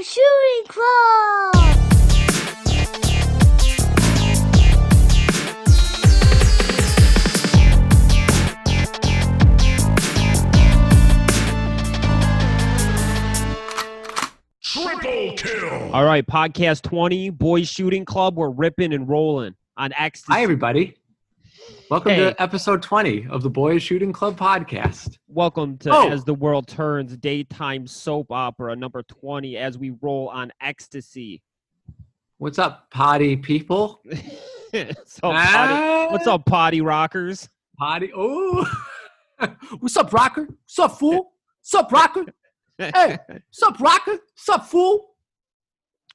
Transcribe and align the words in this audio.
Boy 0.00 0.04
Shooting 0.04 0.64
Club! 0.66 1.54
Triple 14.62 15.36
kill. 15.36 15.92
All 15.92 16.06
right, 16.06 16.26
podcast 16.26 16.80
20, 16.80 17.28
Boys 17.28 17.68
Shooting 17.68 18.06
Club. 18.06 18.38
We're 18.38 18.48
ripping 18.48 18.94
and 18.94 19.06
rolling 19.06 19.54
on 19.76 19.92
X. 19.92 20.24
Hi, 20.28 20.42
everybody. 20.42 20.96
Welcome 21.90 22.12
Hey. 22.12 22.20
to 22.30 22.42
episode 22.42 22.82
20 22.82 23.26
of 23.28 23.42
the 23.42 23.50
Boys 23.50 23.82
Shooting 23.82 24.12
Club 24.12 24.38
podcast. 24.38 25.16
Welcome 25.28 25.76
to 25.78 25.90
Oh. 25.92 26.08
As 26.08 26.24
the 26.24 26.34
World 26.34 26.66
Turns, 26.68 27.16
daytime 27.16 27.86
soap 27.86 28.30
opera 28.30 28.76
number 28.76 29.02
20 29.02 29.56
as 29.56 29.76
we 29.76 29.90
roll 30.00 30.28
on 30.28 30.52
ecstasy. 30.60 31.42
What's 32.38 32.58
up, 32.58 32.90
potty 32.90 33.36
people? 33.36 34.00
so, 35.04 35.20
potty, 35.32 36.12
what's 36.12 36.26
Ah, 36.26 36.34
up, 36.34 36.44
potty 36.46 36.80
rockers? 36.80 37.48
potty? 37.78 38.10
Oh, 38.14 38.64
what's 39.80 39.96
up, 39.96 40.12
rocker? 40.12 40.42
What's 40.46 40.78
up, 40.78 40.98
fool? 40.98 41.32
What's 41.60 41.74
up, 41.74 41.92
rocker? 41.92 42.24
Hey, 42.78 43.18
what's 43.28 43.62
up, 43.62 43.78
rocker? 43.78 44.12
What's 44.12 44.48
up, 44.48 44.66
fool? 44.66 45.08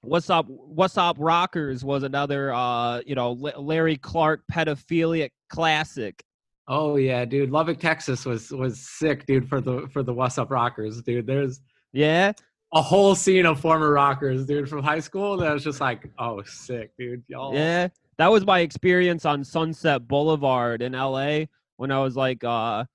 What's 0.02 0.32
up? 0.32 0.48
What's 0.50 0.98
up, 0.98 1.16
rockers? 1.20 1.86
Was 1.86 2.02
another, 2.02 2.52
uh, 2.52 3.02
you 3.06 3.14
know, 3.14 3.34
La- 3.34 3.60
Larry 3.60 3.98
Clark 3.98 4.42
pedophilic 4.52 5.30
classic. 5.50 6.24
Oh 6.68 6.96
yeah, 6.96 7.26
dude. 7.26 7.52
Lubbock, 7.52 7.80
Texas 7.80 8.26
was 8.26 8.52
was 8.52 8.80
sick, 8.80 9.26
dude. 9.26 9.48
For 9.48 9.62
the 9.62 9.88
for 9.92 10.04
the 10.04 10.14
What's 10.14 10.38
Up 10.38 10.50
Rockers, 10.52 11.02
dude. 11.02 11.28
There's 11.28 11.62
Yeah, 11.94 12.32
a 12.74 12.82
whole 12.82 13.16
scene 13.16 13.46
of 13.46 13.60
former 13.60 13.92
rockers, 13.92 14.46
dude, 14.46 14.70
from 14.70 14.84
high 14.84 15.00
school. 15.00 15.38
That 15.38 15.54
was 15.54 15.64
just 15.64 15.80
like, 15.80 16.10
oh, 16.20 16.42
sick, 16.46 16.92
dude. 16.98 17.24
Y'all. 17.28 17.54
yeah. 17.54 17.88
That 18.18 18.32
was 18.32 18.46
my 18.46 18.60
experience 18.62 19.26
on 19.26 19.44
Sunset 19.44 20.08
Boulevard 20.08 20.82
in 20.82 20.96
L.A. 20.96 21.50
when 21.78 21.92
I 21.92 22.00
was 22.00 22.16
like, 22.16 22.44
uh, 22.44 22.86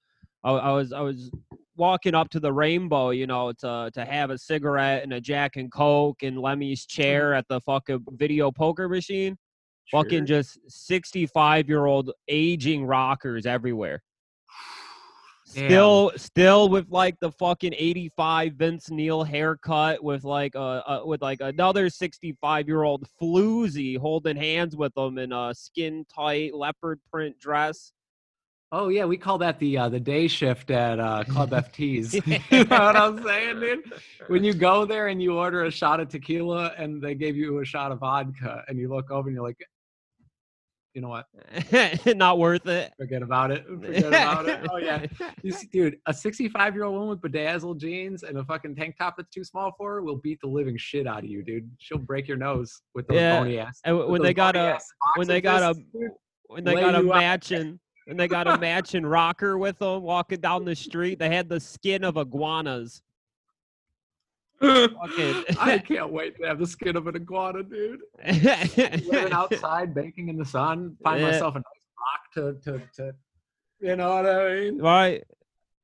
I, 0.43 0.51
I 0.51 0.73
was 0.73 0.93
I 0.93 1.01
was 1.01 1.31
walking 1.77 2.15
up 2.15 2.29
to 2.31 2.41
the 2.41 2.53
Rainbow, 2.53 3.11
you 3.11 3.27
know, 3.27 3.53
to 3.61 3.91
to 3.93 4.05
have 4.05 4.31
a 4.31 4.39
cigarette 4.39 5.03
and 5.03 5.13
a 5.13 5.21
Jack 5.21 5.57
and 5.57 5.71
Coke 5.71 6.23
and 6.23 6.39
Lemmy's 6.39 6.87
chair 6.87 7.35
at 7.35 7.47
the 7.49 7.61
fucking 7.61 8.05
video 8.13 8.51
poker 8.51 8.89
machine. 8.89 9.37
Fucking 9.91 10.27
just 10.27 10.59
sixty-five 10.69 11.69
year 11.69 11.87
old 11.87 12.13
aging 12.29 12.85
rockers 12.85 13.47
everywhere. 13.47 14.03
Damn. 15.53 15.67
Still, 15.67 16.13
still 16.17 16.69
with 16.69 16.87
like 16.91 17.19
the 17.21 17.33
fucking 17.33 17.75
eighty-five 17.77 18.55
Vince 18.55 18.89
Neil 18.89 19.25
haircut, 19.25 20.03
with 20.03 20.23
like 20.23 20.55
a, 20.55 20.83
a 20.87 21.07
with 21.07 21.23
like 21.23 21.41
another 21.41 21.91
sixty-five-year-old 21.91 23.05
floozy 23.21 23.99
holding 23.99 24.37
hands 24.37 24.77
with 24.77 24.95
them 24.95 25.19
in 25.19 25.33
a 25.33 25.53
skin-tight 25.55 26.55
leopard 26.55 27.01
print 27.11 27.39
dress. 27.41 27.93
Oh 28.73 28.89
yeah, 28.89 29.05
we 29.05 29.17
call 29.17 29.39
that 29.39 29.59
the 29.59 29.77
uh, 29.77 29.89
the 29.89 29.99
day 29.99 30.29
shift 30.29 30.71
at 30.71 31.01
uh, 31.01 31.25
Club 31.25 31.51
FTs. 31.73 32.15
you 32.53 32.65
know 32.65 32.79
what 32.79 32.97
I'm 32.97 33.21
saying, 33.21 33.59
dude? 33.59 33.93
When 34.29 34.45
you 34.45 34.55
go 34.55 34.85
there 34.85 35.09
and 35.09 35.21
you 35.21 35.37
order 35.37 35.65
a 35.65 35.71
shot 35.73 35.99
of 35.99 36.09
tequila 36.09 36.73
and 36.79 37.03
they 37.03 37.17
gave 37.17 37.37
you 37.37 37.59
a 37.59 37.65
shot 37.65 37.91
of 37.91 37.99
vodka, 37.99 38.63
and 38.69 38.79
you 38.79 38.89
look 38.89 39.11
over 39.11 39.29
and 39.29 39.35
you're 39.35 39.45
like, 39.45 39.59
you 40.95 41.01
know 41.01 41.09
what? 41.09 41.27
Not 42.17 42.39
worth 42.39 42.67
it. 42.67 42.93
Forget 42.99 43.23
about 43.23 43.51
it. 43.51 43.65
Forget 43.81 44.05
about 44.05 44.49
it. 44.49 44.67
Oh 44.71 44.79
yeah, 44.79 45.07
see, 45.49 45.67
dude, 45.73 45.97
a 46.07 46.15
65 46.15 46.75
year 46.75 46.85
old 46.85 46.95
woman 46.95 47.09
with 47.11 47.23
bedazzled 47.23 47.79
jeans 47.79 48.23
and 48.23 48.39
a 48.39 48.45
fucking 48.45 48.75
tank 48.75 48.97
top 48.99 49.17
that's 49.17 49.31
too 49.31 49.45
small 49.45 49.73
for 49.77 49.95
her 49.95 50.03
will 50.03 50.17
beat 50.17 50.41
the 50.41 50.49
living 50.49 50.77
shit 50.77 51.07
out 51.07 51.25
of 51.25 51.31
you, 51.31 51.43
dude. 51.43 51.71
She'll 51.79 51.99
break 51.99 52.27
your 52.27 52.37
nose 52.37 52.83
with 52.95 53.07
those 53.07 53.17
Yeah, 53.17 53.39
bony 53.39 53.59
ass. 53.59 53.81
And 53.85 53.99
when 54.07 54.23
they 54.23 54.35
got 54.35 54.57
a 54.57 54.79
when 55.17 55.29
they 55.29 55.41
got 55.41 55.63
a 55.63 55.75
when 56.47 56.65
they 56.65 56.75
got 56.75 56.95
a 56.95 57.03
matching 57.03 57.79
when 58.07 58.17
they 58.17 58.27
got 58.27 58.49
a 58.49 58.59
matching 58.59 59.07
rocker 59.07 59.57
with 59.57 59.79
them 59.79 60.03
walking 60.03 60.41
down 60.41 60.65
the 60.65 60.75
street, 60.75 61.19
they 61.19 61.29
had 61.29 61.49
the 61.49 61.61
skin 61.61 62.03
of 62.03 62.17
iguanas. 62.17 63.03
I 64.63 65.83
can't 65.87 66.13
wait 66.13 66.37
to 66.39 66.47
have 66.47 66.59
the 66.59 66.67
skin 66.67 66.97
of 66.97 67.07
an 67.07 67.17
iguana, 67.17 67.63
dude. 67.63 68.01
living 68.25 69.33
outside, 69.33 69.95
baking 69.95 70.29
in 70.29 70.37
the 70.37 70.45
sun, 70.45 70.97
find 71.03 71.21
Yeah. 71.21 71.31
myself 71.31 71.55
a 71.55 71.59
nice 71.59 71.65
rock 71.99 72.61
to, 72.65 72.71
to, 72.73 72.83
to, 72.97 73.15
you 73.81 73.97
know 73.97 74.15
what 74.17 74.27
I 74.27 74.55
mean? 74.61 74.79
right. 74.79 75.25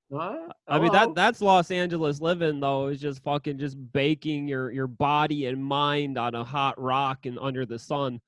What? 0.09 0.53
I 0.69 0.79
mean 0.79 0.93
that 0.93 1.17
that's 1.17 1.41
Los 1.41 1.73
Angeles 1.73 2.21
living 2.21 2.61
though 2.61 2.87
is 2.87 3.01
just 3.01 3.25
fucking 3.25 3.59
just 3.59 3.77
baking 3.93 4.47
your 4.47 4.71
your 4.71 4.87
body 4.87 5.47
and 5.47 5.65
mind 5.65 6.17
on 6.17 6.37
a 6.37 6.45
hot 6.45 6.81
rock 6.81 7.27
and 7.27 7.37
under 7.41 7.67
the 7.67 7.77
sun. 7.79 8.21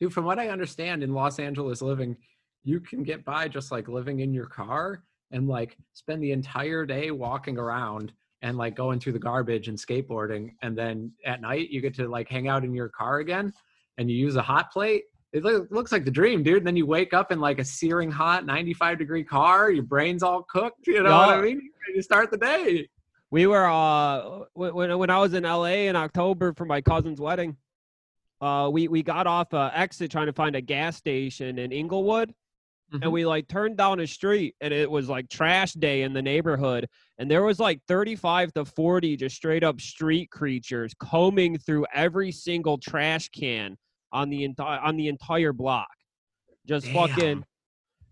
dude, 0.00 0.10
from 0.14 0.24
what 0.24 0.38
I 0.38 0.48
understand 0.48 1.02
in 1.02 1.12
Los 1.12 1.38
Angeles 1.38 1.82
living, 1.82 2.16
you 2.64 2.80
can 2.80 3.02
get 3.02 3.26
by 3.26 3.46
just 3.46 3.70
like 3.70 3.88
living 3.88 4.20
in 4.20 4.32
your 4.32 4.46
car 4.46 5.02
and 5.32 5.46
like 5.48 5.76
spend 5.92 6.22
the 6.22 6.32
entire 6.32 6.86
day 6.86 7.10
walking 7.10 7.58
around 7.58 8.14
and 8.42 8.58
like 8.58 8.74
going 8.74 8.98
through 8.98 9.12
the 9.12 9.18
garbage 9.18 9.68
and 9.68 9.78
skateboarding. 9.78 10.50
And 10.62 10.76
then 10.76 11.12
at 11.24 11.40
night, 11.40 11.70
you 11.70 11.80
get 11.80 11.94
to 11.94 12.08
like 12.08 12.28
hang 12.28 12.48
out 12.48 12.64
in 12.64 12.74
your 12.74 12.88
car 12.88 13.20
again 13.20 13.52
and 13.98 14.10
you 14.10 14.16
use 14.16 14.36
a 14.36 14.42
hot 14.42 14.72
plate. 14.72 15.04
It 15.32 15.44
loo- 15.44 15.66
looks 15.70 15.92
like 15.92 16.04
the 16.04 16.10
dream, 16.10 16.42
dude. 16.42 16.64
Then 16.64 16.76
you 16.76 16.84
wake 16.84 17.14
up 17.14 17.32
in 17.32 17.40
like 17.40 17.58
a 17.58 17.64
searing 17.64 18.10
hot 18.10 18.44
95 18.44 18.98
degree 18.98 19.24
car, 19.24 19.70
your 19.70 19.84
brain's 19.84 20.22
all 20.22 20.42
cooked. 20.42 20.86
You 20.86 21.02
know 21.02 21.16
what 21.16 21.30
I 21.30 21.40
mean? 21.40 21.70
You 21.94 22.02
start 22.02 22.30
the 22.30 22.36
day. 22.36 22.88
We 23.30 23.46
were 23.46 23.66
uh 23.66 24.44
when 24.52 24.74
when 24.74 24.98
when 24.98 25.10
I 25.10 25.18
was 25.18 25.32
in 25.32 25.44
LA 25.44 25.86
in 25.88 25.96
October 25.96 26.52
for 26.52 26.66
my 26.66 26.82
cousin's 26.82 27.20
wedding. 27.20 27.56
Uh 28.42 28.68
we 28.70 28.88
we 28.88 29.02
got 29.02 29.26
off 29.26 29.54
a 29.54 29.70
exit 29.74 30.10
trying 30.10 30.26
to 30.26 30.32
find 30.34 30.54
a 30.54 30.60
gas 30.60 30.96
station 30.96 31.58
in 31.58 31.72
Inglewood 31.72 32.34
Mhm. 32.92 33.02
and 33.02 33.12
we 33.12 33.24
like 33.24 33.48
turned 33.48 33.76
down 33.76 34.00
a 34.00 34.06
street 34.06 34.54
and 34.60 34.72
it 34.72 34.90
was 34.90 35.08
like 35.08 35.28
trash 35.28 35.72
day 35.72 36.02
in 36.02 36.12
the 36.12 36.20
neighborhood 36.22 36.86
and 37.18 37.30
there 37.30 37.42
was 37.42 37.58
like 37.58 37.80
35 37.88 38.52
to 38.54 38.64
40 38.64 39.16
just 39.16 39.36
straight 39.36 39.64
up 39.64 39.80
street 39.80 40.30
creatures 40.30 40.92
combing 40.98 41.58
through 41.58 41.86
every 41.94 42.30
single 42.32 42.76
trash 42.78 43.28
can 43.30 43.76
on 44.12 44.28
the 44.28 44.44
entire 44.44 44.80
on 44.80 44.96
the 44.96 45.08
entire 45.08 45.52
block 45.52 45.88
just 46.66 46.86
fucking 46.92 47.42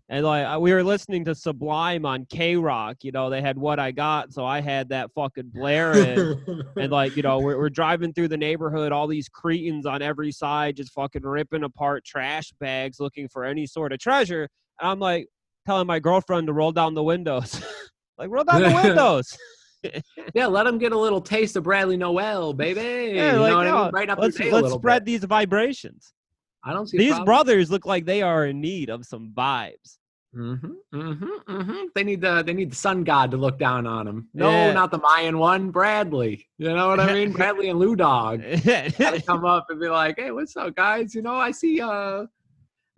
and 0.09 0.25
like 0.25 0.59
we 0.59 0.73
were 0.73 0.83
listening 0.83 1.23
to 1.25 1.35
sublime 1.35 2.05
on 2.05 2.25
k-rock 2.25 2.97
you 3.03 3.11
know 3.11 3.29
they 3.29 3.41
had 3.41 3.57
what 3.57 3.79
i 3.79 3.91
got 3.91 4.33
so 4.33 4.43
i 4.45 4.59
had 4.59 4.89
that 4.89 5.11
fucking 5.13 5.49
blaring 5.53 6.35
and 6.77 6.91
like 6.91 7.15
you 7.15 7.21
know 7.21 7.39
we're, 7.39 7.57
we're 7.57 7.69
driving 7.69 8.11
through 8.13 8.27
the 8.27 8.37
neighborhood 8.37 8.91
all 8.91 9.07
these 9.07 9.29
cretins 9.29 9.85
on 9.85 10.01
every 10.01 10.31
side 10.31 10.75
just 10.75 10.91
fucking 10.91 11.21
ripping 11.23 11.63
apart 11.63 12.03
trash 12.03 12.51
bags 12.59 12.99
looking 12.99 13.27
for 13.27 13.45
any 13.45 13.65
sort 13.67 13.93
of 13.93 13.99
treasure 13.99 14.49
and 14.81 14.89
i'm 14.89 14.99
like 14.99 15.27
telling 15.65 15.87
my 15.87 15.99
girlfriend 15.99 16.47
to 16.47 16.53
roll 16.53 16.71
down 16.71 16.93
the 16.93 17.03
windows 17.03 17.61
like 18.17 18.29
roll 18.29 18.43
down 18.43 18.61
the 18.61 18.81
windows 18.83 19.37
yeah, 20.35 20.45
let 20.45 20.65
them 20.65 20.77
get 20.77 20.91
a 20.91 20.97
little 20.97 21.19
taste 21.19 21.55
of 21.55 21.63
Bradley 21.63 21.97
Nowell, 21.97 22.53
baby. 22.53 23.15
Yeah, 23.15 23.33
you 23.33 23.39
like, 23.39 23.49
know 23.49 23.57
what 23.57 23.67
I 23.67 23.83
mean? 23.85 23.91
Right 23.91 24.09
up 24.11 24.19
let's, 24.19 24.39
let's 24.39 24.73
spread 24.73 25.03
bit. 25.03 25.05
these 25.05 25.23
vibrations 25.23 26.13
I 26.63 26.71
don't 26.71 26.85
see 26.85 26.99
these 26.99 27.19
brothers 27.21 27.71
look 27.71 27.87
like 27.87 28.05
they 28.05 28.21
are 28.21 28.45
in 28.45 28.61
need 28.61 28.91
of 28.91 29.07
some 29.07 29.33
vibes 29.35 29.97
Mm-hmm, 30.35 30.97
mm-hmm, 30.97 31.51
mm-hmm. 31.51 31.77
They 31.93 32.03
need 32.05 32.21
the 32.21 32.41
they 32.41 32.53
need 32.53 32.71
the 32.71 32.75
sun 32.75 33.03
god 33.03 33.31
to 33.31 33.37
look 33.37 33.59
down 33.59 33.85
on 33.85 34.05
them. 34.05 34.29
No, 34.33 34.49
Yeah. 34.49 34.71
not 34.71 34.89
the 34.89 34.97
Mayan 34.97 35.37
one, 35.37 35.71
Bradley. 35.71 36.47
You 36.57 36.73
know 36.73 36.87
what 36.87 37.01
I 37.01 37.11
mean? 37.13 37.33
Bradley 37.33 37.69
and 37.69 37.77
Lou 37.77 37.97
Dog 37.97 38.41
come 39.25 39.43
up 39.43 39.65
and 39.69 39.79
be 39.79 39.89
like, 39.89 40.17
"Hey, 40.17 40.31
what's 40.31 40.55
up, 40.55 40.75
guys? 40.75 41.13
You 41.13 41.21
know, 41.21 41.35
I 41.35 41.51
see 41.51 41.81
uh, 41.81 42.27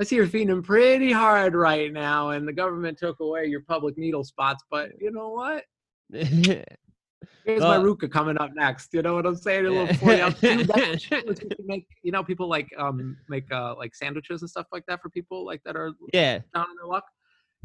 I 0.04 0.06
see 0.06 0.18
you're 0.18 0.28
feeding 0.28 0.62
pretty 0.62 1.14
hard 1.14 1.56
right 1.56 1.90
now, 1.90 2.32
and 2.32 2.46
the 2.46 2.52
government 2.52 2.98
took 2.98 3.22
away 3.22 3.46
your 3.46 3.62
public 3.62 3.98
needle 3.98 4.26
spots. 4.26 4.62
But 4.70 4.92
you 5.00 5.12
know 5.12 5.30
what? 5.30 5.64
Here's 6.12 7.62
my 7.62 7.78
Uh, 7.78 7.82
Ruka 7.82 8.12
coming 8.12 8.38
up 8.38 8.52
next. 8.54 8.94
You 8.94 9.02
know 9.02 9.16
what 9.16 9.26
I'm 9.26 9.38
saying? 9.38 9.66
A 9.66 9.70
little 9.70 9.96
40 9.96 10.22
ounce. 10.22 10.42
Dude, 10.42 10.68
that's 10.68 11.02
shit 11.02 11.26
was 11.26 11.40
we 11.42 11.48
could 11.56 11.66
make 11.66 11.88
you 12.02 12.12
know 12.12 12.22
people 12.22 12.50
like 12.50 12.68
um 12.78 13.16
make 13.30 13.50
uh 13.50 13.76
like 13.78 13.96
sandwiches 13.96 14.42
and 14.42 14.50
stuff 14.50 14.66
like 14.74 14.84
that 14.90 15.02
for 15.02 15.10
people 15.10 15.46
like 15.46 15.62
that 15.64 15.78
are 15.78 15.94
yeah 16.12 16.40
down 16.54 16.66
in 16.70 16.76
their 16.76 16.88
luck. 16.88 17.06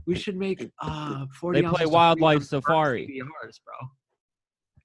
We 0.06 0.14
should 0.14 0.36
make 0.36 0.70
uh 0.80 1.26
40 1.40 1.60
They 1.60 1.66
play 1.68 1.86
Wildlife 1.86 2.44
Safari. 2.44 3.04
CDRs, 3.08 3.58
bro. 3.64 3.74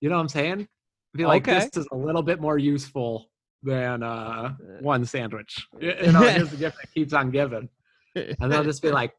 You 0.02 0.10
know 0.10 0.16
what 0.16 0.22
I'm 0.22 0.30
saying? 0.30 0.68
I 1.14 1.18
feel 1.20 1.28
like 1.28 1.48
Okay. 1.48 1.60
this 1.60 1.70
is 1.84 1.88
a 1.92 1.96
little 1.96 2.24
bit 2.24 2.42
more 2.42 2.58
useful 2.58 3.30
than 3.64 4.04
uh 4.04 4.54
one 4.82 5.06
sandwich. 5.06 5.68
You 5.82 6.12
know, 6.12 6.22
here's 6.22 6.50
the 6.50 6.58
gift 6.66 6.78
that 6.82 6.94
keeps 6.94 7.14
on 7.14 7.32
giving. 7.32 7.70
And 8.16 8.52
they'll 8.52 8.64
just 8.64 8.82
be 8.82 8.92
like, 8.92 9.14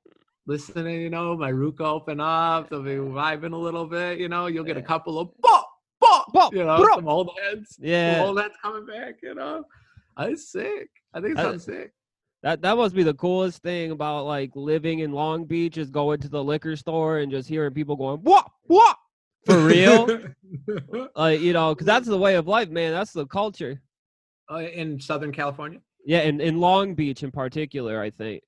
listening, 0.47 1.01
you 1.01 1.11
know, 1.11 1.37
my 1.37 1.51
Ruka 1.51 1.81
open 1.81 2.21
up, 2.21 2.69
they'll 2.71 2.83
be 2.83 2.93
vibing 2.93 3.53
a 3.53 3.57
little 3.57 3.87
bit, 3.87 4.19
you 4.19 4.29
know, 4.29 4.47
you'll 4.47 4.65
get 4.65 4.77
a 4.77 4.83
couple 4.83 5.19
of 5.19 5.31
bop, 5.41 5.69
bop, 6.01 6.33
Bop, 6.33 6.53
you 6.55 6.65
know, 6.65 6.77
bro. 6.77 6.95
some 6.97 7.09
old 7.09 7.31
heads. 7.43 7.77
Some 7.77 7.87
yeah 7.87 8.23
old 8.25 8.39
heads 8.39 8.55
coming 8.63 8.87
back, 8.87 9.17
you 9.23 9.35
know. 9.35 9.65
That's 10.17 10.53
sick. 10.53 10.89
I 11.13 11.21
think 11.21 11.39
it 11.39 11.45
Uh, 11.45 11.59
sick. 11.59 11.93
That 12.43 12.61
that 12.61 12.77
must 12.77 12.95
be 12.95 13.03
the 13.03 13.15
coolest 13.15 13.63
thing 13.63 13.91
about 13.91 14.27
like 14.27 14.51
living 14.55 14.99
in 14.99 15.13
Long 15.13 15.47
Beach 15.47 15.79
is 15.79 15.91
going 15.91 16.21
to 16.21 16.29
the 16.29 16.45
liquor 16.45 16.77
store 16.77 17.19
and 17.19 17.33
just 17.33 17.49
hearing 17.49 17.73
people 17.73 17.97
going 17.97 18.21
whoop 18.21 18.45
whoop 18.69 18.97
For 19.47 19.59
real? 19.59 20.07
Like 21.17 21.41
you 21.41 21.53
know, 21.55 21.75
because 21.75 21.87
that's 21.87 22.07
the 22.07 22.19
way 22.19 22.35
of 22.35 22.47
life, 22.47 22.69
man. 22.69 22.93
That's 22.93 23.13
the 23.13 23.27
culture. 23.27 23.81
Uh, 24.51 24.57
in 24.59 25.01
Southern 25.01 25.33
California. 25.33 25.81
Yeah, 26.05 26.21
in, 26.21 26.41
in 26.41 26.61
Long 26.61 26.95
Beach 26.95 27.23
in 27.23 27.31
particular, 27.31 28.01
I 28.01 28.11
think. 28.11 28.43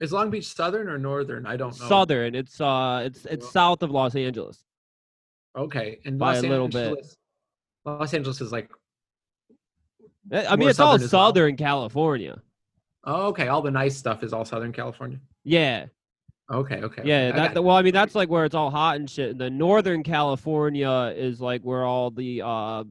Is 0.00 0.12
Long 0.12 0.30
Beach 0.30 0.46
southern 0.46 0.88
or 0.88 0.98
northern? 0.98 1.46
I 1.46 1.56
don't 1.56 1.78
know. 1.78 1.86
Southern. 1.86 2.34
It's 2.34 2.60
uh 2.60 3.02
it's 3.04 3.24
it's 3.26 3.44
Well- 3.44 3.52
south 3.52 3.82
of 3.82 3.90
Los 3.90 4.14
Angeles. 4.14 4.64
Okay, 5.56 5.98
and 6.04 6.18
By 6.18 6.34
Los 6.36 6.44
a 6.44 6.48
little 6.48 6.68
bit. 6.68 7.06
Los 7.84 8.14
Angeles 8.14 8.40
is 8.40 8.52
like. 8.52 8.70
I 10.32 10.46
I 10.46 10.56
mean, 10.56 10.68
it's 10.68 10.78
all 10.80 10.98
southern 10.98 11.52
well. 11.52 11.56
California. 11.56 12.40
Oh, 13.04 13.28
okay, 13.28 13.48
all 13.48 13.62
the 13.62 13.70
nice 13.70 13.96
stuff 13.96 14.22
is 14.22 14.32
all 14.32 14.44
Southern 14.44 14.72
California. 14.72 15.18
Yeah, 15.42 15.86
Okay, 16.52 16.82
okay. 16.82 17.02
yeah. 17.04 17.30
okay, 17.32 17.40
I 17.40 17.48
That 17.48 17.64
well, 17.64 17.76
I 17.76 17.82
mean, 17.82 17.94
that's 17.94 18.14
like 18.14 18.28
where 18.28 18.44
it's 18.44 18.54
all 18.54 18.70
hot 18.70 18.96
and 18.96 19.08
shit. 19.08 19.30
And 19.30 19.40
then 19.40 19.56
Northern 19.56 20.02
California 20.02 21.12
is 21.16 21.40
like 21.40 21.62
where 21.62 21.84
all 21.84 22.10
the 22.10 22.42
uh 22.44 22.84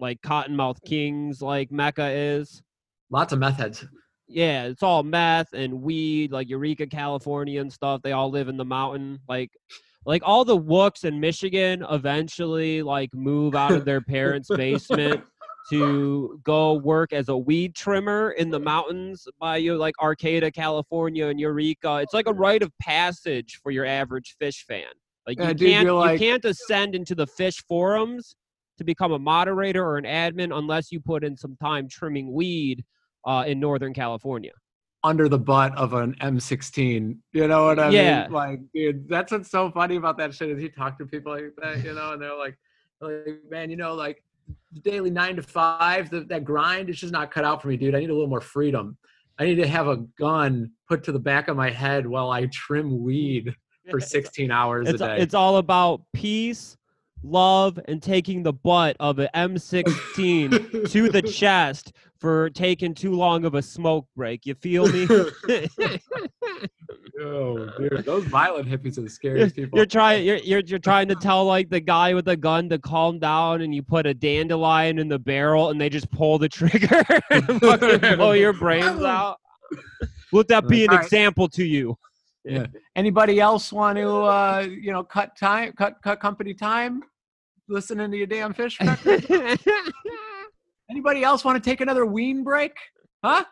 like 0.00 0.20
Cottonmouth 0.22 0.82
Kings 0.84 1.42
like 1.42 1.70
Mecca 1.70 2.08
is. 2.08 2.62
lots 3.10 3.32
of 3.32 3.38
meth 3.38 3.58
heads. 3.58 3.84
Yeah, 4.26 4.64
it's 4.64 4.82
all 4.82 5.02
meth 5.02 5.52
and 5.52 5.82
weed, 5.82 6.30
like 6.32 6.48
Eureka, 6.48 6.86
California 6.86 7.60
and 7.60 7.72
stuff. 7.72 8.00
They 8.02 8.12
all 8.12 8.30
live 8.30 8.48
in 8.48 8.56
the 8.56 8.64
mountain. 8.64 9.18
Like 9.28 9.50
like 10.06 10.22
all 10.24 10.44
the 10.44 10.56
wooks 10.56 11.04
in 11.04 11.20
Michigan 11.20 11.84
eventually 11.90 12.82
like 12.82 13.12
move 13.12 13.54
out 13.54 13.72
of 13.72 13.84
their 13.84 14.00
parents' 14.00 14.48
basement 14.48 15.22
to 15.70 16.40
go 16.42 16.74
work 16.74 17.12
as 17.12 17.28
a 17.28 17.36
weed 17.36 17.74
trimmer 17.74 18.30
in 18.32 18.50
the 18.50 18.58
mountains 18.58 19.28
by 19.38 19.58
you 19.58 19.76
like 19.76 19.94
Arcata, 20.00 20.50
California 20.50 21.26
and 21.26 21.38
Eureka. 21.38 21.96
It's 21.96 22.14
like 22.14 22.26
a 22.26 22.32
rite 22.32 22.62
of 22.62 22.72
passage 22.80 23.60
for 23.62 23.70
your 23.70 23.84
average 23.84 24.36
Phish 24.40 24.64
fan. 24.64 24.86
Like 25.26 25.38
Yeah, 25.38 25.48
you 25.48 25.54
dude, 25.54 25.70
can't 25.70 25.84
you're 25.86 26.12
you 26.12 26.18
can't 26.18 26.44
ascend 26.44 26.94
into 26.94 27.14
the 27.14 27.26
Phish 27.26 27.62
forums 27.68 28.36
to 28.80 28.84
become 28.84 29.12
a 29.12 29.18
moderator 29.18 29.84
or 29.84 29.98
an 29.98 30.04
admin 30.04 30.56
unless 30.56 30.90
you 30.90 30.98
put 31.00 31.22
in 31.22 31.36
some 31.36 31.54
time 31.62 31.86
trimming 31.88 32.32
weed 32.32 32.82
uh, 33.26 33.44
in 33.46 33.60
Northern 33.60 33.94
California. 33.94 34.52
under 35.02 35.30
the 35.30 35.38
butt 35.38 35.74
of 35.78 35.94
an 35.94 36.14
M16. 36.20 37.16
You 37.32 37.48
know 37.48 37.64
what 37.66 37.78
I 37.78 37.88
Yeah. 37.90 38.24
mean? 38.24 38.32
Like, 38.32 38.60
dude, 38.74 39.08
that's 39.08 39.32
what's 39.32 39.50
so 39.50 39.70
funny 39.70 39.96
about 39.96 40.18
that 40.18 40.34
shit 40.34 40.50
is 40.50 40.60
you 40.62 40.68
talk 40.70 40.98
to 40.98 41.06
people 41.06 41.32
like 41.32 41.54
that, 41.62 41.82
you 41.82 41.94
know, 41.94 42.12
and 42.12 42.20
they're 42.20 42.36
like, 42.36 42.58
like 43.00 43.40
man, 43.50 43.70
you 43.70 43.76
know, 43.76 43.94
like 43.94 44.22
the 44.74 44.80
daily 44.80 45.08
nine 45.10 45.36
to 45.36 45.42
five, 45.42 46.10
the, 46.10 46.20
that 46.24 46.44
grind 46.44 46.90
is 46.90 46.98
just 47.00 47.12
not 47.14 47.30
cut 47.30 47.44
out 47.44 47.62
for 47.62 47.68
me, 47.68 47.78
dude. 47.78 47.94
I 47.94 48.00
need 48.00 48.10
a 48.10 48.12
little 48.12 48.28
more 48.28 48.42
freedom. 48.42 48.98
I 49.38 49.44
need 49.46 49.54
to 49.54 49.66
have 49.66 49.88
a 49.88 49.96
gun 50.18 50.70
put 50.86 51.02
to 51.04 51.12
the 51.12 51.18
back 51.18 51.48
of 51.48 51.56
my 51.56 51.70
head 51.70 52.06
while 52.06 52.30
I 52.30 52.44
trim 52.52 53.02
weed 53.02 53.54
for 53.90 54.00
16 54.16 54.50
hours 54.50 54.86
It's, 54.90 55.00
a 55.00 55.06
day. 55.06 55.16
it's 55.16 55.32
all 55.32 55.56
about 55.56 56.02
peace, 56.12 56.76
love, 57.22 57.78
and 57.86 58.02
taking 58.02 58.42
the 58.42 58.52
butt 58.52 58.96
of 59.00 59.18
an 59.18 59.28
M16 59.34 60.90
to 60.90 61.08
the 61.08 61.22
chest 61.36 61.92
for 62.18 62.50
taking 62.50 62.94
too 62.94 63.12
long 63.12 63.44
of 63.44 63.54
a 63.54 63.62
smoke 63.62 64.06
break. 64.14 64.46
You 64.46 64.54
feel 64.54 64.86
me? 64.86 65.06
oh, 67.20 67.68
dude, 67.78 68.04
those 68.04 68.24
violent 68.24 68.68
hippies 68.68 68.98
are 68.98 69.02
the 69.02 69.10
scariest 69.10 69.56
people. 69.56 69.78
you're 69.78 69.86
trying 69.86 70.24
you're, 70.24 70.36
you're 70.36 70.60
you're 70.60 70.78
trying 70.78 71.08
to 71.08 71.14
tell 71.14 71.44
like 71.44 71.70
the 71.70 71.80
guy 71.80 72.14
with 72.14 72.26
the 72.26 72.36
gun 72.36 72.68
to 72.68 72.78
calm 72.78 73.18
down 73.18 73.62
and 73.62 73.74
you 73.74 73.82
put 73.82 74.06
a 74.06 74.14
dandelion 74.14 74.98
in 74.98 75.08
the 75.08 75.18
barrel 75.18 75.70
and 75.70 75.80
they 75.80 75.88
just 75.88 76.10
pull 76.10 76.38
the 76.38 76.48
trigger 76.48 77.02
and 77.30 77.60
fucking 77.60 78.16
blow 78.16 78.32
your 78.32 78.52
brains 78.52 79.02
out. 79.02 79.38
Let 80.32 80.48
that 80.48 80.68
be 80.68 80.84
an 80.84 80.92
example 80.92 81.48
to 81.50 81.64
you. 81.64 81.96
Yeah. 82.44 82.66
Anybody 82.96 83.40
else 83.40 83.72
want 83.72 83.98
to, 83.98 84.08
uh, 84.08 84.66
you 84.68 84.92
know, 84.92 85.02
cut 85.02 85.36
time, 85.36 85.72
cut 85.72 85.96
cut 86.02 86.20
company 86.20 86.54
time, 86.54 87.02
listening 87.70 88.10
to 88.10 88.16
your 88.16 88.26
damn 88.26 88.52
Phish? 88.52 88.76
Anybody 90.90 91.22
else 91.22 91.44
want 91.44 91.62
to 91.62 91.70
take 91.70 91.80
another 91.80 92.04
ween 92.04 92.42
break? 92.42 92.72
Huh? 93.24 93.44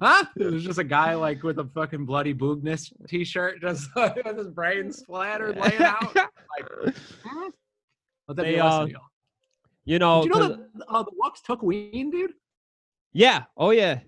Huh? 0.00 0.24
There's 0.36 0.64
just 0.64 0.78
a 0.78 0.84
guy 0.84 1.14
like 1.14 1.42
with 1.42 1.58
a 1.58 1.64
fucking 1.64 2.06
bloody 2.06 2.32
Boognish 2.34 2.92
t-shirt, 3.08 3.60
just 3.60 3.88
like, 3.96 4.16
with 4.24 4.38
his 4.38 4.48
brains 4.48 4.98
splattered, 4.98 5.56
laying 5.56 5.82
out. 5.82 6.14
Like, 6.58 6.94
hmm? 7.24 7.48
Let 8.28 8.36
that 8.38 8.44
be 8.44 8.52
They, 8.52 8.58
a 8.58 8.64
uh, 8.64 8.86
you 9.84 9.98
know, 9.98 10.22
Did 10.22 10.34
you 10.34 10.40
know 10.40 10.48
that 10.48 10.58
uh, 10.88 11.02
the 11.02 11.10
Wooks 11.16 11.42
took 11.42 11.62
ween, 11.62 12.10
dude? 12.10 12.32
yeah, 13.12 13.44
oh 13.58 13.70
yeah. 13.70 14.00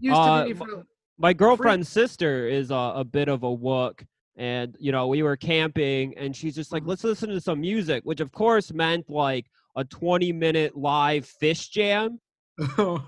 Used 0.00 0.16
Uh, 0.18 0.42
to 0.44 0.48
be 0.48 0.54
for, 0.54 0.84
my 1.18 1.32
girlfriend's 1.32 1.88
sister 1.88 2.46
is 2.46 2.70
a, 2.70 2.74
a 2.96 3.04
bit 3.04 3.28
of 3.28 3.42
a 3.42 3.46
wook 3.46 4.04
and 4.38 4.76
you 4.78 4.92
know 4.92 5.08
we 5.08 5.22
were 5.22 5.36
camping 5.36 6.16
and 6.16 6.34
she's 6.34 6.54
just 6.54 6.72
like 6.72 6.84
Mhm. 6.84 6.88
let's 6.88 7.04
listen 7.04 7.28
to 7.30 7.40
some 7.40 7.60
music 7.60 8.02
which 8.04 8.20
of 8.20 8.32
course 8.32 8.72
meant 8.72 9.10
like 9.10 9.46
a 9.76 9.84
20 9.84 10.32
minute 10.32 10.76
live 10.76 11.30
Phish 11.42 11.70
jam. 11.70 12.20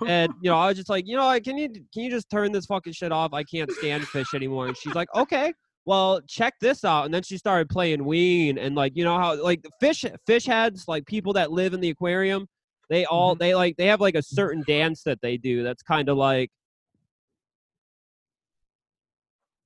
And 0.07 0.33
you 0.43 0.51
know 0.51 0.57
i 0.59 0.67
was 0.67 0.77
just 0.77 0.89
like 0.91 1.07
you 1.07 1.17
know 1.17 1.39
can 1.41 1.57
you 1.57 1.69
can 1.69 2.03
you 2.05 2.11
just 2.11 2.29
turn 2.29 2.53
this 2.53 2.67
fucking 2.67 2.93
shit 2.93 3.13
off? 3.13 3.33
I 3.33 3.45
can't 3.45 3.71
stand 3.73 4.05
Phish 4.05 4.35
anymore. 4.35 4.67
And 4.69 4.77
she's 4.77 4.95
like 4.95 5.09
okay 5.15 5.53
well 5.87 6.21
check 6.29 6.55
this 6.61 6.85
out. 6.85 7.05
And 7.07 7.15
then 7.15 7.23
she 7.23 7.39
started 7.39 7.69
playing 7.71 8.05
ween 8.05 8.59
and 8.59 8.75
like 8.75 8.97
you 8.97 9.05
know 9.05 9.17
how 9.19 9.41
like 9.43 9.65
Phish 9.83 10.05
Phish 10.29 10.47
heads 10.47 10.87
like 10.89 11.07
people 11.07 11.33
that 11.35 11.51
live 11.53 11.75
in 11.75 11.81
the 11.81 11.91
aquarium 11.91 12.49
they 12.89 13.05
all 13.05 13.37
Mhm. 13.37 13.39
they 13.39 13.55
like 13.55 13.77
they 13.77 13.87
have 13.87 14.01
like 14.01 14.17
a 14.17 14.23
certain 14.23 14.65
dance 14.67 15.05
that 15.05 15.21
they 15.23 15.37
do 15.37 15.63
that's 15.63 15.83
kind 15.83 16.09
of 16.09 16.17
like 16.17 16.51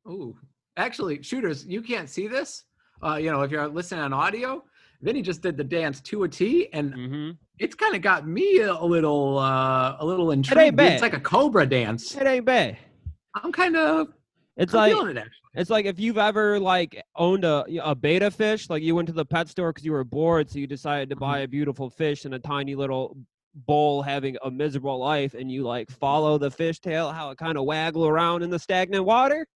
Ooh, 0.07 0.37
actually, 0.77 1.23
shooters, 1.23 1.67
you 1.67 1.83
can't 1.83 2.09
see 2.09 2.27
this. 2.27 2.65
Uh, 3.03 3.17
you 3.17 3.31
know, 3.31 3.43
if 3.43 3.51
you're 3.51 3.69
listening 3.69 4.01
on 4.01 4.13
audio, 4.13 4.65
Vinny 5.03 5.23
just 5.23 5.43
did 5.43 5.57
the 5.57 5.65
dance 5.65 6.01
to 6.01 6.25
a 6.25 6.29
T, 6.29 6.69
and 6.73 6.95
mhm. 6.95 7.37
it's 7.59 7.75
kind 7.75 7.95
of 7.95 8.03
got 8.03 8.27
me 8.27 8.61
a 8.61 8.83
little, 8.83 9.39
uh, 9.39 9.97
a 9.99 10.05
little 10.05 10.31
intrigued. 10.31 10.77
bad. 10.77 10.93
It's 10.93 11.03
like 11.03 11.15
a 11.15 11.21
cobra 11.21 11.67
dance. 11.67 12.15
it 12.17 12.27
ain't 12.27 12.47
bad 12.47 12.79
I'm 13.35 13.53
kind 13.53 13.77
of 13.77 14.09
it's 14.57 14.73
I'm 14.75 14.81
like 14.81 14.93
feeling 14.93 15.17
it 15.17 15.19
actually. 15.19 15.33
It's 15.57 15.71
like 15.71 15.87
if 15.87 16.01
you've 16.01 16.19
ever 16.19 16.59
like 16.59 17.01
owned 17.17 17.45
a 17.45 17.65
a 17.83 17.95
beta 17.95 18.31
fish, 18.31 18.71
like 18.71 18.83
you 18.83 18.95
went 18.95 19.09
to 19.09 19.15
the 19.15 19.25
pet 19.25 19.49
store 19.49 19.73
because 19.73 19.85
you 19.85 19.93
were 19.93 20.05
bored, 20.05 20.51
so 20.51 20.59
you 20.59 20.67
decided 20.67 21.11
to 21.11 21.17
buy 21.17 21.41
a 21.41 21.49
beautiful 21.49 21.91
fish 21.91 22.25
in 22.27 22.35
a 22.35 22.39
tiny 22.39 22.75
little 22.75 23.17
bowl 23.67 24.03
having 24.03 24.37
a 24.43 24.51
miserable 24.51 24.99
life, 24.99 25.35
and 25.35 25.51
you 25.51 25.63
like 25.63 25.91
follow 25.91 26.39
the 26.39 26.51
fish 26.51 26.81
tail, 26.81 27.13
how 27.13 27.31
it 27.31 27.39
kind 27.39 27.57
of 27.57 27.65
waggle 27.65 28.07
around 28.07 28.43
in 28.43 28.51
the 28.51 28.59
stagnant 28.59 29.05
water. 29.05 29.47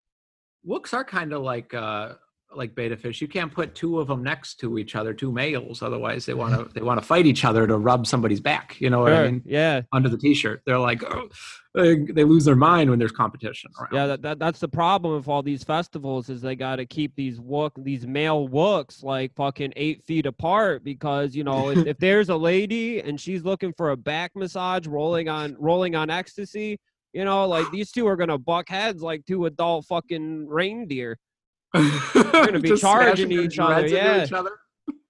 Wooks 0.64 0.92
are 0.94 1.04
kind 1.04 1.32
of 1.32 1.42
like 1.42 1.72
uh, 1.74 2.14
like 2.54 2.74
beta 2.74 2.96
fish. 2.96 3.20
You 3.20 3.28
can't 3.28 3.52
put 3.52 3.74
two 3.74 4.00
of 4.00 4.08
them 4.08 4.22
next 4.22 4.56
to 4.60 4.78
each 4.78 4.94
other, 4.96 5.12
two 5.12 5.30
males, 5.30 5.82
otherwise 5.82 6.26
they 6.26 6.34
want 6.34 6.54
to 6.54 6.64
they 6.74 6.80
want 6.80 7.00
to 7.00 7.06
fight 7.06 7.26
each 7.26 7.44
other 7.44 7.66
to 7.66 7.76
rub 7.76 8.06
somebody's 8.06 8.40
back. 8.40 8.80
You 8.80 8.90
know 8.90 9.00
what 9.00 9.12
I 9.12 9.26
mean? 9.26 9.42
Yeah, 9.44 9.82
Under 9.92 10.08
the 10.08 10.18
t-shirt, 10.18 10.62
they're 10.64 10.78
like 10.78 11.02
"Oh," 11.04 11.28
they, 11.74 11.96
they 11.96 12.24
lose 12.24 12.44
their 12.44 12.56
mind 12.56 12.90
when 12.90 12.98
there's 12.98 13.12
competition 13.12 13.70
around. 13.78 13.92
yeah. 13.92 14.06
That, 14.06 14.22
that 14.22 14.38
that's 14.38 14.60
the 14.60 14.68
problem 14.68 15.14
with 15.14 15.28
all 15.28 15.42
these 15.42 15.62
festivals 15.62 16.28
is 16.28 16.40
they 16.40 16.56
got 16.56 16.76
to 16.76 16.86
keep 16.86 17.14
these 17.14 17.38
wook 17.38 17.72
these 17.76 18.06
male 18.06 18.48
wooks 18.48 19.02
like 19.02 19.34
fucking 19.34 19.72
eight 19.76 20.02
feet 20.04 20.26
apart 20.26 20.82
because 20.84 21.34
you 21.34 21.44
know 21.44 21.70
if, 21.70 21.86
if 21.86 21.98
there's 21.98 22.30
a 22.30 22.36
lady 22.36 23.00
and 23.00 23.20
she's 23.20 23.44
looking 23.44 23.72
for 23.72 23.90
a 23.90 23.96
back 23.96 24.32
massage 24.34 24.86
rolling 24.86 25.28
on 25.28 25.56
rolling 25.58 25.94
on 25.94 26.10
ecstasy. 26.10 26.78
You 27.18 27.24
know, 27.24 27.48
like 27.48 27.68
these 27.72 27.90
two 27.90 28.06
are 28.06 28.14
gonna 28.14 28.38
buck 28.38 28.68
heads 28.68 29.02
like 29.02 29.26
two 29.26 29.46
adult 29.46 29.86
fucking 29.86 30.46
reindeer. 30.46 31.18
They're 31.74 31.90
gonna 32.14 32.60
be 32.60 32.76
charging 32.76 33.32
each 33.32 33.58
other, 33.58 33.88
yeah. 33.88 34.24
Each 34.24 34.32
other. 34.32 34.52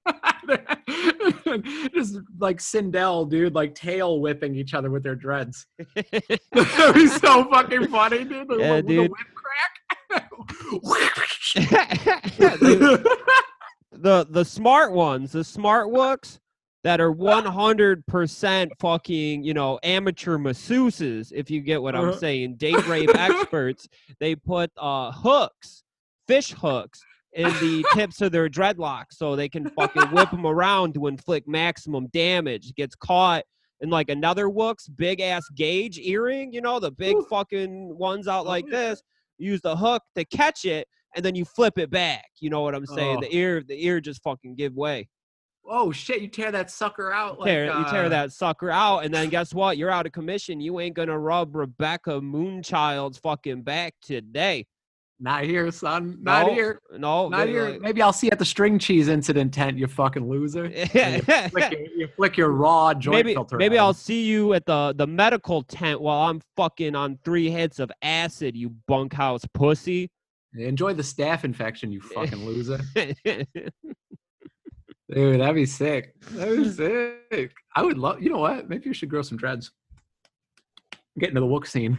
Just 1.94 2.16
like 2.38 2.60
Sindel, 2.60 3.28
dude, 3.28 3.54
like 3.54 3.74
tail 3.74 4.20
whipping 4.20 4.54
each 4.54 4.72
other 4.72 4.90
with 4.90 5.02
their 5.02 5.16
dreads. 5.16 5.66
That'd 5.94 6.94
be 6.94 7.08
so 7.08 7.44
fucking 7.50 7.88
funny, 7.88 8.24
dude. 8.24 8.46
Yeah, 8.58 8.76
with 8.76 8.86
dude. 8.86 9.10
The 10.08 10.80
whip 10.82 11.02
Yeah, 12.38 12.56
they- 12.56 13.02
the 13.92 14.26
the 14.30 14.44
smart 14.46 14.92
ones, 14.92 15.32
the 15.32 15.44
smart 15.44 15.88
uh, 15.88 15.90
wooks 15.90 16.40
that 16.88 17.02
are 17.02 17.12
100% 18.02 18.68
fucking, 18.80 19.42
you 19.44 19.52
know, 19.52 19.78
amateur 19.82 20.38
masseuses, 20.38 21.30
if 21.34 21.50
you 21.50 21.60
get 21.60 21.82
what 21.82 21.94
I'm 21.94 22.08
Uh-huh. 22.08 22.18
saying, 22.18 22.54
date 22.58 22.86
rape 22.88 23.10
experts, 23.14 23.86
they 24.20 24.34
put 24.34 24.70
uh 24.78 25.12
hooks, 25.12 25.84
fish 26.26 26.52
hooks 26.52 27.02
in 27.34 27.50
the 27.60 27.84
tips 27.94 28.22
of 28.22 28.32
their 28.32 28.48
dreadlocks 28.48 29.12
so 29.12 29.36
they 29.36 29.50
can 29.50 29.68
fucking 29.70 30.04
whip 30.12 30.30
them 30.30 30.46
around 30.46 30.94
to 30.94 31.08
inflict 31.08 31.46
maximum 31.46 32.06
damage. 32.08 32.74
Gets 32.74 32.94
caught 32.96 33.44
in 33.80 33.90
like 33.90 34.08
another 34.08 34.48
wook's 34.48 34.88
big 34.88 35.20
ass 35.20 35.44
gauge 35.54 35.98
earring, 35.98 36.54
you 36.54 36.62
know, 36.62 36.80
the 36.80 36.90
big 36.90 37.16
fucking 37.28 37.96
ones 37.98 38.26
out 38.28 38.46
Oh, 38.46 38.48
like 38.48 38.66
this. 38.66 39.02
Use 39.36 39.60
the 39.60 39.76
hook 39.76 40.02
to 40.16 40.24
catch 40.24 40.64
it 40.64 40.88
and 41.14 41.22
then 41.24 41.34
you 41.34 41.44
flip 41.44 41.78
it 41.78 41.90
back. 41.90 42.24
You 42.40 42.48
know 42.48 42.62
what 42.62 42.74
I'm 42.74 42.86
saying? 42.86 43.18
Oh. 43.18 43.20
The 43.20 43.36
ear, 43.36 43.62
the 43.62 43.84
ear 43.86 44.00
just 44.00 44.22
fucking 44.22 44.54
give 44.56 44.74
way. 44.74 45.06
Oh 45.68 45.92
shit! 45.92 46.20
You 46.20 46.28
tear 46.28 46.50
that 46.52 46.70
sucker 46.70 47.12
out. 47.12 47.38
Like, 47.38 47.46
tear, 47.48 47.66
you 47.66 47.84
tear 47.90 48.04
uh, 48.06 48.08
that 48.08 48.32
sucker 48.32 48.70
out, 48.70 49.04
and 49.04 49.12
then 49.12 49.28
guess 49.28 49.52
what? 49.54 49.76
You're 49.78 49.90
out 49.90 50.06
of 50.06 50.12
commission. 50.12 50.60
You 50.60 50.80
ain't 50.80 50.94
gonna 50.96 51.18
rub 51.18 51.54
Rebecca 51.54 52.20
Moonchild's 52.20 53.18
fucking 53.18 53.62
back 53.62 53.94
today. 54.02 54.66
Not 55.20 55.42
here, 55.42 55.68
son. 55.72 56.16
Not 56.22 56.46
No, 56.46 56.54
here. 56.54 56.80
No, 56.96 57.28
Not 57.28 57.48
here. 57.48 57.70
like- 57.70 57.80
Maybe 57.80 58.00
I'll 58.02 58.12
see 58.12 58.28
you 58.28 58.30
at 58.30 58.38
the 58.38 58.44
string 58.44 58.78
cheese 58.78 59.08
incident 59.08 59.52
tent, 59.52 59.76
you 59.76 59.88
fucking 59.88 60.28
loser. 60.28 60.66
And 60.94 61.16
you, 61.16 61.48
flick 61.50 61.72
your, 61.72 61.80
you 61.96 62.08
flick 62.16 62.36
your 62.36 62.50
raw 62.50 62.94
joint 62.94 63.16
maybe 63.16 63.34
filter. 63.34 63.56
maybe 63.56 63.78
on. 63.78 63.86
I'll 63.86 63.94
see 63.94 64.24
you 64.24 64.54
at 64.54 64.64
the 64.66 64.94
the 64.96 65.08
medical 65.08 65.62
tent 65.64 66.00
while 66.00 66.28
I'm 66.30 66.40
fucking 66.56 66.94
on 66.94 67.18
three 67.24 67.50
hits 67.50 67.80
of 67.80 67.90
acid, 68.00 68.54
you 68.56 68.70
bunkhouse 68.86 69.42
pussy. 69.54 70.08
enjoy 70.56 70.94
the 70.94 71.02
staph 71.02 71.42
infection, 71.42 71.90
you 71.90 72.00
fucking 72.00 72.44
loser. 72.46 72.78
Dude, 75.12 75.40
that'd 75.40 75.54
be 75.54 75.64
sick. 75.66 76.14
That'd 76.32 76.58
be 76.58 76.70
sick. 77.30 77.52
I 77.74 77.82
would 77.82 77.98
love. 77.98 78.22
You 78.22 78.30
know 78.30 78.38
what? 78.38 78.68
Maybe 78.68 78.86
you 78.86 78.94
should 78.94 79.08
grow 79.08 79.22
some 79.22 79.38
dreads. 79.38 79.70
Get 81.18 81.30
into 81.30 81.40
the 81.40 81.46
wook 81.46 81.66
scene. 81.66 81.98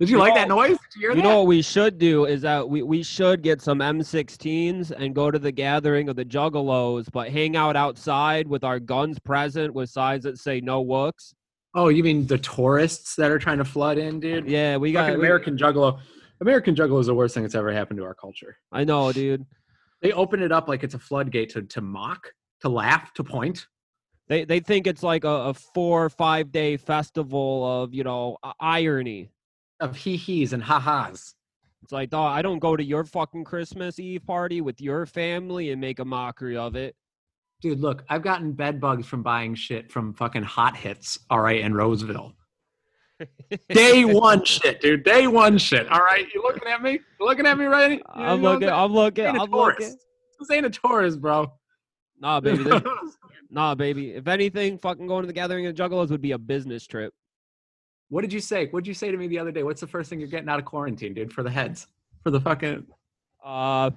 Did 0.00 0.08
you, 0.10 0.16
You 0.16 0.22
like 0.22 0.34
that 0.34 0.48
noise? 0.48 0.70
Did 0.70 0.78
you 0.96 1.00
hear 1.02 1.10
you 1.10 1.16
that? 1.16 1.22
know 1.22 1.36
what 1.38 1.46
we 1.46 1.62
should 1.62 1.98
do 1.98 2.24
is 2.24 2.42
that 2.42 2.68
we, 2.68 2.82
we 2.82 3.02
should 3.04 3.42
get 3.42 3.62
some 3.62 3.78
M16s 3.78 4.90
and 4.90 5.14
go 5.14 5.30
to 5.30 5.38
the 5.38 5.52
gathering 5.52 6.08
of 6.08 6.16
the 6.16 6.24
Juggalos, 6.24 7.06
but 7.12 7.28
hang 7.30 7.54
out 7.54 7.76
outside 7.76 8.48
with 8.48 8.64
our 8.64 8.80
guns 8.80 9.20
present 9.20 9.72
with 9.72 9.88
signs 9.90 10.24
that 10.24 10.38
say 10.38 10.60
no 10.60 10.80
wooks. 10.80 11.32
oh, 11.76 11.88
you 11.88 12.02
mean 12.02 12.26
the 12.26 12.38
tourists 12.38 13.14
that 13.16 13.30
are 13.30 13.38
trying 13.38 13.58
to 13.58 13.64
flood 13.64 13.98
in, 13.98 14.18
dude? 14.18 14.48
Yeah, 14.48 14.78
we 14.78 14.90
got 14.90 15.04
Fucking 15.06 15.20
we- 15.20 15.26
American 15.26 15.56
Juggalo. 15.56 16.00
American 16.40 16.74
Juggalo 16.74 16.98
is 17.00 17.06
the 17.06 17.14
worst 17.14 17.34
thing 17.34 17.44
that's 17.44 17.54
ever 17.54 17.72
happened 17.72 17.98
to 17.98 18.04
our 18.04 18.14
culture. 18.14 18.56
I 18.72 18.82
know, 18.82 19.12
dude. 19.12 19.46
They 20.04 20.12
open 20.12 20.42
it 20.42 20.52
up 20.52 20.68
like 20.68 20.84
it's 20.84 20.92
a 20.92 20.98
floodgate 20.98 21.48
to, 21.54 21.62
to 21.62 21.80
mock, 21.80 22.28
to 22.60 22.68
laugh, 22.68 23.14
to 23.14 23.24
point. 23.24 23.66
They 24.28 24.44
they 24.44 24.60
think 24.60 24.86
it's 24.86 25.02
like 25.02 25.24
a, 25.24 25.28
a 25.28 25.54
four 25.54 26.04
or 26.04 26.10
five 26.10 26.52
day 26.52 26.76
festival 26.76 27.82
of 27.82 27.94
you 27.94 28.04
know 28.04 28.36
irony. 28.60 29.30
Of 29.80 29.96
hee 29.96 30.16
hees 30.16 30.52
and 30.52 30.62
ha 30.62 30.78
ha's. 30.78 31.34
It's 31.82 31.92
like, 31.92 32.10
dog, 32.10 32.36
I 32.36 32.42
don't 32.42 32.58
go 32.58 32.76
to 32.76 32.84
your 32.84 33.04
fucking 33.04 33.44
Christmas 33.44 33.98
Eve 33.98 34.26
party 34.26 34.60
with 34.60 34.78
your 34.78 35.06
family 35.06 35.70
and 35.70 35.80
make 35.80 35.98
a 35.98 36.04
mockery 36.04 36.56
of 36.56 36.76
it. 36.76 36.94
Dude, 37.62 37.80
look, 37.80 38.04
I've 38.10 38.22
gotten 38.22 38.52
bed 38.52 38.80
bugs 38.80 39.06
from 39.06 39.22
buying 39.22 39.54
shit 39.54 39.90
from 39.90 40.12
fucking 40.12 40.42
hot 40.42 40.76
hits, 40.76 41.18
all 41.30 41.40
right, 41.40 41.60
in 41.60 41.72
Roseville. 41.72 42.34
Day 43.68 44.04
one 44.04 44.44
shit, 44.44 44.80
dude. 44.80 45.04
Day 45.04 45.26
one 45.26 45.58
shit. 45.58 45.88
All 45.90 46.00
right. 46.00 46.26
You 46.34 46.42
looking 46.42 46.66
at 46.68 46.82
me? 46.82 46.92
You 47.20 47.26
looking 47.26 47.46
at 47.46 47.56
me 47.58 47.66
right? 47.66 47.98
You 47.98 48.02
I'm 48.22 48.42
looking. 48.42 48.68
I'm 48.68 48.92
looking, 48.92 49.24
This 49.24 49.32
ain't 49.32 49.38
a 49.38 49.42
I'm 49.42 49.50
looking. 49.50 49.76
tourist. 49.86 49.98
This 50.40 50.50
ain't 50.50 50.66
a 50.66 50.70
tourist, 50.70 51.20
bro. 51.20 51.52
Nah, 52.20 52.40
baby, 52.40 52.64
this, 52.64 52.82
nah, 53.50 53.74
baby. 53.74 54.10
If 54.12 54.26
anything, 54.28 54.78
fucking 54.78 55.06
going 55.06 55.22
to 55.22 55.26
the 55.26 55.32
gathering 55.32 55.66
of 55.66 55.74
Juggalos 55.74 56.10
would 56.10 56.20
be 56.22 56.32
a 56.32 56.38
business 56.38 56.86
trip. 56.86 57.12
what 58.08 58.22
did 58.22 58.32
you 58.32 58.40
say? 58.40 58.66
What 58.66 58.84
did 58.84 58.88
you 58.88 58.94
say 58.94 59.10
to 59.10 59.16
me 59.16 59.26
the 59.28 59.38
other 59.38 59.50
day? 59.52 59.62
What's 59.62 59.80
the 59.80 59.86
first 59.86 60.10
thing 60.10 60.18
you're 60.20 60.28
getting 60.28 60.48
out 60.48 60.58
of 60.58 60.64
quarantine, 60.64 61.14
dude? 61.14 61.32
For 61.32 61.42
the 61.42 61.50
heads, 61.50 61.86
for 62.22 62.30
the 62.30 62.40
fucking 62.40 62.86
Uh, 63.44 63.90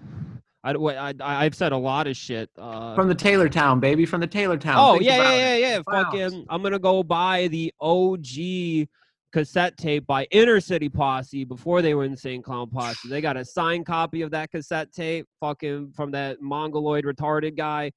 I, 0.64 0.76
wait, 0.76 0.98
I, 0.98 1.14
I've 1.22 1.56
said 1.56 1.72
a 1.72 1.78
lot 1.78 2.08
of 2.08 2.18
shit. 2.18 2.50
Uh, 2.58 2.94
from 2.96 3.08
the 3.08 3.16
Taylor 3.16 3.48
Town, 3.50 3.80
baby, 3.80 4.06
from 4.06 4.20
the 4.22 4.28
Taylor 4.28 4.58
Town. 4.58 4.76
oh 4.78 4.94
Think 4.94 5.06
yeah, 5.06 5.18
yeah, 5.18 5.38
yeah, 5.38 5.56
yeah. 5.78 5.82
Clowns. 5.84 6.06
Fucking, 6.08 6.46
I'm 6.50 6.62
gonna 6.62 6.80
go 6.80 7.04
buy 7.04 7.48
the 7.48 7.74
OG 7.80 8.88
cassette 9.38 9.78
tape 9.78 10.08
by 10.08 10.26
Inner 10.32 10.60
City 10.60 10.90
Posse 10.90 11.44
before 11.44 11.84
they 11.84 11.94
were 11.94 12.06
Insane 12.06 12.42
Clown 12.42 12.72
Posse. 12.72 13.08
They 13.08 13.22
got 13.22 13.38
a 13.38 13.46
signed 13.46 13.86
copy 13.86 14.24
of 14.24 14.32
that 14.32 14.50
cassette 14.50 14.92
tape, 14.92 15.28
fucking 15.40 15.92
from 15.92 16.10
that 16.12 16.42
mongoloid 16.42 17.06
retarded 17.06 17.56
guy. 17.56 17.92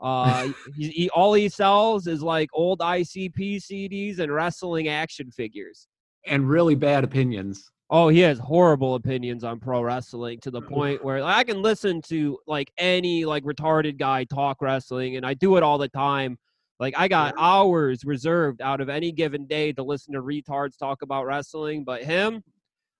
Uh, 0.00 0.48
he, 0.76 0.88
he 0.88 1.10
all 1.10 1.34
he 1.34 1.48
sells 1.48 2.08
is 2.08 2.20
like 2.20 2.48
old 2.52 2.80
ICP 2.80 3.58
CDs 3.58 4.18
and 4.18 4.34
wrestling 4.34 4.88
action 4.88 5.30
figures. 5.30 5.86
And 6.26 6.48
really 6.48 6.74
bad 6.74 7.04
opinions. 7.04 7.70
Oh, 7.88 8.08
he 8.08 8.18
has 8.20 8.40
horrible 8.40 8.96
opinions 8.96 9.44
on 9.44 9.60
pro 9.60 9.82
wrestling 9.82 10.40
to 10.40 10.50
the 10.50 10.62
point 10.62 11.04
where 11.04 11.22
I 11.22 11.44
can 11.44 11.62
listen 11.62 12.02
to 12.06 12.38
like 12.48 12.72
any 12.76 13.24
like 13.24 13.44
retarded 13.44 13.98
guy 13.98 14.24
talk 14.24 14.60
wrestling, 14.60 15.14
and 15.14 15.24
I 15.24 15.34
do 15.34 15.56
it 15.58 15.62
all 15.62 15.78
the 15.78 15.88
time. 15.88 16.38
Like 16.82 16.94
I 16.96 17.06
got 17.06 17.34
hours 17.38 18.04
reserved 18.04 18.60
out 18.60 18.80
of 18.80 18.88
any 18.88 19.12
given 19.12 19.46
day 19.46 19.72
to 19.74 19.84
listen 19.84 20.14
to 20.14 20.20
retards 20.20 20.76
talk 20.76 21.02
about 21.02 21.26
wrestling, 21.26 21.84
but 21.84 22.02
him, 22.02 22.42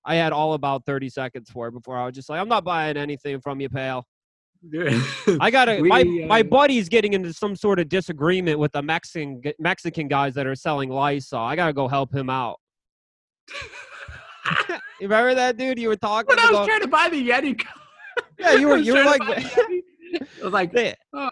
I 0.04 0.14
had 0.14 0.32
all 0.32 0.52
about 0.54 0.86
thirty 0.86 1.10
seconds 1.10 1.50
for 1.50 1.66
it 1.66 1.72
before 1.72 1.96
I 1.98 2.06
was 2.06 2.14
just 2.14 2.28
like, 2.28 2.40
I'm 2.40 2.48
not 2.48 2.62
buying 2.62 2.96
anything 2.96 3.40
from 3.40 3.60
you, 3.60 3.68
pal. 3.68 4.06
I 5.40 5.50
gotta. 5.50 5.82
my 5.82 6.04
We, 6.04 6.24
my 6.26 6.40
uh, 6.40 6.44
buddy's 6.44 6.88
getting 6.88 7.12
into 7.12 7.32
some 7.32 7.56
sort 7.56 7.80
of 7.80 7.88
disagreement 7.88 8.60
with 8.60 8.70
the 8.70 8.82
Mexican 8.82 9.42
Mexican 9.58 10.06
guys 10.06 10.34
that 10.34 10.46
are 10.46 10.54
selling 10.54 10.88
Lysol. 10.88 11.40
I 11.40 11.56
gotta 11.56 11.72
go 11.72 11.88
help 11.88 12.14
him 12.14 12.30
out. 12.30 12.60
you 14.68 14.76
remember 15.08 15.34
that 15.34 15.56
dude? 15.56 15.80
You 15.80 15.88
were 15.88 15.96
talking 15.96 16.32
about? 16.32 16.46
when 16.46 16.54
I 16.54 16.58
was 16.60 16.68
trying 16.68 16.82
to 16.82 16.88
buy 16.88 17.08
the 17.08 17.28
Yeti. 17.28 17.60
Yeah, 18.38 18.52
you 18.54 18.68
were- 18.68 18.76
you 18.76 18.94
were 18.94 19.04
like- 19.04 19.20
I 19.22 20.44
was 20.44 20.52
like, 20.52 20.72
oh. 21.14 21.30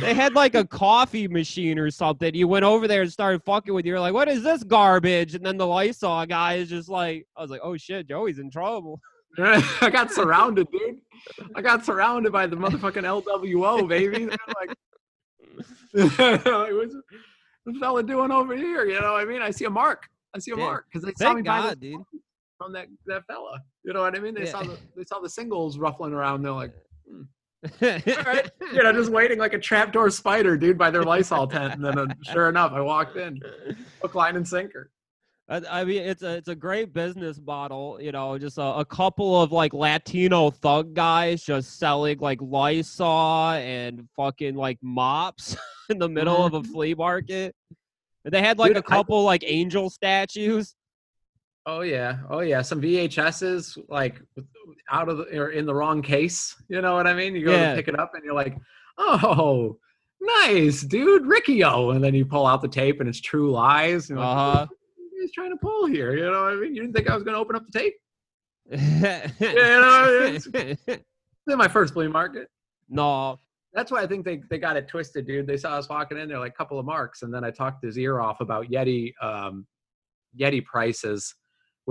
They 0.00 0.14
had 0.14 0.34
like 0.34 0.54
a 0.54 0.64
coffee 0.64 1.26
machine 1.26 1.78
or 1.78 1.90
something. 1.90 2.34
You 2.34 2.46
went 2.46 2.64
over 2.64 2.86
there 2.86 3.02
and 3.02 3.12
started 3.12 3.42
fucking 3.42 3.74
with 3.74 3.84
you. 3.84 3.90
You're 3.92 4.00
like, 4.00 4.14
what 4.14 4.28
is 4.28 4.42
this 4.42 4.62
garbage? 4.62 5.34
And 5.34 5.44
then 5.44 5.56
the 5.56 5.66
Lysol 5.66 6.26
guy 6.26 6.54
is 6.54 6.68
just 6.68 6.88
like, 6.88 7.26
I 7.36 7.42
was 7.42 7.50
like, 7.50 7.60
oh 7.62 7.76
shit, 7.76 8.06
Joey's 8.08 8.38
in 8.38 8.50
trouble. 8.50 9.00
I 9.38 9.90
got 9.90 10.12
surrounded, 10.12 10.68
dude. 10.70 11.00
I 11.54 11.62
got 11.62 11.84
surrounded 11.84 12.32
by 12.32 12.46
the 12.46 12.56
motherfucking 12.56 13.04
LWO, 13.04 13.88
baby. 13.88 14.26
They're 14.26 14.38
like, 16.38 16.72
what's 16.72 16.94
this 17.66 17.76
fella 17.78 18.02
doing 18.02 18.30
over 18.30 18.56
here? 18.56 18.84
You 18.86 19.00
know 19.00 19.12
what 19.12 19.22
I 19.22 19.24
mean? 19.24 19.42
I 19.42 19.50
see 19.50 19.64
a 19.64 19.70
mark. 19.70 20.08
I 20.34 20.38
see 20.38 20.52
a 20.52 20.56
Yeah. 20.56 20.64
mark 20.64 20.86
because 20.92 21.04
they 21.04 21.12
saw 21.14 21.30
me 21.30 21.42
Thank 21.42 21.46
God, 21.46 21.80
this 21.80 21.90
dude. 21.92 22.02
from 22.58 22.72
that, 22.72 22.86
that 23.06 23.26
fella. 23.26 23.60
You 23.84 23.92
know 23.92 24.00
what 24.02 24.16
I 24.16 24.20
mean? 24.20 24.34
They 24.34 24.44
Yeah. 24.44 24.52
saw 24.52 24.62
the 24.62 24.78
they 24.96 25.04
saw 25.04 25.20
the 25.20 25.28
singles 25.28 25.78
ruffling 25.78 26.12
around. 26.12 26.42
They're 26.42 26.52
like, 26.52 26.72
all 27.08 27.14
hmm. 27.16 27.22
Right, 27.80 28.50
you 28.72 28.82
know, 28.82 28.92
just 28.92 29.10
waiting 29.10 29.38
like 29.38 29.52
a 29.52 29.58
trapdoor 29.58 30.10
spider, 30.10 30.56
dude, 30.56 30.78
by 30.78 30.90
their 30.90 31.02
Lysol 31.02 31.46
tent. 31.46 31.74
And 31.74 31.84
then, 31.84 31.98
uh, 31.98 32.06
sure 32.22 32.48
enough, 32.48 32.72
I 32.72 32.80
walked 32.80 33.16
in, 33.16 33.40
hook, 34.00 34.14
line, 34.14 34.36
and 34.36 34.46
sinker. 34.46 34.90
I, 35.48 35.62
I 35.68 35.84
mean, 35.84 36.02
it's 36.02 36.22
a 36.22 36.36
it's 36.36 36.48
a 36.48 36.54
great 36.54 36.92
business 36.92 37.40
model. 37.44 37.98
You 38.00 38.12
know, 38.12 38.38
just 38.38 38.56
a, 38.56 38.62
a 38.62 38.84
couple 38.84 39.42
of 39.42 39.52
like 39.52 39.74
Latino 39.74 40.50
thug 40.50 40.94
guys 40.94 41.42
just 41.42 41.78
selling 41.78 42.18
like 42.20 42.38
Lysol 42.40 43.50
and 43.52 44.08
fucking 44.16 44.54
like 44.54 44.78
mops 44.80 45.56
in 45.90 45.98
the 45.98 46.08
middle 46.08 46.44
of 46.44 46.54
a 46.54 46.62
flea 46.62 46.94
market. 46.94 47.54
And 48.24 48.32
they 48.32 48.40
had 48.42 48.58
like 48.58 48.70
Dude, 48.70 48.76
a 48.84 48.86
I- 48.86 48.96
couple 48.96 49.22
like 49.24 49.42
angel 49.46 49.90
statues. 49.90 50.74
Oh 51.66 51.82
yeah, 51.82 52.18
oh 52.30 52.40
yeah. 52.40 52.62
Some 52.62 52.80
VHSs 52.80 53.78
like 53.88 54.20
out 54.90 55.08
of 55.08 55.18
the 55.18 55.24
or 55.38 55.50
in 55.50 55.66
the 55.66 55.74
wrong 55.74 56.00
case. 56.02 56.54
You 56.68 56.80
know 56.80 56.94
what 56.94 57.06
I 57.06 57.14
mean? 57.14 57.34
You 57.34 57.44
go 57.44 57.52
Yeah. 57.52 57.70
to 57.70 57.76
pick 57.76 57.88
it 57.88 57.98
up 57.98 58.12
and 58.14 58.24
you're 58.24 58.34
like, 58.34 58.56
oh, 58.98 59.78
nice, 60.20 60.80
dude, 60.82 61.26
Ricky-O. 61.26 61.90
And 61.90 62.02
then 62.02 62.14
you 62.14 62.24
pull 62.24 62.46
out 62.46 62.62
the 62.62 62.68
tape 62.68 63.00
and 63.00 63.08
it's 63.08 63.20
True 63.20 63.50
Lies. 63.50 64.10
And 64.10 64.18
Uh-huh. 64.18 64.66
are 64.66 64.68
you 64.98 65.28
trying 65.34 65.50
to 65.50 65.56
pull 65.58 65.86
here? 65.86 66.14
You 66.16 66.24
know 66.30 66.44
what 66.44 66.52
I 66.52 66.56
mean? 66.56 66.74
You 66.74 66.82
didn't 66.82 66.94
think 66.96 67.08
I 67.10 67.14
was 67.14 67.22
going 67.24 67.34
to 67.34 67.40
open 67.40 67.56
up 67.56 67.64
the 67.70 67.78
tape? 67.78 67.94
know, 68.70 70.30
it's- 70.34 70.46
It's 70.86 71.52
in 71.52 71.58
my 71.58 71.68
first 71.68 71.94
flea 71.94 72.08
market. 72.08 72.48
no, 72.88 73.38
That's 73.72 73.90
why 73.90 74.02
I 74.02 74.06
think 74.06 74.24
they, 74.24 74.42
they 74.50 74.58
got 74.58 74.76
it 74.76 74.88
twisted, 74.88 75.26
dude. 75.26 75.46
They 75.46 75.56
saw 75.56 75.76
us 75.76 75.88
walking 75.88 76.18
in 76.18 76.28
there 76.28 76.38
like 76.38 76.52
a 76.52 76.56
couple 76.56 76.78
of 76.78 76.84
marks, 76.86 77.22
and 77.22 77.32
then 77.32 77.44
I 77.44 77.50
talked 77.50 77.84
his 77.84 77.98
ear 77.98 78.20
off 78.20 78.40
about 78.40 78.66
Yeti 78.68 79.12
um, 79.22 79.66
Yeti 80.38 80.64
prices 80.64 81.34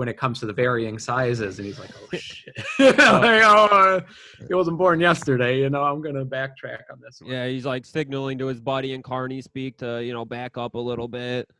when 0.00 0.08
it 0.08 0.16
comes 0.16 0.40
to 0.40 0.46
the 0.46 0.52
varying 0.52 0.98
sizes, 0.98 1.58
and 1.58 1.66
he's 1.66 1.78
like, 1.78 1.90
"Oh 2.02 2.08
shit, 2.16 2.56
like, 2.78 2.98
oh, 2.98 3.68
uh, 3.70 4.00
he 4.48 4.54
wasn't 4.54 4.78
born 4.78 4.98
yesterday." 4.98 5.58
You 5.60 5.68
know, 5.68 5.82
I'm 5.82 6.00
gonna 6.00 6.24
backtrack 6.24 6.84
on 6.90 6.98
this. 7.02 7.20
One. 7.20 7.30
yeah, 7.30 7.46
he's 7.46 7.66
like 7.66 7.84
signaling 7.84 8.38
to 8.38 8.46
his 8.46 8.60
buddy 8.60 8.94
in 8.94 9.02
Carney 9.02 9.42
speak 9.42 9.76
to 9.78 10.02
you 10.02 10.14
know 10.14 10.24
back 10.24 10.56
up 10.56 10.74
a 10.74 10.78
little 10.78 11.06
bit. 11.06 11.50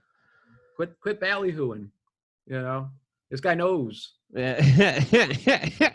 Quit 0.76 0.98
quit 1.00 1.20
ballyhooing. 1.20 1.90
You 2.46 2.62
know, 2.62 2.88
this 3.30 3.40
guy 3.40 3.54
knows. 3.54 4.14
Yeah. 4.34 4.58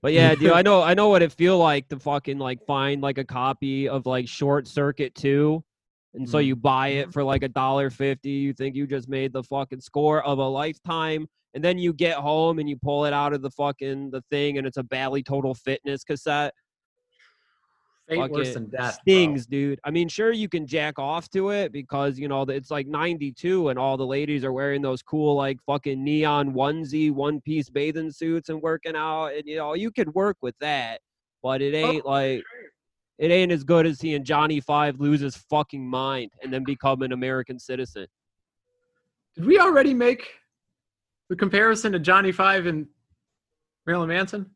but 0.00 0.12
yeah, 0.12 0.34
dude, 0.36 0.52
I 0.52 0.62
know 0.62 0.80
I 0.82 0.94
know 0.94 1.08
what 1.08 1.22
it 1.22 1.32
feel 1.32 1.58
like 1.58 1.88
to 1.88 1.98
fucking 1.98 2.38
like 2.38 2.64
find 2.66 3.02
like 3.02 3.18
a 3.18 3.24
copy 3.24 3.88
of 3.88 4.06
like 4.06 4.28
Short 4.28 4.68
Circuit 4.68 5.14
2. 5.16 5.62
And 6.16 6.28
so 6.30 6.38
Mhm. 6.38 6.46
you 6.46 6.54
buy 6.56 6.88
it 6.88 7.12
for 7.12 7.24
like 7.24 7.42
a 7.42 7.48
dollar 7.48 7.90
fifty. 7.90 8.30
You 8.30 8.52
think 8.52 8.76
you 8.76 8.86
just 8.86 9.08
made 9.08 9.32
the 9.32 9.42
fucking 9.42 9.80
score 9.80 10.22
of 10.22 10.38
a 10.38 10.46
lifetime. 10.46 11.26
And 11.54 11.62
then 11.62 11.78
you 11.78 11.92
get 11.92 12.16
home 12.16 12.58
and 12.58 12.68
you 12.68 12.76
pull 12.76 13.04
it 13.04 13.12
out 13.12 13.32
of 13.32 13.42
the 13.42 13.50
fucking 13.50 14.10
the 14.10 14.22
thing 14.30 14.58
and 14.58 14.66
it's 14.66 14.76
a 14.76 14.82
Bally 14.82 15.22
Total 15.22 15.54
Fitness 15.54 16.02
cassette. 16.02 16.52
Fate 18.08 18.30
worse 18.30 18.52
than 18.52 18.68
death. 18.68 18.98
bro. 19.04 19.12
Stings, 19.14 19.46
dude. 19.46 19.80
I 19.84 19.90
mean, 19.90 20.08
sure 20.08 20.30
you 20.30 20.48
can 20.48 20.66
jack 20.66 20.98
off 20.98 21.30
to 21.30 21.50
it 21.50 21.72
because 21.72 22.18
you 22.18 22.28
know 22.28 22.42
it's 22.42 22.70
like 22.70 22.86
'92 22.86 23.70
and 23.70 23.78
all 23.78 23.96
the 23.96 24.06
ladies 24.06 24.44
are 24.44 24.52
wearing 24.52 24.82
those 24.82 25.00
cool 25.00 25.34
like 25.36 25.58
fucking 25.64 26.04
neon 26.04 26.52
onesie, 26.52 27.10
one 27.10 27.40
piece 27.40 27.70
bathing 27.70 28.10
suits 28.10 28.50
and 28.50 28.60
working 28.60 28.94
out, 28.94 29.28
and 29.28 29.44
you 29.46 29.56
know 29.56 29.72
you 29.72 29.90
could 29.90 30.14
work 30.14 30.36
with 30.42 30.54
that, 30.60 31.00
but 31.42 31.62
it 31.62 31.74
oh, 31.74 31.92
ain't 31.92 32.04
like 32.04 32.42
it 33.18 33.30
ain't 33.30 33.52
as 33.52 33.64
good 33.64 33.86
as 33.86 34.00
seeing 34.00 34.22
Johnny 34.22 34.60
Five 34.60 35.00
lose 35.00 35.20
his 35.20 35.36
fucking 35.36 35.88
mind 35.88 36.30
and 36.42 36.52
then 36.52 36.62
become 36.62 37.00
an 37.00 37.12
American 37.12 37.58
citizen. 37.58 38.06
Did 39.34 39.46
we 39.46 39.58
already 39.58 39.94
make 39.94 40.28
the 41.28 41.36
comparison 41.36 41.92
to 41.92 41.98
Johnny 41.98 42.32
Five 42.32 42.66
and 42.66 42.86
Marilyn 43.86 44.08
Manson? 44.08 44.50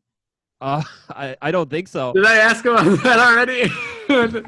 Uh, 0.61 0.83
I, 1.09 1.37
I 1.41 1.51
don't 1.51 1.69
think 1.69 1.87
so. 1.87 2.13
Did 2.13 2.25
I 2.25 2.35
ask 2.35 2.65
him 2.65 2.73
about 2.73 3.03
that 3.03 3.19
already? 3.19 3.63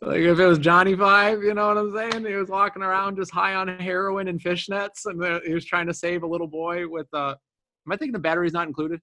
like 0.00 0.20
if 0.20 0.38
it 0.38 0.46
was 0.46 0.58
Johnny 0.58 0.94
Five, 0.94 1.42
you 1.42 1.54
know 1.54 1.68
what 1.68 1.78
I'm 1.78 1.94
saying? 1.94 2.24
He 2.24 2.34
was 2.34 2.48
walking 2.48 2.82
around 2.82 3.16
just 3.16 3.32
high 3.32 3.54
on 3.54 3.68
heroin 3.68 4.28
and 4.28 4.40
fishnets, 4.40 5.06
and 5.06 5.20
the, 5.20 5.40
he 5.44 5.54
was 5.54 5.64
trying 5.64 5.86
to 5.86 5.94
save 5.94 6.22
a 6.22 6.26
little 6.26 6.46
boy 6.46 6.86
with. 6.86 7.08
Uh, 7.12 7.34
am 7.86 7.92
I 7.92 7.96
thinking 7.96 8.12
the 8.12 8.18
battery's 8.18 8.52
not 8.52 8.68
included? 8.68 9.00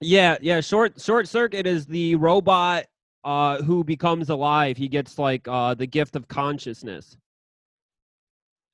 Yeah, 0.00 0.36
yeah. 0.42 0.60
Short 0.60 1.00
short 1.00 1.28
circuit 1.28 1.66
is 1.66 1.86
the 1.86 2.16
robot 2.16 2.84
uh, 3.24 3.62
who 3.62 3.82
becomes 3.82 4.28
alive. 4.28 4.76
He 4.76 4.88
gets 4.88 5.18
like 5.18 5.48
uh, 5.48 5.74
the 5.74 5.86
gift 5.86 6.14
of 6.14 6.28
consciousness. 6.28 7.16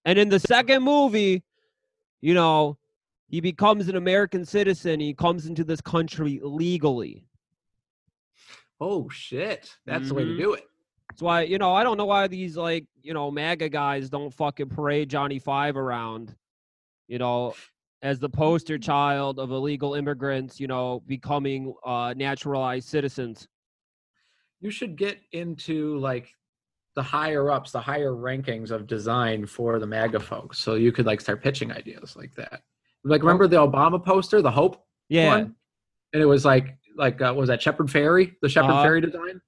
And 0.04 0.18
in 0.18 0.28
the 0.28 0.40
second 0.40 0.82
movie, 0.82 1.44
you 2.20 2.34
know, 2.34 2.76
he 3.32 3.40
becomes 3.40 3.88
an 3.88 3.96
American 3.96 4.44
citizen. 4.44 5.00
He 5.00 5.14
comes 5.14 5.46
into 5.46 5.64
this 5.64 5.80
country 5.80 6.38
legally. 6.42 7.24
Oh 8.78 9.08
shit! 9.08 9.74
That's 9.86 10.08
the 10.08 10.14
way 10.14 10.24
to 10.26 10.32
Mhm. 10.32 10.36
do 10.36 10.52
it. 10.52 10.64
That's 11.08 11.22
why, 11.22 11.42
you 11.42 11.56
know, 11.58 11.74
I 11.74 11.82
don't 11.82 11.96
know 11.96 12.04
why 12.04 12.26
these 12.28 12.56
like, 12.56 12.86
you 13.02 13.14
know, 13.14 13.30
MAGA 13.30 13.70
guys 13.70 14.10
don't 14.10 14.32
fucking 14.34 14.68
parade 14.68 15.08
Johnny 15.08 15.38
Five 15.38 15.76
around, 15.78 16.36
you 17.08 17.18
know, 17.18 17.54
as 18.02 18.18
the 18.18 18.28
poster 18.28 18.78
child 18.78 19.38
of 19.38 19.50
illegal 19.50 19.94
immigrants, 19.94 20.60
you 20.60 20.66
know, 20.66 21.00
becoming 21.06 21.74
uh, 21.84 22.12
naturalized 22.16 22.88
citizens. 22.88 23.48
You 24.60 24.70
should 24.70 24.96
get 24.96 25.18
into 25.32 25.96
like 25.98 26.34
the 26.94 27.02
higher 27.02 27.50
ups, 27.50 27.72
the 27.72 27.80
higher 27.80 28.12
rankings 28.12 28.70
of 28.70 28.86
design 28.86 29.46
for 29.46 29.78
the 29.78 29.86
MAGA 29.86 30.20
folks, 30.20 30.58
so 30.58 30.74
you 30.74 30.92
could 30.92 31.06
like 31.06 31.20
start 31.22 31.42
pitching 31.42 31.72
ideas 31.72 32.14
like 32.14 32.34
that. 32.34 32.62
Like 33.04 33.23
remember 33.23 33.49
the 33.49 33.56
Obama 33.56 34.04
poster, 34.04 34.42
the 34.42 34.50
Hope 34.50 34.85
Yeah. 35.09 35.28
one? 35.28 35.54
And 36.12 36.23
it 36.23 36.26
was 36.26 36.44
like 36.44 36.76
like 36.97 37.21
uh, 37.23 37.32
was 37.37 37.49
that 37.49 37.62
Shepard 37.62 37.87
Fairey, 37.88 38.35
the 38.42 38.49
Shepard 38.49 38.71
Uh-huh. 38.73 38.85
Fairey 38.87 39.02
design? 39.02 39.40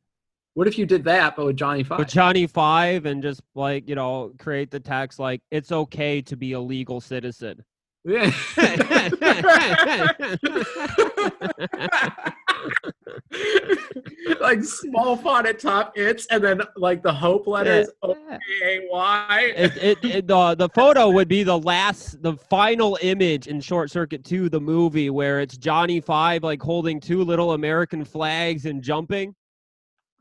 What 0.55 0.67
if 0.69 0.79
you 0.79 0.87
did 0.87 1.05
that, 1.05 1.37
but 1.37 1.47
with 1.47 1.57
Johnny 1.57 1.83
Five? 1.83 1.99
with 1.99 2.09
Johnny 2.09 2.47
Five 2.47 3.07
and 3.07 3.23
just 3.23 3.41
like, 3.55 3.89
you 3.89 3.95
know, 3.95 4.33
create 4.39 4.71
the 4.71 4.81
text 4.81 5.19
like 5.19 5.41
it's 5.51 5.73
okay 5.73 6.23
to 6.23 6.37
be 6.37 6.53
a 6.53 6.61
legal 6.61 7.01
citizen. 7.01 7.65
Yeah. 8.05 8.31
like 14.41 14.63
small 14.63 15.17
font 15.17 15.47
at 15.47 15.59
top, 15.59 15.93
it's 15.97 16.27
and 16.27 16.43
then 16.43 16.61
like 16.77 17.03
the 17.03 17.13
hope 17.13 17.47
letters 17.47 17.89
O 18.03 18.17
A 18.65 18.87
Y. 18.91 19.53
it, 19.57 19.77
it, 19.77 20.05
it, 20.05 20.27
the 20.27 20.55
the 20.55 20.69
photo 20.71 21.11
would 21.11 21.29
be 21.29 21.43
the 21.43 21.59
last 21.59 22.23
the 22.23 22.37
final 22.37 22.99
image 23.03 23.47
in 23.47 23.61
short 23.61 23.91
circuit 23.91 24.25
2 24.25 24.49
the 24.49 24.61
movie 24.61 25.11
where 25.11 25.41
it's 25.41 25.57
johnny 25.57 26.01
five 26.01 26.43
like 26.43 26.61
holding 26.63 27.01
two 27.01 27.23
little 27.23 27.53
american 27.53 28.05
flags 28.05 28.67
and 28.67 28.83
jumping. 28.83 29.35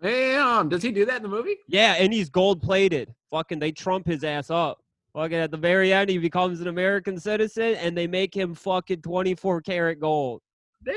Damn, 0.02 0.68
does 0.68 0.84
he 0.84 0.92
do 0.92 1.06
that 1.06 1.18
in 1.18 1.24
the 1.24 1.30
movie? 1.30 1.56
yeah 1.68 1.96
and 1.98 2.12
he's 2.14 2.30
gold 2.30 2.62
plated 2.62 3.14
fucking 3.32 3.60
they 3.60 3.72
trump 3.72 4.06
his 4.06 4.24
ass 4.24 4.50
up. 4.50 4.80
Fucking 5.14 5.38
at 5.38 5.52
the 5.52 5.58
very 5.58 5.94
end 5.94 6.10
he 6.10 6.18
becomes 6.18 6.60
an 6.62 6.68
american 6.68 7.20
citizen 7.20 7.76
and 7.76 7.96
they 7.98 8.08
make 8.08 8.36
him 8.36 8.54
fucking 8.56 9.02
24 9.02 9.62
karat 9.62 10.00
gold. 10.00 10.42
Damn, 10.86 10.96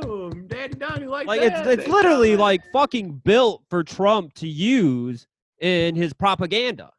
Daddy 0.00 0.74
Donnie 0.74 1.06
like, 1.06 1.26
like 1.26 1.40
that. 1.40 1.66
it's 1.66 1.80
it's 1.80 1.88
literally 1.88 2.36
like 2.36 2.60
fucking 2.72 3.22
built 3.24 3.62
for 3.70 3.82
trump 3.82 4.34
to 4.34 4.48
use 4.48 5.26
in 5.60 5.94
his 5.94 6.12
propaganda 6.12 6.92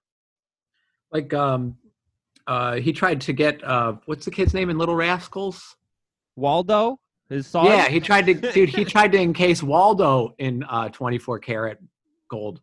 like 1.12 1.34
um 1.34 1.78
uh 2.48 2.76
he 2.76 2.92
tried 2.92 3.22
to 3.22 3.34
get 3.34 3.64
uh 3.64 3.94
what's 4.06 4.26
the 4.26 4.32
kid's 4.32 4.54
name 4.54 4.70
in 4.70 4.78
Little 4.78 4.96
Rascals? 4.96 5.76
waldo 6.36 7.00
his 7.30 7.48
son 7.48 7.66
Yeah, 7.66 7.88
he 7.88 8.00
tried 8.00 8.26
to 8.28 8.34
dude, 8.54 8.70
he 8.70 8.86
tried 8.86 9.12
to 9.12 9.20
encase 9.20 9.62
Waldo 9.62 10.34
in 10.38 10.64
uh 10.64 10.90
24 10.90 11.40
karat 11.40 11.80
gold. 12.30 12.62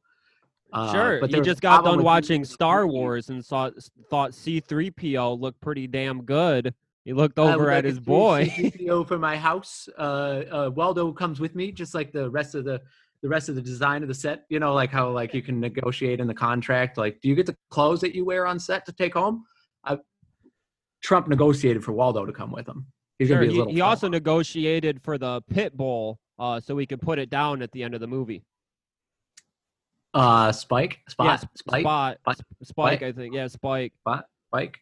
Uh, 0.72 0.92
Sure, 0.92 1.20
but 1.20 1.28
he 1.28 1.32
there 1.32 1.40
was 1.40 1.48
a 1.48 1.50
just 1.50 1.62
got 1.62 1.84
done 1.84 2.02
watching 2.02 2.44
Star 2.44 2.86
Wars 2.86 3.28
and 3.28 3.44
saw 3.44 3.70
thought 4.10 4.32
C3PO 4.32 5.38
looked 5.38 5.60
pretty 5.60 5.86
damn 5.86 6.22
good. 6.22 6.74
He 7.04 7.12
looked 7.12 7.38
over 7.38 7.70
at 7.70 7.76
like 7.78 7.84
his 7.84 8.00
boy. 8.00 8.46
CPO 8.56 9.06
for 9.06 9.18
my 9.18 9.36
house. 9.36 9.88
Uh, 9.98 10.00
uh, 10.50 10.70
Waldo 10.74 11.12
comes 11.12 11.38
with 11.38 11.54
me, 11.54 11.70
just 11.70 11.94
like 11.94 12.12
the 12.12 12.30
rest 12.30 12.54
of 12.54 12.64
the 12.64 12.80
the 13.22 13.28
rest 13.28 13.48
of 13.48 13.54
the 13.54 13.62
design 13.62 14.02
of 14.02 14.08
the 14.08 14.14
set. 14.14 14.44
You 14.48 14.58
know, 14.58 14.72
like 14.74 14.90
how 14.90 15.10
like 15.10 15.34
you 15.34 15.42
can 15.42 15.60
negotiate 15.60 16.20
in 16.20 16.26
the 16.26 16.34
contract. 16.34 16.96
Like, 16.96 17.20
do 17.20 17.28
you 17.28 17.34
get 17.34 17.46
the 17.46 17.56
clothes 17.70 18.00
that 18.00 18.14
you 18.14 18.24
wear 18.24 18.46
on 18.46 18.58
set 18.58 18.86
to 18.86 18.92
take 18.92 19.14
home? 19.14 19.44
I, 19.84 19.98
Trump 21.02 21.28
negotiated 21.28 21.84
for 21.84 21.92
Waldo 21.92 22.24
to 22.24 22.32
come 22.32 22.50
with 22.50 22.66
him. 22.66 22.86
He's 23.18 23.28
Sure, 23.28 23.36
gonna 23.36 23.46
be 23.46 23.48
a 23.48 23.52
he, 23.52 23.58
little. 23.58 23.72
he 23.74 23.78
fella. 23.80 23.90
also 23.90 24.08
negotiated 24.08 25.02
for 25.02 25.18
the 25.18 25.42
pit 25.50 25.76
bull 25.76 26.18
uh, 26.38 26.58
so 26.58 26.74
we 26.74 26.86
could 26.86 27.00
put 27.02 27.18
it 27.18 27.28
down 27.28 27.60
at 27.62 27.70
the 27.72 27.82
end 27.82 27.92
of 27.94 28.00
the 28.00 28.06
movie. 28.06 28.42
uh 30.14 30.52
Spike, 30.52 31.00
Spot, 31.08 31.26
yeah, 31.26 31.36
Spike, 31.56 31.80
Spot, 31.82 32.18
Spike, 32.22 32.36
Sp- 32.40 32.64
Spike, 32.64 33.02
I 33.02 33.12
think. 33.12 33.34
Yeah, 33.34 33.46
Spike. 33.48 33.92
Spot, 34.00 34.24
Spike, 34.48 34.78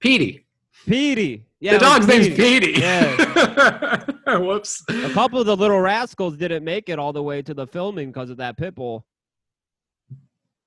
Petey. 0.00 0.46
Petey. 0.86 1.44
Yeah, 1.60 1.72
the 1.72 1.76
it 1.76 1.82
was 1.82 1.90
dog's 1.90 2.06
name's 2.06 2.28
Petey. 2.28 2.72
Petey. 2.72 2.80
Yeah. 2.80 4.04
Whoops. 4.38 4.84
A 4.88 5.10
couple 5.10 5.40
of 5.40 5.46
the 5.46 5.56
little 5.56 5.80
rascals 5.80 6.36
didn't 6.36 6.62
make 6.64 6.88
it 6.88 6.98
all 6.98 7.12
the 7.12 7.22
way 7.22 7.42
to 7.42 7.52
the 7.54 7.66
filming 7.66 8.08
because 8.10 8.30
of 8.30 8.36
that 8.38 8.56
pit 8.56 8.74
bull. 8.74 9.04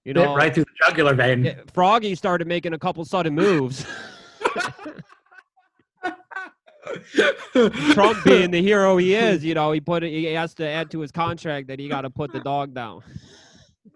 You 0.04 0.14
Bit 0.14 0.26
know, 0.26 0.36
right 0.36 0.54
through 0.54 0.66
the 0.66 0.86
jugular 0.90 1.14
vein. 1.14 1.46
yeah, 1.46 1.56
Froggy 1.74 2.16
started 2.16 2.48
making 2.48 2.74
a 2.74 2.80
couple 2.80 3.06
sudden 3.06 3.36
moves. 3.36 3.86
Trump 7.94 8.24
being 8.26 8.52
the 8.52 8.62
hero 8.62 8.98
he 8.98 9.14
is, 9.16 9.44
you 9.46 9.54
know, 9.54 9.72
he 9.72 9.80
put 9.80 10.04
it, 10.04 10.10
he 10.10 10.26
has 10.26 10.54
to 10.56 10.68
add 10.68 10.90
to 10.92 11.00
his 11.00 11.12
contract 11.12 11.68
that 11.68 11.80
he 11.80 11.88
got 11.88 12.02
to 12.02 12.10
put 12.10 12.32
the 12.34 12.40
dog 12.40 12.74
down. 12.74 13.02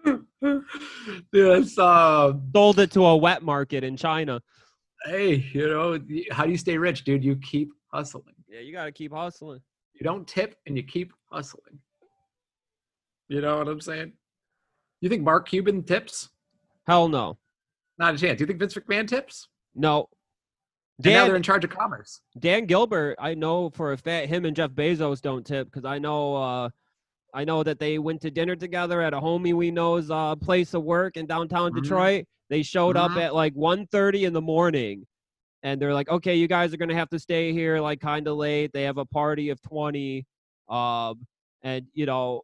Yes. 1.34 1.76
Um, 1.80 2.50
Sold 2.54 2.78
it 2.80 2.92
to 2.92 3.04
a 3.06 3.18
wet 3.18 3.42
market 3.42 3.84
in 3.84 3.98
China. 3.98 4.42
Hey, 5.06 5.46
you 5.54 5.68
know, 5.68 6.00
how 6.32 6.46
do 6.46 6.52
you 6.52 6.58
stay 6.58 6.78
rich, 6.78 7.04
dude? 7.04 7.24
You 7.24 7.36
keep 7.38 7.72
hustling. 7.94 8.34
Yeah, 8.48 8.60
you 8.60 8.72
got 8.74 8.86
to 8.86 8.92
keep 8.92 9.14
hustling. 9.14 9.60
You 9.94 10.04
don't 10.04 10.28
tip 10.28 10.56
and 10.66 10.76
you 10.76 10.84
keep 10.84 11.14
hustling. 11.32 11.80
You 13.28 13.42
know 13.42 13.58
what 13.58 13.68
I'm 13.68 13.82
saying? 13.82 14.14
You 15.02 15.10
think 15.10 15.24
Mark 15.24 15.48
Cuban 15.48 15.84
tips? 15.84 16.30
Hell 16.88 17.08
no, 17.08 17.38
Not 17.98 18.14
a 18.16 18.18
chance. 18.18 18.40
You 18.40 18.46
think 18.46 18.60
Vince 18.60 18.74
McMahon 18.76 19.08
tips? 19.08 19.48
no. 19.74 20.08
And 21.04 21.12
now 21.14 21.24
they're 21.24 21.28
Dan 21.34 21.36
in 21.36 21.44
charge 21.44 21.66
of 21.66 21.72
commerce. 21.72 22.22
Dan 22.40 22.66
Gilbert, 22.68 23.18
I 23.20 23.34
know 23.34 23.70
for 23.70 23.92
a 23.92 23.98
fact 23.98 24.30
him 24.30 24.46
and 24.46 24.56
Jeff 24.56 24.72
Bezos 24.72 25.22
don't 25.22 25.46
tip 25.46 25.68
because 25.70 25.84
I 25.84 26.00
know 26.00 26.36
uh, 26.38 26.70
I 27.36 27.44
know 27.44 27.64
that 27.64 27.80
they 27.80 28.00
went 28.00 28.22
to 28.22 28.32
dinner 28.32 28.56
together 28.56 29.02
at 29.02 29.14
a 29.14 29.20
homie 29.20 29.54
we 29.54 29.70
know's 29.70 30.10
uh, 30.10 30.36
place 30.38 30.74
of 30.74 30.84
work 30.84 31.18
in 31.18 31.26
downtown 31.26 31.74
Mhm. 31.74 31.84
Detroit. 31.84 32.26
They 32.50 32.64
showed 32.64 32.96
up 32.96 33.12
Mhm. 33.12 33.18
at 33.22 33.36
like 33.36 33.54
1.30 33.54 34.24
in 34.24 34.32
the 34.32 34.42
morning, 34.42 35.06
and 35.62 35.82
they're 35.82 35.94
like, 35.94 36.08
"Okay, 36.10 36.36
you 36.36 36.48
guys 36.48 36.74
are 36.74 36.78
gonna 36.78 36.96
have 36.96 37.10
to 37.10 37.20
stay 37.20 37.52
here 37.52 37.80
like 37.82 38.00
kind 38.00 38.26
of 38.28 38.38
late. 38.38 38.72
They 38.72 38.84
have 38.84 38.98
a 38.98 39.06
party 39.06 39.50
of 39.50 39.62
20, 39.62 40.26
um, 40.70 41.28
and 41.62 41.86
you 41.94 42.06
know, 42.06 42.44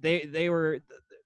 they 0.00 0.24
they 0.24 0.50
were 0.50 0.80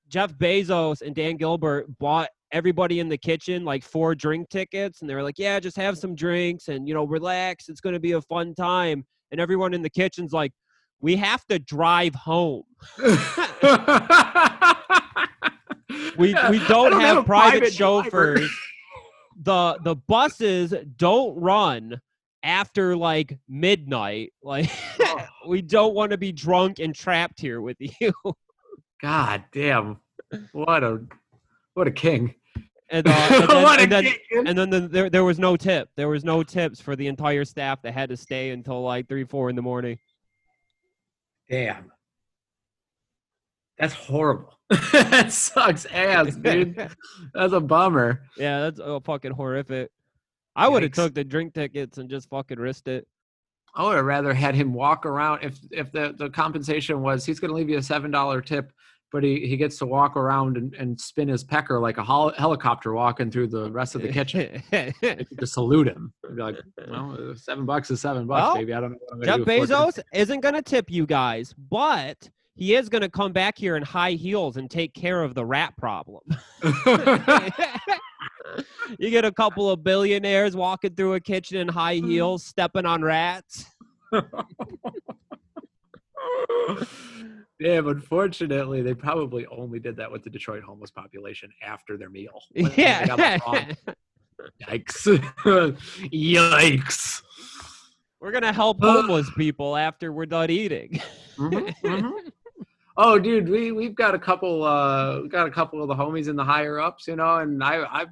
Jeff 0.09 0.35
Bezos 0.35 1.01
and 1.01 1.15
Dan 1.15 1.37
Gilbert 1.37 1.87
bought 1.99 2.29
everybody 2.53 2.99
in 3.01 3.09
the 3.09 3.19
kitchen 3.19 3.65
like 3.65 3.85
four 3.85 4.15
drink 4.15 4.49
tickets 4.49 5.03
and 5.03 5.09
they 5.11 5.15
were 5.15 5.23
like 5.23 5.39
yeah 5.39 5.61
just 5.61 5.77
have 5.77 5.99
some 5.99 6.15
drinks 6.15 6.69
and 6.69 6.89
you 6.89 6.95
know 6.95 7.05
relax 7.05 7.69
it's 7.69 7.81
going 7.83 7.93
to 7.93 8.01
be 8.01 8.13
a 8.13 8.23
fun 8.23 8.55
time 8.55 9.05
and 9.31 9.39
everyone 9.39 9.75
in 9.75 9.83
the 9.83 9.91
kitchen's 9.91 10.33
like 10.33 10.51
we 11.01 11.17
have 11.17 11.45
to 11.47 11.59
drive 11.59 12.15
home 12.15 12.65
we 12.99 13.07
we 16.19 16.35
I 16.35 16.65
don't, 16.69 16.99
have, 17.01 17.19
a 17.19 17.23
private, 17.23 17.61
driver. 17.61 17.71
chauffeurs 18.05 18.51
the 19.43 19.79
the 19.85 19.95
buses 19.97 20.75
don't 20.97 21.37
run 21.41 22.01
after 22.43 22.97
like 22.97 23.39
midnight 23.49 24.33
like 24.43 24.71
Oh. 25.01 25.25
we 25.49 25.63
don't 25.63 25.95
want 25.95 26.11
to 26.13 26.19
be 26.19 26.33
drunk 26.33 26.79
and 26.81 26.95
trapped 26.95 27.41
here 27.41 27.61
with 27.61 27.77
you 28.01 28.13
God 29.01 29.45
damn. 29.53 29.99
What 30.53 30.83
a 30.83 31.01
what 31.75 31.87
a 31.87 31.91
king. 31.93 32.35
and, 32.91 33.07
uh, 33.07 33.11
and 33.11 33.49
then, 33.49 33.63
what 33.63 33.79
a 33.79 33.83
and 33.85 33.93
then, 33.93 34.07
and 34.47 34.59
then 34.59 34.71
the, 34.71 34.81
there, 34.89 35.09
there 35.09 35.25
was 35.25 35.39
no 35.39 35.57
tip 35.57 35.89
there 35.97 36.09
was 36.09 36.25
no 36.25 36.43
tips 36.43 36.81
for 36.81 36.97
the 36.97 37.07
entire 37.07 37.45
staff 37.45 37.81
that 37.83 37.93
had 37.95 38.09
to 38.09 38.17
stay 38.17 38.51
until 38.51 38.83
like 38.83 39.09
three 39.09 39.23
four 39.25 39.51
in 39.51 39.57
the 39.57 39.63
morning 39.63 39.97
Damn. 41.51 41.91
That's 43.79 43.95
horrible. 43.95 44.59
that 44.93 45.33
sucks 45.33 45.87
ass, 45.87 46.35
dude. 46.43 46.77
That's 47.33 47.53
a 47.53 47.61
bummer. 47.61 48.23
yeah 48.37 48.61
that's 48.61 48.81
oh, 48.81 49.01
fucking 49.01 49.33
horrific 49.33 49.91
i 50.57 50.69
would 50.69 50.83
have 50.83 50.93
took 50.93 51.15
the 51.15 51.25
drink 51.25 51.55
tickets 51.55 51.99
and 51.99 52.11
just 52.11 52.29
fucking 52.29 52.59
risked 52.59 52.89
it 52.89 53.07
I 53.75 53.85
would 53.85 53.97
have 53.97 54.05
rather 54.05 54.35
had 54.35 54.55
him 54.55 54.75
walk 54.75 55.07
around 55.07 55.45
if 55.45 55.59
if 55.71 55.93
the, 55.93 56.15
the 56.17 56.31
compensation 56.31 57.01
was 57.01 57.25
he's 57.25 57.39
gonna 57.39 57.53
leave 57.53 57.69
you 57.69 57.79
a 57.79 57.83
seven 57.83 58.11
dollar 58.11 58.41
tip 58.41 58.73
but 59.11 59.25
he, 59.25 59.47
he 59.47 59.57
gets 59.57 59.79
to 59.79 59.87
walk 59.87 60.17
around 60.17 60.57
and, 60.57 60.75
and 60.75 61.01
spin 61.01 61.29
his 61.29 61.43
pecker 61.43 61.81
like 61.81 61.97
a 61.99 62.05
hol- 62.05 62.33
helicopter 62.37 62.93
walking 62.93 63.31
through 63.31 63.49
the 63.49 63.71
rest 63.71 63.95
of 63.95 64.03
the 64.03 64.09
kitchen. 64.13 64.63
to 64.73 65.47
salute 65.47 65.87
him. 65.89 66.13
I'd 66.27 66.37
be 66.37 66.43
like, 66.43 66.57
well, 66.89 67.35
seven 67.37 67.65
bucks 67.65 67.91
is 67.91 68.01
seven 68.01 68.27
bucks, 68.27 68.43
Well, 68.43 68.55
baby. 68.57 68.75
I 68.75 68.81
don't 68.81 68.93
know 68.93 68.99
what 69.09 69.29
I'm 69.31 69.39
Jeff 69.39 69.39
do. 69.39 69.45
Bezos 69.45 69.99
isn't 70.13 70.41
going 70.41 70.55
to 70.55 70.63
tip 70.63 70.91
you 70.91 71.07
guys, 71.07 71.55
but 71.71 72.29
he 72.55 72.75
is 72.75 72.89
going 72.89 73.03
to 73.03 73.09
come 73.09 73.33
back 73.33 73.57
here 73.57 73.77
in 73.77 73.83
high 73.83 74.13
heels 74.13 74.57
and 74.57 74.71
take 74.71 74.93
care 74.93 75.23
of 75.23 75.35
the 75.35 75.45
rat 75.45 75.77
problem. 75.77 76.25
you 78.99 79.11
get 79.11 79.25
a 79.25 79.33
couple 79.33 79.71
of 79.71 79.85
billionaires 79.85 80.57
walking 80.57 80.95
through 80.95 81.15
a 81.15 81.21
kitchen 81.21 81.59
in 81.59 81.69
high 81.69 81.95
heels, 81.95 82.45
stepping 82.45 82.85
on 82.85 83.03
rats. 83.03 83.65
Yeah, 87.61 87.81
but 87.81 88.03
fortunately, 88.03 88.83
they 88.83 88.95
probably 88.95 89.47
only 89.47 89.79
did 89.79 89.97
that 89.97 90.11
with 90.11 90.23
the 90.23 90.31
Detroit 90.31 90.63
homeless 90.63 90.91
population 90.91 91.51
after 91.63 91.97
their 91.97 92.11
meal. 92.11 92.43
When 92.55 92.73
Yeah. 92.77 93.07
Yikes. 94.69 95.19
Yikes. 96.13 97.23
We're 98.21 98.31
going 98.31 98.43
to 98.43 98.53
help 98.53 98.79
Ugh. 98.83 98.89
homeless 98.89 99.29
people 99.37 99.77
after 99.77 100.13
we're 100.13 100.27
done 100.27 100.51
eating. 100.51 101.01
Mhm, 101.37 101.75
mhm. 101.85 102.13
Oh, 102.97 103.17
dude, 103.19 103.49
we 103.49 103.71
we've 103.71 103.95
got 103.95 104.15
a 104.17 104.19
couple. 104.19 104.65
Uh, 104.65 105.21
got 105.23 105.47
a 105.47 105.51
couple 105.53 105.81
of 105.81 105.87
the 105.89 105.95
homies 105.95 106.29
in 106.29 106.35
the 106.35 106.43
higher 106.45 106.81
ups, 106.81 107.07
you 107.07 107.15
know, 107.15 107.37
and 107.37 107.63
I 107.63 107.85
I 107.85 108.07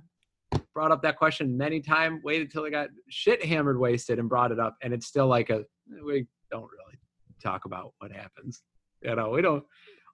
brought 0.74 0.92
up 0.92 1.02
that 1.02 1.16
question 1.16 1.56
many 1.56 1.80
times. 1.80 2.22
Waited 2.22 2.52
till 2.52 2.64
I 2.64 2.70
got 2.70 2.88
shit 3.08 3.44
hammered, 3.44 3.80
wasted, 3.80 4.20
and 4.20 4.28
brought 4.28 4.52
it 4.52 4.60
up, 4.60 4.76
and 4.82 4.94
it's 4.94 5.06
still 5.06 5.26
like 5.26 5.50
a 5.50 5.64
we 6.04 6.26
don't 6.52 6.62
really 6.70 6.98
talk 7.42 7.64
about 7.64 7.94
what 7.98 8.12
happens. 8.12 8.62
You 9.02 9.14
know, 9.14 9.30
we 9.30 9.42
don't 9.42 9.64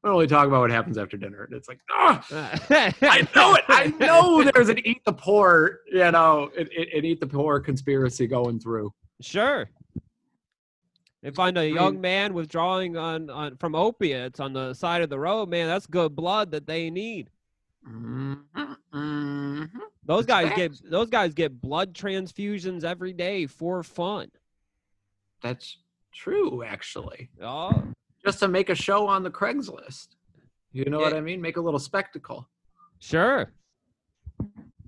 we 0.02 0.08
don't 0.08 0.16
really 0.16 0.26
talk 0.26 0.46
about 0.46 0.60
what 0.60 0.70
happens 0.70 0.98
after 0.98 1.16
dinner. 1.16 1.44
And 1.44 1.54
it's 1.54 1.68
like, 1.68 1.78
ah, 1.90 2.24
I 3.02 3.26
know 3.34 3.54
it. 3.54 3.64
I 3.68 3.86
know 3.98 4.42
there's 4.42 4.68
an 4.68 4.84
eat 4.86 5.04
the 5.04 5.12
poor, 5.12 5.80
you 5.86 6.10
know, 6.10 6.50
an, 6.58 6.68
an 6.76 7.04
eat 7.04 7.20
the 7.20 7.26
poor 7.26 7.60
conspiracy 7.60 8.26
going 8.26 8.58
through. 8.58 8.92
Sure. 9.20 9.68
They 11.22 11.30
find 11.30 11.56
a 11.56 11.68
young 11.68 12.00
man 12.00 12.34
withdrawing 12.34 12.96
on, 12.96 13.30
on 13.30 13.56
from 13.58 13.76
opiates 13.76 14.40
on 14.40 14.52
the 14.52 14.74
side 14.74 15.02
of 15.02 15.08
the 15.10 15.20
road, 15.20 15.48
man. 15.48 15.68
That's 15.68 15.86
good 15.86 16.16
blood 16.16 16.50
that 16.50 16.66
they 16.66 16.90
need. 16.90 17.30
Mhm, 17.88 18.40
mhm. 18.92 19.70
Those 20.04 20.26
guys 20.26 20.52
get 20.56 20.72
those 20.90 21.10
guys 21.10 21.32
get 21.32 21.60
blood 21.60 21.94
transfusions 21.94 22.82
every 22.82 23.12
day 23.12 23.46
for 23.46 23.84
fun. 23.84 24.32
That's 25.42 25.78
true, 26.12 26.64
actually. 26.64 27.30
Oh, 27.40 27.84
Just 28.24 28.38
to 28.40 28.48
make 28.48 28.68
a 28.70 28.74
show 28.74 29.06
on 29.08 29.22
the 29.22 29.30
Craigslist. 29.30 30.08
You 30.72 30.85
know 30.87 31.00
what 31.00 31.12
I 31.14 31.20
mean? 31.20 31.40
Make 31.40 31.56
a 31.56 31.61
little 31.61 31.80
spectacle. 31.80 32.48
sure. 32.98 33.52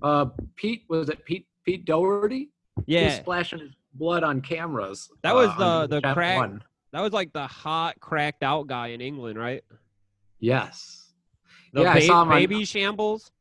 Uh, 0.01 0.25
Pete 0.55 0.83
was 0.89 1.09
it 1.09 1.23
Pete 1.25 1.47
Pete 1.65 1.85
Doherty? 1.85 2.49
Yeah, 2.85 3.15
splashing 3.15 3.59
his 3.59 3.71
blood 3.93 4.23
on 4.23 4.41
cameras. 4.41 5.09
That 5.23 5.33
was 5.33 5.49
uh, 5.57 5.87
the- 5.87 6.01
the 6.01 6.13
crack- 6.13 6.37
One. 6.37 6.63
that 6.91 7.01
was 7.01 7.13
like 7.13 7.31
the 7.33 7.47
hot 7.47 7.99
cracked 8.01 8.43
out 8.43 8.67
guy 8.67 8.87
in 8.87 8.99
England, 9.01 9.39
right? 9.39 9.63
Yes. 10.39 11.13
The 11.73 11.83
Yeah, 11.83 11.93
I 11.93 11.99
saw 12.01 12.21
him 12.23 12.29
on- 12.31 12.37
baby 12.39 12.65
shambles 12.65 13.31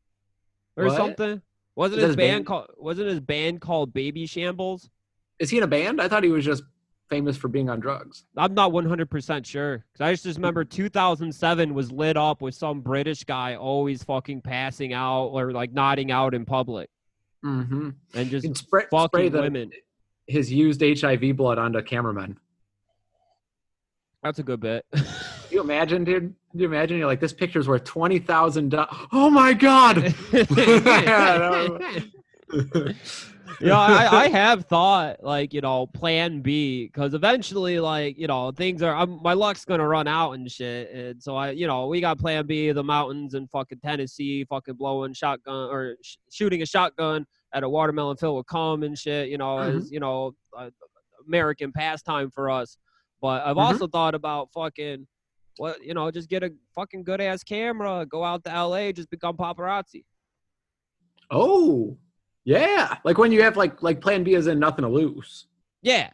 or 0.77 0.87
What? 0.87 0.97
something. 0.97 1.43
Wasn't 1.77 2.01
his 2.01 2.09
his 2.11 2.17
band 2.17 2.31
band? 2.45 2.47
called 2.47 2.67
wasn't 2.79 3.09
his 3.09 3.21
band 3.21 3.61
called 3.61 3.93
Babyshambles? 3.93 4.89
Is 5.41 5.51
he 5.51 5.59
in 5.59 5.65
a 5.65 5.69
band? 5.69 6.01
I 6.01 6.07
thought 6.09 6.23
he 6.23 6.31
was 6.31 6.45
just 6.45 6.63
famous 7.11 7.37
for 7.37 7.49
being 7.49 7.69
on 7.69 7.81
drugs. 7.81 8.25
I'm 8.37 8.55
not 8.55 8.73
100% 8.73 9.45
sure. 9.47 9.79
'Cause 9.95 10.01
I 10.01 10.15
just 10.15 10.37
remember 10.37 10.65
2007 10.65 11.75
was 11.75 11.93
lit 11.93 12.17
up 12.17 12.41
with 12.43 12.55
some 12.55 12.81
British 12.81 13.25
guy 13.25 13.57
always 13.57 14.03
fucking 14.03 14.41
passing 14.43 14.93
out 14.93 15.27
or 15.27 15.53
like 15.53 15.73
nodding 15.73 16.11
out 16.11 16.35
in 16.35 16.45
public 16.45 16.89
Mm-hmm. 17.45 17.91
and 18.15 18.31
just 18.31 18.47
And 18.47 18.57
spray, 18.57 18.85
fucking 18.91 19.09
spray 19.09 19.29
the, 19.29 19.41
women. 19.43 19.71
his 20.27 20.51
used 20.51 20.81
HIV 20.83 21.37
blood 21.37 21.59
onto 21.59 21.83
cameramen. 21.83 22.39
That's 24.23 24.39
a 24.39 24.43
good 24.43 24.61
bit. 24.61 24.87
You 25.51 25.61
imagine, 25.61 26.05
dude? 26.05 26.35
You 26.55 26.65
imagine? 26.65 26.97
You're 26.97 27.07
like, 27.07 27.21
this 27.21 27.35
picture's 27.35 27.69
worth 27.69 27.85
twenty 27.85 28.19
thousand 28.19 28.71
dollars. 28.71 28.89
Oh 29.13 29.29
my 29.29 29.53
god! 29.53 30.15
you 33.61 33.67
know, 33.69 33.77
I, 33.77 34.25
I 34.25 34.29
have 34.29 34.65
thought 34.67 35.23
like 35.23 35.53
you 35.53 35.61
know 35.61 35.87
plan 35.87 36.41
B 36.41 36.87
because 36.87 37.15
eventually 37.15 37.79
like 37.81 38.19
you 38.19 38.27
know 38.27 38.51
things 38.51 38.83
are 38.83 38.95
I'm, 38.95 39.23
my 39.23 39.33
luck's 39.33 39.65
gonna 39.65 39.87
run 39.87 40.09
out 40.09 40.33
and 40.33 40.51
shit 40.51 40.91
and 40.91 41.23
so 41.23 41.37
I 41.37 41.51
you 41.51 41.67
know 41.67 41.87
we 41.87 42.01
got 42.01 42.19
plan 42.19 42.47
B 42.47 42.71
the 42.73 42.83
mountains 42.83 43.35
in 43.35 43.47
fucking 43.49 43.79
Tennessee 43.81 44.45
fucking 44.45 44.75
blowing 44.75 45.13
shotgun 45.13 45.71
or 45.71 45.97
sh- 46.03 46.17
shooting 46.31 46.63
a 46.63 46.67
shotgun 46.67 47.27
at 47.53 47.63
a 47.63 47.69
watermelon 47.69 48.17
filled 48.17 48.37
with 48.39 48.47
cum 48.47 48.83
and 48.83 48.99
shit 48.99 49.29
you 49.29 49.39
know 49.39 49.57
Mhm. 49.59 49.77
as 49.77 49.91
you 49.91 50.01
know 50.01 50.33
uh, 50.57 50.71
American 51.27 51.73
pastime 51.73 52.31
for 52.31 52.51
us 52.51 52.77
but 53.21 53.45
I've 53.47 53.57
Mhm. 53.57 53.61
also 53.61 53.87
thought 53.87 54.15
about 54.15 54.51
fucking 54.53 55.07
what 55.57 55.83
you 55.85 55.95
know 55.95 56.11
just 56.11 56.29
get 56.29 56.43
a 56.43 56.51
fucking 56.75 57.05
good 57.05 57.21
ass 57.21 57.43
camera 57.45 58.05
go 58.07 58.25
out 58.25 58.43
to 58.45 58.51
LA 58.51 58.91
just 58.93 59.11
become 59.11 59.37
paparazzi 59.37 60.05
oh, 61.31 61.97
yeah. 62.45 62.97
Like 63.05 63.19
when 63.19 63.33
you 63.33 63.43
have 63.43 63.57
like 63.57 63.83
like 63.83 64.01
Plan 64.01 64.25
B 64.25 64.35
is 64.35 64.47
in 64.47 64.59
nothing 64.59 64.83
to 64.85 64.89
lose. 64.89 65.47
yeah 65.83 66.11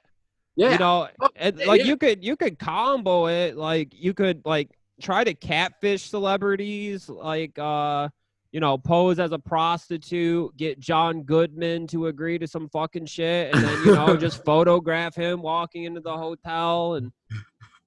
Yeah. 0.57 0.73
you 0.73 0.79
know 0.79 1.09
Oh, 1.21 1.29
and, 1.37 1.57
like 1.59 1.81
yeah. 1.81 1.87
you 1.87 1.97
could 1.97 2.25
you 2.25 2.37
could 2.37 2.59
combo 2.59 3.27
it 3.27 3.57
like 3.57 3.93
you 3.95 4.15
could 4.15 4.43
like 4.45 4.71
try 5.01 5.25
to 5.25 5.35
catfish 5.35 6.03
celebrities 6.11 7.09
like 7.09 7.59
uh 7.59 8.09
you 8.53 8.61
know 8.61 8.77
pose 8.77 9.19
as 9.21 9.33
a 9.33 9.39
prostitute 9.39 10.55
get 10.57 10.79
john 10.81 11.23
goodman 11.23 11.87
to 11.87 12.07
agree 12.09 12.37
to 12.39 12.47
some 12.47 12.69
fucking 12.69 13.07
shit 13.07 13.55
and 13.55 13.65
then 13.65 13.79
you 13.87 13.95
know 13.95 14.17
just 14.27 14.45
photograph 14.45 15.15
him 15.15 15.41
walking 15.41 15.85
into 15.85 16.01
the 16.01 16.13
hotel 16.17 16.95
and 16.95 17.13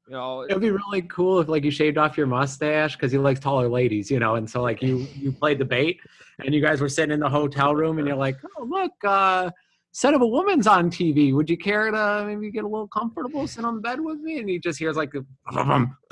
you 0.08 0.14
know 0.14 0.44
It'd 0.44 0.62
be 0.62 0.72
really 0.72 1.02
cool 1.04 1.40
if 1.40 1.48
like 1.48 1.64
you 1.64 1.72
shaved 1.72 1.98
off 1.98 2.18
your 2.18 2.28
mustache 2.28 2.96
because 2.96 3.12
he 3.12 3.18
likes 3.18 3.40
taller 3.40 3.70
ladies, 3.70 4.12
you 4.12 4.20
know, 4.20 4.36
and 4.36 4.50
so 4.50 4.62
like 4.62 4.82
you 4.82 5.08
you 5.16 5.32
played 5.32 5.60
the 5.60 5.66
bait 5.66 6.00
and 6.44 6.54
you 6.54 6.62
guys 6.62 6.82
were 6.82 6.90
sitting 6.90 7.14
in 7.14 7.20
the 7.20 7.30
hotel 7.30 7.76
room 7.76 8.00
and 8.00 8.08
you're 8.08 8.18
like, 8.18 8.38
oh 8.58 8.64
look, 8.64 8.92
uh 9.04 9.50
set 9.94 10.14
of 10.14 10.22
a 10.22 10.28
woman's 10.28 10.68
on 10.68 10.90
TV. 10.90 11.34
Would 11.34 11.50
you 11.50 11.58
care 11.58 11.92
to 11.92 12.24
maybe 12.28 12.52
get 12.52 12.64
a 12.64 12.68
little 12.68 12.88
comfortable, 12.88 13.48
sit 13.48 13.64
on 13.64 13.76
the 13.76 13.82
bed 13.82 14.02
with 14.02 14.20
me? 14.20 14.40
And 14.40 14.50
he 14.50 14.60
just 14.60 14.80
hears 14.80 14.98
like, 14.98 15.14
like, 15.14 15.88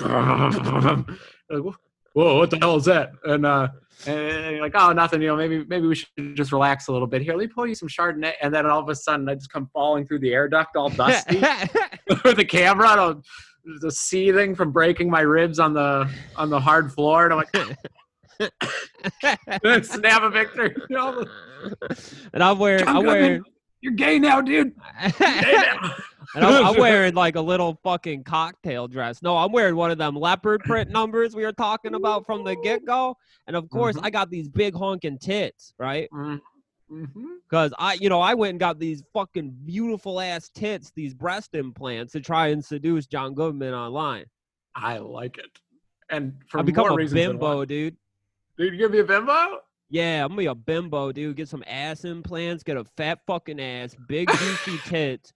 whoa, 2.14 2.38
what 2.38 2.50
the 2.50 2.58
hell 2.58 2.76
is 2.76 2.84
that? 2.86 3.12
And 3.24 3.44
uh 3.44 3.68
and 4.06 4.52
you're 4.52 4.60
like, 4.60 4.74
oh, 4.74 4.92
nothing. 4.92 5.22
You 5.22 5.28
know, 5.28 5.36
maybe 5.36 5.64
maybe 5.64 5.86
we 5.86 5.94
should 5.94 6.34
just 6.34 6.52
relax 6.52 6.88
a 6.88 6.92
little 6.92 7.06
bit 7.06 7.22
here. 7.22 7.34
Let 7.34 7.40
me 7.40 7.52
pour 7.54 7.66
you 7.66 7.74
some 7.74 7.88
Chardonnay, 7.88 8.32
and 8.40 8.54
then 8.54 8.66
all 8.66 8.80
of 8.80 8.88
a 8.88 8.94
sudden, 8.94 9.28
I 9.28 9.34
just 9.34 9.52
come 9.52 9.68
falling 9.72 10.06
through 10.06 10.20
the 10.20 10.32
air 10.32 10.48
duct, 10.48 10.76
all 10.76 10.88
dusty, 10.88 11.38
with 12.24 12.36
the 12.36 12.44
camera, 12.44 12.90
and 12.90 13.00
I'm 13.00 13.22
just 13.80 13.98
seething 13.98 14.54
from 14.54 14.72
breaking 14.72 15.10
my 15.10 15.20
ribs 15.20 15.58
on 15.58 15.72
the 15.72 16.10
on 16.36 16.50
the 16.50 16.60
hard 16.60 16.92
floor, 16.92 17.24
and 17.24 17.34
I'm 17.34 17.38
like, 17.38 17.78
snap 19.84 20.22
a 20.22 20.70
know, 20.90 21.24
and 22.32 22.42
i'm 22.42 22.58
wearing 22.58 22.88
i'm 22.88 23.04
wearing 23.04 23.44
you're 23.82 23.92
gay 23.92 24.18
now, 24.20 24.40
dude. 24.40 24.74
Gay 25.18 25.18
now. 25.18 25.94
And 26.36 26.44
I'm, 26.46 26.66
I'm 26.66 26.76
wearing 26.80 27.14
like 27.14 27.34
a 27.34 27.40
little 27.40 27.80
fucking 27.82 28.22
cocktail 28.22 28.86
dress. 28.86 29.22
No, 29.22 29.36
I'm 29.36 29.50
wearing 29.50 29.74
one 29.74 29.90
of 29.90 29.98
them 29.98 30.14
leopard 30.14 30.62
print 30.62 30.88
numbers 30.88 31.34
we 31.34 31.42
were 31.42 31.52
talking 31.52 31.94
about 31.94 32.24
from 32.24 32.44
the 32.44 32.54
get 32.62 32.86
go. 32.86 33.16
And 33.48 33.56
of 33.56 33.68
course, 33.70 33.96
Mhm. 33.96 34.04
I 34.04 34.10
got 34.10 34.30
these 34.30 34.48
big 34.48 34.74
honking 34.74 35.18
tits, 35.18 35.74
right? 35.78 36.08
Mm-hmm. 36.14 36.36
Mm-hmm. 36.92 37.26
Because 37.48 37.72
I, 37.78 37.94
you 37.94 38.08
know, 38.08 38.20
I 38.20 38.34
went 38.34 38.50
and 38.50 38.60
got 38.60 38.78
these 38.78 39.02
fucking 39.14 39.56
beautiful 39.64 40.20
ass 40.20 40.50
tits, 40.50 40.92
these 40.94 41.14
breast 41.14 41.54
implants 41.54 42.12
to 42.12 42.20
try 42.20 42.48
and 42.48 42.62
seduce 42.62 43.06
John 43.06 43.34
Goodman 43.34 43.72
online. 43.72 44.26
I 44.74 44.98
like 44.98 45.38
it, 45.38 45.50
and 46.10 46.34
for 46.48 46.60
I 46.60 46.62
become 46.62 46.82
more 46.82 46.92
a 46.92 46.96
reasons 46.96 47.14
bimbo, 47.14 47.64
dude. 47.64 47.96
Dude, 48.58 48.74
you 48.74 48.78
gonna 48.78 48.90
be 48.90 48.98
a 49.00 49.04
bimbo? 49.04 49.60
Yeah, 49.88 50.24
I'm 50.24 50.30
gonna 50.30 50.38
be 50.38 50.46
a 50.46 50.54
bimbo, 50.54 51.12
dude. 51.12 51.36
Get 51.36 51.48
some 51.48 51.64
ass 51.66 52.04
implants, 52.04 52.62
get 52.62 52.76
a 52.76 52.84
fat 52.96 53.20
fucking 53.26 53.60
ass, 53.60 53.96
big 54.08 54.30
juicy 54.30 54.78
tits. 54.86 55.32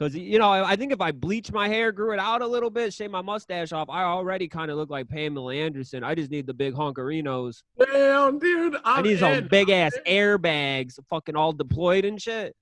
Cause 0.00 0.14
you 0.14 0.38
know, 0.38 0.48
I 0.48 0.70
I 0.70 0.76
think 0.76 0.92
if 0.92 1.00
I 1.02 1.12
bleach 1.12 1.52
my 1.52 1.68
hair, 1.68 1.92
grew 1.92 2.14
it 2.14 2.18
out 2.18 2.40
a 2.40 2.46
little 2.46 2.70
bit, 2.70 2.94
shave 2.94 3.10
my 3.10 3.20
mustache 3.20 3.70
off, 3.70 3.90
I 3.90 4.02
already 4.02 4.48
kind 4.48 4.70
of 4.70 4.78
look 4.78 4.88
like 4.88 5.10
Pamela 5.10 5.54
Anderson. 5.54 6.02
I 6.02 6.14
just 6.14 6.30
need 6.30 6.46
the 6.46 6.54
big 6.54 6.72
honkerinos. 6.72 7.62
Damn, 7.78 8.38
dude. 8.38 8.76
I'm 8.76 9.00
I 9.00 9.02
need 9.02 9.18
some 9.18 9.48
big 9.48 9.68
ass 9.68 9.92
airbags, 10.06 10.98
fucking 11.10 11.36
all 11.36 11.52
deployed 11.52 12.06
and 12.06 12.20
shit. 12.20 12.56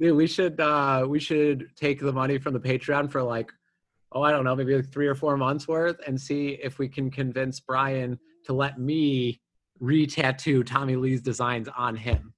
Dude, 0.00 0.16
we 0.16 0.26
should 0.26 0.58
uh 0.58 1.04
we 1.06 1.20
should 1.20 1.68
take 1.76 2.00
the 2.00 2.14
money 2.14 2.38
from 2.38 2.54
the 2.54 2.60
Patreon 2.60 3.12
for 3.12 3.22
like 3.22 3.52
oh 4.12 4.22
I 4.22 4.30
don't 4.30 4.44
know 4.44 4.56
maybe 4.56 4.74
like 4.74 4.90
three 4.90 5.06
or 5.06 5.14
four 5.14 5.36
months 5.36 5.68
worth 5.68 6.00
and 6.06 6.18
see 6.18 6.58
if 6.62 6.78
we 6.78 6.88
can 6.88 7.10
convince 7.10 7.60
Brian 7.60 8.18
to 8.46 8.54
let 8.54 8.78
me 8.80 9.38
re-tattoo 9.80 10.64
Tommy 10.64 10.96
Lee's 10.96 11.20
designs 11.20 11.68
on 11.76 11.94
him. 11.94 12.32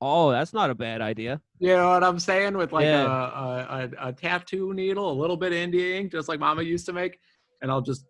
Oh, 0.00 0.30
that's 0.30 0.52
not 0.54 0.70
a 0.70 0.74
bad 0.74 1.00
idea. 1.02 1.40
You 1.58 1.76
know 1.76 1.90
what 1.90 2.02
I'm 2.02 2.18
saying? 2.18 2.56
With 2.56 2.72
like 2.72 2.84
Yeah. 2.84 3.04
a, 3.04 3.08
a, 3.08 3.90
a 4.06 4.08
a 4.08 4.12
tattoo 4.12 4.72
needle, 4.72 5.10
a 5.10 5.18
little 5.20 5.36
bit 5.36 5.52
of 5.52 5.58
India 5.58 5.98
ink, 5.98 6.10
just 6.12 6.28
like 6.28 6.40
Mama 6.40 6.62
used 6.62 6.86
to 6.86 6.92
make, 6.92 7.18
and 7.60 7.70
I'll 7.70 7.82
just 7.82 8.06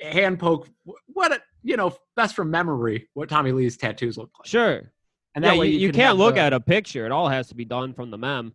hand 0.00 0.38
poke 0.38 0.68
what 1.08 1.32
a, 1.32 1.40
you 1.62 1.76
know 1.76 1.92
best 2.16 2.34
from 2.36 2.50
memory 2.50 3.08
what 3.14 3.28
Tommy 3.28 3.52
Lee's 3.52 3.76
tattoos 3.76 4.16
look 4.18 4.30
like. 4.38 4.46
Sure. 4.46 4.92
And 5.34 5.44
yeah, 5.44 5.52
that 5.52 5.58
way 5.58 5.68
you, 5.68 5.78
you 5.78 5.88
can 5.88 6.00
can't 6.00 6.18
look 6.18 6.34
the- 6.36 6.40
at 6.40 6.52
a 6.52 6.60
picture. 6.60 7.04
It 7.06 7.12
all 7.12 7.28
has 7.28 7.48
to 7.48 7.54
be 7.54 7.64
done 7.64 7.94
from 7.94 8.10
the 8.10 8.18
mem. 8.18 8.54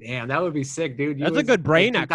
Damn, 0.00 0.28
that 0.28 0.40
would 0.42 0.54
be 0.54 0.64
sick, 0.64 0.96
dude. 0.96 1.18
You 1.18 1.24
That's 1.24 1.38
a 1.38 1.42
good 1.42 1.62
brain 1.62 1.94
like 1.94 2.08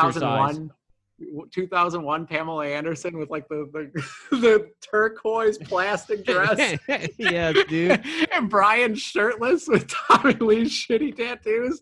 2001 1.19 1.49
2001 1.51 2.27
Pamela 2.27 2.65
Anderson 2.65 3.17
with 3.17 3.29
like 3.29 3.47
the 3.47 3.69
the, 3.71 4.01
the 4.37 4.71
turquoise 4.81 5.57
plastic 5.57 6.25
dress. 6.25 6.77
yes, 7.17 7.55
dude. 7.69 8.03
and 8.33 8.49
Brian 8.49 8.95
shirtless 8.95 9.67
with 9.67 9.87
Tommy 9.87 10.33
Lee's 10.33 10.71
shitty 10.71 11.15
tattoos, 11.15 11.81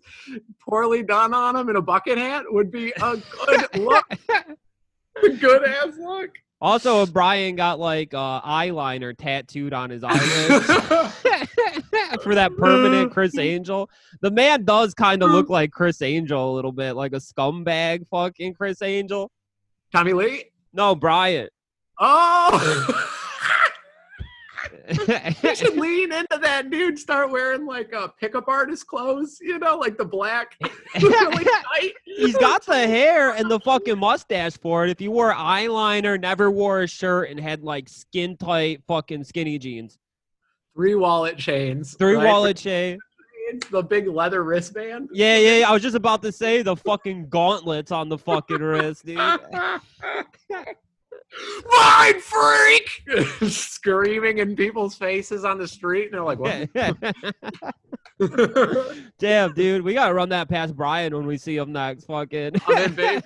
poorly 0.60 1.04
done 1.04 1.34
on 1.34 1.56
him 1.56 1.70
in 1.70 1.76
a 1.76 1.82
bucket 1.82 2.18
hat 2.18 2.44
would 2.50 2.72
be 2.72 2.92
a 3.02 3.18
good 3.46 3.76
look. 3.76 4.06
a 5.24 5.30
good 5.30 5.64
ass 5.68 5.98
look. 5.98 6.32
Also, 6.60 7.02
if 7.02 7.12
Brian 7.12 7.56
got 7.56 7.80
like 7.80 8.14
uh, 8.14 8.42
eyeliner 8.42 9.18
tattooed 9.18 9.74
on 9.74 9.90
his 9.90 10.04
eyelids 10.04 10.68
for 12.24 12.36
that 12.36 12.56
permanent 12.58 13.12
oh, 13.12 13.14
Criss 13.14 13.38
Angel, 13.38 13.90
the 14.22 14.32
man 14.32 14.66
does 14.66 14.94
kind 14.94 15.24
of 15.24 15.32
look 15.32 15.50
like 15.50 15.72
Criss 15.72 16.02
Angel 16.02 16.52
a 16.52 16.54
little 16.54 16.72
bit, 16.72 16.94
like 16.94 17.14
a 17.14 17.18
scumbag 17.18 18.08
fucking 18.08 18.54
Criss 18.54 18.82
Angel. 18.82 19.32
Tommy 19.94 20.14
Lee? 20.14 20.46
No, 20.74 20.96
Brian. 20.96 21.48
Oh! 22.04 23.08
you 25.44 25.56
should 25.56 25.78
lean 25.78 26.12
into 26.12 26.38
that 26.42 26.70
dude. 26.70 26.98
Start 26.98 27.32
wearing 27.32 27.66
like 27.66 27.94
a 27.94 28.10
pickup 28.20 28.48
artist 28.48 28.88
clothes, 28.88 29.38
you 29.42 29.60
know, 29.60 29.78
like 29.78 29.98
the 29.98 30.06
black, 30.06 30.58
really. 31.02 31.46
He's 32.06 32.38
got 32.38 32.66
the 32.66 32.88
hair 32.88 33.32
and 33.36 33.50
the 33.50 33.60
fucking 33.60 33.98
mustache 33.98 34.58
for 34.58 34.86
it. 34.86 34.90
If 34.90 35.02
you 35.02 35.12
wore 35.12 35.34
eyeliner, 35.34 36.20
never 36.20 36.52
wore 36.52 36.82
a 36.82 36.88
shirt, 36.88 37.30
and 37.30 37.40
had 37.40 37.64
like 37.64 37.88
skin 37.88 38.38
tight 38.38 38.82
fucking 38.88 39.24
skinny 39.24 39.58
jeans, 39.60 39.98
three 40.76 40.96
wallet 40.96 41.38
chains, 41.38 41.96
three 41.96 42.16
right? 42.16 42.26
wallet 42.26 42.58
chain. 42.58 42.98
the 43.72 43.84
big 43.84 44.08
leather 44.08 44.44
wristband. 44.44 45.10
Yeah, 45.12 45.38
yeah, 45.38 45.58
yeah. 45.60 45.70
I 45.70 45.74
was 45.74 45.82
just 45.82 45.96
about 45.96 46.22
to 46.24 46.32
say 46.32 46.62
the 46.62 46.76
fucking 46.76 47.30
gauntlets 47.30 47.92
on 47.92 48.10
the 48.10 48.18
fucking 48.18 48.62
wrist, 48.62 49.06
dude. 49.06 49.18
Mind 51.70 52.22
freak! 52.22 53.04
Screaming 53.50 54.40
in 54.40 54.56
people's 54.56 54.96
faces 54.96 55.46
on 55.46 55.58
the 55.58 55.68
street, 55.68 56.06
and 56.06 56.14
they're 56.14 56.24
like, 56.24 56.40
"What?" 56.40 56.70
Damn, 59.20 59.54
dude, 59.54 59.82
we 59.84 59.94
gotta 59.94 60.14
run 60.14 60.30
that 60.30 60.50
past 60.50 60.76
Brian 60.76 61.16
when 61.16 61.26
we 61.26 61.38
see 61.38 61.56
him 61.56 61.72
next. 61.72 62.06
Fucking. 62.06 62.52
I'm 62.68 62.78
in, 62.78 62.96
babe. 62.96 63.24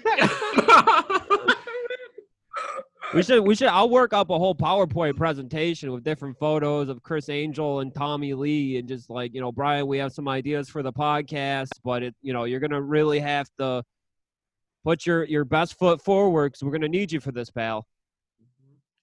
We 3.14 3.24
should, 3.24 3.46
we 3.46 3.56
should. 3.56 3.68
I'll 3.68 3.90
work 3.90 4.14
up 4.14 4.30
a 4.30 4.38
whole 4.38 4.56
PowerPoint 4.56 5.16
presentation 5.16 5.92
with 5.92 6.04
different 6.04 6.38
photos 6.38 6.90
of 6.90 7.02
Criss 7.04 7.30
Angel 7.30 7.80
and 7.80 7.94
Tommy 7.94 8.34
Lee, 8.34 8.78
and 8.78 8.88
just 8.88 9.10
like 9.10 9.34
you 9.34 9.40
know, 9.42 9.52
Brian, 9.52 9.88
we 9.88 9.98
have 10.00 10.12
some 10.12 10.28
ideas 10.28 10.70
for 10.70 10.84
the 10.84 10.92
podcast, 10.92 11.70
but 11.84 12.04
it, 12.04 12.16
you 12.22 12.34
know, 12.34 12.44
you're 12.44 12.60
gonna 12.60 12.82
really 12.82 13.20
have 13.20 13.48
to 13.60 13.84
put 14.84 15.06
your 15.06 15.24
your 15.26 15.46
best 15.46 15.78
foot 15.78 16.02
forward 16.04 16.52
because 16.52 16.64
we're 16.64 16.72
gonna 16.72 16.90
need 16.90 17.12
you 17.12 17.20
for 17.20 17.32
this, 17.32 17.50
pal. 17.50 17.86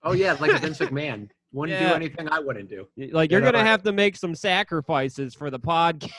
oh 0.03 0.13
yeah, 0.13 0.37
like 0.41 0.53
a 0.53 0.59
Vince 0.59 0.79
McMahon. 0.81 1.29
Wouldn't 1.55 1.79
do 1.79 1.95
anything 1.95 2.29
I 2.31 2.39
wouldn't 2.39 2.71
do. 2.71 2.87
Like 3.13 3.31
You 3.31 3.37
you're 3.37 3.45
know, 3.45 3.53
gonna 3.53 3.65
have 3.65 3.83
to 3.83 3.93
make 3.93 4.17
some 4.17 4.35
sacrifices 4.35 5.35
for 5.35 5.51
the 5.51 5.61
podcast. 5.61 6.11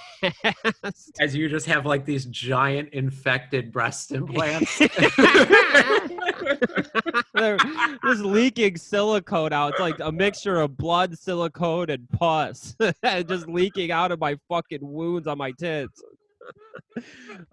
As 1.19 1.35
you 1.35 1.49
just 1.49 1.65
have 1.65 1.87
like 1.87 2.05
these 2.05 2.25
giant 2.25 2.89
infected 2.93 3.71
breast 3.71 4.11
implants. 4.11 4.79
They're 7.33 7.57
just 7.57 8.21
leaking 8.21 8.77
silicone 8.77 9.53
out. 9.53 9.71
It's 9.71 9.79
like 9.79 9.99
a 9.99 10.11
mixture 10.11 10.59
of 10.59 10.77
blood, 10.77 11.17
silicone, 11.17 11.89
and 11.89 12.09
pus. 12.11 12.75
just 13.03 13.47
leaking 13.47 13.91
out 13.91 14.11
of 14.11 14.19
my 14.19 14.37
fucking 14.49 14.79
wounds 14.81 15.27
on 15.27 15.37
my 15.37 15.51
tits. 15.51 16.01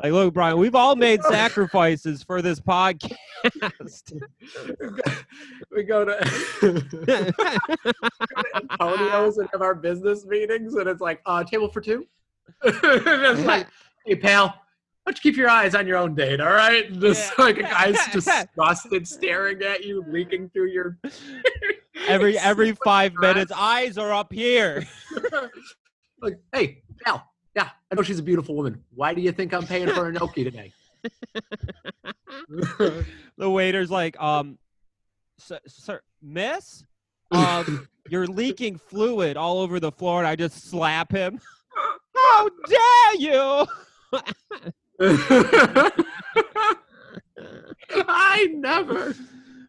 like, 0.03 0.13
look, 0.13 0.35
Brian, 0.35 0.59
we've 0.59 0.75
all 0.75 0.97
made 0.97 1.23
sacrifices 1.23 2.23
for 2.23 2.43
this 2.43 2.61
podcast. 2.61 3.15
we 5.71 5.83
go 5.83 6.05
to 6.05 6.85
Antonio's 8.55 9.39
and 9.39 9.49
have 9.53 9.63
our 9.63 9.75
business 9.75 10.27
meetings, 10.27 10.75
and 10.75 10.89
it's 10.89 11.01
like, 11.01 11.21
uh, 11.27 11.45
table 11.45 11.71
for 11.71 11.81
two. 11.81 12.07
it's 12.63 13.45
like, 13.45 13.67
hey, 14.05 14.17
pal, 14.17 14.55
why 15.11 15.15
don't 15.15 15.25
you 15.25 15.33
keep 15.33 15.37
your 15.37 15.51
eyes 15.51 15.75
on 15.75 15.89
your 15.89 15.97
own 15.97 16.15
date, 16.15 16.41
all 16.41 16.53
right? 16.53 16.93
Just 17.01 17.33
Yeah. 17.37 17.45
like 17.45 17.59
a 17.59 17.63
guy's 17.63 17.99
disgusted, 18.13 19.09
staring 19.09 19.61
at 19.61 19.85
you, 19.85 20.05
leaking 20.07 20.51
through 20.51 20.69
your 20.69 20.99
every 22.07 22.39
every 22.39 22.73
five 22.85 23.13
minutes, 23.15 23.51
eyes 23.51 23.99
are 23.99 24.13
up 24.13 24.33
here. 24.33 24.87
like, 26.23 26.39
hey, 26.53 26.83
pal, 27.05 27.29
yeah, 27.57 27.71
I 27.91 27.97
know 27.97 28.03
she's 28.03 28.21
a 28.21 28.23
beautiful 28.23 28.55
woman. 28.55 28.85
Why 28.95 29.13
do 29.13 29.21
you 29.21 29.33
think 29.33 29.53
I'm 29.53 29.67
paying 29.67 29.89
for 29.89 30.07
a 30.07 30.13
gnocchi 30.13 30.45
today? 30.45 30.73
the 33.37 33.51
waiter's 33.51 33.91
like, 33.91 34.21
um, 34.21 34.59
sir, 35.39 35.59
sir 35.67 36.03
miss, 36.23 36.85
um, 37.33 37.89
you're 38.09 38.29
leaking 38.29 38.77
fluid 38.79 39.37
all 39.37 39.59
over 39.59 39.81
the 39.81 39.91
floor, 39.91 40.21
and 40.21 40.29
I 40.29 40.37
just 40.37 40.71
slap 40.71 41.11
him. 41.11 41.41
How 42.15 42.49
dare 42.69 43.15
you! 43.19 43.67
I 47.99 48.49
never. 48.55 49.15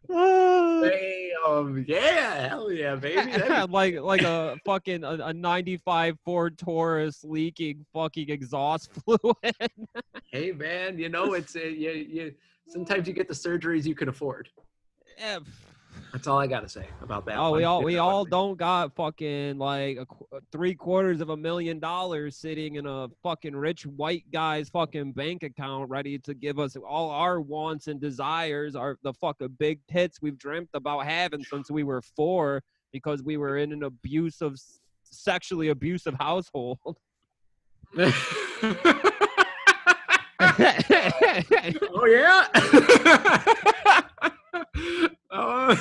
Damn, 0.09 1.85
yeah, 1.87 2.49
hell 2.49 2.69
yeah, 2.71 2.95
baby. 2.95 3.31
That'd 3.31 3.69
like 3.71 3.95
like 4.01 4.23
a 4.23 4.57
fucking 4.65 5.03
a, 5.05 5.11
a 5.27 5.33
95 5.33 6.17
Ford 6.25 6.57
Taurus 6.57 7.23
leaking 7.23 7.85
fucking 7.93 8.29
exhaust 8.29 8.91
fluid. 9.05 9.55
hey 10.31 10.51
man 10.51 10.97
you 10.99 11.07
know 11.09 11.33
it's 11.33 11.55
uh, 11.55 11.59
you, 11.59 11.91
you 11.91 12.33
sometimes 12.67 13.07
you 13.07 13.13
get 13.13 13.27
the 13.29 13.33
surgeries 13.33 13.85
you 13.85 13.95
can 13.95 14.09
afford 14.09 14.49
Yeah, 15.17 15.39
that's 16.11 16.27
all 16.27 16.37
i 16.37 16.47
gotta 16.47 16.67
say 16.67 16.85
about 17.01 17.25
that 17.25 17.37
oh, 17.37 17.51
we 17.51 17.63
all 17.63 17.83
we 17.83 17.97
all 17.97 18.25
don't 18.25 18.57
got 18.57 18.93
fucking 18.95 19.57
like 19.57 19.97
a, 19.97 20.05
qu- 20.05 20.27
three 20.51 20.73
quarters 20.73 21.21
of 21.21 21.29
a 21.29 21.37
million 21.37 21.79
dollars 21.79 22.35
sitting 22.35 22.75
in 22.75 22.85
a 22.85 23.07
fucking 23.23 23.55
rich 23.55 23.85
white 23.85 24.23
guy's 24.31 24.69
fucking 24.69 25.13
bank 25.13 25.43
account 25.43 25.89
ready 25.89 26.17
to 26.19 26.33
give 26.33 26.59
us 26.59 26.75
all 26.75 27.09
our 27.09 27.39
wants 27.41 27.87
and 27.87 28.01
desires, 28.01 28.75
our 28.75 28.97
the 29.03 29.13
fucking 29.13 29.55
big 29.59 29.79
tits 29.87 30.19
we've 30.21 30.37
dreamt 30.37 30.69
about 30.73 31.05
having 31.05 31.43
since 31.43 31.69
we 31.71 31.83
were 31.83 32.01
four 32.01 32.61
because 32.91 33.23
we 33.23 33.37
were 33.37 33.57
in 33.57 33.71
an 33.71 33.83
abusive, 33.83 34.55
sexually 35.03 35.69
abusive 35.69 36.15
household. 36.15 36.79
oh 41.93 42.05
yeah 42.05 42.47
uh, 45.31 45.75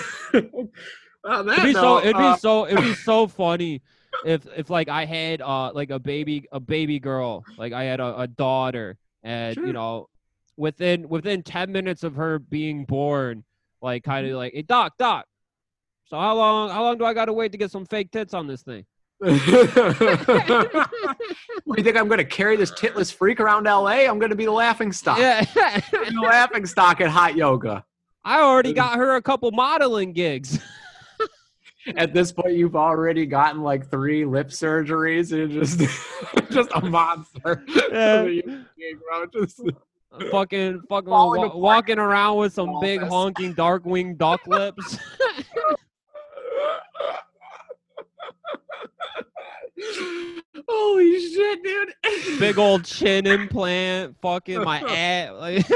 on 1.24 1.46
that 1.46 1.58
it'd 1.58 1.64
be 1.64 1.72
so 1.72 1.82
note, 1.82 1.98
it'd 2.04 2.16
be 2.16 2.22
uh, 2.22 2.36
so 2.36 2.66
it'd 2.66 2.78
be 2.82 2.94
so 3.04 3.26
funny 3.26 3.82
if 4.24 4.46
if 4.56 4.70
like 4.70 4.88
I 4.88 5.04
had 5.04 5.40
uh 5.42 5.72
like 5.74 5.90
a 5.90 5.98
baby 5.98 6.46
a 6.52 6.60
baby 6.60 6.98
girl 6.98 7.44
like 7.58 7.72
I 7.72 7.84
had 7.84 8.00
a, 8.00 8.20
a 8.22 8.26
daughter 8.26 8.96
and 9.22 9.54
Sure. 9.54 9.66
you 9.66 9.72
know 9.72 10.08
within 10.56 11.08
within 11.08 11.42
10 11.42 11.72
minutes 11.72 12.02
of 12.04 12.16
her 12.16 12.38
being 12.38 12.84
born 12.84 13.44
like 13.82 14.02
kind 14.04 14.24
Mm-hmm. 14.26 14.34
of 14.34 14.38
like 14.38 14.52
hey 14.54 14.62
doc 14.62 14.94
doc 14.98 15.26
so 16.06 16.18
how 16.18 16.34
long 16.34 16.70
how 16.70 16.82
long 16.82 16.98
do 16.98 17.04
I 17.04 17.14
got 17.14 17.26
to 17.26 17.32
wait 17.32 17.52
to 17.52 17.58
get 17.58 17.70
some 17.70 17.86
fake 17.86 18.10
tits 18.10 18.34
on 18.34 18.46
this 18.46 18.62
thing? 18.62 18.84
Do 19.22 19.32
you 21.76 21.84
think 21.84 21.96
i'm 21.96 22.08
gonna 22.08 22.24
carry 22.24 22.56
this 22.56 22.70
titless 22.70 23.10
freak 23.10 23.38
around 23.38 23.64
la 23.64 23.86
i'm 23.86 24.18
gonna 24.18 24.34
be 24.34 24.46
the 24.46 24.50
laughing 24.50 24.92
stock. 24.92 25.18
Yeah. 25.18 25.44
The 25.92 26.20
laughing 26.22 26.64
stock 26.66 27.00
at 27.02 27.10
hot 27.10 27.36
yoga 27.36 27.84
I 28.24 28.40
already 28.40 28.72
got 28.72 28.96
her 28.98 29.16
a 29.16 29.22
couple 29.22 29.50
modeling 29.50 30.12
gigs. 30.12 30.58
At 31.96 32.12
this 32.12 32.30
point 32.30 32.52
you've 32.54 32.76
already 32.76 33.24
gotten 33.24 33.62
like 33.62 33.90
three 33.90 34.24
lip 34.26 34.48
surgeries 34.48 35.30
you're 35.30 35.48
just 35.48 35.80
just 36.50 36.70
a 36.74 36.80
monster. 36.82 37.64
Yeah. 37.90 38.26
Just- 39.32 39.62
fucking 40.30 40.82
fucking 40.88 41.08
wa- 41.10 41.54
walking 41.56 41.98
around 41.98 42.36
with 42.38 42.52
some 42.52 42.80
big 42.80 43.00
honking 43.00 43.54
dark 43.54 43.84
winged 43.84 44.18
duck 44.18 44.44
lips 44.46 44.98
holy 50.68 51.20
shit 51.20 51.62
dude 51.62 51.94
big 52.38 52.58
old 52.58 52.84
chin 52.84 53.26
implant, 53.26 54.16
fucking 54.20 54.62
my 54.62 54.80
ass, 54.80 55.32
like, 55.38 55.66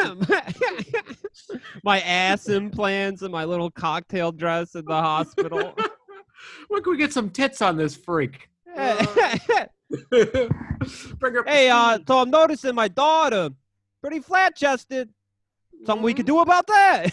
my 1.85 2.01
ass 2.01 2.49
implants, 2.49 3.23
and 3.23 3.31
my 3.33 3.45
little 3.45 3.71
cocktail 3.71 4.33
dress 4.33 4.75
in 4.75 4.85
the 4.85 4.95
hospital. 4.95 5.75
when 6.69 6.83
can 6.83 6.93
we 6.93 6.99
get 6.99 7.13
some 7.13 7.31
tits 7.31 7.63
on 7.63 7.77
this 7.77 7.95
freak 7.97 8.49
hey, 8.75 9.07
Bring 11.19 11.35
her 11.35 11.49
uh, 11.49 11.99
so 12.07 12.19
I'm 12.19 12.31
noticing 12.31 12.75
my 12.75 12.89
daughter 12.89 13.51
pretty 14.01 14.21
flat 14.21 14.57
chested. 14.57 15.11
Something 15.87 16.05
we 16.05 16.15
could 16.15 16.27
do 16.27 16.41
about 16.41 16.67
that? 16.67 17.13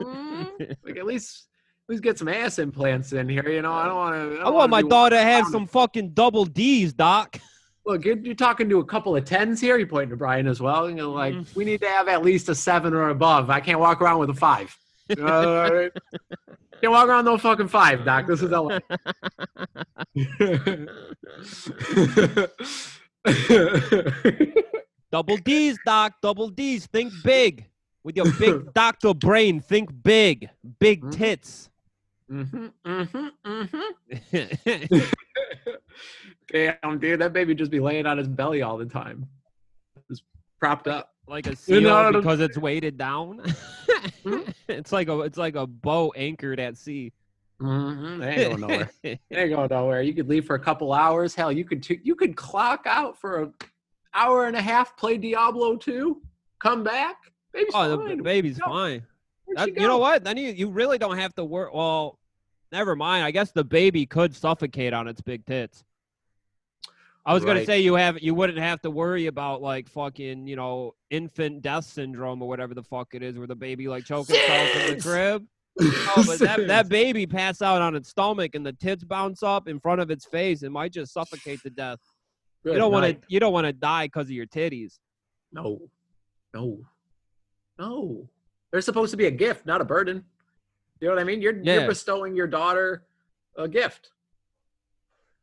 Mm, 0.00 0.76
like 0.84 0.96
at 0.96 1.06
least 1.06 1.47
let's 1.88 2.00
get 2.00 2.18
some 2.18 2.28
ass 2.28 2.58
implants 2.58 3.12
in 3.12 3.28
here. 3.28 3.48
You 3.48 3.62
know, 3.62 3.72
I 3.72 3.86
don't 3.86 3.96
want 3.96 4.14
to. 4.14 4.40
I 4.40 4.50
want 4.50 4.70
my 4.70 4.82
daughter 4.82 5.16
to 5.16 5.22
have 5.22 5.46
some 5.46 5.66
fucking 5.66 6.10
double 6.10 6.44
D's, 6.44 6.92
doc. 6.92 7.40
Look, 7.86 8.04
you're, 8.04 8.18
you're 8.18 8.34
talking 8.34 8.68
to 8.68 8.80
a 8.80 8.84
couple 8.84 9.16
of 9.16 9.24
tens 9.24 9.60
here. 9.60 9.78
You're 9.78 9.86
pointing 9.86 10.10
to 10.10 10.16
Brian 10.16 10.46
as 10.46 10.60
well. 10.60 10.86
And 10.86 10.98
you're 10.98 11.06
like, 11.06 11.34
Mhm. 11.34 11.56
we 11.56 11.64
need 11.64 11.80
to 11.80 11.88
have 11.88 12.06
at 12.08 12.22
least 12.22 12.48
a 12.50 12.54
seven 12.54 12.92
or 12.92 13.08
above. 13.08 13.48
I 13.48 13.60
can't 13.60 13.80
walk 13.80 14.02
around 14.02 14.18
with 14.18 14.30
a 14.30 14.34
five. 14.34 14.76
Can't 16.80 16.92
walk 16.92 17.08
around 17.08 17.24
no 17.24 17.36
fucking 17.38 17.66
five, 17.66 18.04
Doc. 18.04 18.28
This 18.28 18.40
is 18.40 18.52
LA. 18.52 18.78
Double 25.10 25.36
D's, 25.38 25.78
doc. 25.84 26.14
Double 26.22 26.48
D's. 26.48 26.86
Think 26.86 27.12
big. 27.24 27.66
With 28.04 28.16
your 28.16 28.30
big 28.38 28.72
doctor 28.74 29.14
brain, 29.14 29.60
think 29.60 29.90
big. 30.02 30.48
Big 30.78 31.02
Mhm. 31.02 31.12
tits. 31.12 31.70
Mhm, 32.30 32.72
mhm, 32.84 33.30
mhm. 33.44 35.12
Damn, 36.52 36.98
dude, 36.98 37.20
that 37.20 37.32
baby 37.32 37.54
just 37.54 37.70
be 37.70 37.80
laying 37.80 38.06
on 38.06 38.18
his 38.18 38.28
belly 38.28 38.62
all 38.62 38.76
the 38.76 38.86
time, 38.86 39.26
just 40.10 40.22
propped 40.60 40.88
up. 40.88 41.14
like 41.26 41.46
a 41.46 41.50
You 41.50 41.56
seal 41.56 41.80
know 41.80 42.12
because 42.12 42.40
it's 42.40 42.58
weighted 42.58 42.98
down. 42.98 43.40
Hmm? 44.24 44.40
it's 44.68 44.92
like 44.92 45.08
a 45.08 45.20
it's 45.20 45.38
like 45.38 45.56
a 45.56 45.66
boat 45.66 46.14
anchored 46.16 46.60
at 46.60 46.76
sea. 46.76 47.12
Mm-hmm. 47.60 48.20
They 48.20 48.28
ain't 48.28 48.48
going 48.48 48.60
nowhere. 48.60 48.90
They 49.02 49.18
ain't 49.32 49.50
going 49.50 49.68
nowhere. 49.70 50.02
You 50.02 50.14
could 50.14 50.28
leave 50.28 50.44
for 50.44 50.54
a 50.54 50.60
couple 50.60 50.92
hours. 50.92 51.34
Hell, 51.34 51.50
you 51.50 51.64
could 51.64 51.82
t- 51.82 52.00
you 52.04 52.14
could 52.14 52.36
clock 52.36 52.82
out 52.86 53.18
for 53.18 53.42
an 53.42 53.54
hour 54.14 54.46
and 54.46 54.56
a 54.56 54.60
half, 54.60 54.96
play 54.96 55.16
Diablo 55.16 55.76
2, 55.76 56.20
come 56.60 56.82
back. 56.84 57.16
Baby's 57.52 57.72
oh, 57.74 57.96
fine. 57.96 58.18
b- 58.18 58.22
baby's 58.22 58.58
fine. 58.58 59.02
Where'd 59.48 59.74
That- 59.74 59.80
you 59.80 59.86
know 59.86 59.98
what? 59.98 60.24
Then 60.24 60.36
you, 60.36 60.50
you 60.50 60.68
really 60.68 60.98
don't 60.98 61.18
have 61.18 61.34
to 61.36 61.44
work. 61.44 61.72
Well, 61.74 62.18
never 62.70 62.94
mind. 62.94 63.24
I 63.24 63.30
guess 63.30 63.50
the 63.52 63.64
baby 63.64 64.06
could 64.06 64.34
suffocate 64.34 64.92
on 64.92 65.08
its 65.08 65.20
big 65.20 65.44
tits. 65.46 65.84
I 67.26 67.34
was 67.34 67.44
gonna 67.44 67.66
say 67.66 67.80
you 67.80 67.92
have 67.94 68.22
you 68.22 68.34
wouldn't 68.34 68.58
have 68.58 68.80
to 68.82 68.90
worry 68.90 69.26
about 69.26 69.60
like 69.60 69.86
fucking 69.90 70.46
you 70.46 70.56
know 70.56 70.94
infant 71.10 71.60
death 71.60 71.84
syndrome 71.84 72.40
or 72.40 72.48
whatever 72.48 72.72
the 72.72 72.82
fuck 72.82 73.08
it 73.12 73.22
is 73.22 73.36
where 73.36 73.46
the 73.46 73.54
baby 73.54 73.86
like 73.86 74.06
choking 74.06 74.36
itself 74.36 74.76
in 74.76 74.96
the 74.96 75.02
crib. 75.02 75.46
Oh, 75.80 76.24
but 76.26 76.40
that, 76.40 76.66
that 76.66 76.88
baby 76.88 77.24
pass 77.24 77.62
out 77.62 77.80
on 77.82 77.94
its 77.94 78.08
stomach 78.08 78.56
and 78.56 78.66
the 78.66 78.72
tits 78.72 79.04
bounce 79.04 79.44
up 79.44 79.68
in 79.68 79.78
front 79.78 80.00
of 80.00 80.10
its 80.10 80.24
face. 80.24 80.64
It 80.64 80.70
might 80.70 80.92
just 80.92 81.12
suffocate 81.12 81.60
to 81.62 81.70
death. 81.70 82.00
Good 82.64 82.72
you 82.72 82.78
don't 82.80 82.90
want 82.90 83.06
to 83.06 83.26
you 83.28 83.38
don't 83.38 83.52
want 83.52 83.66
to 83.66 83.72
die 83.72 84.06
because 84.06 84.24
of 84.24 84.32
your 84.32 84.46
titties. 84.46 84.98
No, 85.52 85.78
no, 86.52 86.80
no. 87.78 88.28
They're 88.70 88.80
supposed 88.80 89.10
to 89.12 89.16
be 89.16 89.26
a 89.26 89.30
gift, 89.30 89.66
not 89.66 89.80
a 89.80 89.84
burden. 89.84 90.24
You 91.00 91.08
know 91.08 91.14
what 91.14 91.20
I 91.20 91.24
mean? 91.24 91.40
You're 91.40 91.56
Yeah. 91.56 91.74
you're 91.74 91.88
bestowing 91.88 92.34
your 92.34 92.46
daughter 92.46 93.06
a 93.56 93.68
gift. 93.68 94.10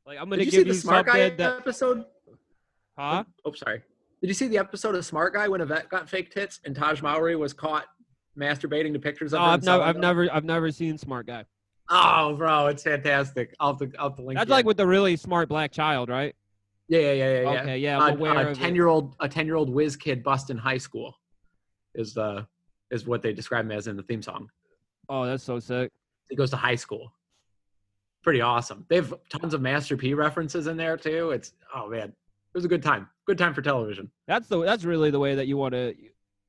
Like 0.05 0.17
I'm 0.19 0.29
gonna 0.29 0.37
Did 0.37 0.45
you 0.45 0.51
see 0.51 0.57
give 0.57 0.67
the 0.67 0.73
you 0.73 0.79
smart 0.79 1.07
guy 1.07 1.29
that 1.29 1.57
episode? 1.57 2.05
huh? 2.97 3.23
Oh, 3.27 3.49
oh, 3.49 3.53
sorry. 3.53 3.81
Did 4.21 4.27
you 4.27 4.33
see 4.33 4.47
the 4.47 4.57
episode 4.57 4.95
of 4.95 5.05
Smart 5.05 5.33
Guy 5.33 5.47
when 5.47 5.61
a 5.61 5.65
vet 5.65 5.89
got 5.89 6.09
fake 6.09 6.31
tits 6.31 6.59
and 6.65 6.75
Tahj 6.75 7.01
Mowry 7.01 7.35
was 7.35 7.53
caught 7.53 7.85
masturbating 8.37 8.93
to 8.93 8.99
pictures 8.99 9.33
of 9.33 9.41
oh, 9.41 9.45
her? 9.45 9.51
I've 9.51 9.63
never 9.63 9.83
I've 9.83 9.97
never 9.97 10.33
I've 10.33 10.45
never 10.45 10.71
seen 10.71 10.97
Smart 10.97 11.27
Guy. 11.27 11.45
Oh, 11.89 12.35
bro, 12.35 12.67
it's 12.67 12.81
fantastic. 12.81 13.53
I'll 13.59 13.77
have 13.77 13.91
to, 13.91 13.99
I'll 13.99 14.09
have 14.09 14.17
to 14.17 14.23
link. 14.23 14.39
That's 14.39 14.49
like 14.49 14.65
with 14.65 14.77
the 14.77 14.87
really 14.87 15.15
smart 15.15 15.47
black 15.49 15.71
child, 15.71 16.09
right? 16.09 16.35
yeah, 16.87 16.99
yeah, 16.99 17.11
yeah, 17.11 17.13
yeah. 17.13 17.41
yeah. 17.41 17.61
Okay, 17.61 17.77
yeah, 17.77 17.99
I'm 17.99 18.17
aware 18.17 18.49
a 18.49 18.55
ten 18.55 18.75
year 18.75 18.87
old 18.87 19.15
a 19.19 19.29
ten 19.29 19.45
year 19.45 19.55
old 19.55 19.69
whiz 19.69 19.95
kid 19.95 20.23
bust 20.23 20.49
in 20.49 20.57
high 20.57 20.77
school 20.77 21.15
is 21.93 22.13
the 22.13 22.47
is 22.91 23.05
what 23.05 23.21
they 23.21 23.33
describe 23.33 23.65
him 23.65 23.71
as 23.71 23.87
in 23.87 23.95
the 23.97 24.03
theme 24.03 24.21
song. 24.21 24.49
Oh, 25.09 25.25
that's 25.25 25.43
so 25.43 25.59
sick. 25.59 25.91
He 26.29 26.35
goes 26.35 26.49
to 26.51 26.57
high 26.57 26.75
school. 26.75 27.11
Pretty 28.23 28.41
awesome. 28.41 28.85
They 28.89 28.95
have 28.95 29.13
tons 29.29 29.53
of 29.53 29.61
Master 29.61 29.95
P 29.95 30.13
references 30.13 30.67
in 30.67 30.77
there 30.77 30.97
too. 30.97 31.31
It's 31.31 31.53
oh 31.75 31.87
man, 31.89 32.09
it 32.09 32.15
was 32.53 32.65
a 32.65 32.67
good 32.67 32.81
time. 32.81 33.07
Good 33.25 33.37
time 33.37 33.53
for 33.53 33.61
television. 33.61 34.09
That's 34.27 34.47
the 34.47 34.63
that's 34.63 34.83
really 34.83 35.11
the 35.11 35.19
way 35.19 35.35
that 35.35 35.47
you 35.47 35.57
want 35.57 35.73
to 35.73 35.93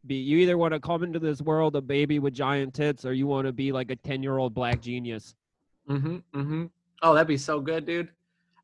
be. 0.06 0.16
You 0.16 0.38
either 0.38 0.56
want 0.56 0.72
to 0.72 0.80
come 0.80 1.02
into 1.02 1.18
this 1.18 1.42
world 1.42 1.76
a 1.76 1.82
baby 1.82 2.18
with 2.18 2.32
giant 2.32 2.72
tits, 2.72 3.04
or 3.04 3.12
you 3.12 3.26
want 3.26 3.46
to 3.46 3.52
be 3.52 3.72
like 3.72 3.90
a 3.90 3.96
ten 3.96 4.22
year 4.22 4.38
old 4.38 4.54
black 4.54 4.80
genius. 4.80 5.34
Mm-hmm. 5.90 6.16
Mm-hmm. 6.34 6.64
Oh, 7.02 7.12
that'd 7.12 7.28
be 7.28 7.36
so 7.36 7.60
good, 7.60 7.84
dude. 7.84 8.08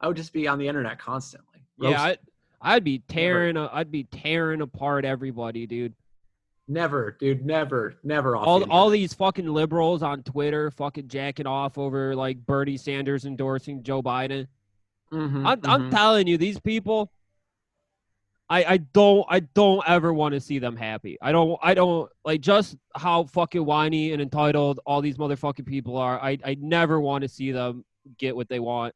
I 0.00 0.08
would 0.08 0.16
just 0.16 0.32
be 0.32 0.48
on 0.48 0.58
the 0.58 0.66
internet 0.66 0.98
constantly. 0.98 1.64
Yeah, 1.78 2.02
I, 2.02 2.16
I'd 2.62 2.85
be 2.85 3.00
tearing. 3.00 3.56
I'd 3.56 3.90
be 3.90 4.04
tearing 4.04 4.62
apart 4.62 5.04
everybody, 5.04 5.66
dude. 5.66 5.94
Never, 6.68 7.16
dude, 7.18 7.44
never, 7.44 7.96
never 8.03 8.37
off. 8.37 8.46
All 8.46 8.70
all 8.70 8.90
these 8.90 9.14
fucking 9.14 9.46
liberals 9.46 10.03
on 10.03 10.22
Twitter, 10.22 10.70
fucking 10.70 11.09
jacking 11.09 11.46
off 11.46 11.79
over 11.79 12.14
like 12.14 12.38
Bernie 12.44 12.77
Sanders 12.77 13.25
endorsing 13.25 13.83
Joe 13.83 14.03
Biden. 14.03 14.46
Mhm, 15.12 15.46
I'm 15.46 15.61
I'm 15.64 15.83
mhm. 15.83 15.90
telling 15.90 16.27
you, 16.27 16.38
these 16.38 16.59
people. 16.61 17.11
I, 18.51 18.64
I 18.64 18.77
don't 18.77 19.25
I 19.31 19.40
don't 19.40 19.83
ever 19.88 20.12
want 20.12 20.35
to 20.35 20.40
see 20.40 20.59
them 20.59 20.77
happy. 20.77 21.16
I 21.22 21.33
don't 21.33 21.59
I 21.62 21.72
don't 21.72 22.11
like 22.22 22.42
just 22.42 22.77
how 22.94 23.25
fucking 23.25 23.64
whiny 23.64 24.12
and 24.12 24.20
entitled 24.20 24.79
all 24.85 25.01
these 25.01 25.16
motherfucking 25.16 25.64
people 25.64 25.96
are. 25.96 26.20
I 26.20 26.37
I 26.44 26.57
never 26.61 27.01
want 27.01 27.22
to 27.22 27.29
see 27.29 27.53
them 27.53 27.85
get 28.18 28.37
what 28.37 28.51
they 28.51 28.61
want. 28.61 28.94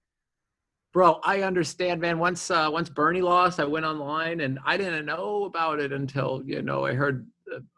Bro, 0.92 1.20
I 1.22 1.42
understand, 1.42 2.00
man. 2.00 2.18
Once 2.18 2.50
uh, 2.50 2.68
once 2.72 2.88
Bernie 2.88 3.20
lost, 3.22 3.60
I 3.60 3.64
went 3.64 3.84
online 3.84 4.40
and 4.40 4.58
I 4.64 4.76
didn't 4.76 5.04
know 5.04 5.44
about 5.44 5.78
it 5.78 5.92
until 5.92 6.42
you 6.46 6.62
know 6.62 6.86
I 6.86 6.94
heard, 6.94 7.26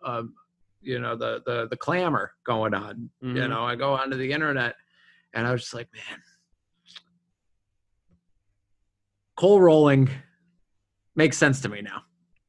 um, 0.04 0.35
you 0.81 0.98
know, 1.00 1.16
the 1.16 1.42
the 1.46 1.66
the 1.68 1.76
clamor 1.76 2.33
going 2.44 2.74
on. 2.74 3.11
You 3.20 3.28
Mhm. 3.35 3.48
know, 3.50 3.64
I 3.64 3.74
go 3.74 3.94
onto 3.94 4.16
the 4.16 4.31
internet, 4.33 4.76
and 5.35 5.46
I 5.46 5.52
was 5.52 5.62
just 5.62 5.74
like, 5.74 5.88
man, 5.92 6.20
coal 9.37 9.61
rolling 9.61 10.09
makes 11.16 11.37
sense 11.37 11.61
to 11.62 11.68
me 11.68 11.81
now. 11.83 12.02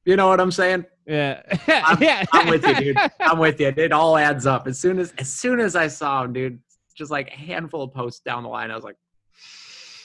You 0.05 0.15
know 0.15 0.27
what 0.27 0.39
I'm 0.39 0.51
saying? 0.51 0.85
Yeah, 1.05 1.41
I'm- 1.67 1.97
yeah. 2.01 2.23
I'm 2.31 2.47
with 2.47 2.65
you, 2.65 2.75
dude. 2.75 2.97
I'm 3.19 3.39
with 3.39 3.59
you. 3.59 3.73
It 3.75 3.91
all 3.91 4.17
adds 4.17 4.45
up. 4.45 4.67
As 4.67 4.79
soon 4.79 4.99
as 4.99 5.11
as 5.17 5.29
soon 5.31 5.59
as 5.59 5.75
I 5.75 5.87
saw 5.87 6.23
him, 6.23 6.33
dude, 6.33 6.59
just 6.95 7.11
like 7.11 7.29
a 7.31 7.35
handful 7.37 7.83
of 7.83 7.93
posts 7.93 8.21
down 8.21 8.43
the 8.43 8.49
line, 8.49 8.71
I 8.71 8.75
was 8.75 8.83
like, 8.83 8.95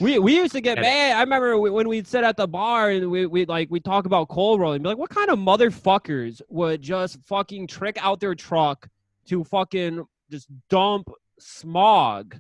We 0.05 0.19
we 0.19 0.37
used 0.37 0.53
to 0.53 0.61
get 0.61 0.79
mad. 0.79 1.17
I 1.17 1.21
remember 1.23 1.57
when 1.59 1.89
we'd 1.89 2.07
sit 2.07 2.25
at 2.25 2.37
the 2.37 2.47
bar 2.47 2.91
and 2.91 3.11
we 3.11 3.25
we 3.25 3.47
like 3.47 3.71
we 3.71 3.81
talk 3.81 4.05
about 4.05 4.29
coal 4.29 4.59
rolling. 4.59 4.83
Be 4.83 4.91
like, 4.91 4.99
what 4.99 5.09
kind 5.09 5.31
of 5.31 5.39
motherfuckers 5.39 6.43
would 6.51 6.83
just 6.83 7.19
fucking 7.25 7.69
trick 7.69 7.97
out 8.05 8.21
their 8.21 8.35
truck 8.35 8.87
to 9.29 9.43
fucking 9.45 10.05
just 10.31 10.49
dump 10.69 11.09
smog 11.39 12.39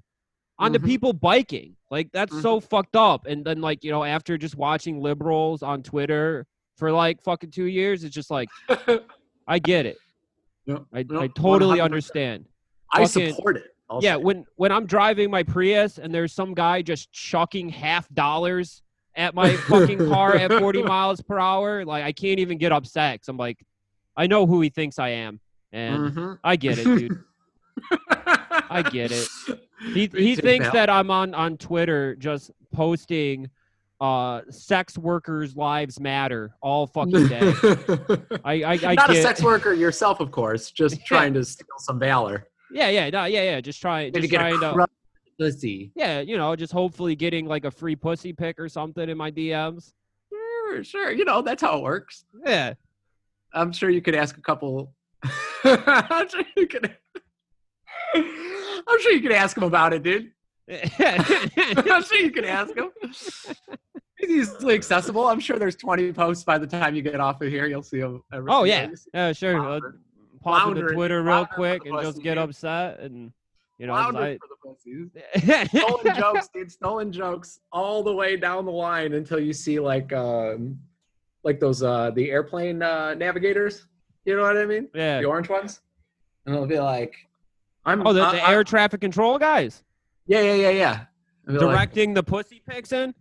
onto 0.58 0.78
Mhm. 0.78 0.84
people 0.84 1.12
biking? 1.14 1.74
Like 1.90 2.10
that's 2.12 2.38
so 2.42 2.60
fucked 2.60 2.96
up. 2.96 3.24
And 3.26 3.42
then 3.44 3.62
like 3.62 3.82
you 3.82 3.90
know 3.90 4.04
after 4.04 4.36
just 4.36 4.56
watching 4.56 5.00
liberals 5.00 5.62
on 5.62 5.82
Twitter 5.82 6.46
for 6.76 6.92
like 6.92 7.22
fucking 7.22 7.50
two 7.50 7.64
years, 7.64 8.04
it's 8.04 8.14
just 8.14 8.30
like 8.30 8.50
I 9.48 9.58
get 9.58 9.86
it. 9.86 9.96
Yep, 10.66 10.82
I 10.92 10.98
I 10.98 11.28
totally 11.28 11.78
100%. 11.78 11.82
understand. 11.82 12.46
I 12.92 13.06
Fucking- 13.06 13.34
support 13.34 13.56
it. 13.56 13.73
I'll 13.90 14.02
yeah, 14.02 14.16
say. 14.16 14.22
when 14.22 14.44
when 14.56 14.72
I'm 14.72 14.86
driving 14.86 15.30
my 15.30 15.42
Prius 15.42 15.98
and 15.98 16.14
there's 16.14 16.32
some 16.32 16.54
guy 16.54 16.82
just 16.82 17.12
chucking 17.12 17.68
half 17.68 18.08
dollars 18.14 18.82
at 19.16 19.34
my 19.34 19.56
fucking 19.56 19.98
car 20.08 20.34
at 20.34 20.50
40 20.58 20.82
miles 20.82 21.20
per 21.20 21.38
hour, 21.38 21.84
like 21.84 22.02
I 22.04 22.12
can't 22.12 22.40
even 22.40 22.58
get 22.58 22.72
upset. 22.72 23.20
i 23.26 23.30
I'm 23.30 23.36
like, 23.36 23.64
I 24.16 24.26
know 24.26 24.46
who 24.46 24.60
he 24.60 24.70
thinks 24.70 24.98
I 24.98 25.10
am, 25.10 25.40
and 25.72 26.12
Mhm. 26.12 26.38
I 26.42 26.56
get 26.56 26.78
it, 26.78 26.84
dude. 26.84 27.22
I 28.70 28.82
get 28.82 29.12
it. 29.12 29.28
He 29.92 30.06
he 30.06 30.36
thinks 30.36 30.70
that 30.70 30.88
I'm 30.88 31.10
on 31.10 31.34
on 31.34 31.56
Twitter 31.58 32.14
just 32.16 32.50
posting 32.72 33.50
uh 34.00 34.40
sex 34.50 34.98
workers 34.98 35.54
lives 35.56 36.00
matter 36.00 36.54
all 36.60 36.86
fucking 36.86 37.28
day. 37.28 37.40
I 38.44 38.62
I, 38.62 38.78
I 38.82 38.94
Not 38.94 39.08
get 39.08 39.10
a 39.10 39.22
sex 39.22 39.42
worker 39.42 39.72
yourself, 39.72 40.20
of 40.20 40.30
course. 40.30 40.70
Just 40.70 41.04
trying 41.04 41.34
to 41.34 41.44
steal 41.44 41.66
some 41.78 41.98
valor. 41.98 42.48
Yeah 42.74 42.88
yeah 42.90 43.08
no, 43.10 43.24
yeah 43.24 43.42
yeah 43.44 43.60
just 43.62 43.80
try 43.80 44.10
just 44.10 44.30
trying 44.30 44.60
to 44.60 44.86
pussy. 45.38 45.90
Yeah, 45.96 46.20
you 46.20 46.36
know, 46.36 46.54
just 46.56 46.72
hopefully 46.72 47.16
getting 47.16 47.46
like 47.46 47.64
a 47.64 47.70
free 47.70 47.96
pussy 47.96 48.32
pick 48.32 48.58
or 48.60 48.68
something 48.68 49.08
in 49.08 49.16
my 49.16 49.30
DMs. 49.30 49.92
Sure, 50.32 50.84
sure. 50.84 51.10
You 51.12 51.24
know 51.24 51.42
that's 51.42 51.62
how 51.62 51.78
it 51.78 51.82
works. 51.82 52.24
Yeah. 52.44 52.74
I'm 53.52 53.72
sure 53.72 53.90
you 53.90 54.02
could 54.02 54.14
ask 54.14 54.36
a 54.36 54.40
couple. 54.40 54.92
I'm 55.64 56.28
sure 56.28 56.42
you 56.56 56.66
could. 56.66 56.96
I'm 58.14 59.00
sure 59.00 59.12
you 59.12 59.20
could 59.22 59.32
ask 59.32 59.56
him 59.56 59.62
about 59.64 59.92
it, 59.92 60.02
dude. 60.02 60.30
I'm 60.98 62.02
sure 62.02 62.18
you 62.18 62.30
could 62.30 62.44
ask 62.44 62.74
him. 62.76 62.90
He's 64.18 64.30
easily 64.30 64.74
accessible. 64.74 65.26
I'm 65.26 65.40
sure 65.40 65.58
there's 65.58 65.76
20 65.76 66.12
posts 66.12 66.44
by 66.44 66.58
the 66.58 66.66
time 66.66 66.94
you 66.94 67.02
get 67.02 67.20
off 67.20 67.40
of 67.42 67.48
here. 67.48 67.66
You'll 67.66 67.82
see 67.82 67.98
him. 67.98 68.22
every- 68.32 68.50
oh 68.50 68.64
yeah, 68.64 68.88
yeah, 69.12 69.32
sure. 69.32 69.58
Uh, 69.58 69.80
pop 70.44 70.68
into 70.68 70.92
Twitter 70.92 71.22
real 71.22 71.46
quick 71.46 71.86
and 71.86 72.00
just 72.00 72.22
get 72.22 72.34
dude. 72.34 72.44
upset 72.44 73.00
and 73.00 73.32
you 73.78 73.86
know. 73.86 73.94
Flounder 73.94 74.38
for 74.60 75.66
stolen 75.66 76.16
jokes, 76.16 76.48
dude. 76.54 76.72
Stolen 76.72 77.12
jokes 77.12 77.60
all 77.72 78.02
the 78.02 78.14
way 78.14 78.36
down 78.36 78.64
the 78.64 78.72
line 78.72 79.14
until 79.14 79.40
you 79.40 79.52
see 79.52 79.80
like 79.80 80.12
um 80.12 80.78
like 81.42 81.60
those 81.60 81.82
uh 81.82 82.10
the 82.10 82.30
airplane 82.30 82.82
uh 82.82 83.14
navigators. 83.14 83.86
You 84.24 84.36
know 84.36 84.42
what 84.42 84.56
I 84.56 84.64
mean? 84.64 84.88
yeah. 84.94 85.20
The 85.20 85.26
orange 85.26 85.48
ones. 85.48 85.80
And 86.46 86.54
it'll 86.54 86.66
be 86.66 86.78
like 86.78 87.16
I'm 87.84 88.06
Oh, 88.06 88.12
the, 88.12 88.24
uh, 88.24 88.32
the 88.32 88.48
air 88.48 88.64
traffic 88.64 89.00
control 89.00 89.38
guys 89.38 89.82
yeah, 90.26 90.40
yeah, 90.40 90.54
yeah, 90.54 90.70
yeah. 90.70 91.00
I'd 91.48 91.54
like, 91.54 91.60
directing 91.60 92.14
the 92.14 92.22
pussy 92.22 92.62
pics 92.66 92.92
in. 92.92 93.14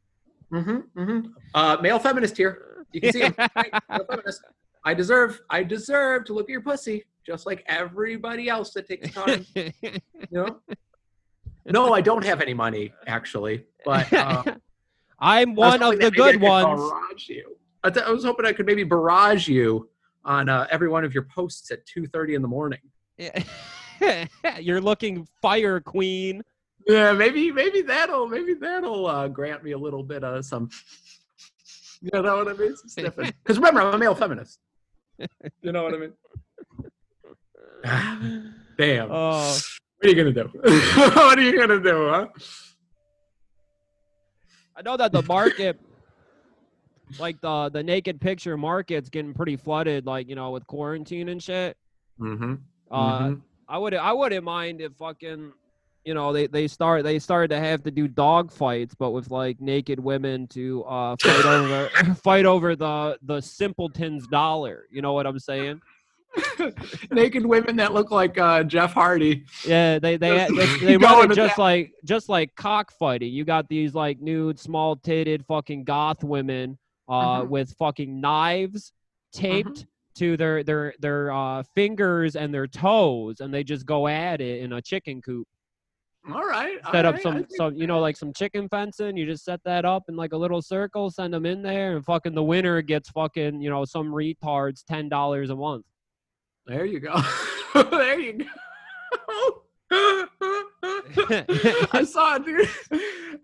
Mm-hmm, 0.51 0.99
mm-hmm. 0.99 1.27
Uh, 1.53 1.77
male 1.81 1.99
feminist 1.99 2.37
here. 2.37 2.85
You 2.91 3.01
can 3.01 3.11
see 3.11 3.21
him. 3.21 3.35
I 4.85 4.93
deserve. 4.93 5.41
I 5.49 5.63
deserve 5.63 6.25
to 6.25 6.33
look 6.33 6.45
at 6.45 6.49
your 6.49 6.61
pussy, 6.61 7.03
just 7.25 7.45
like 7.45 7.63
everybody 7.67 8.49
else 8.49 8.73
that 8.73 8.87
takes 8.87 9.11
time. 9.13 9.45
You 9.55 9.99
know. 10.31 10.59
No, 11.65 11.93
I 11.93 12.01
don't 12.01 12.23
have 12.25 12.41
any 12.41 12.53
money 12.53 12.93
actually, 13.07 13.65
but 13.85 14.11
uh, 14.13 14.43
I'm 15.19 15.55
one 15.55 15.81
of 15.81 15.91
the 15.91 15.97
that 15.97 16.13
maybe 16.13 16.21
I 16.21 16.31
good 16.31 16.41
ones. 16.41 16.91
Barrage 16.91 17.29
you. 17.29 17.57
I, 17.83 17.89
th- 17.89 18.05
I 18.05 18.11
was 18.11 18.23
hoping 18.23 18.45
I 18.45 18.53
could 18.53 18.65
maybe 18.65 18.83
barrage 18.83 19.47
you 19.47 19.89
on 20.25 20.49
uh, 20.49 20.67
every 20.71 20.89
one 20.89 21.03
of 21.03 21.13
your 21.13 21.23
posts 21.23 21.71
at 21.71 21.85
two 21.85 22.05
thirty 22.05 22.35
in 22.35 22.41
the 22.41 22.47
morning. 22.47 22.79
You're 24.59 24.81
looking 24.81 25.27
fire 25.41 25.79
queen. 25.79 26.43
Yeah, 26.87 27.13
maybe 27.13 27.51
maybe 27.51 27.81
that'll 27.81 28.27
maybe 28.27 28.53
that'll 28.53 29.07
uh, 29.07 29.27
grant 29.29 29.63
me 29.63 29.71
a 29.71 29.77
little 29.77 30.03
bit 30.03 30.23
of 30.23 30.43
some. 30.45 30.69
You 32.01 32.21
know 32.21 32.43
what 32.43 32.49
I 32.49 32.53
mean? 32.53 32.75
Because 32.97 33.57
remember, 33.57 33.81
I'm 33.81 33.93
a 33.93 33.97
male 33.97 34.15
feminist. 34.15 34.59
You 35.61 35.71
know 35.71 35.83
what 35.83 35.93
I 35.93 35.97
mean? 35.97 36.13
Damn. 37.83 39.09
Oh, 39.11 39.57
what 39.97 40.05
are 40.05 40.09
you 40.09 40.15
gonna 40.15 40.31
do? 40.31 40.49
what 40.63 41.37
are 41.37 41.41
you 41.41 41.57
gonna 41.57 41.81
do, 41.81 42.09
huh? 42.09 42.27
I 44.75 44.81
know 44.81 44.97
that 44.97 45.11
the 45.11 45.21
market, 45.23 45.79
like 47.19 47.39
the 47.41 47.69
the 47.69 47.83
naked 47.83 48.19
picture 48.19 48.57
market's 48.57 49.09
getting 49.09 49.33
pretty 49.33 49.55
flooded. 49.55 50.05
Like 50.05 50.29
you 50.29 50.35
know, 50.35 50.51
with 50.51 50.65
quarantine 50.67 51.29
and 51.29 51.41
shit. 51.41 51.77
Mm-hmm. 52.19 52.55
Uh, 52.89 53.35
I 53.67 53.77
would 53.77 53.93
I 53.93 54.13
wouldn't 54.13 54.43
mind 54.43 54.81
if 54.81 54.93
fucking 54.93 55.51
you 56.05 56.13
know 56.13 56.33
they 56.33 56.47
they 56.47 56.67
start 56.67 57.03
they 57.03 57.19
started 57.19 57.49
to 57.49 57.59
have 57.59 57.83
to 57.83 57.91
do 57.91 58.07
dog 58.07 58.51
fights 58.51 58.93
but 58.93 59.11
with 59.11 59.31
like 59.31 59.59
naked 59.61 59.99
women 59.99 60.47
to 60.47 60.83
uh 60.83 61.15
fight 61.21 61.45
over 61.45 61.89
fight 62.23 62.45
over 62.45 62.75
the 62.75 63.17
the 63.23 63.41
simpleton's 63.41 64.27
dollar 64.27 64.85
you 64.91 65.01
know 65.01 65.13
what 65.13 65.25
i'm 65.25 65.39
saying 65.39 65.81
Naked 67.11 67.45
women 67.45 67.75
that 67.77 67.93
look 67.93 68.11
like 68.11 68.37
uh, 68.37 68.63
Jeff 68.63 68.93
Hardy. 68.93 69.45
yeah 69.65 69.99
they 69.99 70.17
they 70.17 70.47
they, 70.55 70.77
they 70.81 70.97
run 70.97 71.31
it 71.31 71.35
just 71.35 71.55
that- 71.57 71.61
like 71.61 71.93
just 72.05 72.29
like 72.29 72.55
cockfighting 72.55 73.31
you 73.31 73.45
got 73.45 73.67
these 73.69 73.93
like 73.93 74.19
nude 74.19 74.59
small 74.59 74.95
titted 74.97 75.45
fucking 75.45 75.83
goth 75.83 76.23
women 76.23 76.77
uh 77.09 77.41
Mhm. 77.41 77.49
with 77.49 77.73
fucking 77.77 78.19
knives 78.21 78.93
taped 79.33 79.85
to 80.15 80.37
their 80.37 80.63
their 80.63 80.93
their 80.99 81.31
uh 81.31 81.63
fingers 81.75 82.35
and 82.35 82.53
their 82.53 82.67
toes 82.67 83.39
and 83.41 83.53
they 83.53 83.63
just 83.63 83.85
go 83.85 84.07
at 84.07 84.41
it 84.41 84.61
in 84.61 84.73
a 84.73 84.81
chicken 84.81 85.21
coop 85.21 85.47
All 86.33 86.45
right. 86.45 86.77
set 86.91 87.05
all 87.05 87.09
up 87.09 87.15
right, 87.15 87.23
some 87.23 87.45
some 87.49 87.75
you 87.75 87.87
know 87.87 87.99
like 87.99 88.15
some 88.15 88.31
chicken 88.31 88.69
fencing 88.69 89.17
you 89.17 89.25
just 89.25 89.43
set 89.43 89.59
that 89.65 89.85
up 89.85 90.03
in 90.07 90.15
like 90.15 90.33
a 90.33 90.37
little 90.37 90.61
circle 90.61 91.09
send 91.11 91.33
them 91.33 91.45
in 91.45 91.61
there 91.61 91.95
and 91.95 92.05
fucking 92.05 92.33
the 92.35 92.43
winner 92.43 92.81
gets 92.81 93.09
fucking 93.09 93.59
you 93.61 93.69
know 93.69 93.83
some 93.85 94.07
retards 94.07 94.83
ten 94.85 95.09
dollars 95.09 95.49
a 95.49 95.55
month 95.55 95.85
There 96.65 96.85
you 96.85 96.99
go. 96.99 97.21
there 97.73 98.19
you 98.19 98.33
go. 98.33 98.45
I 101.91 102.05
saw 102.07 102.37
it. 102.39 102.69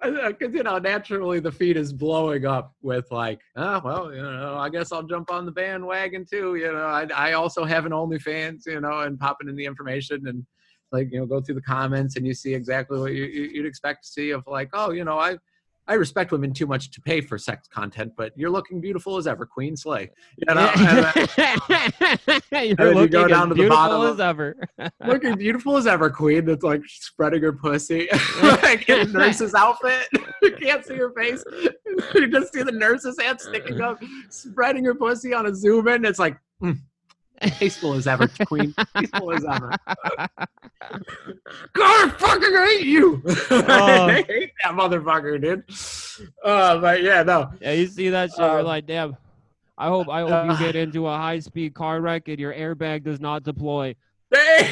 Because 0.01 0.53
you 0.53 0.63
know, 0.63 0.77
naturally 0.79 1.39
the 1.39 1.51
feed 1.51 1.77
is 1.77 1.91
blowing 1.91 2.45
up 2.45 2.73
with 2.81 3.11
like, 3.11 3.41
oh 3.55 3.81
well, 3.83 4.13
you 4.13 4.21
know, 4.21 4.55
I 4.57 4.69
guess 4.69 4.91
I'll 4.91 5.03
jump 5.03 5.31
on 5.31 5.45
the 5.45 5.51
bandwagon 5.51 6.25
too. 6.25 6.55
You 6.55 6.71
know, 6.71 6.85
I, 6.85 7.07
I 7.15 7.33
also 7.33 7.65
have 7.65 7.85
an 7.85 7.91
OnlyFans, 7.91 8.65
you 8.65 8.79
know, 8.79 9.01
and 9.01 9.19
popping 9.19 9.49
in 9.49 9.55
the 9.55 9.65
information 9.65 10.27
and 10.27 10.45
like 10.91 11.09
you 11.11 11.19
know 11.19 11.25
go 11.25 11.39
through 11.41 11.55
the 11.55 11.61
comments 11.61 12.15
and 12.15 12.25
you 12.25 12.33
see 12.33 12.53
exactly 12.53 12.99
what 12.99 13.13
you, 13.13 13.25
you'd 13.25 13.65
expect 13.65 14.03
to 14.05 14.09
see 14.09 14.31
of 14.31 14.43
like, 14.47 14.69
oh, 14.73 14.91
you 14.91 15.03
know, 15.03 15.19
I 15.19 15.37
I 15.89 15.95
respect 15.95 16.31
women 16.31 16.53
too 16.53 16.67
much 16.67 16.91
to 16.91 17.01
pay 17.01 17.19
for 17.19 17.39
sex 17.39 17.67
content, 17.67 18.13
but 18.15 18.31
you're 18.35 18.51
looking 18.51 18.79
beautiful 18.79 19.17
as 19.17 19.25
ever, 19.25 19.43
Queen 19.43 19.75
Slay. 19.75 20.11
You 20.37 20.53
know, 20.53 20.71
you're 22.51 22.75
then 22.75 22.95
you 22.95 23.07
go 23.07 23.27
down 23.27 23.41
as 23.41 23.43
to 23.43 23.49
the 23.49 23.55
beautiful 23.55 23.75
bottom 23.75 24.13
as 24.13 24.19
ever 24.19 24.55
looking 25.07 25.35
beautiful 25.35 25.77
as 25.77 25.87
ever, 25.87 26.11
Queen. 26.11 26.45
That's 26.45 26.63
like 26.63 26.83
spreading 26.85 27.41
her 27.41 27.51
pussy, 27.51 28.07
like 28.43 28.87
in 28.87 28.99
a 28.99 29.05
nurse's 29.05 29.55
outfit. 29.55 30.07
you 30.43 30.51
can't 30.57 30.85
see 30.85 30.95
her 30.95 31.11
face. 31.11 31.43
You 32.13 32.27
just 32.27 32.53
see 32.53 32.61
the 32.61 32.71
nurse's 32.71 33.19
hand 33.19 33.41
sticking 33.41 33.81
up, 33.81 33.99
spreading 34.29 34.85
her 34.85 34.93
pussy 34.93 35.33
on 35.33 35.47
a 35.47 35.55
zoom 35.55 35.87
in. 35.87 36.05
It's 36.05 36.19
like 36.19 36.37
mm, 36.61 36.77
tasteful 37.41 37.93
as 37.93 38.07
ever, 38.07 38.27
Queen. 38.45 38.73
Tasteful 38.97 39.31
as 39.33 39.45
ever. 39.45 39.71
God, 41.73 41.77
I 41.77 42.09
fucking 42.17 42.53
hate 42.53 42.85
you. 42.85 43.21
I 43.51 44.23
hate 44.27 44.51
that 44.63 44.73
motherfucker, 44.73 45.41
dude. 45.41 45.63
Uh, 46.43 46.77
but 46.79 47.01
yeah, 47.01 47.23
no. 47.23 47.49
yeah 47.61 47.71
you 47.71 47.87
see 47.87 48.09
that 48.09 48.31
shit 48.31 48.39
you're 48.39 48.59
Um, 48.59 48.65
like 48.65 48.85
damn 48.85 49.15
i 49.77 49.87
hope 49.87 50.09
i 50.09 50.19
hope 50.19 50.29
you 50.45 50.51
uh, 50.51 50.59
get 50.59 50.75
into 50.75 51.07
a 51.07 51.15
high 51.15 51.39
speed 51.39 51.73
car 51.73 52.01
wreck 52.01 52.27
and 52.27 52.37
your 52.37 52.53
airbag 52.53 53.03
does 53.03 53.21
not 53.21 53.43
deploy 53.43 53.95
damn. 54.31 54.67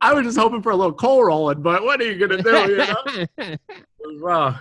I 0.00 0.14
was 0.14 0.24
just 0.24 0.38
hoping 0.38 0.62
for 0.62 0.70
a 0.72 0.76
little 0.76 0.92
coal 0.92 1.24
rolling, 1.24 1.60
but 1.60 1.82
what 1.82 2.00
are 2.00 2.10
you 2.10 2.18
gonna 2.26 2.42
do? 2.42 2.50
You 2.50 2.76
know? 2.78 3.04
Well, 4.20 4.58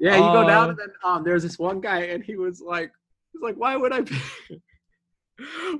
Yeah, 0.00 0.16
you 0.16 0.22
go 0.22 0.46
down 0.46 0.66
Uh, 0.66 0.68
and 0.70 0.78
then 0.78 0.88
um 1.04 1.24
there's 1.24 1.42
this 1.42 1.58
one 1.58 1.80
guy 1.80 2.02
and 2.04 2.22
he 2.24 2.36
was 2.36 2.60
like 2.60 2.90
he's 3.32 3.42
like, 3.42 3.56
Why 3.56 3.76
would 3.76 3.92
I 3.92 4.02
pay 4.02 4.16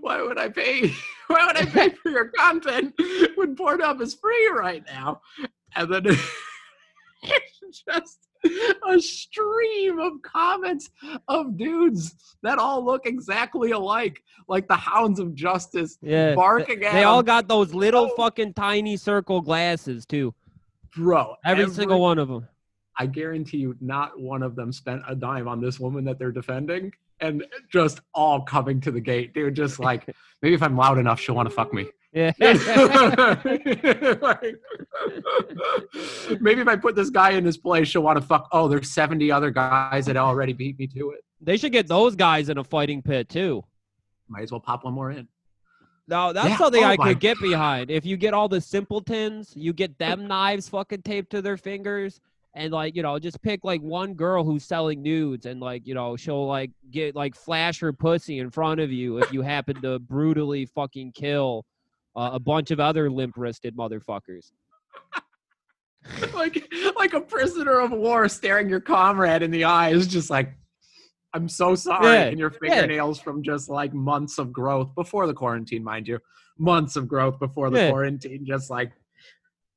why 0.00 0.20
would 0.22 0.38
I 0.38 0.48
pay 0.48 0.88
why 1.28 1.46
would 1.46 1.56
I 1.56 1.64
pay 1.64 1.90
for 1.90 2.10
your 2.10 2.28
content 2.28 2.94
when 3.36 3.56
Pornhub 3.56 4.00
is 4.00 4.14
free 4.14 4.50
right 4.54 4.84
now? 4.86 5.20
And 5.74 5.92
then 5.92 6.06
it's 7.22 7.82
just 7.88 8.18
a 8.88 9.00
stream 9.00 9.98
of 9.98 10.12
comments 10.22 10.90
of 11.26 11.56
dudes 11.56 12.14
that 12.42 12.58
all 12.58 12.84
look 12.84 13.06
exactly 13.06 13.72
alike, 13.72 14.22
like 14.48 14.68
the 14.68 14.76
hounds 14.76 15.18
of 15.18 15.34
justice 15.34 15.98
yeah 16.02 16.34
barking 16.34 16.82
at 16.84 16.92
They 16.92 17.02
all 17.04 17.22
got 17.22 17.48
those 17.48 17.74
little 17.74 18.08
Oh. 18.12 18.16
fucking 18.16 18.54
tiny 18.54 18.96
circle 18.96 19.40
glasses 19.40 20.06
too. 20.06 20.34
bro. 20.94 21.34
Every, 21.44 21.68
single 21.70 22.00
one 22.00 22.18
of 22.18 22.28
them. 22.28 22.46
I 22.98 23.06
guarantee 23.06 23.58
you, 23.58 23.76
not 23.80 24.18
one 24.18 24.42
of 24.42 24.54
them 24.56 24.72
spent 24.72 25.02
a 25.08 25.14
dime 25.14 25.48
on 25.48 25.60
this 25.60 25.78
woman 25.80 26.04
that 26.04 26.18
they're 26.18 26.32
defending, 26.32 26.92
and 27.20 27.44
just 27.70 28.00
all 28.14 28.40
coming 28.42 28.80
to 28.82 28.90
the 28.90 29.00
gate, 29.00 29.32
dude. 29.34 29.54
Just 29.54 29.78
like 29.78 30.06
maybe 30.42 30.54
if 30.54 30.62
I'm 30.62 30.76
loud 30.76 30.98
enough, 30.98 31.20
she'll 31.20 31.34
want 31.34 31.48
to 31.48 31.54
fuck 31.54 31.72
me. 31.72 31.86
Yeah. 32.12 32.32
Like, 34.22 34.56
maybe 36.40 36.60
if 36.60 36.68
I 36.68 36.76
put 36.76 36.94
this 36.94 37.10
guy 37.10 37.30
in 37.32 37.44
his 37.44 37.56
place, 37.58 37.88
she'll 37.88 38.02
want 38.02 38.20
to 38.20 38.26
fuck. 38.26 38.48
Oh, 38.52 38.68
there's 38.68 38.90
70 38.90 39.30
other 39.30 39.50
guys 39.50 40.06
that 40.06 40.16
already 40.16 40.52
beat 40.52 40.78
me 40.78 40.86
to 40.88 41.10
it. 41.10 41.20
they 41.40 41.56
should 41.56 41.72
get 41.72 41.86
those 41.86 42.16
guys 42.16 42.48
in 42.48 42.58
a 42.58 42.64
fighting 42.64 43.02
pit 43.02 43.28
too. 43.28 43.62
Might 44.28 44.42
as 44.42 44.50
well 44.50 44.60
pop 44.60 44.84
one 44.84 44.94
more 44.94 45.10
in. 45.10 45.28
Now 46.08 46.32
that's 46.32 46.48
Yeah, 46.48 46.56
something 46.56 46.84
oh 46.84 46.88
I 46.88 46.96
could 46.96 47.20
get 47.20 47.38
behind. 47.40 47.90
If 47.90 48.06
you 48.06 48.16
get 48.16 48.32
all 48.34 48.48
the 48.48 48.60
simpletons, 48.60 49.52
you 49.56 49.72
get 49.72 49.98
them 49.98 50.26
knives 50.26 50.68
fucking 50.68 51.02
taped 51.02 51.30
to 51.30 51.42
their 51.42 51.56
fingers, 51.56 52.20
and 52.56 52.72
like 52.72 52.96
you 52.96 53.02
know, 53.02 53.18
just 53.18 53.40
pick 53.42 53.62
like 53.62 53.80
one 53.82 54.14
girl 54.14 54.42
who's 54.42 54.64
selling 54.64 55.02
nudes, 55.02 55.46
and 55.46 55.60
like 55.60 55.86
you 55.86 55.94
know, 55.94 56.16
she'll 56.16 56.46
like 56.46 56.70
get 56.90 57.14
like 57.14 57.36
flash 57.36 57.78
her 57.80 57.92
pussy 57.92 58.38
in 58.38 58.50
front 58.50 58.80
of 58.80 58.90
you 58.90 59.18
if 59.18 59.30
you 59.32 59.42
happen 59.42 59.80
to 59.82 59.98
brutally 59.98 60.66
fucking 60.66 61.12
kill 61.12 61.64
uh, 62.16 62.30
a 62.32 62.40
bunch 62.40 62.70
of 62.70 62.80
other 62.80 63.10
limp 63.10 63.34
wristed 63.36 63.76
motherfuckers. 63.76 64.50
like 66.34 66.72
like 66.96 67.12
a 67.12 67.20
prisoner 67.20 67.80
of 67.80 67.90
war 67.90 68.28
staring 68.28 68.68
your 68.68 68.80
comrade 68.80 69.42
in 69.42 69.50
the 69.50 69.64
eyes, 69.64 70.06
just 70.06 70.30
like 70.30 70.54
I'm 71.34 71.48
so 71.48 71.74
sorry. 71.74 72.06
Yeah, 72.06 72.22
And 72.28 72.38
your 72.38 72.50
fingernails 72.50 73.20
from 73.20 73.42
just 73.42 73.68
like 73.68 73.92
months 73.92 74.38
of 74.38 74.52
growth 74.52 74.94
before 74.94 75.26
the 75.26 75.34
quarantine, 75.34 75.84
mind 75.84 76.08
you, 76.08 76.18
months 76.56 76.96
of 76.96 77.06
growth 77.06 77.38
before 77.38 77.68
the 77.68 77.76
Yeah. 77.78 77.90
quarantine, 77.90 78.46
just 78.46 78.70
like 78.70 78.92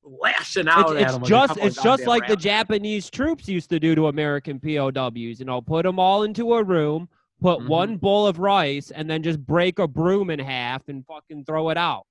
lashing 0.03 0.67
out 0.67 0.95
It's, 0.95 1.13
at 1.13 1.19
it's 1.21 1.29
just 1.29 1.57
it's 1.57 1.83
just 1.83 2.05
like 2.07 2.27
the. 2.27 2.35
Japanese 2.35 3.09
troops 3.09 3.47
used 3.47 3.69
to 3.69 3.79
do 3.79 3.95
to 3.95 4.07
American 4.07 4.59
POWs. 4.59 5.39
You 5.39 5.45
know, 5.45 5.61
put 5.61 5.83
them 5.83 5.99
all 5.99 6.23
into 6.23 6.53
a 6.53 6.63
room, 6.63 7.09
put 7.41 7.59
Mhm. 7.59 7.67
one 7.67 7.97
bowl 7.97 8.25
of 8.27 8.39
rice, 8.39 8.91
and 8.91 9.09
then 9.09 9.21
just 9.23 9.45
break 9.45 9.77
a 9.79 9.87
broom 9.87 10.29
in 10.29 10.39
half 10.39 10.87
and 10.87 11.05
fucking 11.05 11.45
throw 11.45 11.69
it 11.69 11.77
out. 11.77 12.05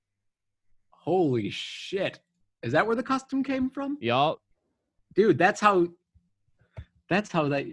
Holy 0.90 1.48
shit! 1.50 2.20
Is 2.62 2.72
that 2.72 2.86
where 2.86 2.96
the 2.96 3.02
custom 3.02 3.42
came 3.42 3.70
from, 3.70 3.96
Yup. 4.00 4.38
dude? 5.14 5.38
That's 5.38 5.60
how. 5.60 5.86
That's 7.08 7.32
how 7.32 7.48
that. 7.48 7.66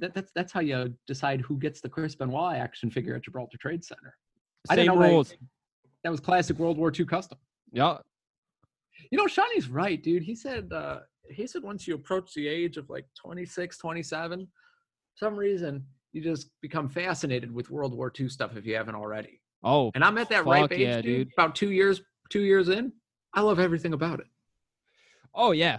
that 0.00 0.14
that's 0.14 0.30
that's 0.32 0.52
how 0.52 0.60
you 0.60 0.94
decide 1.06 1.40
who 1.40 1.56
gets 1.58 1.80
the 1.80 1.88
Chris 1.88 2.14
Benoit 2.14 2.56
action 2.56 2.90
figure 2.90 3.14
at 3.14 3.22
Gibraltar 3.22 3.56
Trade 3.58 3.84
Center. 3.84 4.16
I 4.68 4.76
didn't 4.76 4.88
Same 4.90 4.94
know 4.96 5.02
that- 5.02 5.10
rules. 5.10 5.34
That 6.04 6.10
was 6.10 6.20
classic 6.20 6.58
World 6.58 6.76
War 6.78 6.92
II 6.96 7.04
custom. 7.06 7.38
Yup. 7.72 8.04
You 9.10 9.18
know, 9.18 9.26
Shawnee's 9.26 9.68
right, 9.68 10.02
dude. 10.02 10.22
He 10.22 10.34
said 10.34 10.72
uh 10.72 11.00
he 11.30 11.46
said 11.46 11.62
once 11.62 11.86
you 11.88 11.94
approach 11.94 12.34
the 12.34 12.46
age 12.46 12.76
of 12.76 12.88
like 12.88 13.06
26, 13.20 13.78
27, 13.78 14.46
some 15.16 15.34
reason 15.36 15.84
you 16.12 16.22
just 16.22 16.50
become 16.60 16.88
fascinated 16.88 17.52
with 17.52 17.68
World 17.70 17.94
War 17.94 18.12
II 18.18 18.28
stuff 18.28 18.56
if 18.56 18.64
you 18.64 18.76
haven't 18.76 18.94
already. 18.94 19.40
Oh, 19.64 19.90
And 19.94 20.04
I'm 20.04 20.16
at 20.18 20.28
that 20.28 20.44
ripe 20.46 20.70
age, 20.72 20.80
yeah, 20.80 21.00
dude, 21.00 21.04
dude. 21.28 21.32
About 21.36 21.54
two 21.54 21.72
years 21.72 22.00
two 22.30 22.42
years 22.42 22.68
in, 22.68 22.92
I 23.34 23.40
love 23.40 23.58
everything 23.58 23.92
about 23.92 24.20
it. 24.20 24.26
Oh 25.34 25.52
yeah. 25.52 25.78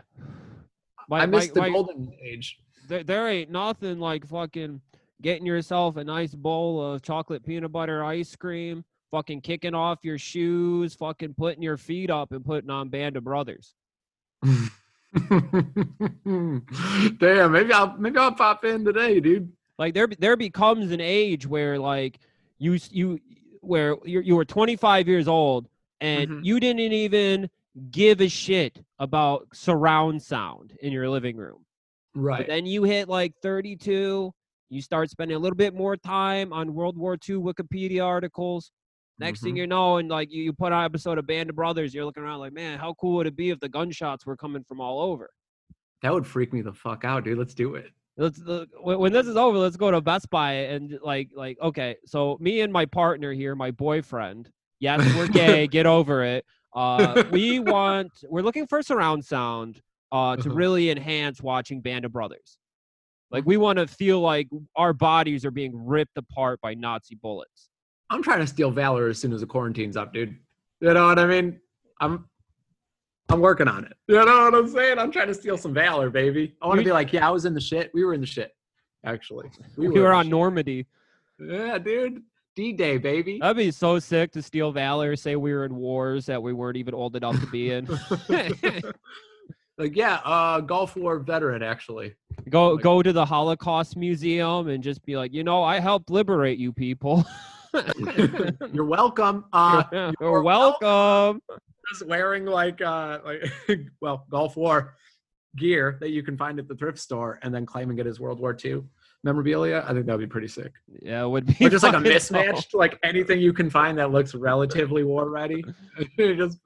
My- 1.10 1.22
I 1.22 1.26
miss 1.26 1.48
my- 1.48 1.54
the 1.54 1.60
my- 1.62 1.70
golden 1.70 2.12
age. 2.22 2.58
there, 2.88 3.04
there 3.04 3.28
ain't 3.28 3.50
nothing 3.52 4.00
like 4.00 4.28
fucking 4.28 4.82
getting 5.22 5.46
yourself 5.46 5.96
a 5.98 6.04
nice 6.04 6.36
bowl 6.36 6.82
of 6.94 7.02
chocolate 7.02 7.44
peanut 7.46 7.72
butter 7.72 8.04
ice 8.04 8.36
cream, 8.36 8.84
fucking 9.12 9.42
kicking 9.42 9.74
off 9.74 10.00
your 10.04 10.18
shoes, 10.18 10.94
fucking 10.96 11.34
putting 11.36 11.64
your 11.64 11.78
feet 11.78 12.10
up 12.10 12.32
and 12.32 12.44
putting 12.44 12.70
on 12.70 12.90
Band 12.90 13.18
of 13.18 13.24
Brothers. 13.24 13.74
Damn, 15.16 16.62
maybe 17.52 17.74
I'll 17.74 17.96
maybe 17.98 18.18
I'll 18.18 18.34
pop 18.34 18.66
in 18.66 18.86
today, 18.86 19.20
dude. 19.20 19.52
Like 19.80 19.94
there, 19.94 20.08
there 20.20 20.36
becomes 20.36 20.92
an 20.92 21.02
age 21.02 21.46
where 21.48 21.80
like 21.80 22.20
you, 22.58 22.78
you, 22.92 23.20
where 23.62 23.96
you 24.04 24.22
you 24.22 24.36
were 24.36 24.46
25 24.46 25.08
years 25.08 25.28
old 25.28 25.68
and 26.02 26.30
Mhm. 26.30 26.44
you 26.44 26.60
didn't 26.60 26.80
even 26.80 27.50
give 27.92 28.22
a 28.22 28.28
shit 28.28 28.84
about 29.00 29.48
surround 29.54 30.22
sound 30.22 30.76
in 30.82 30.92
your 30.92 31.10
living 31.10 31.38
room. 31.38 31.64
But 32.16 32.22
Right. 32.22 32.48
then 32.48 32.66
you 32.66 32.84
hit 32.84 33.08
like 33.08 33.34
32, 33.42 34.34
you 34.70 34.82
start 34.82 35.10
spending 35.12 35.38
a 35.38 35.40
little 35.40 35.56
bit 35.56 35.76
more 35.76 35.96
time 35.96 36.52
on 36.52 36.74
World 36.74 36.98
War 36.98 37.14
II 37.14 37.36
Wikipedia 37.38 38.04
articles. 38.04 38.72
Next 39.20 39.42
thing 39.42 39.56
Mhm. 39.56 39.58
you 39.58 39.68
know, 39.68 39.98
and 39.98 40.10
like 40.10 40.32
you, 40.32 40.44
you 40.44 40.54
put 40.54 40.72
an 40.72 40.84
episode 40.84 41.18
of 41.18 41.26
Band 41.26 41.50
of 41.50 41.56
Brothers, 41.56 41.94
you're 41.94 42.06
looking 42.06 42.24
around 42.24 42.40
like, 42.40 42.54
man, 42.54 42.78
how 42.78 42.94
cool 42.96 43.16
would 43.16 43.28
it 43.28 43.36
be 43.36 43.50
if 43.50 43.60
the 43.60 43.70
gunshots 43.70 44.26
were 44.26 44.38
coming 44.38 44.64
from 44.64 44.80
all 44.80 45.00
over? 45.02 45.30
That 46.04 46.14
would 46.14 46.28
freak 46.28 46.54
me 46.54 46.62
the 46.62 46.74
fuck 46.74 47.04
out, 47.04 47.24
dude. 47.24 47.38
Let's 47.38 47.56
do 47.56 47.76
it. 47.76 47.92
Let's 48.18 48.42
uh, 48.42 48.66
when 48.82 49.12
this 49.14 49.28
is 49.28 49.36
over, 49.38 49.58
let's 49.58 49.78
go 49.78 49.90
to 49.92 50.02
Best 50.02 50.30
Buy 50.30 50.54
and 50.54 50.98
like 51.04 51.30
like 51.36 51.58
okay, 51.62 51.96
so 52.06 52.38
me 52.40 52.62
and 52.62 52.72
my 52.74 52.86
partner 52.86 53.32
here, 53.34 53.56
my 53.56 53.72
boyfriend, 53.72 54.50
yes, 54.80 55.00
we're 55.16 55.28
gay, 55.64 55.68
get 55.68 55.86
over 55.86 56.24
it. 56.24 56.46
Uh, 56.76 57.24
we 57.32 57.60
want 57.60 58.12
we're 58.28 58.42
looking 58.42 58.68
for 58.68 58.82
surround 58.84 59.24
sound 59.26 59.82
uh 60.12 60.36
to 60.38 60.42
Uh-huh. 60.50 60.56
really 60.56 60.90
enhance 60.92 61.42
watching 61.42 61.82
Band 61.82 62.06
of 62.06 62.12
Brothers. 62.12 62.58
Like 63.32 63.46
we 63.46 63.58
want 63.58 63.78
to 63.78 63.88
feel 63.88 64.20
like 64.22 64.48
our 64.76 64.94
bodies 64.94 65.44
are 65.46 65.52
being 65.52 65.74
ripped 65.86 66.18
apart 66.18 66.62
by 66.62 66.74
Nazi 66.76 67.16
bullets. 67.16 67.70
I'm 68.10 68.24
trying 68.24 68.40
to 68.40 68.48
steal 68.48 68.72
Valor 68.72 69.08
as 69.10 69.20
soon 69.20 69.34
as 69.34 69.42
the 69.42 69.48
quarantine's 69.48 69.98
up, 69.98 70.14
dude. 70.14 70.36
You 70.80 70.94
know 70.94 71.08
what 71.08 71.20
I 71.20 71.26
mean? 71.26 71.60
I'm 72.00 72.26
I'm 73.30 73.40
working 73.42 73.68
on 73.68 73.84
it. 73.84 73.94
You 74.08 74.16
know 74.16 74.44
what 74.46 74.56
I'm 74.56 74.68
saying? 74.70 75.00
I'm 75.00 75.12
trying 75.12 75.28
to 75.28 75.34
steal 75.34 75.58
some 75.58 75.74
Valor, 75.74 76.10
baby. 76.10 76.56
I 76.62 76.68
want 76.68 76.80
to 76.80 76.86
be 76.86 76.92
like, 76.94 77.12
yeah, 77.12 77.28
I 77.28 77.32
was 77.32 77.46
in 77.46 77.54
the 77.54 77.60
shit. 77.62 77.92
We 77.94 78.06
were 78.06 78.14
in 78.14 78.22
the 78.22 78.28
shit, 78.28 78.56
actually. 79.04 79.50
We, 79.78 79.88
in 79.88 79.94
were 79.94 80.00
the 80.10 80.14
on 80.14 80.26
shit. 80.26 80.32
Normandy. 80.32 80.86
Yeah, 81.40 81.78
dude. 81.78 82.24
D 82.56 82.74
Day, 82.74 82.98
baby. 82.98 83.38
That'd 83.40 83.58
be 83.58 83.70
so 83.70 84.00
sick 84.00 84.32
to 84.32 84.42
steal 84.42 84.72
valor, 84.72 85.16
say 85.16 85.36
we 85.36 85.54
were 85.54 85.66
in 85.66 85.76
wars 85.76 86.26
that 86.26 86.42
we 86.42 86.54
weren't 86.54 86.78
even 86.78 86.94
old 86.96 87.16
enough 87.16 87.40
to 87.40 87.46
be 87.48 87.72
in. 87.72 87.86
like, 89.78 89.96
yeah, 89.96 90.16
uh, 90.24 90.62
Gulf 90.62 90.96
War 90.96 91.20
veteran, 91.20 91.62
actually. 91.62 92.16
go 92.50 92.72
Like- 92.72 92.84
go 92.84 93.04
to 93.04 93.14
the 93.14 93.26
Holocaust 93.26 93.96
Museum 93.98 94.70
and 94.70 94.82
just 94.84 95.04
be 95.06 95.16
like, 95.18 95.34
you 95.34 95.44
know, 95.44 95.62
I 95.64 95.80
helped 95.80 96.10
liberate 96.10 96.58
you 96.58 96.72
people. 96.72 97.26
You're 98.74 98.86
welcome. 98.86 99.46
Uh, 99.54 99.84
You're 99.92 100.14
you're 100.20 100.44
welcome. 100.44 101.42
just 101.90 102.06
wearing 102.08 102.46
like 102.46 102.82
uh 102.82 103.20
like 103.26 103.52
well 104.02 104.26
Gulf 104.30 104.56
War 104.56 104.96
gear 105.56 105.98
that 106.02 106.10
you 106.12 106.22
can 106.24 106.38
find 106.38 106.60
at 106.60 106.68
the 106.68 106.76
thrift 106.76 107.00
store 107.00 107.40
and 107.42 107.54
then 107.54 107.66
claiming 107.66 107.98
it 108.00 108.08
as 108.08 108.20
World 108.20 108.40
War 108.40 108.56
II 108.64 108.84
memorabilia. 109.24 109.84
I 109.88 109.94
think 109.94 110.06
that 110.06 110.14
would 110.14 110.22
be 110.22 110.28
pretty 110.28 110.48
sick. 110.48 110.72
Yeah, 111.02 111.24
it 111.24 111.28
would 111.28 111.46
be 111.58 111.66
Or 111.66 111.70
just 111.70 111.84
like 111.84 111.96
a 111.96 112.00
mismatched, 112.00 112.74
like 112.76 113.00
anything 113.04 113.40
you 113.40 113.54
can 113.54 113.70
find 113.70 113.98
that 113.98 114.12
looks 114.12 114.36
relatively 114.36 115.04
war 115.04 115.30
ready. 115.30 115.64
Just 116.18 116.60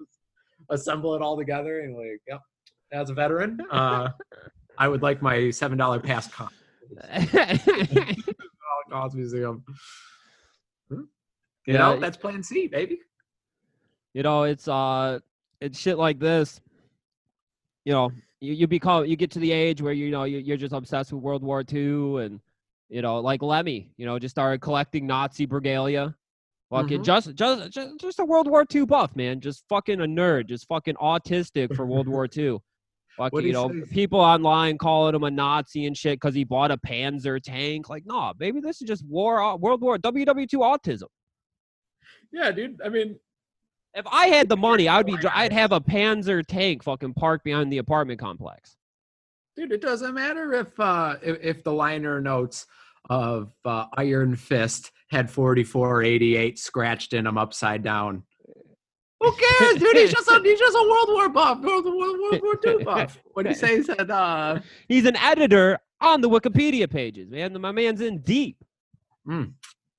assemble 0.70 1.16
it 1.16 1.22
all 1.22 1.38
together 1.38 1.82
and 1.82 1.96
like, 1.96 2.22
yep. 2.28 2.42
As 2.94 3.10
a 3.10 3.14
veteran, 3.14 3.58
uh, 3.72 4.10
I 4.78 4.90
would 4.90 5.02
like 5.02 5.22
my 5.22 5.50
seven 5.50 5.78
dollar 5.78 6.02
pass 6.02 6.28
con. 6.28 6.50
Museum. 9.14 9.64
Hmm. 10.92 11.02
You 11.66 11.74
Yeah, 11.74 11.78
know, 11.80 12.00
that's 12.00 12.18
Plan 12.18 12.44
C, 12.44 12.68
baby. 12.68 13.00
you 14.14 14.24
know, 14.24 14.44
it's 14.44 14.68
uh, 14.68 15.20
it's 15.60 15.80
shit 15.80 15.98
like 15.98 16.20
this. 16.20 16.60
You 17.86 17.94
know, 17.94 18.12
you, 18.40 18.54
you 18.54 18.68
become 18.68 19.06
you 19.06 19.16
get 19.16 19.32
to 19.32 19.40
the 19.40 19.52
age 19.52 19.82
where 19.82 19.94
you 19.94 20.12
know 20.12 20.24
you, 20.26 20.40
you're 20.40 20.58
just 20.58 20.74
obsessed 20.74 21.14
with 21.14 21.22
World 21.24 21.44
War 21.44 21.64
II 21.72 22.24
and 22.24 22.40
you 22.90 23.02
know, 23.02 23.20
like 23.20 23.42
Lemmy, 23.42 23.90
you 23.98 24.06
know, 24.06 24.20
just 24.20 24.36
started 24.36 24.60
collecting 24.62 25.08
Nazi 25.08 25.46
regalia. 25.46 26.14
Fucking 26.70 27.02
Mhm. 27.02 27.06
just, 27.06 27.36
just 27.36 27.72
just 27.72 28.00
just 28.00 28.20
a 28.20 28.26
World 28.26 28.50
War 28.50 28.66
II 28.74 28.86
buff, 28.86 29.16
man. 29.16 29.40
Just 29.40 29.66
fucking 29.70 30.02
a 30.02 30.06
nerd, 30.06 30.48
just 30.48 30.68
fucking 30.68 30.96
autistic 30.96 31.76
for 31.76 31.86
World 31.86 32.08
War 32.08 32.28
II. 32.36 32.60
Fucking, 33.18 33.42
you 33.42 33.54
know, 33.54 33.70
people 33.92 34.20
online 34.20 34.78
calling 34.78 35.14
him 35.14 35.24
a 35.24 35.32
Nazi 35.32 35.86
and 35.86 35.96
shit 35.98 36.20
because 36.20 36.34
he 36.34 36.44
bought 36.44 36.72
a 36.72 36.78
Panzer 36.78 37.42
tank. 37.42 37.90
Like, 37.90 38.06
nah, 38.06 38.34
maybe 38.40 38.60
this 38.62 38.82
is 38.82 38.88
just 38.88 39.06
war, 39.06 39.58
World 39.58 39.82
War, 39.82 39.98
WW2 39.98 40.54
autism. 40.56 41.08
Yeah, 42.32 42.52
dude. 42.52 42.80
I 42.84 42.90
mean, 42.90 43.20
If 43.94 44.06
I 44.10 44.28
had 44.28 44.48
the 44.48 44.58
money, 44.58 44.88
I'd 44.88 45.06
be, 45.06 45.18
I'd 45.34 45.52
have 45.52 45.74
a 45.74 45.82
Panzer 45.82 46.44
tank 46.46 46.84
fucking 46.84 47.14
parked 47.16 47.44
behind 47.44 47.72
the 47.72 47.80
apartment 47.80 48.20
complex. 48.20 48.78
dude 49.58 49.74
it 49.74 49.82
doesn't 49.82 50.14
matter 50.14 50.54
if 50.54 50.80
uh 50.80 51.18
if, 51.22 51.38
if 51.42 51.64
the 51.64 51.74
liner 51.74 52.22
notes 52.22 52.66
of 53.10 53.52
uh, 53.66 53.86
iron 53.98 54.36
fist 54.36 54.92
had 55.10 55.30
4488 55.30 56.58
scratched 56.58 57.14
in 57.14 57.26
them 57.26 57.38
upside 57.38 57.84
down 57.84 58.24
who 59.22 59.32
cares 59.34 59.76
dude 59.76 59.96
he's 59.96 60.12
just 60.12 60.28
a 60.28 60.42
he's 60.44 60.60
just 60.60 60.76
a 60.76 60.82
world 60.82 61.10
war 61.10 61.30
buff 61.30 61.60
world, 61.62 61.86
world, 61.86 62.18
world 62.20 62.42
war 62.42 62.60
ii 62.68 62.84
buff 62.84 63.20
what 63.34 63.44
do 63.44 63.50
you 63.50 63.56
say 63.56 63.78
he 63.78 63.84
said 63.84 64.10
uh 64.12 64.60
He's 64.88 65.06
an 65.06 65.16
editor 65.16 65.80
on 66.02 66.22
the 66.22 66.30
Wikipedia 66.30 66.90
pages, 66.90 67.30
man. 67.30 67.60
My 67.62 67.72
man's 67.72 68.02
in 68.02 68.20
deep. 68.20 68.58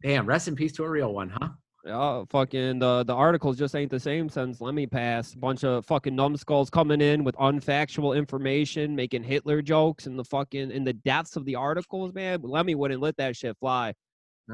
damn 0.03 0.27
rest 0.27 0.49
in 0.49 0.57
peace 0.57 0.73
to 0.73 0.85
a 0.85 0.91
real 0.91 1.12
one 1.14 1.31
huh 1.31 1.49
Oh, 1.85 2.27
fucking 2.31 2.79
the 2.79 3.03
the 3.03 3.14
articles 3.14 3.59
just 3.59 3.75
ain't 3.75 3.91
the 3.91 3.99
same 3.99 4.29
since 4.29 4.61
Lemmy 4.61 4.87
passed. 4.87 5.35
A 5.35 5.39
bunch 5.39 5.64
of 5.64 5.85
fucking 5.85 6.14
numbskulls 6.14 6.70
coming 6.70 7.01
in 7.01 7.25
with 7.25 7.35
unfactual 7.37 8.16
information, 8.16 8.95
making 8.95 9.25
Hitler 9.25 9.62
jokes, 9.62 10.07
and 10.07 10.16
the 10.16 10.25
fucking 10.25 10.70
in 10.70 10.85
the 10.85 10.93
depths 10.93 11.35
of 11.35 11.45
the 11.45 11.57
articles, 11.57 12.14
man. 12.14 12.41
Lemmy 12.43 12.77
wouldn't 12.77 13.01
let 13.01 13.16
that 13.16 13.35
shit 13.35 13.57
fly. 13.59 13.95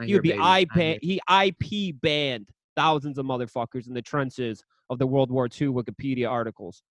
He 0.03 0.15
would 0.15 0.23
be. 0.23 0.31
IP 0.31 1.01
he 1.03 1.21
IP 1.31 2.01
banned 2.01 2.49
thousands 2.79 3.19
of 3.19 3.27
motherfuckers 3.27 3.89
in 3.89 3.95
the 3.95 4.03
trenches 4.03 4.63
of 4.91 4.99
the 4.99 5.07
World 5.07 5.31
War 5.31 5.47
II 5.47 5.69
Wikipedia 5.69 6.31
articles. 6.31 6.83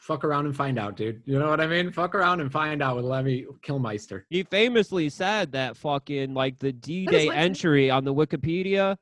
fuck 0.00 0.24
around 0.24 0.46
and 0.46 0.56
find 0.56 0.76
out 0.76 0.96
dude 0.96 1.22
you 1.24 1.38
know 1.38 1.48
what 1.48 1.60
i 1.60 1.66
mean 1.68 1.92
fuck 1.92 2.16
around 2.16 2.40
and 2.40 2.50
find 2.50 2.82
out 2.82 2.96
with 2.96 3.04
lemmy 3.04 3.46
Kilmister 3.64 4.22
He 4.28 4.42
famously 4.42 5.08
said 5.08 5.52
that 5.52 5.76
fucking 5.76 6.34
like 6.34 6.58
the 6.58 6.72
D 6.72 7.06
Day 7.06 7.28
like- 7.28 7.38
entry 7.38 7.88
on 7.96 8.02
the 8.04 8.12
Wikipedia, 8.12 8.96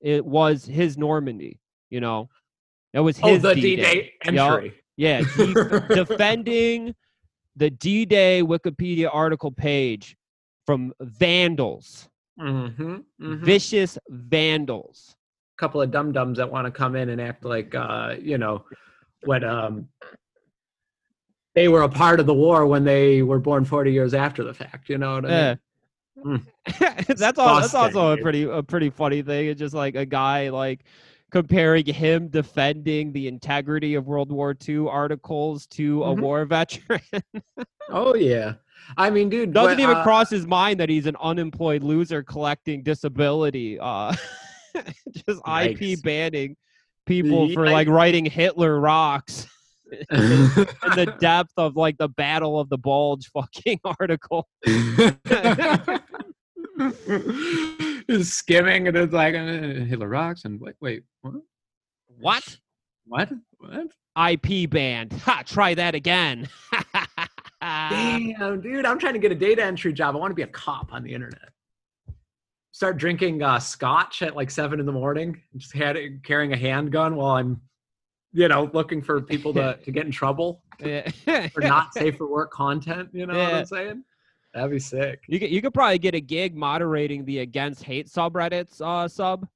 it 0.00 0.24
was 0.24 0.64
his 0.64 0.96
Normandy. 0.96 1.60
You 1.90 2.00
know, 2.00 2.28
that 2.94 3.02
was 3.02 3.18
oh 3.22 3.28
his 3.34 3.42
the 3.42 3.54
D-Day. 3.54 3.76
d-day 3.76 4.12
Yup. 4.32 4.52
entry 4.52 4.74
Yeah, 4.96 5.20
he, 5.36 5.52
defending 6.02 6.94
the 7.56 7.68
D 7.70 8.06
Day 8.06 8.42
Wikipedia 8.42 9.08
article 9.12 9.50
page 9.52 10.16
from 10.66 10.92
vandals, 11.00 12.08
mm-hmm, 12.40 12.82
mm-hmm. 12.82 13.44
vicious 13.44 13.98
vandals. 14.08 15.16
Couple 15.60 15.82
of 15.82 15.90
dum 15.90 16.10
dums 16.10 16.38
that 16.38 16.50
want 16.50 16.64
to 16.66 16.70
come 16.70 16.96
in 16.96 17.10
and 17.10 17.20
act 17.20 17.44
like 17.44 17.74
uh, 17.74 18.14
you 18.18 18.38
know 18.38 18.64
what 19.24 19.44
um 19.44 19.86
they 21.54 21.68
were 21.68 21.82
a 21.82 21.88
part 21.88 22.18
of 22.18 22.26
the 22.26 22.34
war 22.34 22.66
when 22.66 22.82
they 22.84 23.22
were 23.22 23.38
born 23.38 23.64
40 23.64 23.92
years 23.92 24.14
after 24.14 24.42
the 24.42 24.54
fact 24.54 24.88
you 24.88 24.96
know 24.96 25.14
what 25.16 25.26
i 25.26 25.28
mean 25.28 25.36
Yeah. 25.36 25.54
Mm. 26.24 26.42
that's 27.16 27.38
all. 27.38 27.60
That's 27.60 27.74
also 27.74 28.12
a 28.12 28.18
pretty 28.18 28.42
a 28.42 28.62
pretty 28.62 28.90
funny 28.90 29.22
thing. 29.22 29.48
It's 29.48 29.58
just 29.58 29.74
like 29.74 29.94
a 29.94 30.04
guy 30.04 30.50
like 30.50 30.80
comparing 31.30 31.86
him 31.86 32.28
defending 32.28 33.12
the 33.12 33.26
integrity 33.26 33.94
of 33.94 34.06
World 34.06 34.30
War 34.30 34.54
II 34.68 34.88
articles 34.88 35.66
to 35.68 36.04
a 36.04 36.14
Mhm. 36.14 36.20
war 36.20 36.44
veteran. 36.44 37.00
oh 37.90 38.14
yeah 38.14 38.54
i 38.98 39.08
mean 39.10 39.28
dude 39.30 39.52
Doesn't 39.52 39.78
but, 39.78 39.82
even 39.82 39.96
uh, 39.96 40.02
cross 40.02 40.28
his 40.30 40.46
mind 40.46 40.78
that 40.80 40.88
he's 40.88 41.06
an 41.06 41.16
unemployed 41.20 41.82
loser 41.82 42.22
collecting 42.22 42.82
disability. 42.82 43.78
Uh, 43.80 44.14
just 45.12 45.38
IP 45.38 45.78
Yikes. 45.78 46.02
banning 46.02 46.56
people 47.06 47.52
for 47.52 47.68
like 47.68 47.88
writing 47.88 48.24
Hitler 48.24 48.78
rocks 48.78 49.46
in 49.92 49.98
the 50.10 51.14
depth 51.20 51.52
of 51.56 51.76
like 51.76 51.98
the 51.98 52.08
Battle 52.08 52.60
of 52.60 52.68
the 52.68 52.78
Bulge 52.78 53.28
fucking 53.32 53.80
article. 53.84 54.48
It's 58.08 58.28
skimming 58.28 58.88
and 58.88 58.96
it's 58.96 59.12
like 59.12 59.34
uh, 59.34 59.84
Hitler 59.84 60.08
rocks 60.08 60.44
and 60.44 60.60
wait, 60.60 60.74
wait, 60.80 61.02
what? 61.20 61.34
What? 62.18 62.56
What? 63.06 63.30
What? 63.58 63.88
IP 64.32 64.68
banned. 64.68 65.12
Ha! 65.12 65.42
Try 65.46 65.74
that 65.74 65.94
again. 65.94 66.48
Damn, 67.60 68.60
dude, 68.60 68.86
I'm 68.86 68.98
trying 68.98 69.12
to 69.12 69.18
get 69.18 69.32
a 69.32 69.36
data 69.36 69.62
entry 69.62 69.92
job. 69.92 70.16
I 70.16 70.18
want 70.18 70.30
to 70.30 70.34
be 70.34 70.42
a 70.42 70.46
cop 70.46 70.92
on 70.92 71.02
the 71.02 71.12
internet. 71.12 71.50
Start 72.72 72.98
drinking 72.98 73.42
uh, 73.42 73.58
scotch 73.58 74.22
at 74.22 74.36
like 74.36 74.50
seven 74.50 74.80
in 74.80 74.86
the 74.86 74.92
morning, 74.92 75.40
just 75.56 75.72
had 75.72 75.96
it, 75.96 76.22
carrying 76.22 76.52
a 76.52 76.56
handgun 76.56 77.16
while 77.16 77.36
I'm 77.36 77.60
you 78.32 78.48
know, 78.48 78.70
looking 78.72 79.02
for 79.02 79.20
people 79.20 79.52
to, 79.54 79.76
to 79.84 79.90
get 79.90 80.06
in 80.06 80.12
trouble 80.12 80.62
Yeah. 80.80 81.10
for 81.48 81.60
not 81.60 81.92
safe 81.92 82.16
for 82.16 82.26
work 82.26 82.50
content. 82.52 83.10
You 83.12 83.26
know 83.26 83.38
what 83.38 83.54
I'm 83.54 83.66
saying? 83.66 84.04
That'd 84.54 84.70
be 84.70 84.78
sick. 84.78 85.22
You 85.28 85.38
could, 85.38 85.50
you 85.50 85.60
could 85.60 85.74
probably 85.74 85.98
get 85.98 86.14
a 86.14 86.20
gig 86.20 86.56
moderating 86.56 87.24
the 87.24 87.40
against 87.40 87.84
hate 87.84 88.08
subreddits 88.08 88.80
uh, 88.80 89.06
sub. 89.06 89.46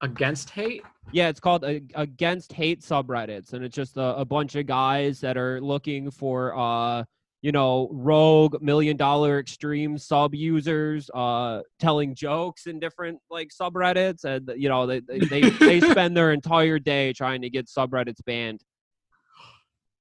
Against 0.00 0.50
hate? 0.50 0.82
Yeah, 1.12 1.28
it's 1.28 1.38
called 1.38 1.64
uh, 1.64 1.80
against 1.94 2.52
hate 2.52 2.80
subreddits, 2.80 3.52
and 3.52 3.64
it's 3.64 3.76
just 3.76 3.96
a, 3.96 4.16
a 4.16 4.24
bunch 4.24 4.54
of 4.54 4.66
guys 4.66 5.20
that 5.20 5.36
are 5.36 5.60
looking 5.60 6.10
for, 6.10 6.56
uh, 6.56 7.04
you 7.44 7.52
know, 7.52 7.90
rogue 7.92 8.56
million 8.62 8.96
dollar 8.96 9.38
extreme 9.38 9.98
sub 9.98 10.34
users, 10.34 11.10
uh, 11.12 11.60
telling 11.78 12.14
jokes 12.14 12.66
in 12.66 12.80
different 12.80 13.18
like 13.28 13.50
subreddits, 13.50 14.24
and 14.24 14.50
you 14.56 14.70
know 14.70 14.86
they 14.86 15.00
they 15.00 15.42
they, 15.50 15.80
spend 15.90 16.16
their 16.16 16.32
entire 16.32 16.78
day 16.78 17.12
trying 17.12 17.42
to 17.42 17.50
get 17.50 17.66
subreddits 17.66 18.24
banned. 18.24 18.62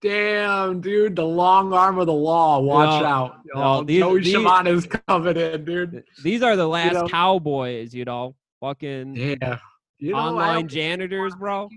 Damn, 0.02 0.80
dude, 0.80 1.18
the 1.18 1.26
long 1.26 1.74
arm 1.74 2.00
of 2.00 2.06
the 2.08 2.14
law. 2.14 2.62
Watch 2.62 3.02
No, 3.02 3.08
out. 3.08 3.36
no, 3.54 3.84
these- 3.84 4.00
Joey 4.00 4.22
these- 4.22 4.36
is 4.86 4.88
coming 5.08 5.36
in, 5.36 5.66
dude. 5.66 6.04
These 6.24 6.44
are 6.44 6.56
the 6.56 6.68
last 6.68 6.94
know- 6.94 7.08
cowboys, 7.10 7.94
you 7.94 8.06
know, 8.06 8.36
fucking 8.62 9.18
Yeah. 9.18 9.60
You 10.00 10.12
know, 10.14 10.18
online 10.18 10.70
janitors, 10.70 11.36
bro. 11.36 11.68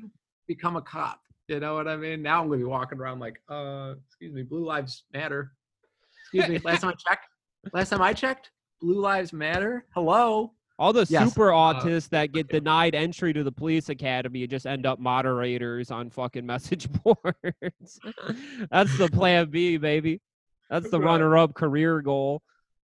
become 0.46 0.76
a 0.76 0.82
cop. 0.82 1.20
You 1.48 1.58
know 1.58 1.74
what 1.74 1.88
I 1.88 1.96
mean? 1.96 2.22
Now 2.22 2.40
I'm 2.42 2.46
gonna 2.48 2.58
be 2.58 2.64
walking 2.64 2.98
around 2.98 3.18
like, 3.18 3.40
uh, 3.48 3.94
excuse 4.06 4.32
me, 4.32 4.42
Blue 4.42 4.64
Lives 4.64 5.02
Matter. 5.12 5.52
Excuse 6.34 6.48
me. 6.48 6.58
Last 6.64 6.80
time 6.80 6.90
I 6.90 6.94
checked, 7.10 7.26
last 7.72 7.90
time 7.90 8.02
I 8.02 8.12
checked, 8.12 8.50
Blue 8.80 9.00
Lives 9.00 9.32
Matter. 9.32 9.86
Hello. 9.94 10.52
All 10.78 10.92
the 10.92 11.06
Yes, 11.08 11.30
super 11.32 11.52
uh, 11.52 11.56
autists 11.56 12.08
that 12.10 12.32
get 12.32 12.48
denied 12.48 12.94
entry 12.94 13.32
to 13.32 13.42
the 13.42 13.52
police 13.52 13.88
academy 13.88 14.46
just 14.46 14.66
end 14.66 14.84
up 14.84 14.98
moderators 14.98 15.90
on 15.90 16.10
fucking 16.10 16.44
message 16.44 16.88
boards. 17.04 18.00
That's 18.70 18.96
the 18.98 19.08
plan 19.08 19.48
B, 19.50 19.78
baby. 19.78 20.20
That's 20.68 20.90
the 20.90 20.98
Right. 21.00 21.06
runner-up 21.06 21.54
career 21.54 22.02
goal. 22.02 22.42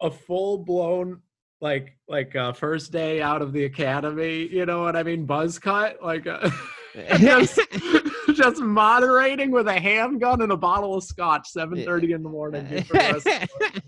A 0.01 0.09
full 0.11 0.57
blown 0.57 1.21
like 1.61 1.97
like 2.07 2.35
uh, 2.35 2.51
first 2.53 2.91
day 2.91 3.21
out 3.21 3.41
of 3.41 3.53
the 3.53 3.65
academy. 3.65 4.47
You 4.47 4.65
know 4.65 4.81
what 4.81 4.95
I 4.95 5.03
mean? 5.03 5.25
Buzz 5.25 5.59
cut 5.59 6.01
like. 6.03 6.25
Uh, 6.25 6.49
just, 8.33 8.61
moderating 8.61 9.51
with 9.51 9.67
a 9.67 9.79
handgun 9.79 10.41
and 10.41 10.51
a 10.51 10.57
bottle 10.57 10.95
of 10.95 11.03
scotch 11.03 11.47
7.30 11.55 12.15
in 12.15 12.23
the 12.23 12.29
morning 12.29 12.67
the 12.69 12.85
rest 12.93 13.15
of 13.17 13.23
the 13.23 13.83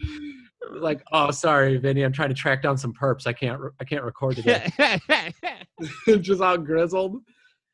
morning. 0.00 0.40
like 0.82 1.02
oh 1.12 1.30
sorry 1.30 1.76
vinny 1.76 2.02
i'm 2.02 2.12
trying 2.12 2.30
to 2.30 2.34
track 2.34 2.62
down 2.62 2.76
some 2.76 2.92
perps 2.92 3.26
i 3.26 3.32
can't 3.32 3.60
re- 3.60 3.70
i 3.80 3.84
can't 3.84 4.02
record 4.02 4.36
today 4.36 4.66
just 6.20 6.40
all 6.40 6.56
grizzled 6.56 7.20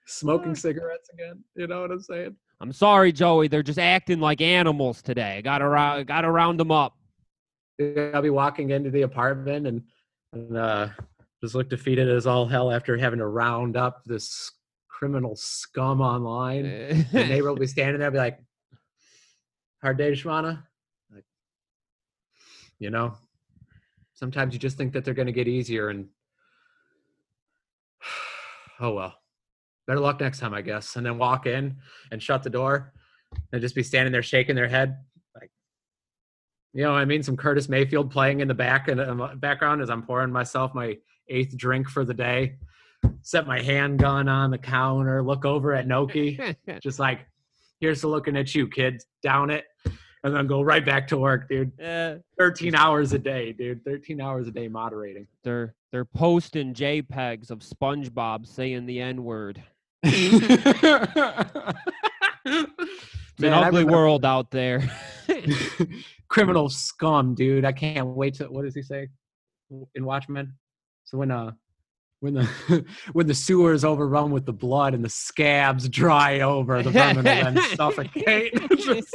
smoking 0.06 0.54
cigarettes 0.54 1.08
again 1.14 1.42
you 1.56 1.66
know 1.66 1.82
what 1.82 1.90
i'm 1.90 2.00
saying 2.00 2.36
I'm 2.62 2.72
sorry, 2.72 3.10
Joey. 3.10 3.48
They're 3.48 3.62
just 3.62 3.78
acting 3.78 4.20
like 4.20 4.42
animals 4.42 5.00
today. 5.00 5.40
Got 5.42 5.58
to 5.58 5.68
round, 5.68 6.06
got 6.06 6.20
to 6.22 6.30
round 6.30 6.60
them 6.60 6.70
up. 6.70 6.94
I'll 7.80 8.20
be 8.20 8.28
walking 8.28 8.68
into 8.68 8.90
the 8.90 9.02
apartment 9.02 9.66
and, 9.66 9.82
and 10.34 10.56
uh 10.58 10.88
just 11.42 11.54
look 11.54 11.70
defeated 11.70 12.08
as 12.08 12.26
all 12.26 12.46
hell 12.46 12.70
after 12.70 12.96
having 12.98 13.18
to 13.18 13.26
round 13.26 13.76
up 13.76 14.02
this 14.04 14.52
criminal 15.00 15.34
scum 15.34 16.02
online 16.02 16.66
eh. 16.66 17.02
the 17.10 17.24
neighbor 17.24 17.48
will 17.48 17.56
be 17.56 17.66
standing 17.78 17.98
there, 17.98 18.10
be 18.10 18.18
like, 18.18 18.38
"Hard 19.80 19.96
day, 19.96 20.12
Shmana." 20.12 20.62
Like, 21.10 21.24
you 22.78 22.90
know, 22.90 23.14
sometimes 24.12 24.52
you 24.52 24.60
just 24.60 24.76
think 24.76 24.92
that 24.92 25.06
they're 25.06 25.14
going 25.14 25.24
to 25.24 25.32
get 25.32 25.48
easier, 25.48 25.88
and 25.88 26.08
oh 28.80 28.92
well. 28.92 29.14
Better 29.86 30.00
luck 30.00 30.20
next 30.20 30.38
time, 30.38 30.52
I 30.52 30.60
guess. 30.60 30.94
And 30.94 31.04
then 31.04 31.16
walk 31.16 31.46
in 31.46 31.76
and 32.12 32.22
shut 32.22 32.42
the 32.42 32.50
door, 32.50 32.92
and 33.52 33.62
just 33.62 33.74
be 33.74 33.82
standing 33.82 34.12
there 34.12 34.22
shaking 34.22 34.54
their 34.54 34.68
head, 34.68 34.98
like, 35.34 35.50
you 36.74 36.84
know, 36.84 36.92
I 36.92 37.06
mean, 37.06 37.22
some 37.22 37.38
Curtis 37.38 37.70
Mayfield 37.70 38.10
playing 38.10 38.40
in 38.40 38.48
the 38.48 38.54
back 38.54 38.88
and 38.88 39.00
in 39.00 39.16
the 39.16 39.26
background 39.36 39.80
as 39.80 39.88
I'm 39.88 40.02
pouring 40.02 40.30
myself 40.30 40.74
my 40.74 40.98
eighth 41.28 41.56
drink 41.56 41.88
for 41.88 42.04
the 42.04 42.14
day. 42.14 42.58
Set 43.22 43.46
my 43.46 43.60
handgun 43.60 44.28
on 44.28 44.50
the 44.50 44.58
counter, 44.58 45.22
look 45.22 45.44
over 45.44 45.74
at 45.74 45.86
Noki 45.86 46.56
just 46.82 46.98
like 46.98 47.20
here's 47.80 48.00
to 48.00 48.08
looking 48.08 48.36
at 48.36 48.54
you 48.54 48.68
kid. 48.68 49.02
Down 49.22 49.50
it 49.50 49.64
and 50.24 50.34
then 50.34 50.46
go 50.46 50.62
right 50.62 50.84
back 50.84 51.06
to 51.08 51.18
work 51.18 51.48
dude. 51.48 51.78
Eh, 51.80 52.16
13 52.38 52.74
hours 52.74 53.12
a 53.12 53.18
day 53.18 53.52
dude. 53.52 53.84
13 53.84 54.20
hours 54.20 54.48
a 54.48 54.50
day 54.50 54.68
moderating. 54.68 55.26
They're 55.44 55.74
they're 55.92 56.04
posting 56.04 56.74
JPEGs 56.74 57.50
of 57.50 57.60
SpongeBob 57.60 58.46
saying 58.46 58.86
the 58.86 59.00
N 59.00 59.24
word. 59.24 59.62
It's 63.42 63.46
an 63.46 63.54
ugly 63.54 63.84
world 63.84 64.26
out 64.26 64.50
there. 64.50 64.86
criminal 66.28 66.68
scum 66.68 67.34
dude. 67.34 67.64
I 67.64 67.72
can't 67.72 68.08
wait 68.08 68.34
to 68.34 68.44
what 68.46 68.64
does 68.64 68.74
he 68.74 68.82
say? 68.82 69.08
In 69.94 70.04
watchmen? 70.04 70.52
So 71.04 71.16
when 71.16 71.30
uh 71.30 71.52
when 72.20 72.34
the 72.34 72.84
when 73.12 73.26
the 73.26 73.34
sewer 73.34 73.72
is 73.72 73.84
overrun 73.84 74.30
with 74.30 74.46
the 74.46 74.52
blood 74.52 74.94
and 74.94 75.04
the 75.04 75.08
scabs 75.08 75.88
dry 75.88 76.40
over 76.40 76.82
the 76.82 76.90
vermin 76.90 77.16
will 77.16 77.22
then 77.22 77.60
suffocate 77.74 78.54
Just 78.78 79.14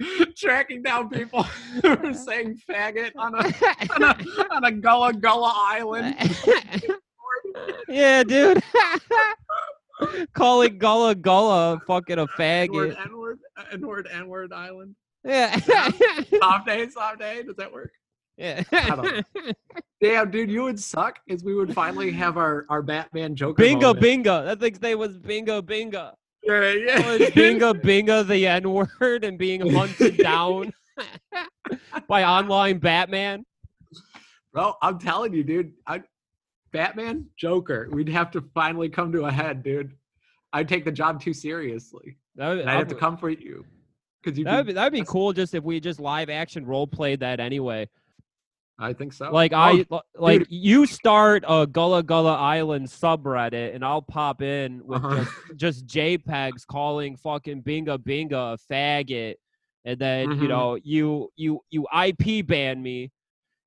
tracking 0.36 0.82
down 0.82 1.08
people 1.08 1.42
who 1.42 1.88
are 1.88 1.92
uh-huh. 1.92 2.12
saying 2.12 2.60
faggot 2.68 3.12
on 3.16 3.34
a 3.34 3.46
on 3.94 4.02
a, 4.02 4.54
on 4.54 4.64
a 4.64 4.72
Gullah 4.72 5.12
Gullah 5.14 5.52
island. 5.54 6.16
yeah, 7.88 8.22
dude. 8.22 8.62
Calling 10.34 10.78
Gullah 10.78 11.14
Gullah 11.14 11.80
fucking 11.86 12.18
a 12.18 12.26
faggot. 12.26 12.96
N-word, 13.06 13.38
N-word, 13.72 14.08
N-word 14.12 14.52
island. 14.52 14.94
Yeah. 15.24 15.56
Soft 15.58 16.66
day, 16.66 16.88
soft 16.88 17.20
day. 17.20 17.42
Does 17.42 17.56
that 17.56 17.72
work? 17.72 17.92
Yeah. 18.36 18.62
Damn, 20.00 20.30
dude, 20.30 20.50
you 20.50 20.62
would 20.62 20.78
suck 20.78 21.20
is 21.26 21.42
we 21.42 21.54
would 21.54 21.72
finally 21.72 22.10
have 22.12 22.36
our, 22.36 22.66
our 22.68 22.82
Batman 22.82 23.34
Joker. 23.34 23.62
Bingo 23.62 23.88
moment. 23.88 24.02
Bingo. 24.02 24.44
That 24.44 24.60
thing's 24.60 24.80
name 24.80 24.98
was 24.98 25.16
Bingo 25.16 25.62
Bingo. 25.62 26.12
Yeah, 26.42 26.72
yeah. 26.72 27.30
Bingo 27.34 27.72
Bingo 27.82 28.22
the 28.22 28.46
N 28.46 28.70
word 28.70 29.24
and 29.24 29.38
being 29.38 29.68
hunted 29.68 30.18
down 30.18 30.72
by 32.08 32.24
online 32.24 32.78
Batman? 32.78 33.44
Bro, 34.52 34.74
I'm 34.82 34.98
telling 34.98 35.32
you, 35.32 35.42
dude. 35.42 35.72
I, 35.86 36.02
Batman, 36.72 37.26
Joker. 37.36 37.88
We'd 37.90 38.08
have 38.10 38.30
to 38.32 38.44
finally 38.54 38.88
come 38.88 39.12
to 39.12 39.24
a 39.24 39.32
head, 39.32 39.62
dude. 39.62 39.92
I'd 40.52 40.68
take 40.68 40.84
the 40.84 40.92
job 40.92 41.20
too 41.20 41.32
seriously. 41.32 42.16
That 42.36 42.48
would, 42.48 42.66
I'd 42.66 42.78
have 42.78 42.88
to 42.88 42.94
comfort 42.94 43.40
you. 43.40 43.64
Because 44.22 44.38
you 44.38 44.44
That'd 44.44 44.66
be, 44.66 44.72
that'd 44.72 44.92
be 44.92 45.04
cool 45.04 45.32
just 45.32 45.54
if 45.54 45.64
we 45.64 45.80
just 45.80 46.00
live 46.00 46.28
action 46.28 46.66
role 46.66 46.86
played 46.86 47.20
that 47.20 47.40
anyway. 47.40 47.88
I 48.78 48.92
think 48.92 49.12
so. 49.12 49.30
Like 49.32 49.52
Oh, 49.52 49.56
I 49.56 49.86
like 50.16 50.40
dude. 50.40 50.48
you 50.50 50.86
start 50.86 51.44
a 51.48 51.66
Gullah 51.66 52.02
Gullah 52.02 52.36
Island 52.36 52.86
subreddit 52.88 53.74
and 53.74 53.84
I'll 53.84 54.02
pop 54.02 54.42
in 54.42 54.86
with 54.86 55.02
Uh-huh. 55.02 55.24
just 55.24 55.32
just 55.56 55.86
JPEGs 55.86 56.66
calling 56.66 57.16
fucking 57.16 57.62
Binyah 57.62 57.98
Binyah 57.98 58.54
a 58.54 58.72
faggot 58.72 59.36
and 59.86 59.98
then 59.98 60.30
you 60.32 60.46
Mhm. 60.46 60.48
know 60.48 60.78
you 60.82 61.30
you 61.36 61.60
you 61.70 61.86
IP 61.90 62.46
ban 62.46 62.82
me 62.82 63.10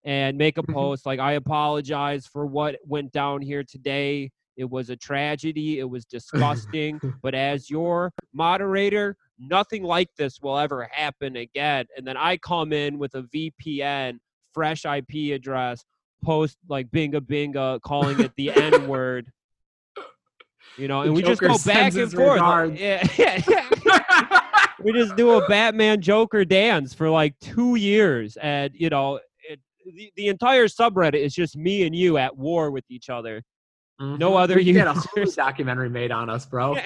and 0.03 0.37
make 0.37 0.57
a 0.59 0.63
Mhm. 0.63 0.73
post 0.73 1.05
like 1.07 1.19
I 1.19 1.33
apologize 1.33 2.27
for 2.27 2.45
what 2.45 2.77
went 2.85 3.11
down 3.11 3.41
here 3.41 3.63
today. 3.63 4.31
It 4.57 4.69
was 4.69 4.89
a 4.91 4.95
tragedy. 4.95 5.79
It 5.79 5.89
was 5.89 6.05
disgusting. 6.05 6.99
but 7.23 7.33
as 7.33 7.69
your 7.69 8.13
moderator, 8.33 9.17
nothing 9.39 9.83
like 9.83 10.09
this 10.17 10.39
will 10.41 10.57
ever 10.57 10.83
happen 10.91 11.35
again. 11.37 11.85
And 11.97 12.05
then 12.05 12.15
I 12.17 12.37
come 12.37 12.73
in 12.73 12.97
with 12.99 13.15
a 13.15 13.23
VPN, 13.23 14.19
fresh 14.53 14.85
IP 14.85 15.33
address, 15.33 15.83
post 16.23 16.57
like 16.67 16.89
binyah 16.91 17.21
binyah, 17.21 17.81
calling 17.81 18.19
it 18.19 18.31
the 18.37 18.51
N 18.51 18.87
word. 18.87 19.31
You 20.77 20.87
know, 20.87 21.01
The 21.03 21.07
and 21.07 21.15
we 21.15 21.21
just 21.23 21.41
go 21.41 21.57
back 21.65 21.93
and 21.95 22.11
forth. 22.11 22.39
like- 22.39 22.79
yeah, 22.79 23.07
yeah. 23.17 24.41
we 24.81 24.93
just 24.93 25.15
do 25.15 25.31
a 25.31 25.47
Batman 25.49 26.01
Joker 26.01 26.45
dance 26.45 26.93
for 26.93 27.09
like 27.09 27.37
two 27.39 27.75
years, 27.75 28.37
and 28.37 28.71
you 28.73 28.89
know, 28.89 29.19
it, 29.49 29.59
the, 29.85 30.11
the 30.15 30.27
entire 30.27 30.67
subreddit 30.67 31.15
is 31.15 31.33
just 31.33 31.57
me 31.57 31.85
and 31.85 31.95
you 31.95 32.17
at 32.17 32.35
war 32.37 32.71
with 32.71 32.85
each 32.89 33.09
other. 33.09 33.43
No 33.99 34.31
Mhm. 34.31 34.39
other 34.39 34.55
we 34.55 34.63
should 34.65 34.73
get 34.75 34.87
a 34.87 35.25
documentary 35.35 35.89
made 35.89 36.11
on 36.11 36.29
us, 36.29 36.45
bro. 36.45 36.77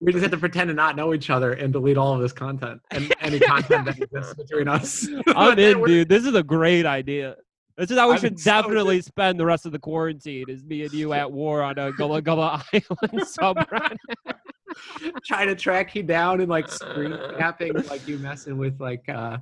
we 0.00 0.12
just 0.12 0.22
have 0.22 0.30
to 0.32 0.36
pretend 0.38 0.68
to 0.68 0.74
not 0.74 0.96
know 0.96 1.14
each 1.14 1.30
other 1.30 1.52
and 1.52 1.72
delete 1.72 1.96
all 1.96 2.14
of 2.14 2.20
this 2.20 2.32
content 2.32 2.80
and 2.90 3.12
any 3.20 3.38
content 3.40 3.86
that 3.86 3.98
exists 3.98 4.34
between 4.34 4.68
us. 4.68 5.08
I'm 5.28 5.58
in, 5.58 5.82
dude. 5.84 6.08
This 6.08 6.26
is 6.26 6.34
a 6.34 6.42
great 6.42 6.84
idea. 6.86 7.36
This 7.78 7.90
is 7.90 7.96
how 7.98 8.08
we 8.08 8.14
I 8.14 8.18
should 8.18 8.38
so, 8.38 8.50
definitely 8.50 9.00
spend 9.00 9.40
the 9.40 9.46
rest 9.46 9.64
of 9.64 9.72
the 9.72 9.78
quarantine. 9.78 10.44
Is 10.48 10.62
me 10.62 10.82
and 10.82 10.92
you 10.92 11.14
at 11.14 11.32
war 11.32 11.62
on 11.62 11.78
a 11.78 11.90
Gullah 11.92 12.20
Gullah 12.20 12.62
Island 12.72 13.26
subreddit. 13.26 13.96
trying 15.24 15.48
to 15.48 15.54
track 15.54 15.94
you 15.94 16.02
down 16.02 16.40
and 16.40 16.50
like 16.50 16.68
screen 16.68 17.16
capping 17.38 17.72
like 17.88 18.06
you 18.06 18.18
messing 18.18 18.58
with 18.58 18.78
like 18.80 19.06
uh 19.08 19.38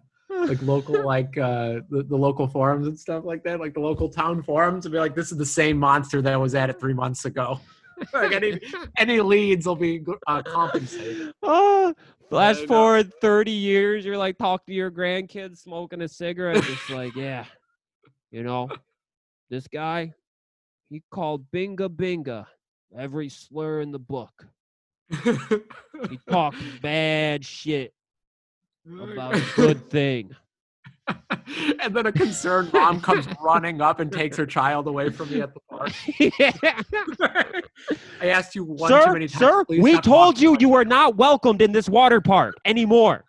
like 0.49 0.62
local 0.62 1.05
like 1.05 1.36
uh 1.38 1.80
the, 1.91 2.03
the 2.09 2.16
local 2.16 2.47
forums 2.47 2.86
and 2.86 2.99
stuff 2.99 3.24
like 3.24 3.43
that 3.43 3.61
like 3.61 3.74
the 3.74 3.80
local 3.80 4.09
town 4.09 4.43
forums 4.43 4.86
and 4.86 4.93
be 4.93 4.99
like 4.99 5.14
this 5.14 5.30
is 5.30 5.38
the 5.38 5.47
same 5.47 5.76
monster 5.76 6.22
that 6.22 6.38
was 6.41 6.55
at 6.55 6.70
it 6.70 6.80
three 6.80 6.95
months 6.95 7.24
ago 7.24 7.61
like 8.12 8.32
any 8.32 8.61
any 8.97 9.20
leads 9.20 9.66
will 9.66 9.76
be 9.76 10.05
uh, 10.26 10.43
compensated. 10.43 11.32
Oh, 11.43 11.95
flash 12.28 12.59
forward 12.66 13.12
30 13.20 13.51
years, 13.51 14.05
you're 14.05 14.18
like 14.18 14.38
talk 14.38 14.66
to 14.66 14.72
your 14.72 14.91
grandkids 14.91 15.59
smoking 15.59 16.03
a 16.03 16.09
cigarette. 16.09 16.64
It's 16.68 16.91
like, 16.91 17.14
yeah, 17.16 17.45
you 18.30 18.43
know, 18.43 18.68
this 19.51 19.66
guy, 19.68 20.14
he 20.88 21.03
called 21.11 21.51
Binyah 21.53 21.88
Binyah 21.88 22.47
every 22.97 23.28
slur 23.28 23.80
in 23.80 23.93
the 23.93 23.99
book. 23.99 24.47
He 26.09 26.18
talked 26.30 26.57
bad 26.80 27.45
shit 27.45 27.93
about 28.87 29.35
a 29.37 29.43
good 29.57 29.89
thing. 29.91 30.35
and 31.83 31.95
then 31.95 32.07
a 32.07 32.12
concerned 32.12 32.72
mom 32.72 33.01
comes 33.01 33.26
running 33.43 33.81
up 33.81 33.99
and 34.01 34.12
takes 34.12 34.37
her 34.37 34.47
child 34.47 34.87
away 34.87 35.11
from 35.11 35.28
me 35.31 35.41
at 35.41 35.53
the 35.53 35.61
park. 35.68 35.93
I 38.20 38.28
asked 38.28 38.55
you 38.55 38.64
one 38.64 38.91
too 38.91 39.01
sir, 39.03 39.12
many 39.12 39.26
times. 39.26 39.39
sir, 39.41 39.64
we 39.68 40.01
told 40.01 40.41
you 40.41 40.57
you 40.61 40.68
were 40.68 40.85
not 40.85 41.16
welcomed 41.16 41.62
in 41.62 41.72
this 41.72 41.89
water 41.89 42.20
park 42.20 42.55
anymore. 42.64 43.24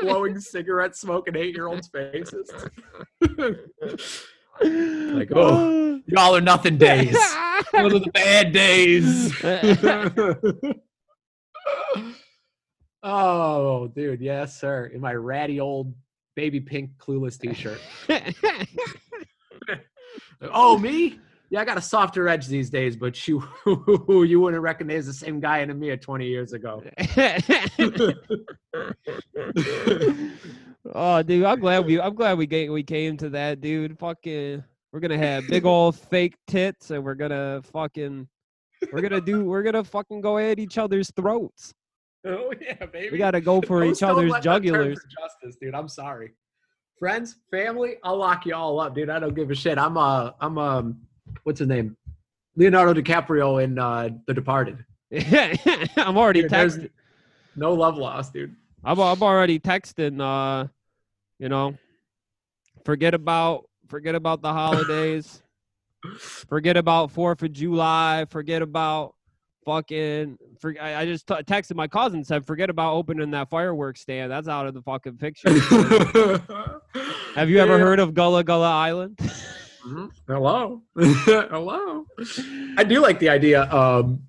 blowing 0.00 0.40
cigarette 0.40 0.96
smoke 0.96 1.28
in 1.28 1.36
eight-year-olds' 1.36 1.88
faces. 1.88 2.50
like, 4.60 5.28
oh, 5.34 6.00
Y'all 6.06 6.34
are 6.34 6.40
nothing 6.40 6.78
days. 6.78 7.12
Those 7.72 7.92
are 7.94 7.98
the 8.00 8.10
bad 8.12 8.50
days. 8.52 9.32
Oh, 13.02 13.88
dude, 13.88 14.20
yes, 14.20 14.60
sir. 14.60 14.86
In 14.86 15.00
my 15.00 15.14
ratty 15.14 15.60
old 15.60 15.94
baby 16.36 16.60
pink 16.60 16.90
clueless 16.98 17.38
t-shirt. 17.38 17.80
Oh, 20.40 20.78
me? 20.78 21.18
Yeah, 21.50 21.60
I 21.60 21.64
got 21.64 21.78
a 21.78 21.82
softer 21.82 22.28
edge 22.28 22.46
these 22.46 22.68
days, 22.68 22.94
but 22.94 23.26
you 23.26 23.42
you 23.66 24.38
wouldn't 24.40 24.62
recognize 24.62 25.06
the 25.06 25.14
same 25.14 25.40
guy 25.40 25.58
in 25.60 25.78
me 25.78 25.96
20 25.96 26.26
years 26.26 26.52
ago. 26.52 26.82
oh, 30.94 31.22
dude, 31.22 31.44
I'm 31.44 31.58
glad 31.58 31.86
we 31.86 31.98
I'm 32.00 32.14
glad 32.14 32.36
we 32.36 32.46
came 32.46 32.70
we 32.72 32.82
came 32.82 33.16
to 33.16 33.30
that, 33.30 33.62
dude. 33.62 33.98
Fucking, 33.98 34.62
we're 34.92 35.00
gonna 35.00 35.16
have 35.16 35.48
big 35.48 35.64
old 35.64 35.96
fake 35.96 36.36
tits, 36.46 36.90
and 36.90 37.02
we're 37.02 37.14
gonna 37.14 37.62
fucking, 37.72 38.28
we're 38.92 39.00
gonna 39.00 39.22
do, 39.22 39.46
we're 39.46 39.62
gonna 39.62 39.84
fucking 39.84 40.20
go 40.20 40.36
at 40.36 40.58
each 40.58 40.76
other's 40.76 41.10
throats. 41.16 41.72
Oh 42.26 42.52
yeah, 42.60 42.84
baby. 42.86 43.10
We 43.12 43.18
gotta 43.18 43.40
go 43.40 43.60
for 43.66 43.84
Those 43.84 43.98
each 43.98 44.02
other's 44.02 44.30
let 44.30 44.42
that 44.42 44.62
turn 44.62 44.62
jugulars. 44.62 44.94
Justice, 44.94 45.56
dude. 45.60 45.74
I'm 45.74 45.88
sorry. 45.88 46.32
Friends, 46.98 47.36
family, 47.50 47.96
I'll 48.02 48.16
lock 48.16 48.44
you 48.44 48.54
all 48.54 48.80
up, 48.80 48.94
dude. 48.94 49.08
I 49.08 49.20
don't 49.20 49.34
give 49.34 49.50
a 49.50 49.54
shit. 49.54 49.78
I'm 49.78 49.96
uh 49.96 50.32
I'm 50.40 50.58
um 50.58 51.00
what's 51.44 51.60
his 51.60 51.68
name? 51.68 51.96
Leonardo 52.56 53.00
DiCaprio 53.00 53.62
in 53.62 53.78
uh 53.78 54.08
The 54.26 54.34
Departed. 54.34 54.84
Yeah, 55.10 55.54
I'm 55.96 56.18
already 56.18 56.42
Dude, 56.42 56.50
texting. 56.50 56.90
No 57.56 57.72
love 57.72 57.96
lost, 57.96 58.32
dude. 58.32 58.54
I'm 58.84 58.98
I'm 59.00 59.22
already 59.22 59.58
texting. 59.58 60.20
Uh, 60.20 60.68
you 61.38 61.48
know, 61.48 61.76
forget 62.84 63.14
about 63.14 63.68
forget 63.88 64.14
about 64.14 64.42
the 64.42 64.52
holidays. 64.52 65.42
forget 66.48 66.76
about 66.76 67.10
Fourth 67.10 67.42
of 67.42 67.52
July. 67.52 68.26
Forget 68.28 68.62
about 68.62 69.14
fucking. 69.68 70.38
For, 70.60 70.74
I, 70.80 71.02
I 71.02 71.04
just 71.04 71.26
t- 71.26 71.34
texted 71.34 71.74
my 71.76 71.86
cousin 71.86 72.24
said 72.24 72.46
forget 72.46 72.70
about 72.70 72.94
opening 72.94 73.30
that 73.32 73.50
fireworks 73.50 74.00
stand. 74.00 74.32
That's 74.32 74.48
out 74.48 74.66
of 74.66 74.72
the 74.72 74.80
fucking 74.80 75.18
picture. 75.18 75.50
Have 77.34 77.50
you 77.50 77.58
ever 77.58 77.78
heard 77.78 78.00
of 78.00 78.14
Gullah 78.14 78.44
Gullah 78.44 78.70
Island? 78.72 79.18
Mhm. 79.86 80.10
Hello. 80.26 80.82
Hello. 80.96 82.04
I 82.78 82.84
do 82.84 83.00
like 83.00 83.18
the 83.18 83.28
idea 83.28 83.70
um 83.72 84.22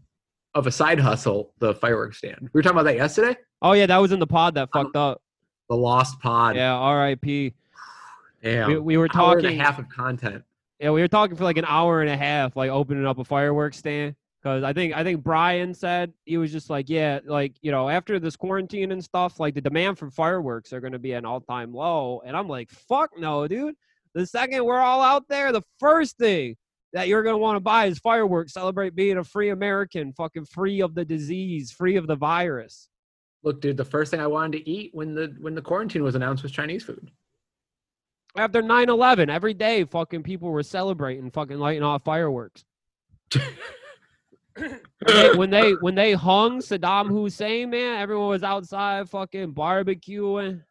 of 0.55 0.67
a 0.67 0.71
side 0.71 0.99
hustle, 0.99 1.53
the 1.59 1.73
fireworks 1.75 2.17
stand. 2.17 2.37
We 2.41 2.49
were 2.53 2.61
talking 2.61 2.75
about 2.77 2.83
that 2.89 2.95
yesterday. 2.97 3.37
oh 3.61 3.71
yeah, 3.73 3.85
that 3.85 3.97
was 3.97 4.11
in 4.11 4.19
the 4.19 4.27
pod 4.27 4.55
that 4.55 4.69
fucked 4.73 4.95
up. 4.97 5.21
The 5.69 5.75
Lost 5.77 6.19
Pod. 6.19 6.55
Yeah, 6.55 6.73
R.I.P. 6.73 7.53
Damn. 8.43 8.67
We, 8.69 8.77
we 8.79 8.97
were 8.97 9.07
Hour 9.13 9.33
and 9.37 9.43
talking. 9.43 9.59
a 9.59 9.63
half 9.63 9.77
of 9.79 9.87
content. 9.89 10.43
Yeah, 10.79 10.89
we 10.91 11.01
were 11.01 11.07
talking 11.07 11.35
for 11.37 11.43
like 11.43 11.57
an 11.57 11.65
hour 11.67 12.01
and 12.01 12.09
a 12.09 12.17
half, 12.17 12.55
like 12.55 12.71
opening 12.71 13.05
up 13.05 13.19
a 13.19 13.23
fireworks 13.23 13.77
stand. 13.77 14.15
Because 14.41 14.63
I 14.63 14.71
think 14.71 14.95
I 14.95 15.03
think 15.03 15.21
Brian 15.21 15.73
said 15.73 16.13
he 16.25 16.37
was 16.37 16.51
just 16.51 16.69
like, 16.69 16.89
yeah, 16.89 17.19
like 17.25 17.55
you 17.61 17.71
know, 17.71 17.89
after 17.89 18.19
this 18.19 18.37
quarantine 18.37 18.91
and 18.91 19.03
stuff, 19.03 19.39
like 19.39 19.53
the 19.53 19.61
demand 19.61 19.97
for 19.97 20.09
fireworks 20.09 20.71
are 20.71 20.79
going 20.79 20.93
to 20.93 20.99
be 20.99 21.11
an 21.11 21.25
all 21.25 21.41
time 21.41 21.73
low. 21.73 22.21
And 22.25 22.37
I'm 22.37 22.47
like, 22.47 22.69
fuck 22.69 23.11
no, 23.17 23.47
dude. 23.47 23.75
The 24.13 24.25
second 24.25 24.63
we're 24.63 24.79
all 24.79 25.01
out 25.01 25.27
there, 25.27 25.51
the 25.51 25.61
first 25.79 26.17
thing 26.17 26.55
that 26.93 27.07
you're 27.07 27.23
going 27.23 27.33
to 27.33 27.39
want 27.39 27.57
to 27.57 27.61
buy 27.61 27.85
is 27.85 27.99
fireworks. 27.99 28.53
Celebrate 28.53 28.95
being 28.95 29.17
a 29.17 29.23
free 29.23 29.49
American, 29.49 30.13
fucking 30.13 30.45
free 30.45 30.81
of 30.81 30.95
the 30.95 31.05
disease, 31.05 31.71
free 31.71 31.97
of 31.97 32.07
the 32.07 32.15
virus. 32.15 32.87
Look, 33.43 33.61
dude, 33.61 33.77
the 33.77 33.85
first 33.85 34.11
thing 34.11 34.19
I 34.19 34.27
wanted 34.27 34.59
to 34.59 34.69
eat 34.69 34.91
when 34.93 35.15
the 35.15 35.35
when 35.39 35.53
the 35.53 35.61
quarantine 35.61 36.03
was 36.03 36.15
announced 36.15 36.43
was 36.43 36.51
Chinese 36.51 36.83
food. 36.83 37.11
After 38.37 38.61
9/11, 38.61 39.29
every 39.29 39.53
day, 39.53 39.83
fucking 39.83 40.23
people 40.23 40.49
were 40.49 40.63
celebrating, 40.63 41.29
fucking 41.31 41.57
lighting 41.57 41.83
off 41.83 42.03
fireworks. 42.03 42.63
when 44.59 44.69
they, 45.07 45.33
when 45.35 45.49
they 45.49 45.71
when 45.81 45.95
they 45.95 46.13
hung 46.13 46.59
Saddam 46.59 47.07
Hussein, 47.07 47.69
man, 47.69 47.99
everyone 47.99 48.29
was 48.29 48.43
outside 48.43 49.09
fucking 49.09 49.53
barbecuing. 49.53 50.61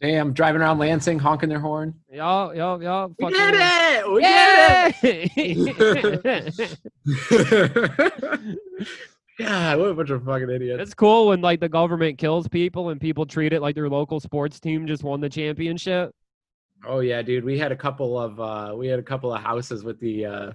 Damn, 0.00 0.32
driving 0.32 0.62
around 0.62 0.78
Lansing, 0.78 1.18
honking 1.18 1.50
their 1.50 1.60
horn. 1.60 1.92
Yo, 2.10 2.52
yo, 2.52 2.80
yo. 2.80 3.14
We 3.18 3.24
fucking, 3.26 3.36
did 3.36 3.54
it! 3.54 4.12
We 4.12 4.22
Yeah! 4.22 4.90
did 5.02 5.30
it! 6.24 6.78
yeah, 9.38 9.74
what 9.76 9.88
a 9.90 9.94
bunch 9.94 10.10
of 10.10 10.24
fucking 10.24 10.48
idiots. 10.50 10.82
it's 10.82 10.94
cool 10.94 11.28
when 11.28 11.40
like 11.42 11.60
the 11.60 11.68
government 11.68 12.18
kills 12.18 12.48
people 12.48 12.88
and 12.90 13.00
people 13.00 13.26
treat 13.26 13.52
it 13.52 13.60
like 13.60 13.74
their 13.74 13.88
local 13.90 14.20
sports 14.20 14.58
team 14.58 14.86
just 14.86 15.02
won 15.04 15.20
the 15.20 15.28
championship. 15.28 16.14
Oh 16.86 17.00
yeah, 17.00 17.20
dude. 17.20 17.44
We 17.44 17.58
had 17.58 17.72
a 17.72 17.76
couple 17.76 18.18
of 18.18 18.40
uh 18.40 18.74
we 18.74 18.86
had 18.88 18.98
a 18.98 19.02
couple 19.02 19.32
of 19.34 19.42
houses 19.42 19.84
with 19.84 20.00
the 20.00 20.24
uh 20.24 20.52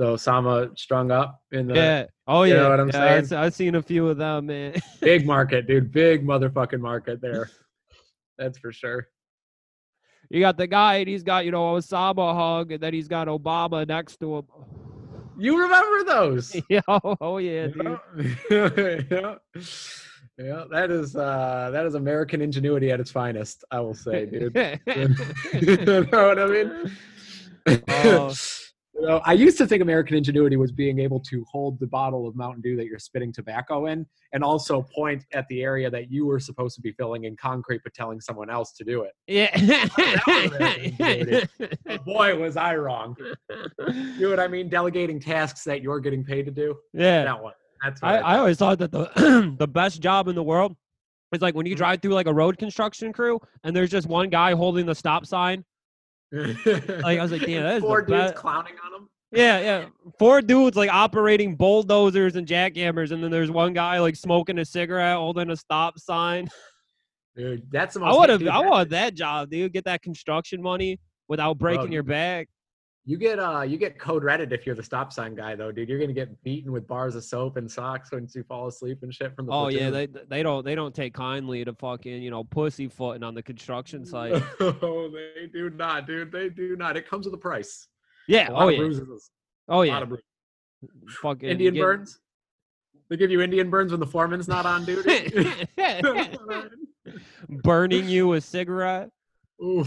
the 0.00 0.06
Osama 0.06 0.76
strung 0.78 1.10
up 1.10 1.42
in 1.52 1.66
the 1.66 1.74
yeah. 1.74 2.06
Oh 2.26 2.44
you 2.44 2.54
yeah. 2.54 2.60
know 2.60 2.70
what 2.70 2.80
I'm 2.80 2.88
yeah, 2.88 3.20
saying? 3.20 3.38
I've, 3.38 3.52
seen 3.52 3.74
a 3.74 3.82
few 3.82 4.08
of 4.08 4.16
them, 4.16 4.46
man. 4.46 4.74
big 5.02 5.26
market, 5.26 5.66
dude. 5.66 5.92
Big 5.92 6.26
motherfucking 6.26 6.80
market 6.80 7.20
there. 7.20 7.50
That's 8.38 8.58
for 8.58 8.72
sure. 8.72 9.08
You 10.30 10.40
got 10.40 10.56
the 10.56 10.66
guy, 10.66 10.96
and 10.96 11.08
he's 11.08 11.22
got 11.22 11.44
you 11.44 11.50
know 11.50 11.74
Osama 11.74 12.34
hug, 12.34 12.72
and 12.72 12.82
then 12.82 12.94
he's 12.94 13.08
got 13.08 13.28
Obama 13.28 13.86
next 13.86 14.16
to 14.20 14.38
him. 14.38 14.44
You 15.38 15.60
remember 15.60 16.04
those? 16.04 16.56
yeah, 16.70 16.80
oh, 16.88 17.16
oh 17.20 17.36
yeah, 17.36 17.66
dude. 17.66 18.00
yeah. 18.50 19.34
yeah, 20.38 20.64
that 20.70 20.90
is 20.90 21.14
uh 21.14 21.68
that 21.74 21.84
is 21.84 21.94
American 21.94 22.40
ingenuity 22.40 22.90
at 22.90 23.00
its 23.00 23.10
finest, 23.10 23.64
I 23.70 23.80
will 23.80 23.94
say, 23.94 24.24
dude. 24.24 24.54
you 24.54 25.76
know 25.84 26.06
what 26.10 26.38
I 26.38 26.46
mean? 26.46 26.96
Oh. 27.86 28.34
You 29.00 29.06
know, 29.06 29.20
I 29.24 29.32
used 29.32 29.56
to 29.58 29.66
think 29.66 29.80
American 29.82 30.16
ingenuity 30.16 30.56
was 30.56 30.72
being 30.72 30.98
able 30.98 31.20
to 31.20 31.44
hold 31.50 31.80
the 31.80 31.86
bottle 31.86 32.28
of 32.28 32.36
Mountain 32.36 32.60
Dew 32.60 32.76
that 32.76 32.84
you're 32.84 32.98
spitting 32.98 33.32
tobacco 33.32 33.86
in 33.86 34.04
and 34.34 34.44
also 34.44 34.82
point 34.94 35.24
at 35.32 35.46
the 35.48 35.62
area 35.62 35.90
that 35.90 36.10
you 36.10 36.26
were 36.26 36.38
supposed 36.38 36.74
to 36.76 36.82
be 36.82 36.92
filling 36.92 37.24
in 37.24 37.34
concrete 37.36 37.80
but 37.82 37.94
telling 37.94 38.20
someone 38.20 38.50
else 38.50 38.72
to 38.72 38.84
do 38.84 39.02
it. 39.02 39.12
yeah. 39.26 39.88
But 39.96 41.48
boy, 42.04 42.38
was 42.38 42.56
I 42.58 42.76
wrong. 42.76 43.16
You 43.88 44.20
know 44.20 44.30
what 44.30 44.40
I 44.40 44.48
mean? 44.48 44.68
Delegating 44.68 45.18
tasks 45.18 45.64
that 45.64 45.82
you're 45.82 46.00
getting 46.00 46.22
paid 46.24 46.44
to 46.44 46.50
do. 46.52 46.76
yeah. 46.92 47.24
That 47.24 47.42
one. 47.42 47.54
That's 47.82 48.02
I, 48.02 48.16
I, 48.18 48.34
I 48.34 48.38
always 48.38 48.58
thought 48.58 48.78
that 48.80 48.92
the 48.92 49.54
the 49.58 49.66
best 49.66 50.02
job 50.02 50.28
in 50.28 50.34
the 50.34 50.42
world 50.42 50.76
is 51.32 51.40
like 51.40 51.54
when 51.54 51.64
Mm-hmm. 51.64 51.70
you 51.70 51.76
drive 51.76 52.02
through 52.02 52.12
like 52.12 52.26
a 52.26 52.34
road 52.34 52.58
construction 52.58 53.10
crew 53.12 53.40
and 53.64 53.74
there's 53.74 53.88
just 53.90 54.06
one 54.06 54.28
guy 54.28 54.52
holding 54.54 54.84
the 54.84 54.94
stop 54.94 55.24
sign. 55.24 55.64
Like 57.02 57.18
I 57.18 57.22
was 57.22 57.32
like, 57.32 57.42
damn, 57.42 57.62
that 57.62 57.76
is 57.76 57.82
Four 57.82 58.02
the 58.02 58.16
dudes 58.16 58.32
clowning 58.38 58.74
on 58.84 58.92
them. 58.92 59.08
Yeah, 59.32 59.60
yeah. 59.60 59.84
Four 60.18 60.42
dudes 60.42 60.76
like 60.76 60.90
operating 60.90 61.54
bulldozers 61.56 62.36
and 62.36 62.46
jackhammers, 62.46 63.12
and 63.12 63.22
then 63.22 63.30
there's 63.30 63.50
one 63.50 63.72
guy 63.72 63.98
like 64.00 64.16
smoking 64.16 64.58
a 64.58 64.64
cigarette, 64.64 65.16
holding 65.16 65.50
a 65.50 65.56
stop 65.56 65.98
sign. 65.98 66.48
Dude, 67.36 67.70
that's 67.70 67.94
the 67.94 68.00
I 68.02 68.08
most. 68.08 68.18
would 68.18 68.28
have, 68.30 68.46
I 68.48 68.60
want 68.60 68.90
that 68.90 69.14
job, 69.14 69.50
dude. 69.50 69.72
Get 69.72 69.84
that 69.84 70.02
construction 70.02 70.60
money 70.60 70.98
without 71.28 71.58
breaking 71.58 71.86
you- 71.86 71.94
your 71.94 72.02
back. 72.02 72.48
You 73.10 73.18
get 73.18 73.40
uh 73.40 73.62
you 73.62 73.76
get 73.76 73.98
code 73.98 74.22
Reddit 74.22 74.52
if 74.52 74.64
you're 74.64 74.76
the 74.76 74.84
stop 74.84 75.12
sign 75.12 75.34
guy 75.34 75.56
though, 75.56 75.72
dude. 75.72 75.88
You're 75.88 75.98
gonna 75.98 76.12
get 76.12 76.40
beaten 76.44 76.70
with 76.70 76.86
bars 76.86 77.16
of 77.16 77.24
soap 77.24 77.56
and 77.56 77.68
socks 77.68 78.12
once 78.12 78.36
you 78.36 78.44
fall 78.44 78.68
asleep 78.68 78.98
and 79.02 79.12
shit 79.12 79.34
from 79.34 79.46
the 79.46 79.52
Oh 79.52 79.66
yeah, 79.66 79.90
they 79.90 80.06
they 80.06 80.44
don't 80.44 80.64
they 80.64 80.76
don't 80.76 80.94
take 80.94 81.12
kindly 81.12 81.64
to 81.64 81.72
fucking 81.74 82.22
you 82.22 82.30
know 82.30 82.44
pussyfooting 82.44 83.24
on 83.24 83.34
the 83.34 83.42
construction 83.42 84.04
site. 84.06 84.40
oh, 84.60 85.10
they 85.10 85.48
do 85.52 85.70
not, 85.70 86.06
dude. 86.06 86.30
They 86.30 86.50
do 86.50 86.76
not. 86.76 86.96
It 86.96 87.08
comes 87.08 87.24
with 87.26 87.34
a 87.34 87.38
price. 87.38 87.88
Yeah. 88.28 88.46
A 88.50 88.54
Oh 88.54 88.68
yeah. 88.68 88.78
bruises. 88.78 89.30
Oh 89.68 89.74
A 89.74 89.76
lot 89.78 89.86
yeah. 89.86 90.02
of 90.02 90.08
bruises. 90.10 90.24
Fucking 91.20 91.48
Indian 91.48 91.74
get- 91.74 91.80
burns. 91.82 92.20
They 93.08 93.16
give 93.16 93.32
you 93.32 93.40
Indian 93.40 93.70
burns 93.70 93.90
when 93.90 93.98
the 93.98 94.06
foreman's 94.06 94.46
not 94.46 94.66
on 94.66 94.84
duty. 94.84 95.26
Burning 97.48 98.08
you 98.08 98.34
a 98.34 98.40
cigarette. 98.40 99.10
Ooh. 99.62 99.84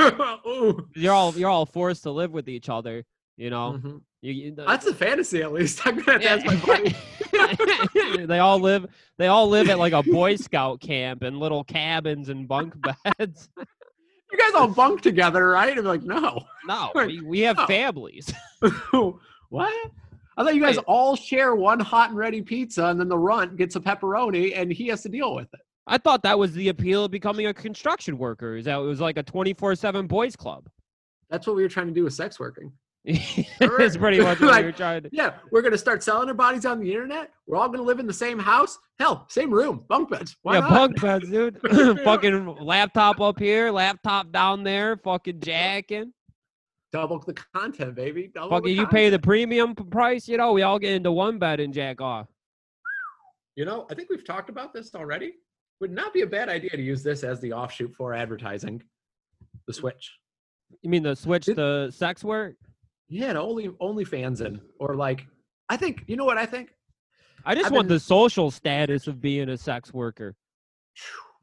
Ooh. 0.46 0.88
You're 0.94 1.12
all 1.14 1.34
you're 1.36 1.50
all 1.50 1.66
forced 1.66 2.02
to 2.04 2.10
live 2.10 2.30
with 2.32 2.48
each 2.48 2.68
other. 2.68 3.04
You 3.36 3.50
know. 3.50 3.80
Mhm. 3.82 4.00
You, 4.22 4.32
you- 4.32 4.54
That's 4.54 4.86
a 4.86 4.94
fantasy, 4.94 5.42
at 5.42 5.52
least. 5.52 5.86
I'm 5.86 5.98
gonna 6.00 6.12
have 6.12 6.42
to 6.42 6.46
ask 6.46 6.46
my 6.46 6.56
buddy. 6.64 8.26
they 8.26 8.38
all 8.38 8.58
live. 8.58 8.86
They 9.18 9.26
all 9.26 9.48
live 9.48 9.68
at 9.68 9.78
like 9.78 9.92
a 9.92 10.02
Boy 10.02 10.36
Scout 10.36 10.80
camp 10.80 11.22
in 11.22 11.38
little 11.38 11.62
cabins 11.64 12.28
and 12.30 12.48
bunk 12.48 12.74
beds. 13.18 13.48
You 13.58 14.38
guys 14.38 14.54
all 14.54 14.68
bunk 14.68 15.02
together, 15.02 15.48
right? 15.50 15.76
I'm 15.76 15.84
like, 15.84 16.02
no. 16.02 16.42
No, 16.66 16.90
we, 16.94 17.20
we 17.20 17.40
have 17.40 17.58
Oh. 17.58 17.66
families. 17.66 18.32
what? 19.50 19.72
I 20.36 20.42
thought 20.42 20.54
you 20.54 20.60
guys 20.62 20.78
all 20.78 21.14
share 21.14 21.54
one 21.54 21.78
hot 21.78 22.08
and 22.10 22.18
ready 22.18 22.42
pizza, 22.42 22.86
and 22.86 22.98
then 22.98 23.08
the 23.08 23.18
runt 23.18 23.56
gets 23.56 23.76
a 23.76 23.80
pepperoni, 23.80 24.52
and 24.56 24.72
he 24.72 24.88
has 24.88 25.02
to 25.02 25.08
deal 25.08 25.34
with 25.34 25.48
it. 25.54 25.60
I 25.86 25.98
thought 25.98 26.22
that 26.22 26.38
was 26.38 26.52
the 26.52 26.68
appeal 26.68 27.04
of 27.04 27.10
becoming 27.10 27.46
a 27.46 27.54
construction 27.54 28.16
worker. 28.18 28.56
Is 28.56 28.64
that 28.64 28.78
it 28.78 28.82
was 28.82 29.00
like 29.00 29.18
a 29.18 29.22
twenty 29.22 29.52
four 29.52 29.74
seven 29.74 30.06
boys 30.06 30.36
club. 30.36 30.68
That's 31.30 31.46
what 31.46 31.56
we 31.56 31.62
were 31.62 31.68
trying 31.68 31.88
to 31.88 31.92
do 31.92 32.04
with 32.04 32.14
sex 32.14 32.38
working. 32.38 32.72
it's 33.04 33.96
pretty 33.98 34.18
much 34.20 34.40
what 34.40 34.50
Like- 34.50 34.62
we 34.62 34.66
were 34.66 34.72
trying 34.72 35.02
to. 35.02 35.10
Yeah, 35.12 35.34
we're 35.50 35.60
gonna 35.60 35.76
start 35.76 36.02
selling 36.02 36.28
our 36.28 36.34
bodies 36.34 36.64
on 36.64 36.80
the 36.80 36.90
internet. 36.90 37.30
We're 37.46 37.58
all 37.58 37.68
gonna 37.68 37.82
live 37.82 37.98
in 37.98 38.06
the 38.06 38.14
same 38.14 38.38
house. 38.38 38.78
Hell, 38.98 39.26
same 39.28 39.50
room, 39.50 39.84
bunk 39.88 40.10
beds. 40.10 40.36
Why 40.42 40.54
yeah, 40.54 40.60
not? 40.60 40.70
bunk 40.70 41.00
beds, 41.00 41.28
dude. 41.28 41.60
fucking 42.04 42.56
laptop 42.60 43.20
up 43.20 43.38
here, 43.38 43.70
laptop 43.70 44.32
down 44.32 44.64
there, 44.64 44.96
fucking 44.96 45.40
jacking. 45.40 46.14
Double 46.92 47.18
the 47.18 47.34
content, 47.54 47.96
baby. 47.96 48.30
Double 48.32 48.50
Fucking, 48.50 48.74
you 48.74 48.86
pay 48.86 49.10
the 49.10 49.18
premium 49.18 49.74
price, 49.74 50.28
you 50.28 50.36
know. 50.36 50.52
We 50.52 50.62
all 50.62 50.78
get 50.78 50.92
into 50.92 51.10
one 51.10 51.40
bed 51.40 51.58
and 51.58 51.74
jack 51.74 52.00
off. 52.00 52.28
You 53.56 53.64
know, 53.64 53.86
I 53.90 53.94
think 53.94 54.10
we've 54.10 54.24
talked 54.24 54.48
about 54.48 54.72
this 54.72 54.94
already. 54.94 55.32
Would 55.80 55.90
not 55.92 56.12
be 56.12 56.22
a 56.22 56.26
bad 56.26 56.48
idea 56.48 56.70
to 56.70 56.82
use 56.82 57.02
this 57.02 57.24
as 57.24 57.40
the 57.40 57.52
offshoot 57.52 57.94
for 57.96 58.14
advertising. 58.14 58.82
The 59.66 59.72
switch. 59.72 60.12
You 60.82 60.90
mean 60.90 61.02
the 61.02 61.16
switch 61.16 61.44
Did- 61.46 61.56
to 61.56 61.90
sex 61.92 62.22
work? 62.24 62.56
Yeah, 63.08 63.32
to 63.34 63.40
only 63.40 63.68
OnlyFans 63.68 64.44
in, 64.44 64.60
or 64.78 64.94
like, 64.94 65.26
I 65.68 65.76
think 65.76 66.04
you 66.06 66.16
know 66.16 66.24
what 66.24 66.38
I 66.38 66.46
think. 66.46 66.74
I 67.44 67.54
just 67.54 67.66
I've 67.66 67.72
want 67.72 67.88
been- 67.88 67.96
the 67.96 68.00
social 68.00 68.50
status 68.50 69.06
of 69.06 69.20
being 69.20 69.48
a 69.50 69.56
sex 69.58 69.92
worker. 69.92 70.34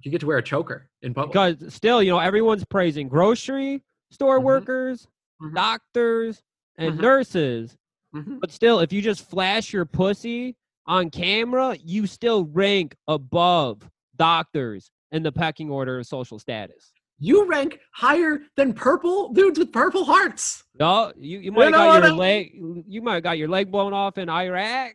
You 0.03 0.09
get 0.11 0.21
to 0.21 0.27
wear 0.27 0.37
a 0.39 0.43
choker 0.43 0.89
in 1.03 1.13
public. 1.13 1.33
Because 1.33 1.73
still, 1.73 2.01
you 2.01 2.09
know, 2.09 2.17
everyone's 2.19 2.65
praising 2.65 3.07
grocery 3.07 3.83
store 4.09 4.39
Mhm. 4.39 4.43
workers, 4.43 5.07
Mhm. 5.41 5.53
doctors, 5.53 6.41
and 6.77 6.95
Mhm. 6.97 7.01
nurses. 7.01 7.77
Mhm. 8.15 8.39
But 8.39 8.51
still, 8.51 8.79
if 8.79 8.91
you 8.91 9.01
just 9.01 9.29
flash 9.29 9.71
your 9.71 9.85
pussy 9.85 10.55
on 10.87 11.11
camera, 11.11 11.77
you 11.83 12.07
still 12.07 12.45
rank 12.45 12.95
above 13.07 13.89
doctors 14.21 14.91
in 15.11 15.23
the 15.23 15.31
pecking 15.31 15.71
order 15.71 15.97
of 15.97 16.05
social 16.05 16.37
status. 16.37 16.91
You 17.17 17.47
rank 17.47 17.79
higher 17.93 18.39
than 18.55 18.73
purple 18.73 19.33
dudes 19.33 19.57
with 19.57 19.71
purple 19.71 20.05
hearts. 20.05 20.63
No, 20.79 21.11
you, 21.17 21.39
you 21.39 21.51
might 21.51 21.71
know 21.71 21.77
got 21.77 22.03
your 22.03 22.13
leg 22.13 22.51
you 22.87 23.01
might 23.01 23.21
got 23.23 23.37
your 23.39 23.47
leg 23.47 23.71
blown 23.71 23.93
off 23.93 24.19
in 24.19 24.29
Iraq, 24.29 24.93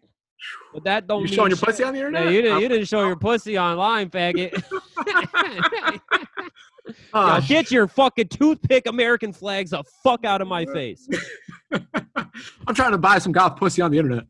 but 0.72 0.84
that 0.84 1.08
don't 1.08 1.22
You 1.22 1.28
showing 1.28 1.50
your 1.50 1.56
shit. 1.56 1.66
pussy 1.68 1.82
on 1.82 1.92
the 1.94 1.98
Yeah, 2.00 2.06
internet? 2.06 2.32
you 2.32 2.42
didn't 2.42 2.62
you 2.62 2.68
didn't 2.68 2.86
show 2.86 3.02
your 3.02 3.16
pussy 3.16 3.58
online, 3.58 4.10
faggot. 4.10 4.62
Ah, 7.12 7.40
now 7.40 7.46
get 7.46 7.70
your 7.72 7.88
fucking 7.88 8.28
toothpick 8.28 8.86
American 8.86 9.32
flags 9.32 9.70
the 9.70 9.82
fuck 10.04 10.24
out 10.24 10.40
of 10.40 10.46
my 10.46 10.64
face. 10.66 11.08
I'm 11.72 12.74
trying 12.74 12.92
to 12.92 12.98
buy 12.98 13.18
some 13.18 13.32
goth 13.32 13.56
pussy 13.56 13.82
on 13.82 13.90
the 13.90 13.98
internet. 13.98 14.24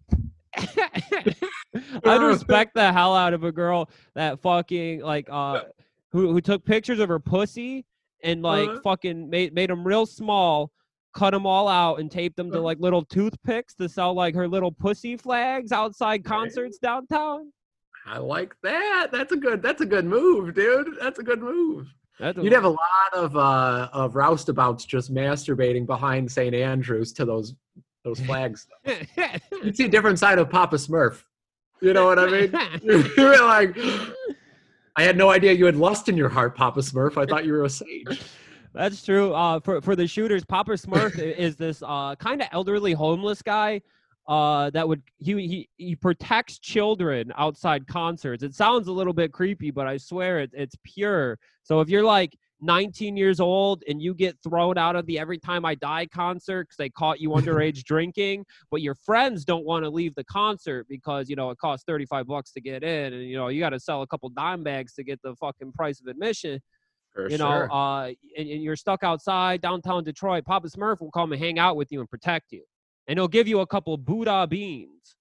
I'd 2.04 2.22
respect 2.22 2.74
the 2.74 2.92
hell 2.92 3.14
out 3.14 3.34
of 3.34 3.44
a 3.44 3.52
girl 3.52 3.90
that 4.14 4.40
fucking 4.40 5.00
like 5.00 5.28
uh 5.30 5.62
who 6.12 6.32
who 6.32 6.40
took 6.40 6.64
pictures 6.64 6.98
of 7.00 7.08
her 7.08 7.18
pussy 7.18 7.84
and 8.22 8.42
like 8.42 8.68
Uh-huh. 8.68 8.80
fucking 8.82 9.28
made 9.30 9.52
made 9.54 9.70
them 9.70 9.86
real 9.86 10.06
small, 10.06 10.70
cut 11.14 11.30
them 11.32 11.46
all 11.46 11.68
out 11.68 12.00
and 12.00 12.10
taped 12.10 12.36
them 12.36 12.50
to 12.50 12.56
Uh-huh. 12.58 12.64
like 12.64 12.78
little 12.80 13.04
toothpicks 13.04 13.74
to 13.74 13.88
sell 13.88 14.14
like 14.14 14.34
her 14.34 14.48
little 14.48 14.72
pussy 14.72 15.16
flags 15.16 15.72
outside 15.72 16.24
concerts 16.24 16.78
downtown. 16.78 17.52
I 18.06 18.18
like 18.18 18.54
that. 18.62 19.08
That's 19.10 19.32
a 19.32 19.36
good. 19.36 19.60
That's 19.62 19.80
a 19.80 19.86
good 19.86 20.04
move, 20.04 20.54
dude. 20.54 20.96
That's 21.00 21.18
a 21.18 21.24
good 21.24 21.40
move. 21.42 21.88
You'd 22.20 22.52
have 22.52 22.64
a 22.64 22.68
lot 22.70 23.12
of 23.14 23.36
uh 23.36 23.88
of 23.92 24.14
roustabouts 24.14 24.86
just 24.86 25.12
masturbating 25.12 25.84
behind 25.86 26.30
St. 26.30 26.54
Andrews 26.54 27.12
to 27.14 27.24
those 27.24 27.54
those 28.04 28.20
flags. 28.20 28.68
You'd 29.64 29.76
see 29.76 29.86
a 29.86 29.88
different 29.88 30.18
side 30.20 30.38
of 30.38 30.48
Papa 30.48 30.76
Smurf. 30.76 31.24
You 31.80 31.92
know 31.92 32.06
what 32.06 32.18
I 32.18 32.26
mean? 32.26 32.52
You're 33.16 33.44
like, 33.44 33.76
I 34.96 35.02
had 35.02 35.16
no 35.16 35.30
idea 35.30 35.52
you 35.52 35.66
had 35.66 35.76
lust 35.76 36.08
in 36.08 36.16
your 36.16 36.28
heart, 36.28 36.56
Papa 36.56 36.80
Smurf. 36.80 37.16
I 37.16 37.26
thought 37.26 37.44
you 37.44 37.52
were 37.52 37.64
a 37.64 37.70
sage. 37.70 38.22
That's 38.72 39.02
true. 39.02 39.32
Uh, 39.32 39.60
for 39.60 39.80
for 39.80 39.96
the 39.96 40.06
shooters, 40.06 40.44
Papa 40.44 40.72
Smurf 40.72 41.18
is 41.38 41.56
this 41.56 41.82
uh, 41.86 42.14
kind 42.16 42.42
of 42.42 42.48
elderly 42.52 42.92
homeless 42.92 43.42
guy 43.42 43.80
uh, 44.28 44.70
that 44.70 44.86
would 44.86 45.02
he, 45.18 45.32
he 45.46 45.68
he 45.76 45.96
protects 45.96 46.58
children 46.58 47.32
outside 47.36 47.86
concerts. 47.86 48.42
It 48.42 48.54
sounds 48.54 48.88
a 48.88 48.92
little 48.92 49.12
bit 49.12 49.32
creepy, 49.32 49.70
but 49.70 49.86
I 49.86 49.96
swear 49.96 50.40
it, 50.40 50.50
it's 50.52 50.76
pure. 50.82 51.38
So 51.62 51.80
if 51.80 51.88
you're 51.88 52.04
like 52.04 52.36
19 52.66 53.16
years 53.16 53.40
old 53.40 53.82
and 53.88 54.02
you 54.02 54.12
get 54.12 54.36
thrown 54.42 54.76
out 54.76 54.96
of 54.96 55.06
the 55.06 55.18
Every 55.18 55.38
Time 55.38 55.64
I 55.64 55.76
Die 55.76 56.06
concert 56.06 56.64
because 56.64 56.76
they 56.76 56.90
caught 56.90 57.20
you 57.20 57.30
underage 57.30 57.84
drinking, 57.84 58.44
but 58.70 58.82
your 58.82 58.94
friends 58.94 59.44
don't 59.44 59.64
want 59.64 59.84
to 59.84 59.90
leave 59.90 60.14
the 60.16 60.24
concert 60.24 60.86
because 60.88 61.30
you 61.30 61.36
know 61.36 61.50
it 61.50 61.58
costs 61.58 61.84
35 61.86 62.26
bucks 62.26 62.52
to 62.52 62.60
get 62.60 62.82
in, 62.82 63.14
and 63.14 63.22
you 63.22 63.36
know 63.36 63.48
you 63.48 63.60
got 63.60 63.70
to 63.70 63.80
sell 63.80 64.02
a 64.02 64.06
couple 64.06 64.28
dime 64.30 64.62
bags 64.62 64.92
to 64.94 65.04
get 65.04 65.20
the 65.22 65.34
fucking 65.36 65.72
price 65.72 66.00
of 66.00 66.08
admission 66.08 66.60
For 67.14 67.30
you 67.30 67.38
know, 67.38 67.46
uh, 67.46 68.12
and, 68.36 68.48
and 68.48 68.62
you're 68.62 68.76
stuck 68.76 69.02
outside 69.02 69.62
downtown 69.62 70.04
Detroit, 70.04 70.44
Papa 70.44 70.68
Smurf 70.68 71.00
will 71.00 71.12
come 71.12 71.32
and 71.32 71.40
hang 71.40 71.58
out 71.58 71.76
with 71.76 71.90
you 71.92 72.00
and 72.00 72.10
protect 72.10 72.52
you, 72.52 72.64
and 73.06 73.18
he'll 73.18 73.28
give 73.28 73.48
you 73.48 73.60
a 73.60 73.66
couple 73.66 73.96
Buddha 73.96 74.46
beans, 74.46 75.16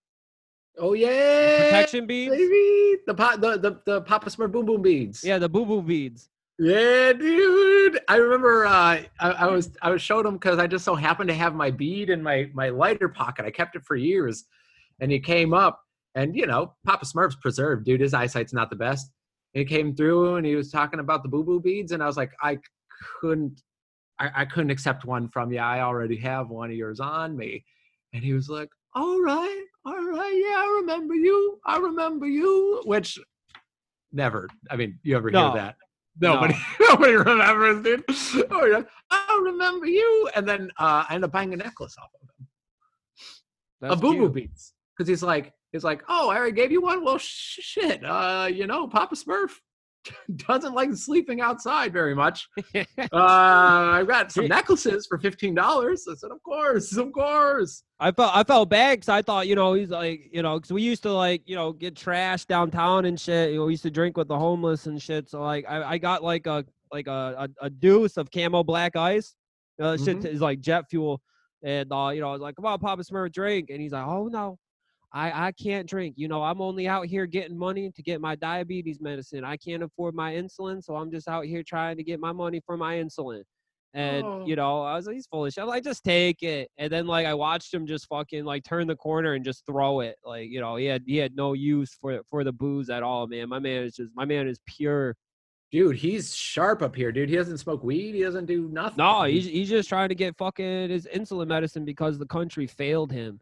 oh 0.80 0.94
yeah, 0.94 1.64
protection 1.64 2.08
beads. 2.08 2.36
baby. 2.36 2.98
The, 3.08 3.14
pa- 3.14 3.38
the 3.38 3.58
the 3.58 3.82
the 3.86 4.02
Papa 4.02 4.30
Smurf 4.30 4.52
boom 4.52 4.66
boom 4.66 4.82
beads. 4.82 5.24
Yeah, 5.24 5.38
the 5.38 5.48
boo 5.48 5.66
boo 5.66 5.82
beads. 5.82 6.30
Yeah, 6.58 7.12
dude. 7.14 8.00
I 8.08 8.16
remember 8.16 8.66
uh, 8.66 8.72
I, 8.72 9.08
I 9.20 9.48
was 9.48 9.72
I 9.82 9.90
was 9.90 10.02
showed 10.02 10.26
him 10.26 10.36
because 10.36 10.58
I 10.58 10.68
just 10.68 10.86
so 10.86 10.96
happened 10.96 11.28
to 11.28 11.34
have 11.36 11.54
my 11.54 11.70
bead 11.70 12.10
in 12.10 12.24
my 12.24 12.50
my 12.54 12.70
lighter 12.70 13.10
pocket. 13.10 13.46
I 13.46 13.52
kept 13.52 13.76
it 13.76 13.84
for 13.84 13.96
years, 13.98 14.46
and 15.02 15.12
he 15.12 15.20
came 15.20 15.54
up, 15.54 15.84
and 16.16 16.36
you 16.36 16.46
know, 16.48 16.74
Papa 16.86 17.06
Smurf's 17.06 17.36
preserved, 17.36 17.86
dude. 17.86 18.00
His 18.00 18.14
eyesight's 18.14 18.54
not 18.54 18.70
the 18.70 18.76
best. 18.78 19.12
And 19.54 19.60
he 19.60 19.66
came 19.66 19.96
through, 19.96 20.36
and 20.36 20.46
he 20.46 20.56
was 20.56 20.72
talking 20.72 21.02
about 21.02 21.24
the 21.24 21.30
boo 21.30 21.44
boo 21.44 21.60
beads, 21.60 21.92
and 21.92 22.02
I 22.02 22.08
was 22.08 22.18
like, 22.18 22.32
I 22.42 22.58
couldn't, 23.20 23.62
I, 24.20 24.32
I 24.36 24.46
couldn't 24.46 24.70
accept 24.70 25.04
one 25.04 25.28
from 25.28 25.52
you. 25.52 25.60
I 25.60 25.82
already 25.82 26.18
have 26.18 26.50
one 26.50 26.70
of 26.70 26.76
yours 26.78 27.02
on 27.02 27.36
me, 27.36 27.66
and 28.14 28.24
he 28.24 28.32
was 28.34 28.48
like, 28.48 28.70
All 28.94 29.22
right, 29.22 29.64
all 29.86 30.06
right, 30.06 30.34
yeah, 30.36 30.56
I 30.58 30.78
remember 30.80 31.16
you. 31.16 31.60
I 31.66 31.78
remember 31.80 32.28
you. 32.28 32.82
Which 32.86 33.20
never. 34.14 34.48
I 34.72 34.78
mean, 34.78 35.00
you 35.04 35.18
ever 35.18 35.32
No. 35.32 35.52
hear 35.52 35.62
that? 35.62 35.76
Nobody, 36.20 36.56
nobody 36.80 37.14
remembers, 37.14 37.84
dude. 37.84 38.04
Oh, 38.52 38.66
yeah. 38.66 38.82
I 39.12 39.42
remember 39.44 39.86
you. 39.86 40.30
And 40.36 40.48
then 40.48 40.72
uh, 40.80 41.06
I 41.10 41.16
end 41.16 41.24
up 41.24 41.32
buying 41.32 41.54
a 41.54 41.58
necklace 41.58 41.96
off 42.02 42.10
of 42.14 42.22
him, 42.22 42.48
That's 43.82 43.96
a 43.96 43.98
boo 43.98 44.18
boo 44.18 44.30
beads, 44.30 44.74
because 44.98 45.10
he's 45.10 45.24
like, 45.24 45.54
he's 45.72 45.84
like, 45.84 46.04
oh, 46.08 46.30
I 46.30 46.38
already 46.38 46.54
gave 46.54 46.72
you 46.72 46.82
one. 46.82 47.04
Well, 47.04 47.18
sh- 47.18 47.60
shit, 47.62 48.04
uh, 48.06 48.48
you 48.52 48.66
know, 48.66 48.88
Papa 48.88 49.16
Smurf 49.16 49.52
doesn't 50.48 50.74
like 50.74 50.94
sleeping 50.94 51.42
outside 51.42 51.92
very 51.94 52.16
much. 52.16 52.48
Uh, 52.98 54.00
I 54.00 54.04
got 54.08 54.32
some 54.32 54.48
necklaces 54.48 55.06
for 55.08 55.18
fifteen 55.18 55.54
dollars. 55.56 56.06
I 56.10 56.16
said, 56.16 56.32
of 56.32 56.42
course, 56.44 56.96
of 56.98 57.12
course. 57.12 57.84
I 58.00 58.12
felt 58.12 58.36
I 58.36 58.44
felt 58.44 58.70
bad 58.70 58.98
because 59.00 59.10
I 59.10 59.22
thought 59.22 59.48
you 59.48 59.56
know 59.56 59.74
he's 59.74 59.90
like 59.90 60.30
you 60.32 60.42
know 60.42 60.58
because 60.60 60.72
we 60.72 60.82
used 60.82 61.04
to 61.04 61.14
like 61.14 61.42
you 61.46 61.56
know 61.56 61.72
get 61.72 61.96
trashed 61.96 62.48
downtown 62.48 63.06
and 63.06 63.20
shit. 63.20 63.52
You 63.52 63.58
know, 63.60 63.66
we 63.66 63.74
used 63.74 63.84
to 63.84 63.92
drink 63.92 64.18
with 64.18 64.28
the 64.28 64.38
homeless 64.38 64.88
and 64.88 65.02
shit. 65.02 65.30
So 65.30 65.42
like 65.42 65.66
I, 65.70 65.84
I 65.84 65.98
got 65.98 66.24
like 66.24 66.48
a 66.48 66.66
like 66.92 67.08
a, 67.08 67.48
a, 67.62 67.66
a 67.66 67.70
deuce 67.70 68.18
of 68.18 68.32
camo 68.32 68.64
black 68.64 68.96
ice. 68.96 69.36
Uh, 69.82 69.98
shit 69.98 70.20
Mhm. 70.22 70.26
is 70.26 70.42
like 70.42 70.60
jet 70.62 70.86
fuel, 70.90 71.22
and 71.64 71.92
uh, 71.92 72.10
you 72.14 72.22
know 72.22 72.30
I 72.30 72.34
was 72.34 72.42
like, 72.42 72.56
come 72.56 72.66
on, 72.66 72.80
Papa 72.80 73.04
Smurf, 73.04 73.32
drink, 73.32 73.70
and 73.70 73.82
he's 73.82 73.92
like, 73.92 74.06
oh 74.06 74.28
no. 74.28 74.58
I, 75.16 75.48
I 75.48 75.52
can't 75.54 75.88
drink. 75.88 76.16
You 76.18 76.28
know, 76.28 76.44
I'm 76.44 76.60
only 76.60 76.90
out 76.90 77.06
here 77.06 77.26
getting 77.26 77.58
money 77.58 77.90
to 77.90 78.04
get 78.04 78.20
my 78.20 78.36
diabetes 78.36 79.00
medicine. 79.00 79.46
I 79.46 79.56
can't 79.56 79.82
afford 79.82 80.14
my 80.14 80.34
insulin, 80.34 80.84
so 80.84 80.98
I'm 80.98 81.10
just 81.10 81.30
out 81.30 81.46
here 81.46 81.64
trying 81.64 81.96
to 81.96 82.04
get 82.04 82.20
my 82.20 82.34
money 82.34 82.62
for 82.66 82.76
my 82.76 82.96
insulin. 82.98 83.44
And 83.94 84.26
Oh. 84.26 84.44
you 84.46 84.58
know, 84.58 84.82
I 84.82 84.98
was 84.98 85.08
like, 85.08 85.16
he's 85.16 85.28
shit. 85.32 85.58
I'm 85.62 85.70
like, 85.70 85.86
just 85.86 86.04
take 86.04 86.44
it. 86.44 86.70
And 86.78 86.92
then 86.92 87.08
like 87.08 87.26
I 87.26 87.34
watched 87.34 87.74
him 87.74 87.88
just 87.88 88.08
fucking 88.08 88.44
like 88.44 88.66
turn 88.66 88.88
the 88.88 88.96
corner 88.98 89.36
and 89.36 89.46
just 89.46 89.66
throw 89.66 90.02
it. 90.02 90.18
Like, 90.26 90.50
you 90.50 90.60
know, 90.60 90.76
he 90.76 90.84
had 90.86 91.04
he 91.08 91.16
had 91.16 91.34
no 91.34 91.54
use 91.54 91.96
for 92.02 92.20
for 92.30 92.44
the 92.44 92.52
booze 92.52 92.90
at 92.90 93.02
all, 93.02 93.26
man. 93.26 93.48
My 93.48 93.60
man 93.60 93.84
is 93.86 93.96
just 93.96 94.12
my 94.16 94.26
man 94.26 94.50
is 94.50 94.60
pure. 94.68 95.16
Dude, 95.72 95.96
he's 95.96 96.36
sharp 96.36 96.82
up 96.82 96.94
here, 96.94 97.14
dude. 97.14 97.30
He 97.30 97.38
doesn't 97.38 97.58
smoke 97.60 97.86
weed. 97.86 98.16
He 98.16 98.22
doesn't 98.22 98.48
do 98.48 98.68
nothing. 98.68 98.98
No, 98.98 99.24
he's 99.24 99.46
he's 99.46 99.70
just 99.70 99.88
trying 99.88 100.10
to 100.10 100.16
get 100.16 100.36
fucking 100.36 100.90
his 100.90 101.08
insulin 101.08 101.48
medicine 101.48 101.86
because 101.86 102.18
the 102.20 102.26
country 102.26 102.68
failed 102.68 103.14
him. 103.14 103.40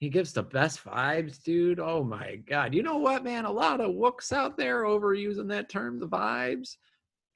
He 0.00 0.08
gives 0.08 0.32
the 0.32 0.42
best 0.44 0.84
vibes, 0.84 1.42
dude. 1.42 1.80
Oh 1.80 2.04
my 2.04 2.36
god. 2.48 2.72
You 2.74 2.82
know 2.82 2.98
what, 2.98 3.24
man? 3.24 3.44
A 3.44 3.50
lot 3.50 3.80
of 3.80 3.94
wooks 3.94 4.32
out 4.32 4.56
there 4.56 4.84
overusing 4.84 5.48
that 5.48 5.68
term, 5.68 5.98
the 5.98 6.06
vibes. 6.06 6.76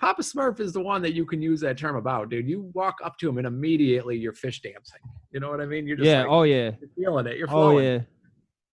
Papa 0.01 0.23
Smurf 0.23 0.59
is 0.61 0.73
the 0.73 0.81
one 0.81 1.03
that 1.03 1.15
you 1.15 1.25
can 1.25 1.41
use 1.43 1.61
that 1.61 1.77
term 1.79 1.97
about, 1.97 2.29
dude. 2.29 2.49
You 2.49 2.71
walk 2.75 2.97
up 3.05 3.17
to 3.19 3.29
him 3.29 3.39
and 3.39 3.47
immediately 3.47 4.17
you're 4.17 4.33
Phish 4.33 4.61
dancing. 4.63 5.01
You 5.33 5.41
know 5.41 5.51
what 5.51 5.61
I 5.61 5.67
mean? 5.67 5.87
You're 5.87 5.97
just 5.97 6.07
Yeah. 6.09 6.21
like, 6.23 6.31
oh 6.31 6.43
yeah. 6.45 6.71
you're 6.81 6.91
feeling 6.97 7.27
it. 7.27 7.37
You're 7.37 7.49
Oh 7.49 7.53
flowing. 7.53 7.85
yeah. 7.85 7.99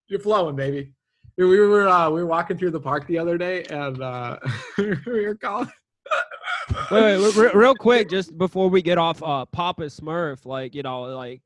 You're 0.08 0.20
flowing, 0.20 0.56
baby. 0.56 0.92
We 1.38 1.46
we 1.48 1.60
were 1.60 1.88
uh, 1.88 2.10
we 2.10 2.20
were 2.22 2.28
walking 2.28 2.58
through 2.58 2.72
the 2.72 2.80
park 2.82 3.08
the 3.08 3.18
other 3.18 3.38
day, 3.38 3.64
and 3.70 4.02
uh, 4.02 4.38
we 4.78 4.96
were 5.06 5.36
calling. 5.36 5.70
Wait, 6.92 7.18
wait, 7.18 7.56
real 7.56 7.76
quick, 7.80 8.10
just 8.10 8.38
before 8.38 8.70
we 8.70 8.82
get 8.82 8.98
off 8.98 9.22
uh 9.24 9.46
Papa 9.46 9.84
Smurf, 9.84 10.46
like 10.46 10.76
you 10.76 10.84
know, 10.84 11.04
like 11.04 11.42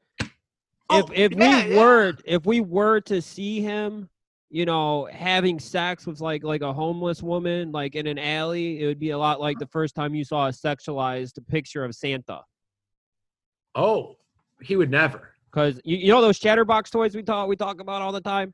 Oh, 0.94 1.10
if 1.14 1.32
yeah, 1.32 1.66
we 1.66 1.74
yeah. 1.74 1.80
were 1.80 2.14
if 2.26 2.46
we 2.46 2.62
were 2.62 3.02
to 3.02 3.22
see 3.22 3.62
him, 3.62 4.10
you 4.50 4.66
know, 4.66 5.08
having 5.12 5.60
sex 5.60 6.06
with 6.06 6.22
like 6.22 6.44
like 6.44 6.62
a 6.62 6.72
homeless 6.74 7.24
woman, 7.24 7.72
like 7.72 7.96
in 7.96 8.08
an 8.08 8.20
alley, 8.20 8.82
it 8.82 8.86
would 8.86 9.00
be 9.00 9.12
a 9.12 9.18
lot 9.18 9.40
like 9.40 9.58
the 9.60 9.68
first 9.68 9.96
time 9.96 10.14
you 10.16 10.24
saw 10.24 10.48
a 10.48 10.52
sexualized 10.52 11.46
picture 11.48 11.84
of 11.84 11.96
Santa. 11.96 12.42
Oh, 13.76 14.18
he 14.62 14.76
would 14.76 14.92
never. 14.92 15.30
Cause 15.52 15.80
you, 15.84 15.98
you 15.98 16.08
know 16.12 16.22
those 16.22 16.40
Chatterbox 16.40 16.90
toys 16.90 17.16
we 17.16 17.24
talk 17.24 17.48
we 17.48 17.56
talk 17.56 17.80
about 17.80 18.02
all 18.02 18.12
the 18.12 18.22
time. 18.22 18.54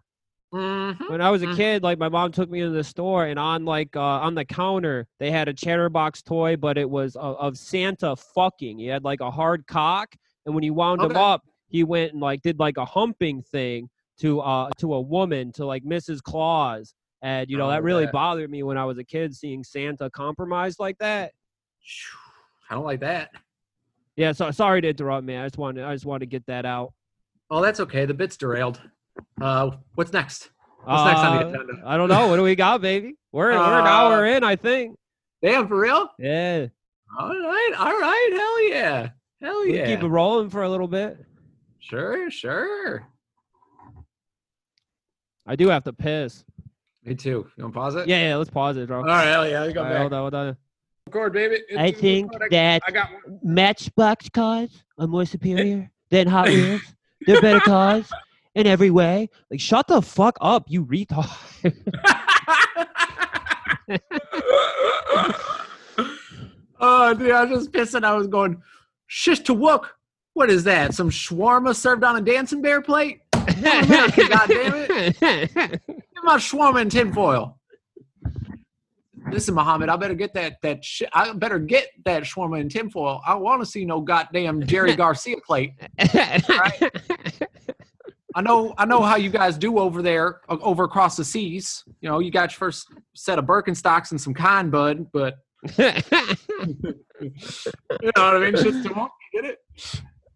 Mhm. 0.54 1.10
When 1.10 1.22
I 1.22 1.30
was 1.30 1.44
a 1.44 1.48
Mhm. 1.48 1.56
kid, 1.56 1.84
like 1.84 2.00
my 2.00 2.10
mom 2.10 2.32
took 2.32 2.50
me 2.50 2.62
to 2.62 2.70
the 2.70 2.84
store, 2.84 3.26
and 3.26 3.38
on 3.38 3.66
like 3.66 3.96
uh, 3.96 4.02
on 4.02 4.36
the 4.36 4.46
counter 4.46 5.08
they 5.20 5.32
had 5.32 5.48
a 5.48 5.54
Chatterbox 5.54 6.22
toy, 6.24 6.56
but 6.56 6.78
it 6.78 6.90
was 6.90 7.16
of, 7.16 7.36
of 7.38 7.58
Santa 7.58 8.16
fucking. 8.16 8.80
He 8.80 8.88
had 8.88 9.04
like 9.04 9.22
a 9.22 9.30
hard 9.32 9.68
cock, 9.68 10.16
and 10.46 10.56
when 10.56 10.64
you 10.64 10.74
wound 10.74 11.02
him 11.02 11.16
up, 11.16 11.44
he 11.70 11.84
went 11.84 12.12
and 12.14 12.22
like 12.22 12.42
did 12.42 12.60
like 12.60 12.78
a 12.78 12.86
humping 12.86 13.42
thing 13.42 13.90
to 14.20 14.42
uh 14.42 14.70
to 14.78 14.94
a 14.96 15.00
woman 15.02 15.52
to 15.54 15.66
like 15.66 15.84
Mrs. 15.84 16.22
Claus, 16.22 16.94
and 17.22 17.50
you 17.50 17.58
know 17.58 17.68
Oh, 17.68 17.70
that 17.70 17.84
really 17.84 18.06
that- 18.06 18.12
bothered 18.14 18.50
me 18.50 18.64
when 18.64 18.78
I 18.78 18.86
was 18.86 18.98
a 18.98 19.04
kid 19.04 19.36
seeing 19.36 19.64
Santa 19.64 20.10
compromised 20.10 20.80
like 20.80 20.98
that. 21.00 21.32
I 22.70 22.76
don't 22.76 22.84
like 22.86 23.00
that. 23.00 23.30
Yeah, 24.16 24.34
so 24.34 24.52
sorry 24.52 24.82
to 24.82 24.90
interrupt, 24.90 25.26
man. 25.26 25.42
I 25.44 25.46
just 25.46 25.58
wanted 25.58 25.86
I 25.86 25.94
just 25.94 26.06
wanted 26.06 26.22
to 26.22 26.26
get 26.26 26.46
that 26.48 26.66
out. 26.66 26.94
Oh, 27.50 27.62
that's 27.62 27.80
okay. 27.80 28.06
The 28.06 28.14
bit's 28.14 28.38
derailed. 28.38 28.80
Uh, 29.42 29.72
what's 29.96 30.14
next? 30.14 30.50
What's 30.84 31.06
next 31.06 31.20
on 31.22 31.38
the 31.38 31.46
Uh, 31.46 31.50
agenda? 31.50 31.74
I 31.86 31.98
don't 31.98 32.10
know. 32.10 32.28
What 32.28 32.36
do 32.36 32.44
we 32.44 32.56
got, 32.56 32.82
baby? 32.82 33.16
We're 33.32 33.52
we're 33.52 33.80
an 33.80 33.88
hour 33.88 34.26
Uh, 34.26 34.30
in, 34.38 34.44
I 34.44 34.56
think. 34.56 34.98
Damn, 35.42 35.68
for 35.68 35.80
real? 35.80 36.10
Yeah. 36.20 36.68
All 37.18 37.30
right, 37.30 37.72
all 37.78 38.00
right. 38.00 38.30
Hell 38.34 38.68
yeah, 38.70 39.10
hell 39.42 39.66
yeah. 39.66 39.72
We 39.72 39.78
yeah. 39.80 39.86
keep 39.96 40.04
it 40.04 40.08
rolling 40.08 40.50
for 40.50 40.64
a 40.64 40.70
little 40.70 40.88
bit. 40.88 41.18
Sure, 41.80 42.30
sure. 42.30 43.08
I 45.48 45.56
do 45.56 45.70
have 45.70 45.84
to 45.86 45.94
piss. 45.94 46.44
Me 47.04 47.16
too. 47.16 47.50
You 47.58 47.64
want 47.64 47.74
to 47.74 47.80
pause 47.80 47.96
it? 47.96 48.08
Yeah, 48.08 48.30
yeah, 48.30 48.36
let's 48.36 48.50
pause 48.50 48.78
it, 48.78 48.88
bro. 48.88 49.00
All 49.00 49.06
right, 49.06 49.26
hell 49.26 49.48
yeah. 49.48 49.64
You 49.64 49.70
All 49.70 49.74
go 49.74 49.82
right, 49.84 49.90
back. 49.90 50.00
hold 50.02 50.14
on, 50.14 50.20
hold 50.22 50.34
on. 50.36 50.58
Record, 51.08 51.34
baby. 51.34 51.56
It's- 51.56 51.78
I 51.78 51.92
think 51.92 52.32
that 52.52 52.82
I 52.86 52.92
got 52.92 53.10
one. 53.12 53.40
Matchbox 53.42 54.30
cars 54.30 54.84
are 54.98 55.08
more 55.08 55.26
superior 55.26 55.90
than 56.12 56.28
Hot 56.28 56.48
Wheels. 56.50 56.82
They're 57.26 57.42
better 57.42 57.60
cars 57.62 58.10
in 58.54 58.68
every 58.68 58.92
way. 58.92 59.30
Like, 59.50 59.60
shut 59.60 59.88
the 59.88 60.02
fuck 60.02 60.38
up, 60.42 60.66
you 60.68 60.86
retard. 60.86 61.28
oh, 66.80 67.14
dude, 67.14 67.32
I 67.32 67.44
was 67.46 67.66
just 67.66 67.72
pissing. 67.72 68.04
I 68.04 68.14
was 68.16 68.28
going, 68.28 68.62
shit 69.08 69.46
to 69.46 69.54
work. 69.54 69.96
What 70.40 70.50
is 70.50 70.64
that? 70.64 70.94
Some 70.94 71.10
shawarma 71.10 71.76
served 71.76 72.06
on 72.06 72.16
a 72.16 72.22
dancing 72.22 72.62
bear 72.62 72.80
plate? 72.80 73.20
America, 73.34 74.22
goddammit. 74.22 75.20
Get 75.20 76.00
my 76.24 76.38
shawarma 76.38 76.82
in 76.84 76.90
tinfoil. 76.90 77.60
Listen, 79.30 79.54
Muhammad, 79.54 79.90
I 79.90 79.98
better 79.98 80.14
get 80.14 80.34
that 80.36 80.62
that 80.62 80.86
sh- 80.86 81.02
I 81.12 81.34
better 81.34 81.60
get 81.60 81.90
that 82.06 82.24
shawarma 82.24 82.62
in 82.62 82.70
tinfoil. 82.70 83.20
I 83.28 83.36
want 83.36 83.62
to 83.62 83.66
see 83.66 83.84
no 83.84 84.00
goddamn 84.00 84.66
Jerry 84.66 84.96
Garcia 85.04 85.36
plate. 85.46 85.74
I 86.00 86.82
know, 88.42 88.74
I 88.78 88.86
know 88.86 89.02
how 89.02 89.18
you 89.18 89.30
guys 89.30 89.58
do 89.58 89.78
over 89.78 90.02
there, 90.02 90.40
over 90.48 90.86
across 90.86 91.18
the 91.18 91.26
seas. 91.26 91.84
You 92.00 92.08
know, 92.08 92.20
you 92.20 92.32
got 92.32 92.52
your 92.52 92.60
first 92.60 92.88
set 93.14 93.40
of 93.40 93.44
Birkenstocks 93.44 94.12
and 94.12 94.22
some 94.22 94.34
kind 94.34 94.72
bud, 94.72 95.08
but 95.12 95.40
you 95.78 95.84
know 95.92 96.94
what 98.16 98.38
I 98.38 98.40
mean. 98.40 98.56
Just 98.56 98.88
get 99.34 99.44
it. 99.44 99.58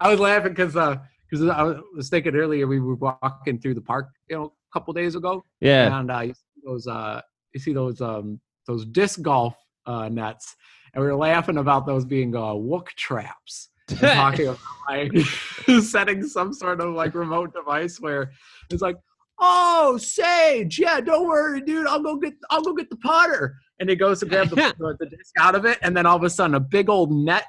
I 0.04 0.10
was 0.10 0.20
laughing 0.20 0.52
because 0.52 0.76
uh, 0.76 0.98
because 1.30 1.48
I 1.48 1.80
was 1.96 2.10
thinking 2.10 2.36
earlier 2.36 2.68
we 2.68 2.82
were 2.82 2.96
walking 2.96 3.58
through 3.60 3.74
the 3.76 3.82
park, 3.82 4.10
you 4.30 4.36
know, 4.36 4.46
a 4.46 4.74
couple 4.74 4.94
days 4.94 5.16
ago, 5.16 5.46
yeah. 5.62 5.98
and 5.98 6.12
uh, 6.12 6.20
you 6.20 6.34
see 6.34 6.62
those 6.66 6.88
uh, 6.88 7.22
you 7.54 7.60
see 7.62 7.74
those 7.74 8.02
um, 8.02 8.40
those 8.68 8.86
disc 8.86 9.22
golf 9.22 9.56
uh, 9.86 10.10
nets, 10.10 10.58
and 10.94 11.02
we 11.02 11.10
were 11.10 11.16
laughing 11.16 11.58
about 11.58 11.86
those 11.86 12.04
being 12.04 12.36
uh, 12.36 12.52
wook 12.52 12.88
traps. 12.90 13.70
talking 14.00 14.48
about 14.48 14.60
like 14.90 15.12
setting 15.82 16.26
some 16.26 16.54
sort 16.54 16.80
of 16.80 16.94
like 16.94 17.14
remote 17.16 17.54
device 17.54 18.00
where 18.00 18.32
it's 18.70 18.82
like, 18.82 18.96
oh 19.40 19.98
Sage, 19.98 20.80
yeah, 20.80 21.00
don't 21.00 21.28
worry, 21.28 21.62
dude, 21.62 21.88
I'll 21.88 22.02
go 22.02 22.18
get 22.18 22.34
I'll 22.50 22.62
go 22.62 22.74
get 22.74 22.90
the 22.90 22.98
putter. 22.98 23.56
And 23.80 23.90
he 23.90 23.96
goes 23.96 24.20
to 24.20 24.26
grab 24.26 24.50
the, 24.50 24.56
the, 24.80 24.98
the 25.00 25.06
disc 25.06 25.34
out 25.40 25.56
of 25.56 25.66
it, 25.66 25.80
and 25.82 25.96
then 25.96 26.06
all 26.06 26.18
of 26.18 26.24
a 26.24 26.30
sudden 26.30 26.56
a 26.56 26.60
big 26.60 26.90
old 26.90 27.12
net 27.12 27.46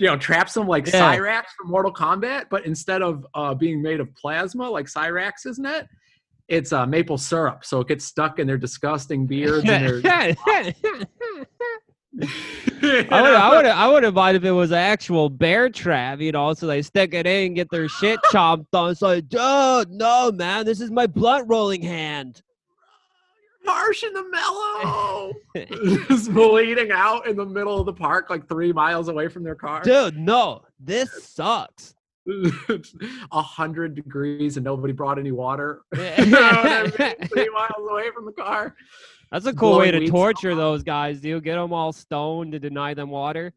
you 0.00 0.06
know, 0.06 0.16
traps 0.16 0.54
them 0.54 0.66
like 0.66 0.86
Yeah. 0.86 1.14
Cyrax 1.14 1.44
from 1.56 1.70
Mortal 1.70 1.92
Kombat, 1.92 2.46
but 2.50 2.64
instead 2.64 3.02
of 3.02 3.26
uh, 3.34 3.54
being 3.54 3.82
made 3.82 4.00
of 4.00 4.12
plasma 4.14 4.68
like 4.68 4.86
Cyrax's 4.86 5.58
net, 5.58 5.88
it's 6.48 6.72
uh, 6.72 6.86
maple 6.86 7.18
syrup. 7.18 7.64
So 7.64 7.80
it 7.80 7.88
gets 7.88 8.06
stuck 8.06 8.38
in 8.38 8.46
their 8.46 8.58
disgusting 8.58 9.26
beards 9.26 9.68
and 9.68 9.86
their 9.86 10.00
I 12.22 13.22
would, 13.22 13.34
I 13.34 13.56
would, 13.56 13.66
I 13.66 13.88
wouldn't 13.88 14.14
mind 14.14 14.36
if 14.36 14.44
it 14.44 14.50
was 14.50 14.72
an 14.72 14.78
actual 14.78 15.28
bear 15.28 15.68
trap, 15.68 16.20
you 16.20 16.32
know. 16.32 16.54
So 16.54 16.66
they 16.66 16.82
stick 16.82 17.14
it 17.14 17.26
in, 17.26 17.54
get 17.54 17.70
their 17.70 17.88
shit 17.88 18.18
chomped 18.32 18.66
on. 18.72 18.90
It's 18.90 19.02
like, 19.02 19.28
dude, 19.28 19.90
no, 19.90 20.32
man, 20.32 20.64
this 20.64 20.80
is 20.80 20.90
my 20.90 21.06
blunt 21.06 21.46
rolling 21.48 21.82
hand. 21.82 22.42
Marsh 23.64 24.02
in 24.02 24.12
the 24.12 24.24
mellow. 24.30 25.32
Just 26.08 26.32
bleeding 26.32 26.90
out 26.90 27.26
in 27.26 27.36
the 27.36 27.44
middle 27.44 27.78
of 27.78 27.86
the 27.86 27.92
park, 27.92 28.30
like 28.30 28.48
three 28.48 28.72
miles 28.72 29.08
away 29.08 29.28
from 29.28 29.42
their 29.42 29.54
car. 29.54 29.82
Dude, 29.82 30.16
no, 30.16 30.62
this 30.78 31.10
sucks. 31.24 31.94
A 33.32 33.42
hundred 33.42 33.94
degrees 33.94 34.56
and 34.56 34.64
nobody 34.64 34.92
brought 34.92 35.18
any 35.18 35.32
water. 35.32 35.82
You 35.96 36.26
know 36.26 36.38
I 36.40 36.82
mean? 36.82 36.92
That's 36.96 37.28
three 37.28 37.48
miles 37.48 37.90
away 37.90 38.10
from 38.14 38.26
the 38.26 38.32
car. 38.32 38.74
That's 39.32 39.46
a 39.46 39.54
cool 39.54 39.78
way 39.78 39.90
to 39.90 40.06
torture 40.08 40.52
off. 40.52 40.58
those 40.58 40.82
guys, 40.82 41.20
dude. 41.20 41.44
Get 41.44 41.56
them 41.56 41.72
all 41.72 41.92
stoned 41.92 42.52
to 42.52 42.58
deny 42.58 42.94
them 42.94 43.10
water. 43.10 43.52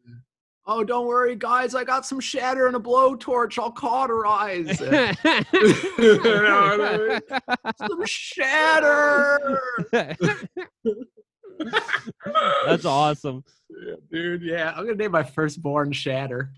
Oh, 0.66 0.82
don't 0.82 1.06
worry, 1.06 1.36
guys. 1.36 1.74
I 1.74 1.84
got 1.84 2.06
some 2.06 2.20
shatter 2.20 2.66
and 2.66 2.76
a 2.76 2.78
blowtorch. 2.78 3.58
I'll 3.58 3.70
cauterize. 3.70 4.80
it. 4.80 5.16
know 6.22 6.76
what 6.78 7.66
I 7.66 7.72
some 7.86 8.04
shatter. 8.06 9.60
That's 12.66 12.84
awesome. 12.84 13.44
Yeah, 13.70 13.94
dude. 14.10 14.42
Yeah, 14.42 14.72
I'm 14.74 14.84
gonna 14.84 14.96
name 14.96 15.12
my 15.12 15.22
firstborn 15.22 15.92
Shatter. 15.92 16.52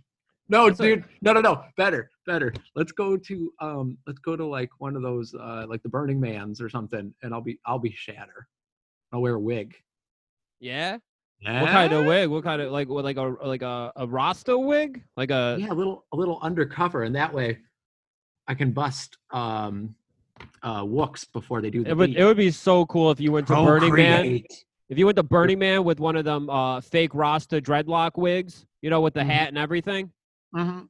No, 0.49 0.67
That's 0.67 0.79
dude. 0.79 1.05
No, 1.23 1.33
no, 1.33 1.41
no. 1.41 1.65
Better, 1.77 2.11
better. 2.27 2.55
Let's 2.75 2.93
go 2.93 3.17
to 3.17 3.53
um. 3.61 3.99
Let's 4.07 4.21
go 4.21 4.37
to 4.37 4.47
like 4.47 4.71
one 4.79 4.95
of 4.97 5.03
those 5.03 5.35
uh 5.35 5.67
like 5.69 5.83
the 5.83 5.89
Burning 5.89 6.21
Man's 6.21 6.61
or 6.61 6.69
something, 6.69 7.13
and 7.23 7.35
I'll 7.35 7.41
be 7.41 7.59
I'll 7.67 7.79
be 7.79 7.93
Shatter. 7.97 8.47
I'll 9.13 9.21
wear 9.21 9.35
a 9.35 9.41
wig. 9.41 9.75
Yeah. 10.61 10.99
What 11.47 11.70
kind 11.70 11.92
of 11.92 12.05
wig? 12.07 12.28
What 12.28 12.42
kind 12.42 12.61
of 12.61 12.72
like 12.72 12.88
what, 12.88 13.05
like 13.05 13.16
a 13.16 13.22
like 13.22 13.62
a, 13.62 13.92
a 13.94 14.07
Rasta 14.07 14.59
wig? 14.59 15.03
Like 15.16 15.30
a 15.30 15.57
Yeah, 15.61 15.70
a 15.70 15.74
little 15.74 16.05
a 16.12 16.16
little 16.16 16.38
undercover, 16.42 17.05
and 17.05 17.14
that 17.14 17.32
way, 17.32 17.59
I 18.49 18.55
can 18.55 18.72
bust 18.72 19.16
um, 19.30 19.94
uh, 20.62 20.82
wooks 20.84 21.24
before 21.24 21.61
they 21.62 21.70
do 21.70 21.84
the 21.84 21.90
it 21.90 21.97
would 21.97 22.11
beat. 22.11 22.16
it 22.18 22.24
would 22.24 22.36
be 22.36 22.51
so 22.51 22.84
cool 22.86 23.11
if 23.12 23.20
you 23.20 23.30
went 23.30 23.47
to 23.47 23.55
Burning 23.55 23.94
Man. 23.94 24.42
If 24.88 24.99
you 24.99 25.07
went 25.07 25.16
to 25.16 25.22
Burning 25.22 25.59
Man 25.61 25.84
with 25.84 26.01
one 26.01 26.16
of 26.16 26.24
them 26.24 26.51
uh 26.51 26.80
fake 26.80 27.14
Rasta 27.14 27.61
dreadlock 27.61 28.12
wigs, 28.16 28.66
you 28.82 28.90
know, 28.90 29.01
with 29.01 29.14
the 29.14 29.20
Mhm. 29.20 29.26
hat 29.30 29.49
and 29.49 29.59
everything. 29.59 30.11
Mhm. 30.55 30.88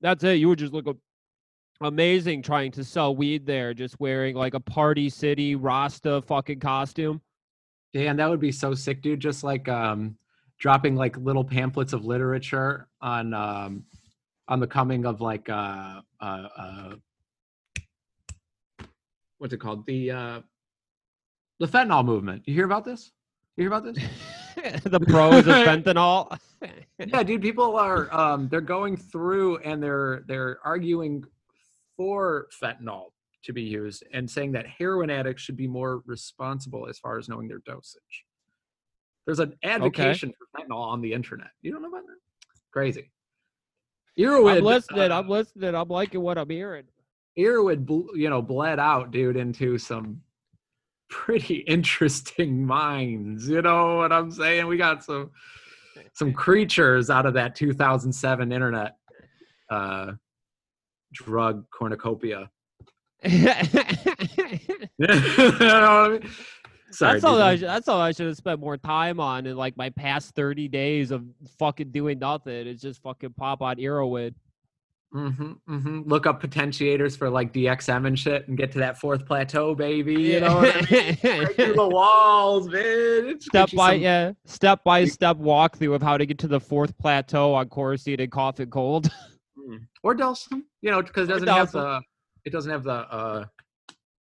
That's 0.00 0.22
it. 0.24 0.34
You 0.38 0.48
would 0.48 0.58
just 0.58 0.72
look 0.72 0.86
a- 0.86 0.96
amazing 1.80 2.42
trying 2.42 2.70
to 2.72 2.84
sell 2.84 3.14
weed 3.14 3.44
there, 3.46 3.74
just 3.74 3.98
wearing 4.00 4.34
like 4.36 4.54
a 4.54 4.60
Party 4.60 5.08
City 5.10 5.56
Rasta 5.56 6.22
fucking 6.22 6.60
costume. 6.60 7.20
And 7.94 8.18
that 8.18 8.28
would 8.30 8.40
be 8.40 8.52
so 8.52 8.74
sick, 8.74 9.02
dude. 9.02 9.20
Just 9.20 9.42
like 9.42 9.68
um, 9.68 10.16
dropping 10.58 10.94
like 10.94 11.16
little 11.16 11.44
pamphlets 11.44 11.92
of 11.92 12.04
literature 12.04 12.86
on 13.00 13.34
um, 13.34 13.84
on 14.46 14.60
the 14.60 14.66
coming 14.66 15.06
of 15.06 15.20
like 15.20 15.48
uh, 15.48 16.00
uh, 16.20 16.48
uh, 16.56 16.94
what's 19.38 19.52
it 19.52 19.58
called? 19.58 19.86
The 19.86 20.10
uh, 20.10 20.40
the 21.58 21.66
fentanyl 21.66 22.04
movement. 22.04 22.42
You 22.46 22.54
hear 22.54 22.64
about 22.64 22.84
this? 22.84 23.10
You 23.56 23.62
hear 23.64 23.72
about 23.72 23.84
this? 23.84 24.82
the 24.84 25.00
pros 25.00 25.46
of 25.46 25.54
fentanyl. 25.54 26.38
yeah, 26.98 27.22
dude. 27.22 27.42
People 27.42 27.76
are 27.76 28.12
um, 28.14 28.48
they're 28.48 28.60
going 28.60 28.96
through 28.96 29.58
and 29.58 29.82
they're 29.82 30.22
they're 30.26 30.58
arguing 30.64 31.24
for 31.96 32.48
fentanyl 32.62 33.06
to 33.44 33.52
be 33.52 33.62
used 33.62 34.04
and 34.12 34.30
saying 34.30 34.52
that 34.52 34.66
heroin 34.66 35.10
addicts 35.10 35.42
should 35.42 35.56
be 35.56 35.66
more 35.66 36.02
responsible 36.06 36.86
as 36.88 36.98
far 36.98 37.18
as 37.18 37.28
knowing 37.28 37.48
their 37.48 37.62
dosage. 37.64 38.24
There's 39.26 39.38
an 39.38 39.54
advocation 39.62 40.32
for 40.32 40.60
fentanyl 40.60 40.78
on 40.78 41.00
the 41.00 41.12
internet. 41.12 41.50
You 41.62 41.72
don't 41.72 41.82
know 41.82 41.88
about 41.88 42.06
that? 42.06 42.16
Crazy. 42.72 43.10
Earwood, 44.18 44.58
I'm 44.58 44.64
listening. 44.64 45.12
uh, 45.12 45.18
I'm 45.18 45.28
listening. 45.28 45.74
I'm 45.74 45.88
liking 45.88 46.20
what 46.20 46.36
I'm 46.36 46.50
hearing. 46.50 46.84
Bl- 47.36 48.14
you 48.14 48.28
know, 48.28 48.42
bled 48.42 48.78
out, 48.78 49.10
dude, 49.10 49.36
into 49.36 49.78
some 49.78 50.20
pretty 51.08 51.56
interesting 51.68 52.64
minds. 52.64 53.48
You 53.48 53.62
know 53.62 53.98
what 53.98 54.12
I'm 54.12 54.30
saying? 54.30 54.66
We 54.66 54.76
got 54.76 55.04
some 55.04 55.30
some 56.12 56.32
creatures 56.32 57.10
out 57.10 57.26
of 57.26 57.34
that 57.34 57.54
2007 57.54 58.52
internet 58.52 58.96
uh, 59.70 60.12
drug 61.12 61.64
cornucopia. 61.70 62.50
Sorry, 66.92 67.12
that's 67.12 67.24
all. 67.24 67.40
I 67.40 67.56
should, 67.56 67.68
that's 67.68 67.88
all 67.88 68.00
I 68.00 68.10
should 68.12 68.26
have 68.26 68.36
spent 68.36 68.58
more 68.60 68.76
time 68.76 69.20
on 69.20 69.46
in 69.46 69.56
like 69.56 69.76
my 69.76 69.90
past 69.90 70.34
30 70.34 70.66
days 70.68 71.10
of 71.12 71.24
fucking 71.58 71.90
doing 71.90 72.18
nothing. 72.18 72.66
It's 72.66 72.82
just 72.82 73.00
fucking 73.02 73.34
pop 73.34 73.62
on 73.62 73.76
Erowid. 73.76 74.34
hmm 75.12 75.52
hmm 75.68 76.02
Look 76.04 76.26
up 76.26 76.42
potentiators 76.42 77.16
for 77.16 77.30
like 77.30 77.52
DXM 77.52 78.06
and 78.08 78.18
shit, 78.18 78.48
and 78.48 78.58
get 78.58 78.72
to 78.72 78.78
that 78.78 78.98
fourth 78.98 79.24
plateau, 79.24 79.72
baby. 79.74 80.20
You 80.20 80.40
know 80.40 80.56
what 80.56 80.76
I 80.76 80.80
mean? 80.90 81.18
Break 81.44 81.56
through 81.56 81.74
the 81.74 81.88
walls, 81.88 82.68
man. 82.68 83.40
Step 83.40 83.70
by 83.72 83.92
some- 83.94 84.00
yeah, 84.00 84.32
step 84.46 84.82
by 84.82 85.04
step 85.04 85.36
walkthrough 85.36 85.94
of 85.94 86.02
how 86.02 86.16
to 86.18 86.26
get 86.26 86.38
to 86.38 86.48
the 86.48 86.60
fourth 86.60 86.96
plateau 86.98 87.54
on 87.54 87.68
Coricidin 87.68 88.30
Cough 88.30 88.58
and 88.58 88.70
Cold. 88.72 89.10
Mm. 89.58 89.86
or 90.02 90.14
Delsym, 90.16 90.62
you 90.80 90.90
know, 90.90 91.02
because 91.02 91.28
it 91.28 91.32
doesn't 91.32 91.48
have 91.48 91.70
the 91.70 92.00
it 92.44 92.50
doesn't 92.50 92.70
have 92.70 92.84
the 92.84 92.92
uh 92.92 93.44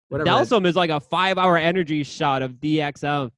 whatever. 0.09 0.30
Delsym 0.30 0.66
is 0.66 0.76
like 0.76 0.89
a 0.89 0.99
five-hour 0.99 1.57
energy 1.57 2.03
shot 2.03 2.41
of 2.41 2.53
DXM. 2.53 3.32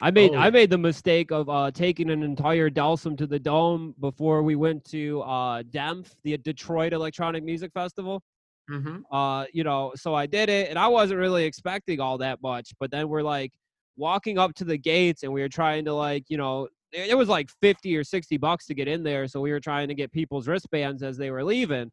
I 0.00 0.10
made 0.10 0.32
Oh. 0.34 0.38
I 0.38 0.50
made 0.50 0.70
the 0.70 0.78
mistake 0.78 1.30
of 1.32 1.48
uh, 1.48 1.70
taking 1.72 2.10
an 2.10 2.22
entire 2.22 2.70
Delsym 2.70 3.18
to 3.18 3.26
the 3.26 3.38
dome 3.38 3.94
before 4.00 4.42
we 4.42 4.54
went 4.54 4.84
to 4.86 5.20
uh, 5.22 5.62
DEMF, 5.64 6.06
the 6.22 6.36
Detroit 6.38 6.92
Electronic 6.92 7.42
Music 7.44 7.72
Festival. 7.72 8.22
Mhm. 8.70 9.02
uh 9.10 9.46
you 9.52 9.64
know 9.64 9.90
so 9.96 10.14
i 10.14 10.26
did 10.26 10.48
it 10.48 10.68
and 10.70 10.78
i 10.78 10.86
wasn't 10.86 11.18
really 11.18 11.42
expecting 11.44 11.98
all 11.98 12.16
that 12.18 12.40
much 12.40 12.72
but 12.78 12.88
then 12.92 13.08
we're 13.08 13.22
like 13.22 13.50
walking 13.96 14.38
up 14.38 14.54
to 14.54 14.64
the 14.64 14.78
gates 14.78 15.24
and 15.24 15.32
we 15.32 15.40
were 15.40 15.48
trying 15.48 15.84
to 15.84 15.92
like 15.92 16.22
you 16.28 16.36
know 16.36 16.68
it 16.92 17.10
it 17.10 17.14
was 17.16 17.28
like 17.28 17.50
50 17.60 17.96
or 17.96 18.04
60 18.04 18.36
bucks 18.36 18.66
to 18.66 18.74
get 18.74 18.86
in 18.86 19.02
there 19.02 19.26
so 19.26 19.40
we 19.40 19.50
were 19.50 19.58
trying 19.58 19.88
to 19.88 19.94
get 19.94 20.12
people's 20.12 20.46
wristbands 20.46 21.02
as 21.02 21.16
they 21.16 21.32
were 21.32 21.42
leaving 21.42 21.90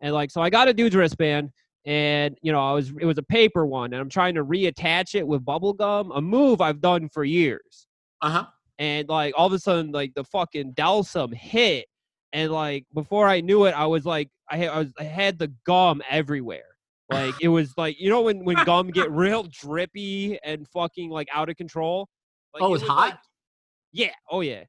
and 0.00 0.12
like 0.14 0.30
so 0.30 0.40
i 0.42 0.50
got 0.50 0.68
a 0.68 0.74
dude's 0.74 0.94
wristband 0.96 1.50
and 1.86 2.36
you 2.42 2.52
know 2.52 2.60
i 2.60 2.72
was 2.72 2.92
it 3.00 3.04
was 3.06 3.18
a 3.18 3.22
paper 3.22 3.64
one 3.66 3.92
and 3.92 4.00
i'm 4.00 4.08
trying 4.08 4.34
to 4.34 4.44
reattach 4.44 5.14
it 5.14 5.26
with 5.26 5.44
bubble 5.44 5.72
gum 5.72 6.10
a 6.12 6.20
move 6.20 6.60
i've 6.60 6.80
done 6.80 7.08
for 7.08 7.24
years. 7.24 7.86
Uh-huh. 8.22 8.44
and 8.78 9.08
like 9.08 9.34
all 9.36 9.46
of 9.46 9.52
a 9.52 9.58
sudden 9.58 9.92
like 9.92 10.12
the 10.14 10.24
fucking 10.24 10.72
Delsym 10.72 11.32
hit 11.34 11.86
and 12.32 12.50
like 12.50 12.84
before 12.94 13.28
I 13.28 13.40
knew 13.42 13.64
it 13.66 13.72
I 13.72 13.86
was 13.86 14.04
like 14.06 14.28
I 14.50 14.56
had, 14.56 14.68
I, 14.70 14.78
was, 14.78 14.88
I 14.98 15.04
had 15.04 15.38
the 15.38 15.52
gum 15.66 16.00
everywhere. 16.08 16.64
Like 17.10 17.34
it 17.42 17.48
was 17.48 17.72
like 17.76 18.00
you 18.00 18.08
know 18.10 18.22
when 18.22 18.42
when 18.44 18.56
gum 18.64 18.88
get 18.88 19.10
real 19.24 19.44
drippy 19.44 20.38
and 20.42 20.66
fucking 20.68 21.10
like 21.10 21.28
out 21.32 21.48
of 21.50 21.56
control? 21.56 22.08
Like, 22.54 22.62
Oh, 22.62 22.66
it 22.66 22.70
was 22.70 22.82
like- 22.82 22.90
hot? 23.12 23.18
yeah. 23.92 24.12
Oh 24.30 24.40
yeah 24.40 24.64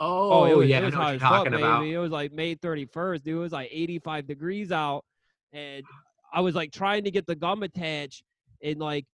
Oh, 0.00 0.44
it 0.46 0.56
was, 0.56 0.68
yeah, 0.68 0.78
it 0.78 0.82
I 0.82 0.84
was 0.86 0.94
know 0.94 0.98
what 1.00 1.04
hot 1.04 1.08
you're 1.10 1.14
as 1.16 1.20
fuck, 1.20 1.30
talking 1.30 1.54
about. 1.54 1.80
baby. 1.80 1.92
It 1.92 1.98
was 1.98 2.10
like 2.10 2.32
May 2.32 2.54
31st, 2.56 3.22
dude. 3.22 3.36
It 3.36 3.38
was 3.38 3.52
like 3.52 3.68
85 3.70 4.26
degrees 4.26 4.72
out. 4.72 5.04
And 5.52 5.84
I 6.32 6.40
was 6.40 6.54
like 6.54 6.72
trying 6.72 7.04
to 7.04 7.10
get 7.10 7.26
the 7.26 7.34
gum 7.34 7.62
attached. 7.62 8.22
And 8.62 8.78
like 8.78 9.04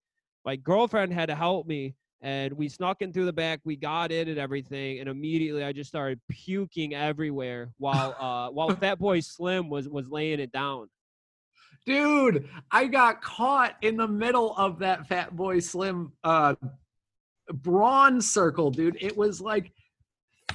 my 0.45 0.57
girlfriend 0.57 1.13
had 1.13 1.27
to 1.27 1.35
help 1.35 1.67
me. 1.67 1.95
And 2.23 2.53
we 2.53 2.69
snuck 2.69 3.03
in 3.03 3.13
through 3.13 3.27
the 3.27 3.33
back. 3.33 3.61
We 3.65 3.77
got 3.77 4.13
in 4.13 4.29
and 4.29 4.39
everything. 4.39 5.01
And 5.01 5.09
immediately 5.09 5.65
I 5.65 5.73
just 5.73 5.89
started 5.89 6.21
puking 6.31 6.95
everywhere 6.95 7.71
while 7.79 8.17
uh 8.19 8.51
while 8.53 8.71
Fatboy 8.77 9.25
Slim 9.25 9.69
was 9.69 9.89
was 9.89 10.09
laying 10.09 10.39
it 10.41 10.53
down. 10.53 10.89
Dude, 11.85 12.49
I 12.71 12.87
got 12.87 13.23
caught 13.23 13.77
in 13.83 13.97
the 13.97 14.09
middle 14.09 14.57
of 14.57 14.79
that 14.81 15.09
Fatboy 15.09 15.63
Slim 15.63 16.13
uh 16.25 16.55
bronze 17.53 18.31
circle, 18.31 18.71
dude. 18.71 18.97
It 19.01 19.17
was 19.17 19.41
like 19.41 19.73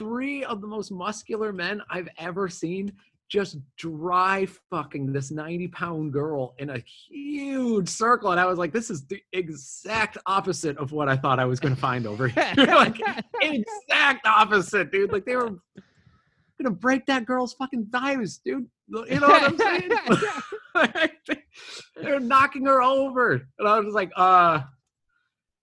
three 0.01 0.43
of 0.43 0.61
the 0.61 0.67
most 0.67 0.91
muscular 0.91 1.53
men 1.53 1.79
I've 1.87 2.09
ever 2.17 2.49
seen 2.49 2.91
just 3.29 3.57
dry 3.77 4.47
fucking 4.71 5.13
this 5.13 5.29
90 5.29 5.67
pound 5.67 6.11
girl 6.11 6.55
in 6.57 6.71
a 6.71 6.79
huge 6.79 7.87
circle. 7.87 8.31
And 8.31 8.39
I 8.39 8.45
was 8.45 8.57
like, 8.57 8.73
this 8.73 8.89
is 8.89 9.05
the 9.05 9.21
exact 9.31 10.17
opposite 10.25 10.75
of 10.79 10.91
what 10.91 11.07
I 11.07 11.15
thought 11.15 11.39
I 11.39 11.45
was 11.45 11.59
going 11.59 11.75
to 11.75 11.79
find 11.79 12.07
over 12.07 12.27
here. 12.27 12.51
like, 12.57 12.99
exact 13.41 14.25
opposite, 14.25 14.91
dude. 14.91 15.11
Like, 15.11 15.25
they 15.25 15.35
were 15.35 15.59
gonna 16.61 16.75
break 16.75 17.05
that 17.05 17.25
girl's 17.25 17.53
fucking 17.53 17.87
thighs, 17.91 18.39
dude. 18.43 18.67
You 18.87 19.19
know 19.19 19.27
what 19.27 19.43
I'm 19.43 19.57
saying? 19.57 21.09
They're 21.95 22.19
knocking 22.19 22.65
her 22.65 22.81
over. 22.81 23.33
And 23.59 23.67
I 23.67 23.79
was 23.79 23.93
like, 23.93 24.11
uh, 24.15 24.61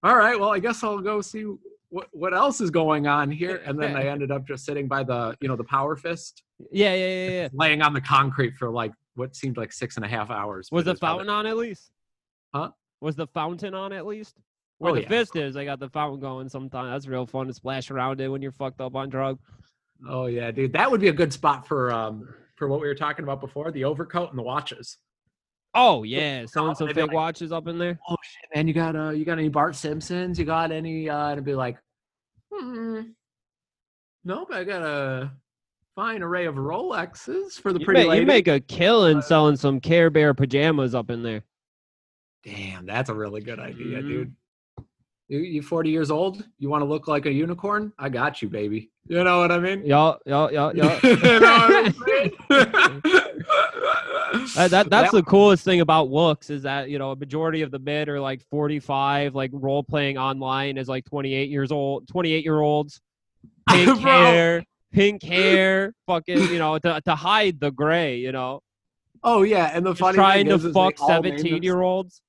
all 0.02 0.16
right, 0.16 0.38
well, 0.38 0.52
I 0.52 0.60
guess 0.60 0.82
I'll 0.84 1.00
go 1.00 1.20
see 1.20 1.44
what, 1.90 2.08
what 2.12 2.34
else 2.34 2.60
is 2.60 2.70
going 2.70 3.06
on 3.06 3.30
here. 3.30 3.62
And 3.64 3.78
then 3.80 3.96
I 3.96 4.06
ended 4.06 4.30
up 4.30 4.46
just 4.46 4.64
sitting 4.64 4.86
by 4.88 5.02
the, 5.04 5.36
you 5.40 5.48
know, 5.48 5.56
the 5.56 5.64
power 5.64 5.96
fist, 5.96 6.42
yeah, 6.70 6.94
yeah, 6.94 7.06
yeah, 7.06 7.30
yeah. 7.30 7.48
laying 7.54 7.82
on 7.82 7.92
the 7.94 8.00
concrete 8.00 8.56
for 8.56 8.70
like 8.70 8.92
what 9.14 9.34
seemed 9.34 9.56
like 9.56 9.72
six 9.72 9.96
and 9.96 10.04
a 10.04 10.08
half 10.08 10.30
hours. 10.30 10.68
Was 10.70 10.84
the 10.84 10.94
probably- 10.94 11.24
fountain 11.26 11.30
on 11.34 11.46
at 11.46 11.56
least? 11.56 11.90
Huh? 12.54 12.70
Was 13.00 13.16
the 13.16 13.26
fountain 13.28 13.74
on 13.74 13.92
at 13.92 14.06
least? 14.06 14.36
Where 14.78 14.92
Oh, 14.92 14.94
the 14.94 15.02
yeah. 15.02 15.08
fist 15.08 15.34
is, 15.36 15.56
I 15.56 15.64
got 15.64 15.80
the 15.80 15.88
fountain 15.88 16.20
going 16.20 16.48
sometimes. 16.48 16.90
That's 16.90 17.06
real 17.08 17.26
fun 17.26 17.46
to 17.48 17.52
splash 17.54 17.90
around 17.90 18.20
it 18.20 18.28
when 18.28 18.42
you're 18.42 18.52
fucked 18.52 18.80
up 18.80 18.94
on 18.94 19.08
drugs. 19.08 19.42
Oh 20.08 20.26
yeah, 20.26 20.50
dude. 20.52 20.72
That 20.72 20.88
would 20.90 21.00
be 21.00 21.08
a 21.08 21.12
good 21.12 21.32
spot 21.32 21.66
for 21.66 21.92
um 21.92 22.28
for 22.56 22.68
what 22.68 22.80
we 22.80 22.86
were 22.86 22.94
talking 22.94 23.24
about 23.24 23.40
before, 23.40 23.70
the 23.72 23.84
overcoat 23.84 24.30
and 24.30 24.38
the 24.38 24.42
watches. 24.42 24.98
Oh 25.80 26.02
yeah, 26.02 26.44
selling 26.46 26.70
Oh, 26.72 26.74
some 26.74 26.88
fake 26.88 26.96
like- 26.96 27.12
watches 27.12 27.52
up 27.52 27.68
in 27.68 27.78
there. 27.78 27.96
oh 28.08 28.16
shit, 28.22 28.50
man, 28.54 28.66
you 28.66 28.74
got 28.74 28.96
uh 28.96 29.10
you 29.10 29.24
got 29.24 29.38
any 29.38 29.48
Bart 29.48 29.76
Simpsons? 29.76 30.38
You 30.38 30.44
got 30.44 30.72
any 30.72 31.08
uh 31.08 31.26
and 31.26 31.32
it'd 31.34 31.44
be 31.44 31.54
like, 31.54 31.78
hmm, 32.52 33.00
nope, 34.24 34.48
I 34.52 34.64
got 34.64 34.82
a 34.82 35.30
fine 35.94 36.22
array 36.22 36.46
of 36.46 36.56
Rolexes 36.56 37.52
for 37.60 37.72
the 37.72 37.78
You, 37.78 37.84
pretty 37.84 38.02
ma- 38.04 38.08
lady. 38.10 38.20
you 38.22 38.26
make 38.26 38.48
a 38.48 38.58
killing 38.60 39.22
selling 39.22 39.56
some 39.56 39.78
Care 39.80 40.10
Bear 40.10 40.34
pajamas 40.34 40.94
up 40.96 41.10
in 41.10 41.22
there. 41.22 41.42
Damn, 42.44 42.84
that's 42.86 43.08
a 43.10 43.14
really 43.14 43.40
good 43.40 43.58
idea, 43.60 43.98
Mhm. 44.02 44.08
dude. 44.08 44.34
You, 45.28 45.40
you 45.40 45.62
40 45.62 45.90
years 45.90 46.10
old? 46.10 46.42
You 46.58 46.70
want 46.70 46.80
to 46.80 46.86
look 46.86 47.06
like 47.06 47.26
a 47.26 47.30
unicorn? 47.32 47.92
I 47.98 48.08
got 48.08 48.40
you, 48.40 48.48
baby. 48.48 48.90
You 49.06 49.22
know 49.24 49.38
what 49.40 49.52
I 49.52 49.58
mean? 49.58 49.84
Y'all, 49.84 50.18
y'all, 50.24 50.50
you 50.74 50.80
know 50.80 50.88
what 50.88 51.94
I'm 51.94 51.94
saying? 52.50 53.22
Uh, 54.32 54.46
that, 54.54 54.70
that 54.70 54.90
that's 54.90 55.12
the 55.12 55.22
coolest 55.22 55.64
thing 55.64 55.80
about 55.80 56.10
wooks 56.10 56.50
is 56.50 56.62
that 56.62 56.90
you 56.90 56.98
know 56.98 57.12
a 57.12 57.16
majority 57.16 57.62
of 57.62 57.70
the 57.70 57.78
men 57.78 58.08
are 58.08 58.20
like 58.20 58.42
45, 58.50 59.34
like 59.34 59.50
role 59.52 59.82
playing 59.82 60.18
online 60.18 60.78
as 60.78 60.88
like 60.88 61.04
28 61.04 61.48
years 61.48 61.72
old, 61.72 62.08
28 62.08 62.44
year 62.44 62.60
olds, 62.60 63.00
pink 63.68 63.98
hair, 64.00 64.64
pink 64.92 65.22
hair, 65.22 65.94
fucking 66.06 66.38
you 66.52 66.58
know 66.58 66.78
to 66.78 67.00
to 67.00 67.14
hide 67.14 67.58
the 67.60 67.70
gray, 67.70 68.16
you 68.16 68.32
know, 68.32 68.60
Oh 69.22 69.42
yeah, 69.42 69.70
and 69.74 69.84
the 69.84 69.90
just 69.90 70.00
funny 70.00 70.14
trying 70.14 70.46
thing 70.46 70.50
to 70.50 70.54
is, 70.54 70.64
is 70.64 70.74
fuck 70.74 71.00
all 71.00 71.08
17 71.08 71.62
year 71.62 71.82
olds. 71.82 72.22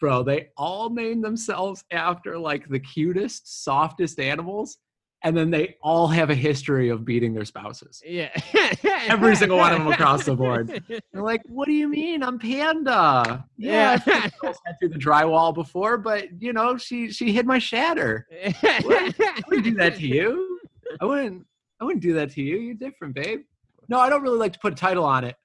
bro 0.00 0.22
they 0.22 0.48
all 0.56 0.90
name 0.90 1.20
themselves 1.20 1.84
after 1.90 2.38
like 2.38 2.68
the 2.68 2.80
cutest 2.80 3.64
softest 3.64 4.18
animals 4.18 4.78
and 5.24 5.34
then 5.36 5.50
they 5.50 5.76
all 5.82 6.06
have 6.06 6.28
a 6.30 6.34
history 6.34 6.90
of 6.90 7.04
beating 7.04 7.32
their 7.34 7.46
spouses. 7.46 8.02
Yeah, 8.06 8.28
Every 9.08 9.34
single 9.34 9.56
one 9.58 9.72
of 9.72 9.78
them 9.78 9.88
across 9.88 10.24
the 10.24 10.36
board. 10.36 10.82
they're 10.88 11.00
like 11.22 11.40
what 11.46 11.66
do 11.66 11.72
you 11.72 11.88
mean? 11.88 12.22
I'm 12.22 12.38
panda. 12.38 13.44
Yeah, 13.56 13.92
I've 13.92 14.06
Yeah. 14.06 14.30
had 14.66 14.78
through 14.78 14.90
the 14.90 14.98
drywall 14.98 15.54
before 15.54 15.96
but 15.96 16.40
you 16.40 16.52
know 16.52 16.76
she 16.76 17.10
she 17.10 17.32
hid 17.32 17.46
my 17.46 17.58
shatter. 17.58 18.26
I 18.62 19.12
wouldn't 19.48 19.64
do 19.64 19.74
that 19.76 19.96
to 19.96 20.06
you. 20.06 20.60
I 21.00 21.04
wouldn't 21.06 21.46
i 21.80 21.84
wouldn't 21.84 22.02
do 22.02 22.12
that 22.14 22.30
to 22.32 22.42
you. 22.42 22.58
You're 22.58 22.74
different 22.74 23.14
babe. 23.14 23.40
No 23.88 23.98
i 23.98 24.08
don't 24.10 24.22
really 24.22 24.38
like 24.38 24.52
to 24.52 24.58
put 24.58 24.72
a 24.74 24.76
title 24.76 25.04
on 25.04 25.24
it 25.24 25.36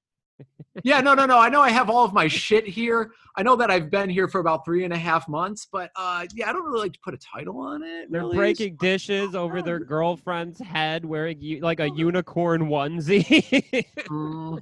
yeah 0.84 1.02
no 1.02 1.14
no 1.14 1.26
no 1.26 1.38
i 1.38 1.50
know 1.50 1.62
i 1.62 1.70
have 1.70 1.90
all 1.90 2.06
of 2.06 2.14
my 2.14 2.28
shit 2.28 2.66
here 2.68 3.12
i 3.36 3.44
know 3.44 3.56
that 3.56 3.70
i've 3.72 3.90
been 3.90 4.10
here 4.10 4.28
for 4.28 4.40
about 4.40 4.64
three 4.64 4.84
and 4.86 4.94
a 4.94 4.98
half 4.98 5.28
months 5.28 5.68
but 5.72 5.90
uh 5.96 6.26
yeah 6.36 6.50
i 6.50 6.54
don't 6.54 6.66
really 6.66 6.80
like 6.80 6.94
to 6.94 7.00
put 7.04 7.14
a 7.14 7.18
title 7.18 7.60
on 7.60 7.84
it 7.84 8.10
They're 8.12 8.22
really. 8.22 8.38
breaking 8.38 8.76
dishes 8.78 9.36
over 9.36 9.62
their 9.62 9.80
girlfriend's 9.80 10.60
head 10.60 11.04
wearing 11.06 11.60
like 11.62 11.80
a 11.80 11.90
unicorn 11.90 12.68
onesie. 12.70 13.86
Mhm. 14.08 14.60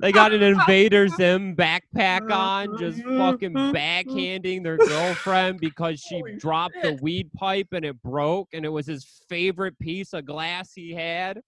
they 0.00 0.10
got 0.12 0.32
an 0.32 0.42
Invader 0.42 1.06
Zim 1.08 1.54
backpack 1.54 2.30
on, 2.32 2.78
just 2.78 3.02
fucking 3.04 3.52
backhanding 3.52 4.62
their 4.64 4.76
girlfriend 4.78 5.60
because 5.60 6.00
she 6.00 6.18
Holy 6.18 6.36
dropped 6.36 6.74
the 6.82 6.98
weed 7.02 7.30
pipe 7.34 7.68
and 7.72 7.84
it 7.84 8.00
broke 8.02 8.48
and 8.52 8.64
it 8.64 8.70
was 8.70 8.86
his 8.86 9.06
favorite 9.28 9.78
piece 9.78 10.12
of 10.12 10.24
glass 10.24 10.72
he 10.74 10.92
had. 10.94 11.40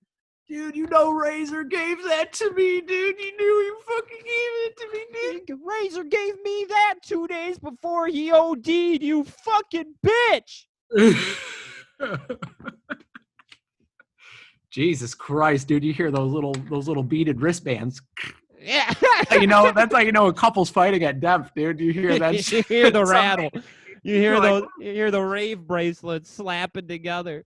Dude 0.49 0.77
you 0.77 0.87
know 0.89 1.11
razor 1.13 1.65
gave 1.65 2.03
that 2.05 2.33
to 2.33 2.53
me 2.53 2.81
dude 2.81 3.19
you 3.19 3.37
knew 3.37 3.61
he 3.63 3.95
fucking 3.95 4.25
gave 4.25 4.53
it 4.67 4.77
to 4.77 4.87
me 4.93 4.99
dude 5.13 5.43
Razor 5.65 6.05
gave 6.05 6.43
me 6.43 6.67
that 6.69 6.95
two 7.03 7.27
days 7.27 7.59
before 7.59 8.07
he 8.09 8.33
OD'd, 8.33 8.67
you 8.67 9.25
fucking 9.25 9.95
bitch. 10.05 10.67
Jesus 14.71 15.15
Christ, 15.15 15.69
dude! 15.69 15.85
You 15.85 15.93
hear 15.93 16.11
those 16.11 16.33
little 16.33 16.55
those 16.71 16.89
little 16.89 17.03
beaded 17.03 17.43
wristbands? 17.43 18.01
Yeah. 18.59 18.93
you 19.33 19.47
know 19.47 19.71
that's 19.73 19.95
how 19.95 20.01
you 20.01 20.13
know 20.13 20.29
a 20.29 20.33
couple's 20.33 20.71
fighting 20.71 21.05
at 21.05 21.21
depth, 21.21 21.53
dude. 21.55 21.79
You 21.79 21.93
hear 21.93 22.19
that? 22.19 22.35
you 22.37 22.43
shit? 22.43 22.67
hear 22.67 22.91
the 22.91 23.05
rattle. 23.05 23.51
You 24.03 24.17
hear 24.17 24.35
You're 24.35 24.61
like. 24.61 24.65
You 24.79 24.93
hear 24.93 25.11
the 25.11 25.21
rave 25.21 25.61
bracelets 25.61 26.31
slapping 26.31 26.89
together. 26.89 27.45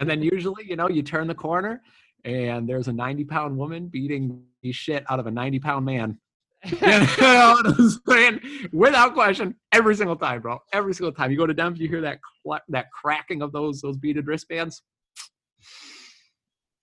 And 0.00 0.08
then 0.08 0.22
usually, 0.22 0.64
you 0.66 0.74
know, 0.74 0.88
you 0.88 1.02
turn 1.02 1.26
the 1.26 1.34
corner 1.34 1.82
and 2.26 2.68
there's 2.68 2.88
a 2.88 2.92
90 2.92 3.24
pound 3.24 3.56
woman 3.56 3.86
beating 3.86 4.42
the 4.62 4.72
shit 4.72 5.04
out 5.08 5.20
of 5.20 5.26
a 5.26 5.30
90 5.30 5.60
pound 5.60 5.84
man. 5.86 6.18
You 6.64 6.80
know 6.80 7.90
saying? 8.08 8.40
Without 8.72 9.14
question, 9.14 9.54
every 9.72 9.94
single 9.94 10.16
time, 10.16 10.42
bro. 10.42 10.58
Every 10.72 10.92
single 10.92 11.12
time 11.12 11.30
you 11.30 11.36
go 11.36 11.46
to 11.46 11.54
Denver, 11.54 11.78
you 11.80 11.88
hear 11.88 12.00
that 12.00 12.18
cla 12.42 12.60
that 12.68 12.90
cracking 12.90 13.42
of 13.42 13.52
those 13.52 13.80
those 13.80 13.96
beaded 13.96 14.26
wristbands. 14.26 14.82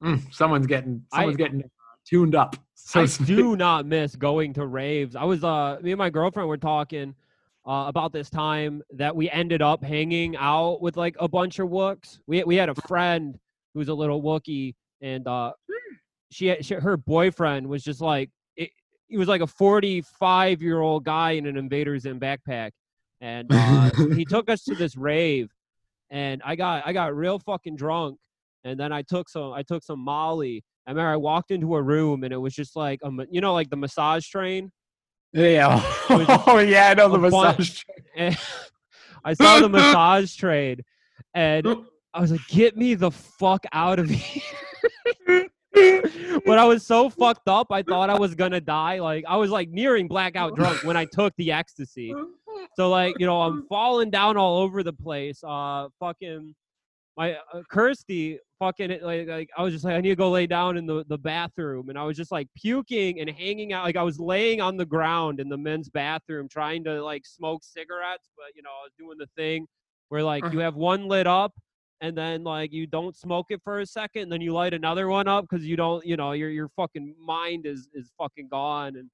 Mm, 0.03 0.33
someone's 0.33 0.67
getting 0.67 1.03
someone's 1.13 1.35
I- 1.35 1.37
getting 1.37 1.63
tuned 2.07 2.35
up. 2.35 2.55
So 2.75 3.01
I 3.01 3.05
speak. 3.05 3.27
do 3.27 3.55
not 3.55 3.85
miss 3.85 4.15
going 4.15 4.53
to 4.53 4.65
raves. 4.65 5.15
I 5.15 5.23
was 5.23 5.43
uh 5.43 5.79
me 5.81 5.91
and 5.91 5.97
my 5.97 6.09
girlfriend 6.09 6.47
were 6.47 6.57
talking 6.57 7.15
uh, 7.65 7.85
about 7.87 8.11
this 8.11 8.29
time 8.29 8.81
that 8.93 9.15
we 9.15 9.29
ended 9.29 9.61
up 9.61 9.83
hanging 9.83 10.35
out 10.35 10.81
with 10.81 10.97
like 10.97 11.15
a 11.19 11.27
bunch 11.27 11.59
of 11.59 11.69
wooks. 11.69 12.19
We 12.27 12.43
we 12.43 12.55
had 12.55 12.69
a 12.69 12.75
friend 12.75 13.37
who 13.73 13.79
was 13.79 13.87
a 13.87 13.93
little 13.93 14.21
wookie 14.21 14.75
and 15.03 15.27
uh 15.27 15.51
she, 16.31 16.47
had, 16.47 16.65
she 16.65 16.73
her 16.73 16.97
boyfriend 16.97 17.67
was 17.67 17.83
just 17.83 18.01
like 18.01 18.31
it, 18.55 18.71
he 19.07 19.17
was 19.17 19.27
like 19.27 19.41
a 19.41 19.47
45 19.47 20.61
year 20.63 20.79
old 20.79 21.03
guy 21.03 21.31
in 21.31 21.45
an 21.45 21.57
Invader 21.57 21.99
Zim 21.99 22.19
backpack 22.19 22.71
and 23.21 23.47
uh, 23.51 23.91
he 24.15 24.25
took 24.29 24.49
us 24.49 24.63
to 24.63 24.73
this 24.73 24.97
rave 24.97 25.51
and 26.09 26.41
I 26.43 26.55
got 26.55 26.87
I 26.87 26.93
got 26.93 27.15
real 27.15 27.37
fucking 27.37 27.75
drunk 27.75 28.17
and 28.63 28.79
then 28.79 28.91
I 28.91 29.03
took 29.03 29.29
some 29.29 29.53
I 29.53 29.61
took 29.61 29.83
some 29.83 29.99
Molly. 29.99 30.63
I 30.87 30.91
remember 30.91 31.11
I 31.11 31.17
walked 31.17 31.51
into 31.51 31.75
a 31.75 31.81
room 31.81 32.23
and 32.23 32.33
it 32.33 32.37
was 32.37 32.55
just 32.55 32.75
like 32.75 32.99
a 33.03 33.11
you 33.29 33.41
know 33.41 33.53
like 33.53 33.69
the 33.69 33.77
massage 33.77 34.27
train 34.27 34.71
yeah. 35.33 35.81
Oh 36.09 36.59
yeah, 36.59 36.89
I 36.89 36.93
know 36.93 37.09
the 37.09 37.17
massage. 37.17 37.83
and 38.15 38.37
I 39.25 39.33
saw 39.33 39.59
the 39.59 39.69
massage 39.69 40.35
train 40.35 40.81
and 41.33 41.65
I 42.13 42.21
was 42.21 42.31
like 42.31 42.45
get 42.47 42.77
me 42.77 42.93
the 42.95 43.11
fuck 43.11 43.65
out 43.73 43.99
of 43.99 44.09
here. 44.09 45.49
but 46.45 46.59
I 46.59 46.65
was 46.65 46.85
so 46.85 47.09
fucked 47.09 47.47
up 47.47 47.67
I 47.71 47.81
thought 47.81 48.09
I 48.09 48.17
was 48.17 48.35
gonna 48.35 48.61
die 48.61 48.99
like 48.99 49.25
I 49.27 49.37
was 49.37 49.49
like 49.49 49.69
nearing 49.69 50.07
blackout 50.07 50.55
drunk 50.55 50.83
when 50.83 50.95
I 50.97 51.05
took 51.05 51.33
the 51.37 51.51
ecstasy. 51.51 52.13
So 52.75 52.89
like, 52.89 53.15
you 53.19 53.25
know, 53.25 53.41
I'm 53.41 53.65
falling 53.67 54.09
down 54.09 54.37
all 54.37 54.57
over 54.57 54.83
the 54.83 54.93
place. 54.93 55.43
Uh, 55.43 55.89
fucking 55.99 56.55
my 57.15 57.33
uh, 57.33 57.61
Kirsty, 57.69 58.39
fucking 58.59 58.89
it, 58.89 59.03
like, 59.03 59.27
like 59.27 59.49
I 59.57 59.61
was 59.63 59.73
just 59.73 59.85
like, 59.85 59.95
I 59.95 60.01
need 60.01 60.09
to 60.09 60.15
go 60.15 60.31
lay 60.31 60.47
down 60.47 60.77
in 60.77 60.85
the 60.85 61.05
the 61.07 61.17
bathroom, 61.17 61.89
and 61.89 61.97
I 61.97 62.03
was 62.03 62.17
just 62.17 62.31
like 62.31 62.47
puking 62.55 63.19
and 63.19 63.29
hanging 63.29 63.73
out. 63.73 63.83
Like 63.83 63.97
I 63.97 64.03
was 64.03 64.19
laying 64.19 64.61
on 64.61 64.77
the 64.77 64.85
ground 64.85 65.39
in 65.39 65.49
the 65.49 65.57
men's 65.57 65.89
bathroom 65.89 66.47
trying 66.49 66.83
to 66.85 67.03
like 67.03 67.25
smoke 67.25 67.63
cigarettes, 67.63 68.29
but 68.35 68.55
you 68.55 68.63
know, 68.63 68.69
I 68.69 68.83
was 68.83 68.91
doing 68.97 69.17
the 69.19 69.27
thing 69.35 69.67
where 70.09 70.23
like 70.23 70.43
you 70.51 70.59
have 70.59 70.75
one 70.75 71.07
lit 71.07 71.27
up. 71.27 71.53
And 72.03 72.17
then, 72.17 72.43
like, 72.43 72.73
you 72.73 72.85
don't 72.85 73.15
smoke 73.15 73.45
it 73.49 73.61
for 73.63 73.79
a 73.79 73.85
second, 73.85 74.23
and 74.23 74.31
then 74.31 74.41
you 74.41 74.51
light 74.51 74.73
another 74.73 75.07
one 75.07 75.29
up 75.29 75.45
because 75.49 75.65
you 75.65 75.77
don't, 75.77 76.05
you 76.05 76.17
know, 76.17 76.33
your 76.33 76.49
your 76.49 76.67
fucking 76.75 77.15
mind 77.17 77.65
is 77.65 77.87
is 77.93 78.11
fucking 78.17 78.49
gone. 78.49 78.97
And 78.97 79.09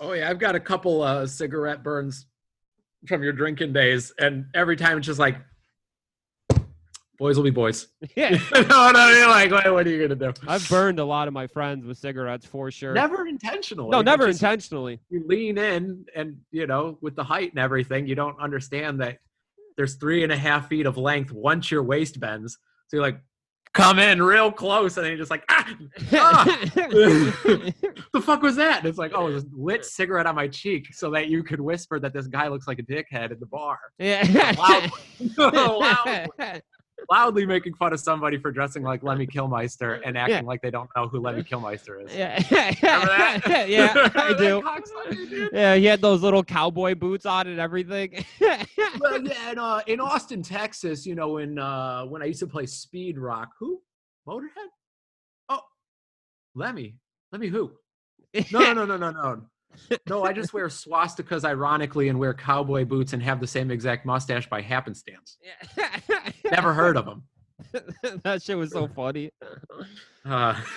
Oh 0.00 0.12
yeah, 0.12 0.28
I've 0.28 0.38
got 0.38 0.54
a 0.54 0.60
couple 0.60 1.00
uh, 1.00 1.26
cigarette 1.26 1.82
burns 1.82 2.26
from 3.06 3.22
your 3.22 3.32
drinking 3.32 3.72
days, 3.72 4.12
and 4.18 4.44
every 4.54 4.76
time 4.76 4.98
it's 4.98 5.06
just 5.06 5.18
like, 5.18 5.36
boys 7.18 7.38
will 7.38 7.44
be 7.44 7.48
boys. 7.48 7.86
yeah, 8.16 8.30
you 8.54 8.62
know 8.64 8.84
what 8.84 8.96
I 8.96 9.14
mean? 9.14 9.28
Like, 9.28 9.50
what, 9.50 9.72
what 9.72 9.86
are 9.86 9.90
you 9.90 10.06
gonna 10.06 10.32
do? 10.32 10.38
I've 10.46 10.68
burned 10.68 10.98
a 10.98 11.04
lot 11.06 11.26
of 11.26 11.32
my 11.32 11.46
friends 11.46 11.86
with 11.86 11.96
cigarettes 11.96 12.44
for 12.44 12.70
sure. 12.70 12.92
Never 12.92 13.26
intentionally. 13.26 13.88
no, 13.88 14.02
never 14.02 14.26
just 14.26 14.42
intentionally. 14.42 15.00
You 15.08 15.24
lean 15.26 15.56
in, 15.56 16.04
and 16.14 16.36
you 16.50 16.66
know, 16.66 16.98
with 17.00 17.16
the 17.16 17.24
height 17.24 17.50
and 17.50 17.58
everything, 17.58 18.06
you 18.06 18.14
don't 18.14 18.38
understand 18.38 19.00
that 19.00 19.20
there's 19.80 19.94
three 19.94 20.22
and 20.22 20.30
a 20.30 20.36
half 20.36 20.68
feet 20.68 20.84
of 20.84 20.98
length 20.98 21.32
once 21.32 21.70
your 21.70 21.82
waist 21.82 22.20
bends. 22.20 22.58
So 22.88 22.98
you're 22.98 23.02
like, 23.02 23.18
come 23.72 23.98
in 23.98 24.20
real 24.20 24.52
close, 24.52 24.98
and 24.98 25.06
then 25.06 25.12
you're 25.12 25.18
just 25.18 25.30
like, 25.30 25.42
ah, 25.48 25.74
ah! 26.12 26.44
the 26.74 28.20
fuck 28.22 28.42
was 28.42 28.56
that? 28.56 28.80
And 28.80 28.86
it's 28.88 28.98
like, 28.98 29.12
oh, 29.14 29.28
it 29.28 29.32
was 29.32 29.46
lit 29.54 29.86
cigarette 29.86 30.26
on 30.26 30.34
my 30.34 30.48
cheek, 30.48 30.92
so 30.92 31.10
that 31.12 31.28
you 31.28 31.42
could 31.42 31.62
whisper 31.62 31.98
that 31.98 32.12
this 32.12 32.26
guy 32.26 32.48
looks 32.48 32.68
like 32.68 32.78
a 32.78 32.82
dickhead 32.82 33.30
at 33.30 33.40
the 33.40 33.46
bar. 33.46 33.78
yeah. 33.98 34.54
Loudly. 34.58 34.90
loudly 35.38 36.60
making 37.46 37.74
fun 37.74 37.92
of 37.92 38.00
somebody 38.00 38.38
for 38.38 38.50
dressing 38.50 38.82
like 38.82 39.02
Lemmy 39.02 39.26
Kilmister 39.26 40.00
and 40.04 40.16
acting 40.16 40.46
like 40.46 40.62
they 40.62 40.70
don't 40.70 40.90
know 40.96 41.08
who 41.08 41.20
Lemmy 41.20 41.42
Kilmister 41.42 42.04
is. 42.04 42.14
yeah. 42.14 42.38
That? 42.80 43.68
yeah, 43.68 44.10
I 44.14 44.32
do. 44.32 44.62
Yeah, 45.52 45.74
he 45.74 45.84
had 45.84 46.00
those 46.00 46.22
little 46.22 46.44
cowboy 46.44 46.94
boots 46.94 47.26
on 47.26 47.46
and 47.46 47.58
everything. 47.58 48.24
Well, 48.98 49.22
yeah, 49.22 49.52
in, 49.52 49.58
uh, 49.58 49.80
in 49.86 50.00
Austin, 50.00 50.42
Texas, 50.42 51.06
you 51.06 51.14
know, 51.14 51.38
in 51.38 51.58
uh, 51.58 52.04
when 52.04 52.22
I 52.22 52.24
used 52.26 52.40
to 52.40 52.46
play 52.46 52.66
speed 52.66 53.18
rock, 53.18 53.50
who? 53.58 53.80
Motorhead? 54.26 54.68
Oh, 55.48 55.60
Lemmy. 56.54 56.96
Lemmy 57.32 57.48
who? 57.48 57.72
No, 58.52 58.72
no, 58.72 58.84
no, 58.84 58.96
no, 58.96 58.96
no, 58.96 59.10
no. 59.10 59.42
No, 60.08 60.24
I 60.24 60.32
just 60.32 60.52
wear 60.52 60.66
swastikas 60.68 61.44
ironically 61.44 62.08
and 62.08 62.18
wear 62.18 62.34
cowboy 62.34 62.84
boots 62.84 63.12
and 63.12 63.22
have 63.22 63.40
the 63.40 63.46
same 63.46 63.70
exact 63.70 64.04
mustache 64.06 64.48
by 64.48 64.60
happenstance. 64.60 65.36
Yeah. 65.76 66.18
Never 66.50 66.72
heard 66.72 66.96
of 66.96 67.06
him. 67.06 67.22
that 68.24 68.42
shit 68.42 68.56
was 68.56 68.72
so 68.72 68.88
funny. 68.88 69.30
Uh, 70.24 70.54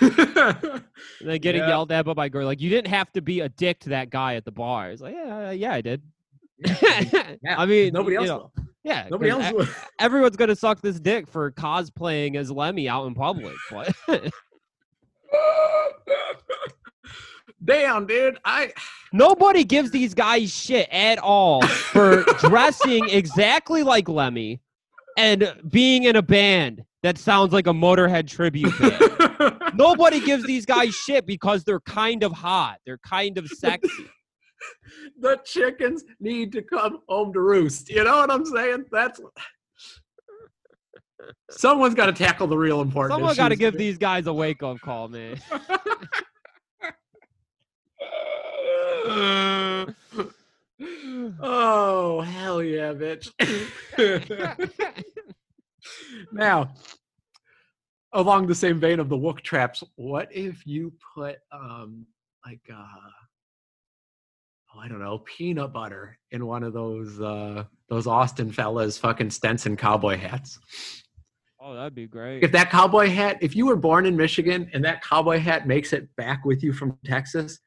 then 1.20 1.38
getting 1.40 1.62
Yeah. 1.62 1.68
yelled 1.68 1.92
at 1.92 2.04
by 2.04 2.14
my 2.14 2.28
girl, 2.28 2.46
like 2.46 2.60
you 2.60 2.70
didn't 2.70 2.88
have 2.90 3.10
to 3.12 3.22
be 3.22 3.40
a 3.40 3.48
dick 3.48 3.80
to 3.80 3.88
that 3.90 4.10
guy 4.10 4.34
at 4.34 4.44
the 4.44 4.52
bar. 4.52 4.90
It's 4.90 5.02
like, 5.02 5.14
yeah, 5.14 5.50
yeah, 5.50 5.72
I 5.74 5.80
did. 5.80 6.02
yeah, 6.58 7.36
I 7.58 7.66
mean, 7.66 7.92
nobody 7.92 8.14
you 8.14 8.20
else 8.20 8.28
know, 8.28 8.50
will. 8.56 8.64
Yeah, 8.84 9.08
Nobody 9.10 9.30
else 9.30 9.50
will. 9.52 9.66
everyone's 9.98 10.36
gonna 10.36 10.54
suck 10.56 10.82
this 10.82 11.00
dick 11.00 11.26
for 11.26 11.50
cosplaying 11.52 12.36
as 12.36 12.50
Lemmy 12.50 12.86
out 12.88 13.06
in 13.06 13.14
public. 13.14 13.54
Damn, 17.64 18.06
dude. 18.06 18.38
I 18.44 18.72
nobody 19.12 19.64
gives 19.64 19.90
these 19.90 20.14
guys 20.14 20.52
shit 20.52 20.88
at 20.90 21.18
all 21.18 21.62
for 21.66 22.22
dressing 22.40 23.08
exactly 23.08 23.82
like 23.82 24.08
Lemmy 24.08 24.60
and 25.16 25.54
being 25.68 26.04
in 26.04 26.16
a 26.16 26.22
band 26.22 26.84
that 27.02 27.18
sounds 27.18 27.52
like 27.52 27.66
a 27.66 27.72
Motorhead 27.72 28.26
tribute 28.26 28.72
band. 28.78 29.56
Nobody 29.74 30.20
gives 30.20 30.44
these 30.44 30.64
guys 30.64 30.94
shit 30.94 31.26
because 31.26 31.64
they're 31.64 31.80
kind 31.80 32.22
of 32.22 32.32
hot. 32.32 32.78
They're 32.86 32.98
kind 32.98 33.36
of 33.38 33.46
sexy. 33.48 34.06
the 35.20 35.38
chickens 35.44 36.04
need 36.20 36.52
to 36.52 36.62
come 36.62 37.00
home 37.08 37.32
to 37.34 37.40
roost. 37.40 37.90
You 37.90 38.04
know 38.04 38.18
what 38.18 38.30
I'm 38.30 38.44
saying? 38.46 38.86
That's 38.90 39.20
someone's 41.50 41.94
got 41.94 42.06
to 42.06 42.12
tackle 42.12 42.46
the 42.46 42.56
real 42.56 42.80
important. 42.80 43.12
Someone 43.12 43.36
got 43.36 43.48
to 43.50 43.56
give 43.56 43.76
these 43.76 43.98
guys 43.98 44.26
a 44.26 44.32
wake 44.32 44.62
up 44.62 44.80
call, 44.80 45.08
man. 45.08 45.40
oh 51.40 52.20
hell 52.20 52.62
yeah, 52.62 52.92
bitch! 52.92 53.30
now, 56.32 56.72
along 58.12 58.46
the 58.46 58.54
same 58.54 58.80
vein 58.80 59.00
of 59.00 59.08
the 59.08 59.16
wook 59.16 59.40
traps, 59.40 59.82
what 59.96 60.34
if 60.34 60.66
you 60.66 60.92
put 61.14 61.36
um 61.52 62.06
like 62.46 62.60
uh 62.72 62.84
oh, 64.74 64.80
I 64.80 64.88
don't 64.88 65.00
know, 65.00 65.18
peanut 65.18 65.72
butter 65.72 66.18
in 66.30 66.46
one 66.46 66.62
of 66.62 66.72
those 66.72 67.20
uh 67.20 67.64
those 67.88 68.06
Austin 68.06 68.50
fellas 68.50 68.98
fucking 68.98 69.30
Stetson 69.30 69.76
cowboy 69.76 70.16
hats. 70.16 70.58
Oh, 71.60 71.74
that'd 71.74 71.94
be 71.94 72.06
great. 72.06 72.44
If 72.44 72.52
that 72.52 72.70
cowboy 72.70 73.08
hat, 73.08 73.38
if 73.40 73.56
you 73.56 73.64
were 73.64 73.76
born 73.76 74.04
in 74.04 74.16
Michigan 74.16 74.68
and 74.74 74.84
that 74.84 75.02
cowboy 75.02 75.38
hat 75.38 75.66
makes 75.66 75.94
it 75.94 76.14
back 76.16 76.44
with 76.44 76.62
you 76.62 76.74
from 76.74 76.98
Texas, 77.06 77.58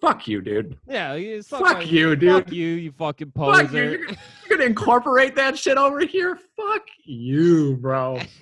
fuck 0.00 0.26
you, 0.28 0.40
dude. 0.40 0.76
Yeah, 0.88 1.14
you 1.14 1.42
Fuck 1.42 1.60
my- 1.60 1.80
you, 1.82 2.16
dude. 2.16 2.44
Fuck 2.44 2.52
you, 2.52 2.66
you 2.68 2.92
fucking 2.92 3.32
Fuck 3.36 3.46
you. 3.46 3.66
poser. 3.68 3.90
You're, 3.90 4.04
gonna- 4.06 4.18
you're 4.48 4.58
gonna 4.58 4.68
incorporate 4.70 5.34
that 5.36 5.58
shit 5.58 5.76
over 5.78 6.00
here? 6.00 6.38
Fuck 6.56 6.86
you, 7.04 7.76
bro. 7.80 8.20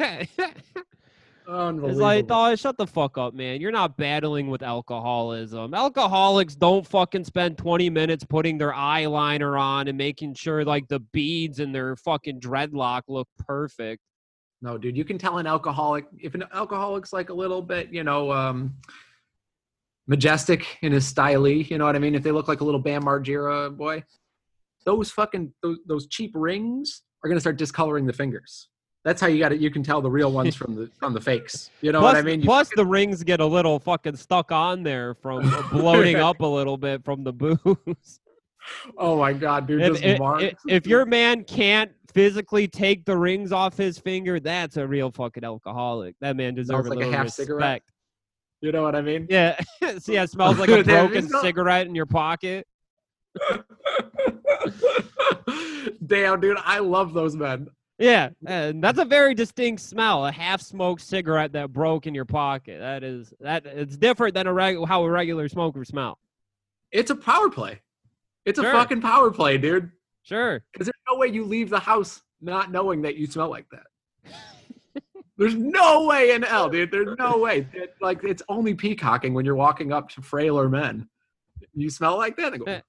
it's 1.49 1.99
like, 1.99 2.27
dog, 2.27 2.59
shut 2.59 2.77
the 2.77 2.87
fuck 2.87 3.19
up, 3.19 3.35
man. 3.35 3.61
You're 3.61 3.71
not 3.73 3.97
battling 3.97 4.49
with 4.49 4.63
alcoholism. 4.63 5.75
Alcoholics 5.75 6.57
don't 6.57 6.87
fucking 6.87 7.25
spend 7.25 7.57
20 7.59 7.89
minutes 7.91 8.25
putting 8.25 8.59
their 8.59 8.73
eyeliner 8.73 9.59
on 9.59 9.89
and 9.89 9.97
making 9.97 10.35
sure 10.35 10.65
like 10.65 10.89
the 10.89 11.01
beads 11.01 11.61
in 11.61 11.73
their 11.73 11.95
fucking 11.97 12.41
dreadlock 12.41 13.03
look 13.09 13.29
perfect. 13.47 14.03
No, 14.63 14.79
dude, 14.79 14.97
you 14.97 15.05
can 15.05 15.19
tell 15.19 15.39
an 15.39 15.47
alcoholic 15.47 16.07
if 16.19 16.35
an 16.35 16.43
alcoholic's 16.53 17.13
like 17.13 17.29
a 17.29 17.35
little 17.35 17.63
bit, 17.63 17.93
you 17.93 18.03
know, 18.03 18.33
um, 18.33 18.75
majestic 20.07 20.79
in 20.83 20.93
his 20.93 21.07
style. 21.07 21.47
You 21.47 21.79
know 21.79 21.85
what 21.87 21.97
I 21.97 21.99
mean? 21.99 22.15
If 22.15 22.23
they 22.23 22.33
look 22.33 22.49
like 22.49 22.61
a 22.61 22.65
little 22.65 22.81
Bam 22.81 23.05
Margera 23.05 23.77
boy, 23.77 24.05
those 24.85 25.11
fucking 25.11 25.53
those, 25.63 25.79
those 25.87 26.07
cheap 26.09 26.33
rings 26.35 27.03
are 27.25 27.29
gonna 27.29 27.41
start 27.41 27.57
discoloring 27.57 28.07
the 28.07 28.13
fingers. 28.13 28.69
That's 29.05 29.21
how 29.21 29.29
you 29.29 29.39
got 29.39 29.53
it. 29.53 29.61
You 29.61 29.71
can 29.71 29.85
tell 29.85 30.03
the 30.03 30.11
real 30.11 30.33
ones 30.33 30.57
from 30.57 30.75
the 30.75 30.91
from 30.99 31.13
the 31.13 31.21
fakes. 31.21 31.71
You 31.81 31.93
know 31.93 32.01
plus, 32.01 32.15
what 32.15 32.19
I 32.19 32.23
mean? 32.23 32.41
You 32.41 32.47
plus 32.47 32.71
the 32.75 32.85
rings 32.85 33.23
get 33.23 33.41
a 33.41 33.47
little 33.47 33.79
fucking 33.79 34.17
stuck 34.17 34.51
on 34.51 34.83
there 34.83 35.15
from 35.15 35.49
bloating 35.71 36.17
up 36.17 36.41
a 36.41 36.47
little 36.47 36.77
bit 36.77 37.05
from 37.05 37.23
the 37.23 37.33
booze. 37.33 38.21
oh 38.99 39.19
my 39.19 39.33
god, 39.33 39.69
dude! 39.69 39.81
if, 39.81 40.03
if- 40.03 40.55
if- 40.69 40.87
your 40.87 41.05
man 41.05 41.45
can't 41.45 41.93
physically 42.13 42.67
take 42.67 43.05
the 43.05 43.17
rings 43.17 43.53
off 43.53 43.77
his 43.77 43.99
finger, 43.99 44.41
that's 44.41 44.77
a 44.77 44.87
real 44.87 45.11
fucking 45.11 45.45
alcoholic. 45.45 46.17
That 46.21 46.37
man 46.37 46.55
deserves 46.55 46.89
like 46.89 46.99
a 47.05 47.09
a 47.09 47.13
half 47.13 47.25
respect. 47.25 47.47
cigarette. 47.49 47.83
You 48.61 48.73
know 48.73 48.83
what 48.83 48.95
I 48.97 49.03
mean? 49.03 49.27
Yeah, 49.29 49.59
see, 49.99 50.17
it 50.17 50.31
smells 50.31 50.59
like 50.59 50.69
a 50.69 50.83
broken 50.85 51.29
cigarette 51.41 51.87
in 51.87 51.95
your 51.95 52.07
pocket. 52.07 52.67
Damn, 56.07 56.41
dude, 56.41 56.57
I 56.65 56.79
love 56.79 57.13
those 57.13 57.37
men. 57.37 57.69
Yeah, 57.99 58.31
and 58.47 58.83
that's 58.83 58.99
a 58.99 59.05
very 59.05 59.35
distinct 59.35 59.81
smell. 59.81 60.27
A 60.27 60.33
half-smoked 60.33 61.01
cigarette 61.01 61.53
that 61.53 61.73
broke 61.73 62.07
in 62.07 62.15
your 62.15 62.27
pocket. 62.27 62.79
That 62.81 63.03
is 63.03 63.33
that. 63.41 63.65
It's 63.65 63.97
different 63.97 64.35
than 64.35 64.47
a 64.47 64.53
reg- 64.53 64.85
how 64.87 65.03
a 65.03 65.11
regular 65.11 65.49
smoker 65.49 65.85
smell. 65.85 66.19
It's 66.93 67.11
a 67.11 67.17
power 67.17 67.49
play. 67.49 67.81
It's 68.45 68.59
a 68.59 68.63
fucking 68.63 69.01
power 69.01 69.31
play, 69.31 69.59
dude. 69.59 69.91
Sure. 70.23 70.63
Because 70.73 70.87
there's 70.87 71.03
no 71.11 71.17
way 71.17 71.29
you 71.29 71.45
leave 71.45 71.71
the 71.71 71.79
house 71.79 72.23
not 72.41 72.71
knowing 72.71 73.03
that 73.03 73.17
you 73.17 73.27
smell 73.27 73.49
like 73.49 73.67
that. 73.71 73.87
There's 75.39 75.55
no 75.55 76.07
way 76.07 76.33
in 76.33 76.43
hell, 76.43 76.69
dude. 76.69 76.91
There's 76.91 77.17
no 77.19 77.39
way. 77.47 77.67
It- 77.73 77.95
like 78.01 78.25
it's 78.25 78.43
only 78.49 78.75
peacocking 78.75 79.35
when 79.35 79.45
you're 79.45 79.55
walking 79.57 79.93
up 79.93 80.09
to 80.11 80.23
frailer 80.23 80.69
men. 80.69 81.09
You 81.75 81.91
smell 81.91 82.17
like 82.17 82.37
that? 82.37 82.59
Go, 82.59 82.65
yeah, 82.69 82.81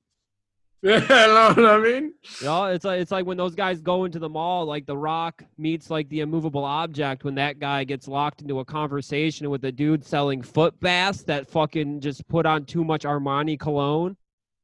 you 0.83 0.99
know 0.99 1.53
what 1.55 1.65
I 1.65 1.77
mean? 1.79 2.13
You 2.39 2.45
know, 2.45 2.65
it's 2.65 2.85
like 2.85 3.01
it's 3.01 3.11
like 3.11 3.25
when 3.25 3.37
those 3.37 3.55
guys 3.55 3.81
go 3.81 4.05
into 4.05 4.19
the 4.19 4.29
mall, 4.29 4.65
like 4.65 4.85
The 4.85 4.95
Rock 4.95 5.43
meets 5.57 5.89
like 5.89 6.07
the 6.09 6.19
immovable 6.21 6.63
object. 6.63 7.23
When 7.23 7.35
that 7.35 7.59
guy 7.59 7.83
gets 7.83 8.07
locked 8.07 8.41
into 8.41 8.59
a 8.59 8.65
conversation 8.65 9.49
with 9.49 9.65
a 9.65 9.71
dude 9.71 10.05
selling 10.05 10.41
foot 10.41 10.79
baths 10.79 11.23
that 11.23 11.49
fucking 11.49 11.99
just 12.01 12.27
put 12.27 12.45
on 12.45 12.65
too 12.65 12.83
much 12.83 13.03
Armani 13.03 13.59
cologne. 13.59 14.15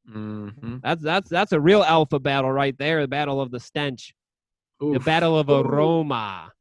Mm-hmm. 0.09 0.77
That's 0.83 1.01
that's 1.01 1.29
that's 1.29 1.51
a 1.51 1.59
real 1.59 1.83
alpha 1.83 2.19
battle 2.19 2.51
right 2.51 2.77
there. 2.77 3.01
The 3.01 3.07
battle 3.07 3.41
of 3.41 3.51
the 3.51 3.59
stench, 3.59 4.13
the 4.79 4.99
battle 4.99 5.37
of 5.37 5.49
aroma. 5.49 6.51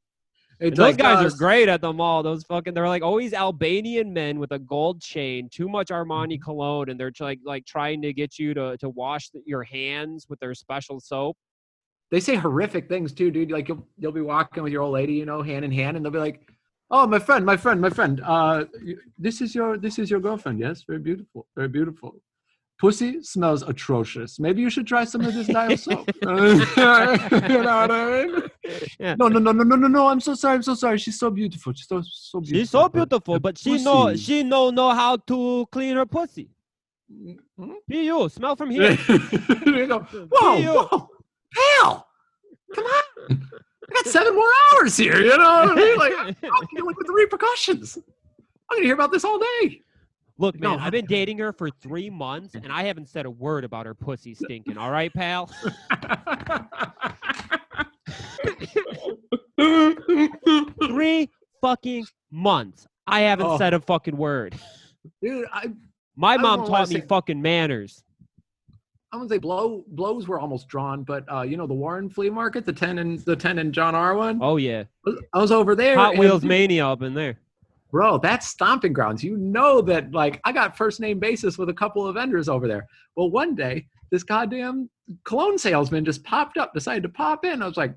It's 0.63 0.79
those 0.79 0.91
like, 0.91 0.99
guys 0.99 1.25
uh, 1.25 1.27
are 1.27 1.37
great 1.37 1.69
at 1.69 1.81
the 1.81 1.93
mall. 1.93 2.23
Those 2.23 2.45
fucking 2.45 2.73
they're 2.73 2.87
like 2.87 3.03
always 3.03 3.35
Albanian 3.35 4.13
men 4.13 4.39
with 4.39 4.53
a 4.53 4.61
gold 4.61 5.01
chain, 5.01 5.49
too 5.51 5.69
much 5.69 5.89
Armani 5.89 6.35
Mm-hmm. 6.35 6.43
cologne, 6.45 6.89
and 6.89 7.01
they're 7.01 7.11
like 7.19 7.41
like 7.45 7.67
trying 7.67 8.01
to 8.03 8.13
get 8.13 8.39
you 8.39 8.55
to 8.55 8.77
to 8.77 8.89
wash 8.89 9.31
the, 9.31 9.43
your 9.45 9.65
hands 9.65 10.27
with 10.29 10.39
their 10.39 10.55
special 10.55 11.01
soap. 11.01 11.37
They 12.13 12.21
say 12.21 12.37
horrific 12.37 12.89
things 12.89 13.13
too, 13.13 13.33
dude. 13.33 13.51
Like 13.51 13.69
you'll 13.69 13.85
you'll 13.99 14.13
be 14.13 14.21
walking 14.21 14.63
with 14.63 14.73
your 14.73 14.83
old 14.83 14.93
lady, 14.93 15.15
you 15.15 15.27
know, 15.27 15.43
hand 15.43 15.65
in 15.65 15.73
hand, 15.73 15.97
and 15.97 16.05
they'll 16.05 16.13
be 16.13 16.19
like, 16.19 16.49
"Oh, 16.91 17.09
my 17.09 17.19
friend, 17.19 17.45
my 17.45 17.57
friend, 17.57 17.81
my 17.81 17.91
friend. 17.91 18.21
Uh, 18.25 18.67
this 19.19 19.41
is 19.41 19.57
your 19.57 19.77
this 19.77 19.99
is 19.99 20.11
your 20.11 20.21
girlfriend. 20.21 20.61
Yes, 20.61 20.85
very 20.85 21.01
beautiful, 21.01 21.49
very 21.57 21.69
beautiful. 21.69 22.15
Pussy 22.83 23.23
smells 23.23 23.63
atrocious. 23.63 24.41
Maybe 24.41 24.61
you 24.61 24.69
should 24.69 24.89
try 24.89 25.05
some 25.05 25.21
of 25.21 25.33
this 25.33 25.47
dial 25.47 25.77
soap. 25.87 26.11
you 26.21 26.29
know 26.29 27.77
what 27.77 27.91
I 27.93 28.25
mean? 28.27 28.43
Yeah. 28.99 29.15
No, 29.21 29.29
no, 29.29 29.39
no, 29.39 29.53
no, 29.53 29.63
no, 29.63 29.77
no, 29.77 29.87
no. 29.87 30.09
I'm 30.09 30.19
so 30.19 30.35
sorry. 30.35 30.57
I'm 30.57 30.65
so 30.65 30.75
sorry. 30.75 30.99
She's 30.99 31.17
so 31.17 31.31
beautiful. 31.31 31.73
She's 31.75 31.87
so 31.87 32.03
so 32.03 32.41
beautiful. 32.41 32.59
She's 32.59 32.71
so 32.71 32.83
but 32.89 32.93
beautiful, 32.93 33.35
the 33.35 33.41
but 33.41 33.57
she 33.57 33.85
know 33.85 34.17
she 34.17 34.43
know 34.43 34.71
know 34.71 34.91
how 34.91 35.15
to 35.17 35.65
clean 35.71 35.95
her 35.95 36.07
pussy. 36.07 36.49
Hmm? 37.57 37.75
Be 37.87 37.99
you, 38.07 38.29
smell 38.29 38.57
from 38.57 38.71
here. 38.71 38.99
you 39.09 39.87
go, 39.87 40.01
whoa, 40.33 40.61
whoa, 40.61 41.09
pal, 41.55 42.09
come 42.75 42.85
on. 42.85 43.49
I 43.91 43.95
got 43.95 44.07
seven 44.07 44.35
more 44.35 44.51
hours 44.73 44.97
here. 44.97 45.21
You 45.21 45.39
know 45.39 45.67
what 45.67 45.71
I 45.71 45.75
mean? 45.77 45.99
Like 45.99 46.15
I'm 46.19 46.67
dealing 46.75 46.97
with 46.97 47.07
the 47.07 47.13
repercussions. 47.13 47.97
I'm 47.97 48.79
gonna 48.79 48.87
hear 48.87 48.95
about 48.95 49.13
this 49.13 49.25
all 49.25 49.39
day. 49.39 49.83
Look, 50.43 50.59
man, 50.59 50.77
No. 50.77 50.85
I've 50.85 50.91
been 50.91 51.07
dating 51.07 51.39
her 51.39 51.53
for 51.53 51.71
three 51.71 52.11
months, 52.11 52.57
and 52.57 52.73
I 52.73 52.83
haven't 52.83 53.09
said 53.09 53.27
a 53.27 53.31
word 53.31 53.63
about 53.63 53.87
her 53.87 53.95
pussy 53.95 54.35
stinking. 54.35 54.77
All 54.77 54.91
right, 54.91 55.15
pal. 55.15 55.49
Three 60.89 61.31
fucking 61.61 62.07
months. 62.31 62.87
I 63.07 63.21
haven't 63.21 63.47
Oh. 63.47 63.59
said 63.59 63.75
a 63.75 63.81
fucking 63.81 64.17
word. 64.17 64.57
Dude, 65.21 65.47
I 65.53 65.71
My 66.17 66.35
don't 66.37 66.43
mom 66.43 66.61
I 66.63 66.67
taught 66.67 66.89
me 66.91 66.97
say- 67.01 67.07
fucking 67.07 67.41
manners. 67.41 68.03
I 69.13 69.17
wouldn't 69.17 69.31
say 69.31 69.39
blow 69.39 69.85
blows 69.89 70.27
were 70.27 70.41
almost 70.41 70.69
drawn, 70.69 71.03
but 71.05 71.31
uh, 71.31 71.43
you 71.43 71.59
know 71.59 71.67
the 71.67 71.75
Warren 71.75 72.09
Flea 72.09 72.31
Market, 72.31 72.65
the 72.65 72.73
ten 72.73 72.99
and 72.99 73.19
the 73.21 73.37
ten 73.37 73.59
and 73.59 73.73
John 73.73 73.95
R 73.95 74.15
one. 74.17 74.39
Oh 74.43 74.57
yeah, 74.57 74.85
I 75.35 75.39
was 75.39 75.53
over 75.53 75.75
there. 75.75 75.97
Hot 75.97 76.17
Wheels 76.17 76.43
mania 76.45 76.87
up 76.89 77.03
in 77.03 77.13
there. 77.13 77.39
Bro 77.93 78.19
that's 78.19 78.49
stomping 78.49 78.93
grounds. 78.93 79.23
You 79.23 79.37
know 79.37 79.81
that 79.83 80.13
like 80.13 80.41
i 80.45 80.51
got 80.51 80.77
first 80.77 80.99
name 80.99 81.21
basis 81.21 81.59
with 81.59 81.69
a 81.69 81.75
couple 81.75 82.07
of 82.07 82.15
vendors 82.15 82.49
over 82.49 82.67
there. 82.67 82.89
Well 83.15 83.31
one 83.31 83.55
day 83.55 83.87
this 84.11 84.25
goddamn 84.25 84.91
cologne 85.25 85.59
salesman 85.59 86.05
just 86.05 86.25
popped 86.25 86.59
up 86.59 86.75
decided 86.75 87.05
to 87.05 87.09
pop 87.11 87.45
in. 87.45 87.63
I 87.63 87.67
was 87.67 87.77
like 87.77 87.95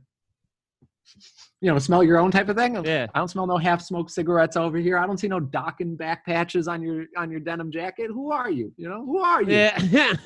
you 1.62 1.72
know 1.72 1.78
smell 1.80 2.04
your 2.04 2.18
own 2.18 2.32
type 2.32 2.50
of 2.50 2.56
thing 2.58 2.84
Yeah. 2.86 3.08
i 3.14 3.20
don't 3.20 3.28
smell 3.28 3.48
no 3.48 3.58
half 3.58 3.82
smoked 3.82 4.12
cigarettes 4.12 4.58
over 4.58 4.78
here 4.78 4.98
i 4.98 5.06
don't 5.06 5.20
see 5.20 5.28
no 5.28 5.40
Dokken 5.40 5.98
back 5.98 6.26
patches 6.26 6.68
on 6.68 6.82
your 6.82 7.06
on 7.18 7.30
your 7.32 7.40
denim 7.40 7.72
jacket 7.72 8.08
who 8.08 8.32
are 8.32 8.50
you 8.52 8.74
you 8.78 8.90
know 8.90 9.06
who 9.06 9.20
are 9.20 9.42
you 9.42 9.56
Yeah. 9.56 9.78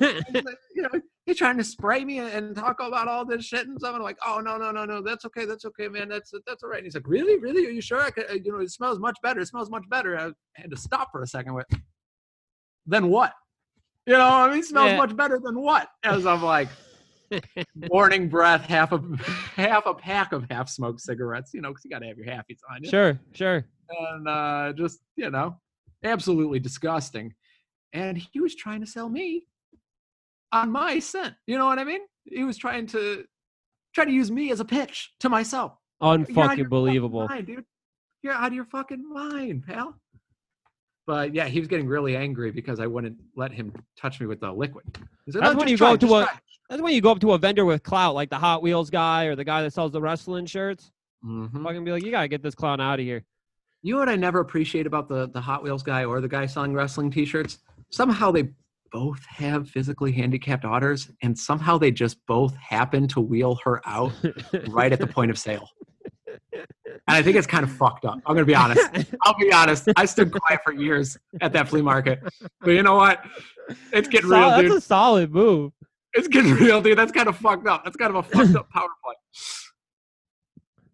you 0.74 0.82
know, 0.82 0.88
he's 1.26 1.36
trying 1.36 1.58
to 1.58 1.64
spray 1.64 2.04
me 2.04 2.18
and 2.18 2.56
talk 2.56 2.80
about 2.80 3.06
all 3.08 3.24
this 3.24 3.44
shit 3.44 3.66
and 3.68 3.78
stuff. 3.78 3.90
And 3.90 3.96
I'm 3.98 4.02
like, 4.02 4.16
oh 4.26 4.40
no, 4.40 4.56
no, 4.56 4.70
no, 4.70 4.84
no, 4.84 5.02
that's 5.02 5.24
okay, 5.26 5.44
that's 5.44 5.64
okay, 5.66 5.88
man, 5.88 6.08
that's 6.08 6.32
that's 6.46 6.62
all 6.62 6.70
right. 6.70 6.78
And 6.78 6.86
he's 6.86 6.94
like, 6.94 7.06
really, 7.06 7.38
really, 7.38 7.66
are 7.66 7.70
you 7.70 7.80
sure? 7.82 8.00
I 8.00 8.10
could, 8.10 8.30
uh, 8.30 8.34
you 8.34 8.52
know, 8.52 8.58
it 8.60 8.70
smells 8.70 8.98
much 8.98 9.16
better. 9.22 9.40
It 9.40 9.46
smells 9.48 9.70
much 9.70 9.84
better. 9.90 10.18
I 10.18 10.30
had 10.54 10.70
to 10.70 10.76
stop 10.76 11.08
for 11.12 11.22
a 11.22 11.26
second. 11.26 11.54
With, 11.54 11.66
then 12.86 13.08
what? 13.08 13.32
You 14.06 14.14
know, 14.14 14.26
I 14.28 14.48
mean, 14.50 14.60
it 14.60 14.64
smells 14.64 14.92
Yeah. 14.92 14.96
much 14.96 15.14
better 15.16 15.38
than 15.42 15.60
what? 15.60 15.88
As 16.02 16.24
I'm 16.26 16.42
like, 16.42 16.68
morning 17.74 18.28
breath, 18.28 18.62
half 18.62 18.92
a 18.92 19.00
half 19.56 19.86
a 19.86 19.94
pack 19.94 20.32
of 20.32 20.44
half 20.50 20.68
smoked 20.68 21.00
cigarettes. 21.00 21.52
You 21.54 21.60
know, 21.60 21.70
because 21.70 21.84
you 21.84 21.90
got 21.90 22.00
to 22.00 22.06
have 22.06 22.16
your 22.18 22.26
halfies 22.26 22.58
on 22.70 22.82
you 22.82 22.90
sure, 22.90 23.18
sure. 23.32 23.64
and 24.12 24.28
uh, 24.28 24.72
just 24.76 25.00
you 25.16 25.30
know, 25.30 25.56
absolutely 26.04 26.58
disgusting. 26.58 27.34
And 27.92 28.16
he 28.16 28.40
was 28.40 28.54
trying 28.54 28.80
to 28.80 28.86
sell 28.86 29.08
me 29.08 29.46
on 30.52 30.70
my 30.70 30.98
scent. 30.98 31.34
You 31.46 31.58
know 31.58 31.66
what 31.66 31.78
I 31.78 31.84
mean? 31.84 32.00
He 32.24 32.44
was 32.44 32.56
trying 32.56 32.86
to 32.88 33.24
try 33.94 34.04
to 34.04 34.12
use 34.12 34.30
me 34.30 34.52
as 34.52 34.60
a 34.60 34.64
pitch 34.64 35.12
to 35.20 35.28
myself. 35.28 35.72
You're 36.00 36.10
out 36.10 36.20
of 36.20 36.28
your 36.28 36.36
Unfucking 36.36 36.48
fucking 36.48 36.68
believable. 36.68 37.28
mind, 37.28 37.46
dude. 37.46 37.64
You're 38.22 38.34
out 38.34 38.48
of 38.48 38.54
your 38.54 38.64
fucking 38.66 39.02
mind, 39.12 39.64
pal. 39.66 39.94
But 41.06 41.34
yeah, 41.34 41.46
he 41.46 41.58
was 41.58 41.66
getting 41.68 41.88
really 41.88 42.14
angry 42.14 42.52
because 42.52 42.78
I 42.78 42.86
wouldn't 42.86 43.16
let 43.34 43.50
him 43.52 43.72
touch 43.98 44.20
me 44.20 44.26
with 44.26 44.40
the 44.40 44.52
liquid. 44.52 44.84
Said, 45.28 45.42
That's 45.42 45.54
"No, 45.54 45.58
when 45.58 45.68
you 45.68 45.76
go 45.76 45.96
to 45.96 46.06
a- 46.06 46.08
try 46.08 46.22
it." 46.22 46.40
That's 46.70 46.80
when 46.80 46.94
you 46.94 47.00
go 47.00 47.10
up 47.10 47.20
to 47.20 47.32
a 47.32 47.38
vendor 47.38 47.64
with 47.64 47.82
clout, 47.82 48.14
like 48.14 48.30
the 48.30 48.38
Hot 48.38 48.62
Wheels 48.62 48.88
guy 48.90 49.24
or 49.24 49.34
the 49.34 49.44
guy 49.44 49.60
that 49.62 49.72
sells 49.72 49.90
the 49.92 50.00
wrestling 50.00 50.46
shirts. 50.46 50.92
Mhm. 51.24 51.62
Fucking 51.62 51.84
be 51.84 51.90
like, 51.90 52.04
you 52.04 52.10
gotta 52.12 52.28
get 52.28 52.42
this 52.42 52.54
clown 52.54 52.80
out 52.80 53.00
of 53.00 53.04
here. 53.04 53.24
You 53.82 53.94
know 53.94 53.98
what 54.00 54.08
I 54.08 54.16
never 54.16 54.40
appreciate 54.40 54.86
about 54.86 55.08
the 55.08 55.28
the 55.28 55.40
Hot 55.40 55.62
Wheels 55.62 55.82
guy 55.82 56.04
or 56.04 56.20
the 56.20 56.28
guy 56.28 56.46
selling 56.46 56.72
wrestling 56.72 57.10
T-shirts? 57.10 57.58
Somehow 57.90 58.30
they 58.30 58.50
both 58.92 59.24
have 59.26 59.68
physically 59.68 60.12
handicapped 60.12 60.62
daughters, 60.62 61.10
and 61.22 61.36
somehow 61.38 61.76
they 61.78 61.90
just 61.90 62.18
both 62.26 62.54
happen 62.56 63.06
to 63.08 63.20
wheel 63.20 63.58
her 63.64 63.80
out 63.86 64.12
right 64.68 64.92
at 64.92 64.98
the 65.00 65.06
point 65.06 65.30
of 65.30 65.38
sale. 65.38 65.68
And 66.52 67.16
I 67.16 67.22
think 67.22 67.36
it's 67.36 67.46
kind 67.46 67.64
of 67.64 67.72
fucked 67.72 68.04
up. 68.04 68.18
I'm 68.26 68.34
gonna 68.34 68.44
be 68.44 68.54
honest. 68.54 68.88
I'll 69.22 69.36
be 69.38 69.52
honest. 69.52 69.88
I 69.96 70.04
stood 70.04 70.30
quiet 70.32 70.60
for 70.64 70.72
years 70.72 71.16
at 71.40 71.52
that 71.52 71.68
flea 71.68 71.82
market, 71.82 72.20
but 72.60 72.70
you 72.70 72.82
know 72.84 72.94
what? 72.94 73.24
It's 73.92 74.08
getting 74.08 74.30
Sol- 74.30 74.50
real, 74.52 74.60
dude. 74.62 74.70
that's 74.72 74.84
a 74.84 74.86
solid 74.86 75.32
move. 75.32 75.72
It's 76.14 76.28
getting 76.28 76.54
real, 76.54 76.80
dude. 76.80 76.98
That's 76.98 77.12
kind 77.12 77.28
of 77.28 77.36
fucked 77.36 77.66
up. 77.66 77.84
That's 77.84 77.96
kind 77.96 78.14
of 78.14 78.16
a 78.16 78.22
fucked 78.28 78.56
up 78.56 78.68
power 78.74 78.88
play. 79.04 79.14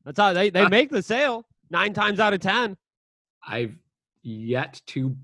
That's 0.05 0.19
how 0.19 0.33
they, 0.33 0.51
they 0.51 0.61
Uh, 0.61 0.69
make 0.69 0.91
the 0.91 1.03
sale 1.03 1.45
nine 1.71 1.93
times 1.93 2.21
out 2.21 2.33
of 2.35 2.41
ten. 2.41 2.77
I've 3.47 3.75
yet 4.23 4.81
to 4.89 5.17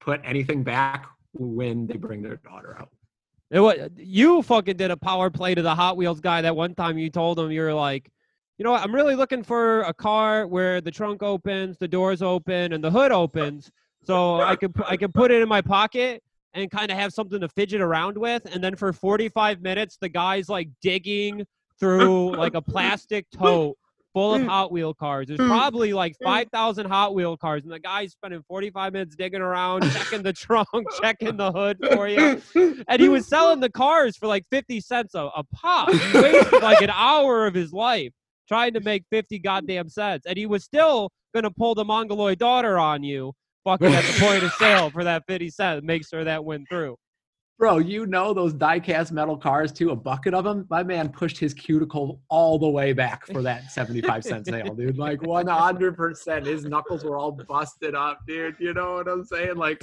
put 0.00 0.20
anything 0.24 0.62
back 0.62 1.06
when 1.32 1.86
they 1.86 1.96
bring 1.96 2.22
their 2.22 2.36
daughter 2.36 2.76
out. 2.78 2.90
It 3.50 3.60
wa- 3.60 3.74
you 3.96 4.42
fucking 4.42 4.76
did 4.76 4.90
a 4.90 4.96
power 4.96 5.30
play 5.30 5.54
to 5.54 5.62
the 5.62 5.74
Hot 5.74 5.96
Wheels 5.96 6.20
guy 6.20 6.42
that 6.42 6.54
one 6.54 6.74
time 6.74 6.98
you 6.98 7.10
told 7.10 7.38
him 7.38 7.50
you 7.50 7.60
were 7.62 7.74
like, 7.74 8.10
you 8.58 8.64
know 8.64 8.72
what, 8.72 8.82
I'm 8.82 8.94
really 8.94 9.14
looking 9.14 9.42
for 9.42 9.82
a 9.82 9.94
car 9.94 10.46
where 10.46 10.80
the 10.80 10.90
trunk 10.90 11.22
opens, 11.22 11.76
the 11.78 11.86
doors 11.88 12.22
open, 12.22 12.72
and 12.72 12.82
the 12.82 12.90
hood 12.90 13.12
opens, 13.12 13.70
so 14.02 14.40
I 14.40 14.56
pu- 14.74 14.84
I 14.86 14.96
could 14.96 15.12
put 15.14 15.30
it 15.30 15.42
in 15.42 15.48
my 15.48 15.60
pocket 15.60 16.22
and 16.56 16.70
kind 16.70 16.90
of 16.90 16.98
have 16.98 17.12
something 17.12 17.40
to 17.40 17.48
fidget 17.48 17.80
around 17.80 18.16
with. 18.16 18.46
And 18.52 18.62
then 18.62 18.76
for 18.76 18.92
45 18.92 19.60
minutes, 19.62 19.98
the 20.00 20.08
guy's 20.08 20.48
like 20.48 20.68
digging 20.82 21.44
through 21.78 22.36
like 22.36 22.54
a 22.54 22.62
plastic 22.62 23.26
mm. 23.34 23.38
tote 23.38 23.76
full 24.14 24.34
of 24.34 24.40
mm. 24.40 24.46
Hot 24.46 24.72
Wheel 24.72 24.94
cars. 24.94 25.28
There's 25.28 25.38
mm. 25.38 25.48
probably 25.48 25.92
like 25.92 26.16
5,000 26.24 26.86
Hot 26.86 27.14
Wheel 27.14 27.36
cars, 27.36 27.64
and 27.64 27.72
the 27.72 27.78
guy's 27.78 28.12
spending 28.12 28.42
45 28.48 28.94
minutes 28.94 29.14
digging 29.14 29.42
around, 29.42 29.82
checking 29.90 30.22
the 30.22 30.32
trunk, 30.32 30.68
checking 31.02 31.36
the 31.36 31.52
hood 31.52 31.76
for 31.92 32.08
you 32.08 32.42
and 32.88 33.00
he 33.00 33.08
was 33.08 33.26
selling 33.26 33.60
the 33.60 33.70
cars 33.70 34.16
for 34.16 34.26
like 34.26 34.44
50 34.50 34.80
cents 34.80 35.14
a, 35.14 35.28
a 35.36 35.44
pop. 35.52 35.90
He 35.90 36.18
wasted 36.18 36.62
like 36.62 36.80
an 36.80 36.90
hour 36.90 37.46
of 37.46 37.54
his 37.54 37.72
life. 37.72 38.12
trying 38.48 38.72
to 38.74 38.80
make 38.80 39.04
50 39.10 39.38
goddamn 39.40 39.88
cents. 39.88 40.24
And 40.26 40.38
he 40.38 40.46
was 40.46 40.64
still 40.64 41.10
going 41.34 41.44
to 41.44 41.50
pull 41.50 41.74
the 41.74 41.84
Mongoloid 41.84 42.38
daughter 42.38 42.78
on 42.78 43.02
you 43.02 43.32
fucking 43.66 43.92
at 43.92 44.04
the 44.04 44.20
point 44.24 44.42
of 44.44 44.52
sale 44.52 44.90
for 44.90 45.04
that 45.04 45.24
50 45.26 45.50
cents. 45.50 45.82
Make 45.84 46.06
sure 46.06 46.24
that 46.24 46.44
went 46.44 46.68
through. 46.68 46.96
Bro, 47.58 47.78
you 47.78 48.04
know 48.04 48.34
those 48.34 48.52
die-cast 48.52 49.12
metal 49.12 49.36
cars 49.36 49.72
too, 49.72 49.90
a 49.90 49.96
bucket 49.96 50.34
of 50.34 50.44
them? 50.44 50.66
My 50.68 50.82
man 50.82 51.08
pushed 51.08 51.38
his 51.38 51.54
cuticle 51.54 52.20
all 52.28 52.58
the 52.58 52.68
way 52.68 52.92
back 52.92 53.26
for 53.26 53.40
that 53.42 53.70
75 53.70 54.24
cent 54.24 54.46
sale, 54.46 54.74
dude. 54.74 54.98
Like 55.06 55.20
100%. 55.20 56.46
His 56.46 56.64
knuckles 56.64 57.02
were 57.02 57.16
all 57.16 57.32
busted 57.32 57.94
up, 57.94 58.20
dude. 58.26 58.56
You 58.58 58.74
know 58.74 58.96
what 58.96 59.08
I'm 59.08 59.24
saying? 59.24 59.56
Like, 59.56 59.82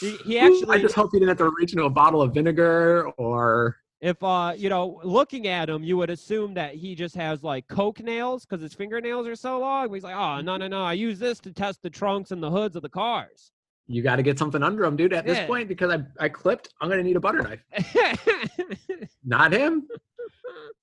He, 0.00 0.16
he 0.18 0.38
I 0.38 0.78
just 0.78 0.94
hope 0.94 1.10
he 1.12 1.18
didn't 1.18 1.30
have 1.30 1.38
to 1.38 1.50
reach 1.58 1.72
into 1.72 1.84
a 1.84 1.90
bottle 1.90 2.20
of 2.20 2.34
vinegar 2.34 3.10
or. 3.16 3.78
If 4.04 4.22
uh, 4.22 4.52
you 4.54 4.68
know, 4.68 5.00
looking 5.02 5.46
at 5.48 5.70
him, 5.70 5.82
you 5.82 5.96
would 5.96 6.10
assume 6.10 6.52
that 6.54 6.74
he 6.74 6.94
just 6.94 7.16
has 7.16 7.42
like 7.42 7.66
coke 7.68 8.00
nails 8.00 8.44
because 8.44 8.60
his 8.60 8.74
fingernails 8.74 9.26
are 9.26 9.34
so 9.34 9.58
long. 9.58 9.92
He's 9.94 10.04
like, 10.04 10.14
oh 10.14 10.42
no, 10.42 10.58
no, 10.58 10.68
no, 10.68 10.82
I 10.82 10.92
use 10.92 11.18
this 11.18 11.38
to 11.40 11.52
test 11.52 11.82
the 11.82 11.88
trunks 11.88 12.30
and 12.30 12.42
the 12.42 12.50
hoods 12.50 12.76
of 12.76 12.82
the 12.82 12.88
cars. 12.90 13.50
You 13.86 14.02
got 14.02 14.16
to 14.16 14.22
get 14.22 14.38
something 14.38 14.62
under 14.62 14.84
him, 14.84 14.96
dude, 14.96 15.14
at 15.14 15.24
this 15.24 15.46
point 15.46 15.68
because 15.68 15.90
I, 15.90 16.02
I 16.22 16.28
clipped. 16.28 16.68
I'm 16.80 16.88
going 16.88 16.98
to 16.98 17.04
need 17.04 17.16
a 17.16 17.20
butter 17.20 17.40
knife. 17.40 17.64
Not 19.24 19.52
him. 19.52 19.88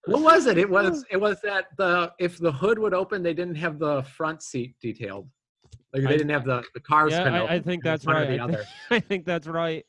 What 0.06 0.24
was 0.24 0.48
it? 0.48 0.58
It 0.58 0.68
was 0.68 1.06
it 1.12 1.18
was 1.18 1.40
that 1.42 1.66
the 1.78 2.12
if 2.18 2.40
the 2.40 2.52
hood 2.52 2.80
would 2.80 2.96
open, 2.96 3.22
they 3.22 3.36
didn't 3.36 3.56
have 3.56 3.78
the 3.78 4.02
front 4.02 4.42
seat 4.42 4.74
detailed. 4.82 5.28
Like 5.94 6.04
they 6.04 6.10
I- 6.10 6.18
didn't 6.18 6.30
have 6.30 6.46
the 6.46 6.64
the 6.74 6.80
car 6.80 7.08
yeah, 7.08 7.44
I. 7.44 7.56
I 7.56 7.60
think 7.60 7.84
that's 7.84 8.08
right. 8.08 8.24
I 8.24 8.28
think, 8.28 8.42
other. 8.42 8.66
I 8.90 9.00
think 9.00 9.26
that's 9.26 9.46
right. 9.46 9.86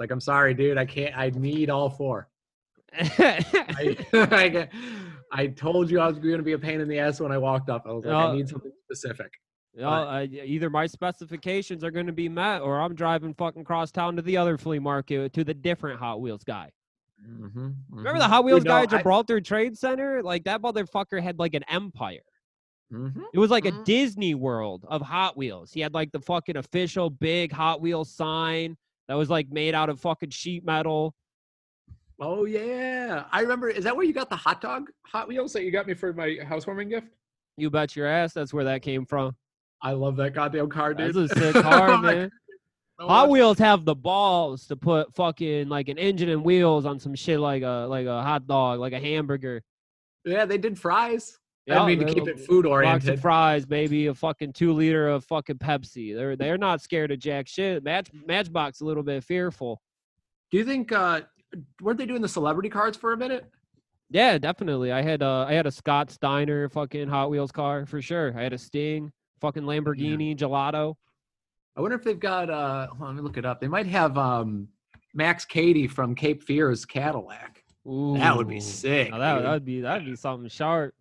Like 0.00 0.10
I'm 0.10 0.20
sorry, 0.20 0.54
dude. 0.54 0.76
I 0.76 0.86
can't. 0.86 1.16
I 1.16 1.30
need 1.30 1.70
all 1.70 1.88
four. 1.88 2.28
I, 3.18 3.96
I, 4.30 4.48
get- 4.48 4.72
I 5.32 5.46
told 5.48 5.90
you 5.90 6.00
I 6.00 6.06
was 6.06 6.18
going 6.18 6.36
to 6.36 6.42
be 6.42 6.52
a 6.52 6.58
pain 6.58 6.80
in 6.80 6.88
the 6.88 6.98
ass 6.98 7.20
when 7.20 7.32
I 7.32 7.38
walked 7.38 7.68
up. 7.70 7.84
I 7.86 7.92
was 7.92 8.04
like. 8.04 8.14
I 8.14 8.34
need 8.36 8.48
something 8.48 8.72
specific. 8.90 9.32
Uh, 9.82 10.24
either 10.30 10.70
my 10.70 10.86
specifications 10.86 11.82
are 11.82 11.90
going 11.90 12.06
to 12.06 12.12
be 12.12 12.28
met, 12.28 12.60
or 12.62 12.80
I'm 12.80 12.94
driving 12.94 13.34
fucking 13.34 13.64
cross 13.64 13.90
town 13.90 14.14
to 14.16 14.22
the 14.22 14.36
other 14.36 14.56
flea 14.56 14.78
market 14.78 15.32
to 15.32 15.42
the 15.42 15.54
different 15.54 15.98
Hot 15.98 16.20
Wheels 16.20 16.44
guy. 16.44 16.70
Mm-hmm, 17.28 17.70
Remember 17.90 18.18
the 18.20 18.28
Hot 18.28 18.44
Wheels 18.44 18.60
Dude, 18.60 18.68
guy 18.68 18.78
no, 18.78 18.82
at 18.84 18.92
I- 18.92 18.96
Gibraltar 18.98 19.40
Trade 19.40 19.76
Center? 19.76 20.22
Like 20.22 20.44
that 20.44 20.62
motherfucker 20.62 21.20
had 21.20 21.38
like 21.40 21.54
an 21.54 21.64
empire. 21.68 22.20
Mhm. 22.92 23.22
It 23.32 23.38
was 23.38 23.50
like 23.50 23.64
a 23.64 23.72
Mhm. 23.72 23.84
Disney 23.84 24.34
World 24.34 24.84
of 24.88 25.00
Hot 25.02 25.36
Wheels. 25.36 25.72
He 25.72 25.80
had 25.80 25.94
like 25.94 26.12
the 26.12 26.20
fucking 26.20 26.56
official 26.56 27.10
big 27.10 27.50
Hot 27.50 27.80
Wheels 27.80 28.12
sign 28.14 28.76
that 29.08 29.14
was 29.14 29.28
like 29.30 29.48
made 29.50 29.74
out 29.74 29.88
of 29.88 29.98
fucking 30.00 30.30
sheet 30.30 30.64
metal. 30.64 31.14
Oh 32.26 32.46
yeah, 32.46 33.24
I 33.30 33.40
remember. 33.40 33.68
Is 33.68 33.84
that 33.84 33.94
where 33.94 34.06
you 34.06 34.14
got 34.14 34.30
the 34.30 34.36
hot 34.36 34.62
dog 34.62 34.90
Hot 35.06 35.28
Wheels 35.28 35.52
that 35.52 35.62
you 35.62 35.70
got 35.70 35.86
me 35.86 35.92
for 35.92 36.14
my 36.14 36.38
housewarming 36.42 36.88
gift? 36.88 37.08
You 37.58 37.68
bet 37.68 37.94
your 37.94 38.06
ass 38.06 38.32
that's 38.32 38.54
where 38.54 38.64
that 38.64 38.80
came 38.80 39.04
from. 39.04 39.36
I 39.82 39.92
love 39.92 40.16
that 40.16 40.32
goddamn 40.32 40.70
car, 40.70 40.94
dude. 40.94 41.14
That's 41.14 41.32
a 41.32 41.38
sick 41.52 41.54
car, 41.62 41.98
man. 41.98 42.30
so 42.98 43.06
Hot 43.06 43.26
much. 43.28 43.32
Wheels 43.32 43.58
have 43.58 43.84
the 43.84 43.94
balls 43.94 44.66
to 44.68 44.76
put 44.76 45.14
fucking 45.14 45.68
like 45.68 45.88
an 45.88 45.98
engine 45.98 46.30
and 46.30 46.42
wheels 46.42 46.86
on 46.86 46.98
some 46.98 47.14
shit 47.14 47.40
like 47.40 47.62
a 47.62 47.86
like 47.90 48.06
a 48.06 48.22
hot 48.22 48.46
dog, 48.46 48.80
like 48.80 48.94
a 48.94 49.00
hamburger. 49.00 49.62
Yeah, 50.24 50.46
they 50.46 50.56
did 50.56 50.78
fries. 50.78 51.38
I 51.70 51.86
mean 51.86 51.98
to 51.98 52.06
keep 52.06 52.26
it 52.26 52.40
food 52.40 52.64
box 52.64 52.66
of 52.66 52.72
oriented. 52.72 53.20
fries, 53.20 53.68
maybe 53.68 54.06
a 54.06 54.14
fucking 54.14 54.54
two 54.54 54.72
liter 54.72 55.08
of 55.08 55.26
fucking 55.26 55.58
Pepsi. 55.58 56.14
They're 56.14 56.36
they're 56.36 56.58
not 56.58 56.80
scared 56.80 57.10
of 57.10 57.18
jack 57.18 57.48
shit. 57.48 57.84
Match 57.84 58.08
Matchbox 58.26 58.80
a 58.80 58.84
little 58.86 59.02
bit 59.02 59.24
fearful. 59.24 59.82
Do 60.50 60.56
you 60.56 60.64
think? 60.64 60.90
uh 60.90 61.20
Weren't 61.80 61.98
they 61.98 62.06
doing 62.06 62.22
the 62.22 62.28
celebrity 62.28 62.68
cards 62.68 62.96
for 62.96 63.12
a 63.12 63.16
minute? 63.16 63.44
Yeah, 64.10 64.38
definitely. 64.38 64.92
I 64.92 65.02
had 65.02 65.22
uh 65.22 65.44
I 65.48 65.54
had 65.54 65.66
a 65.66 65.70
Scott 65.70 66.10
Steiner 66.10 66.68
fucking 66.68 67.08
Hot 67.08 67.30
Wheels 67.30 67.50
car 67.52 67.86
for 67.86 68.00
sure. 68.02 68.32
I 68.36 68.42
had 68.42 68.52
a 68.52 68.58
Sting, 68.58 69.12
fucking 69.40 69.62
Lamborghini 69.64 70.36
Gallardo. 70.36 70.96
I 71.76 71.80
wonder 71.80 71.96
if 71.96 72.04
they've 72.04 72.20
got. 72.20 72.50
uh 72.50 72.86
hold 72.88 73.00
on, 73.02 73.06
Let 73.08 73.16
me 73.16 73.22
look 73.22 73.38
it 73.38 73.44
up. 73.44 73.60
They 73.60 73.68
might 73.68 73.86
have 73.86 74.16
um 74.18 74.68
Max 75.14 75.44
Cady 75.44 75.86
from 75.86 76.14
Cape 76.14 76.42
Fear's 76.42 76.84
Cadillac. 76.84 77.62
That 77.86 78.36
would 78.36 78.48
be 78.48 78.60
sick. 78.60 79.10
Now 79.10 79.18
that 79.18 79.42
that'd 79.42 79.64
be 79.64 79.80
that'd 79.80 80.06
be 80.06 80.16
something 80.16 80.48
sharp. 80.48 80.94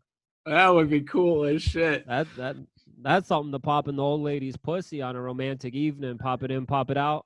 That 0.46 0.70
would 0.70 0.90
be 0.90 1.02
cool 1.02 1.46
as 1.46 1.62
shit. 1.62 2.08
That 2.08 2.28
that 2.38 2.56
that's 3.02 3.28
something 3.28 3.52
to 3.52 3.60
pop 3.60 3.88
in 3.88 3.96
the 3.98 4.04
old 4.04 4.22
lady's 4.22 4.58
pussy 4.58 5.02
on 5.02 5.16
a 5.16 5.22
romantic 5.22 5.74
evening. 5.74 6.18
Pop 6.18 6.42
it 6.44 6.52
in, 6.52 6.66
pop 6.66 6.90
it 6.90 6.98
out. 6.98 7.26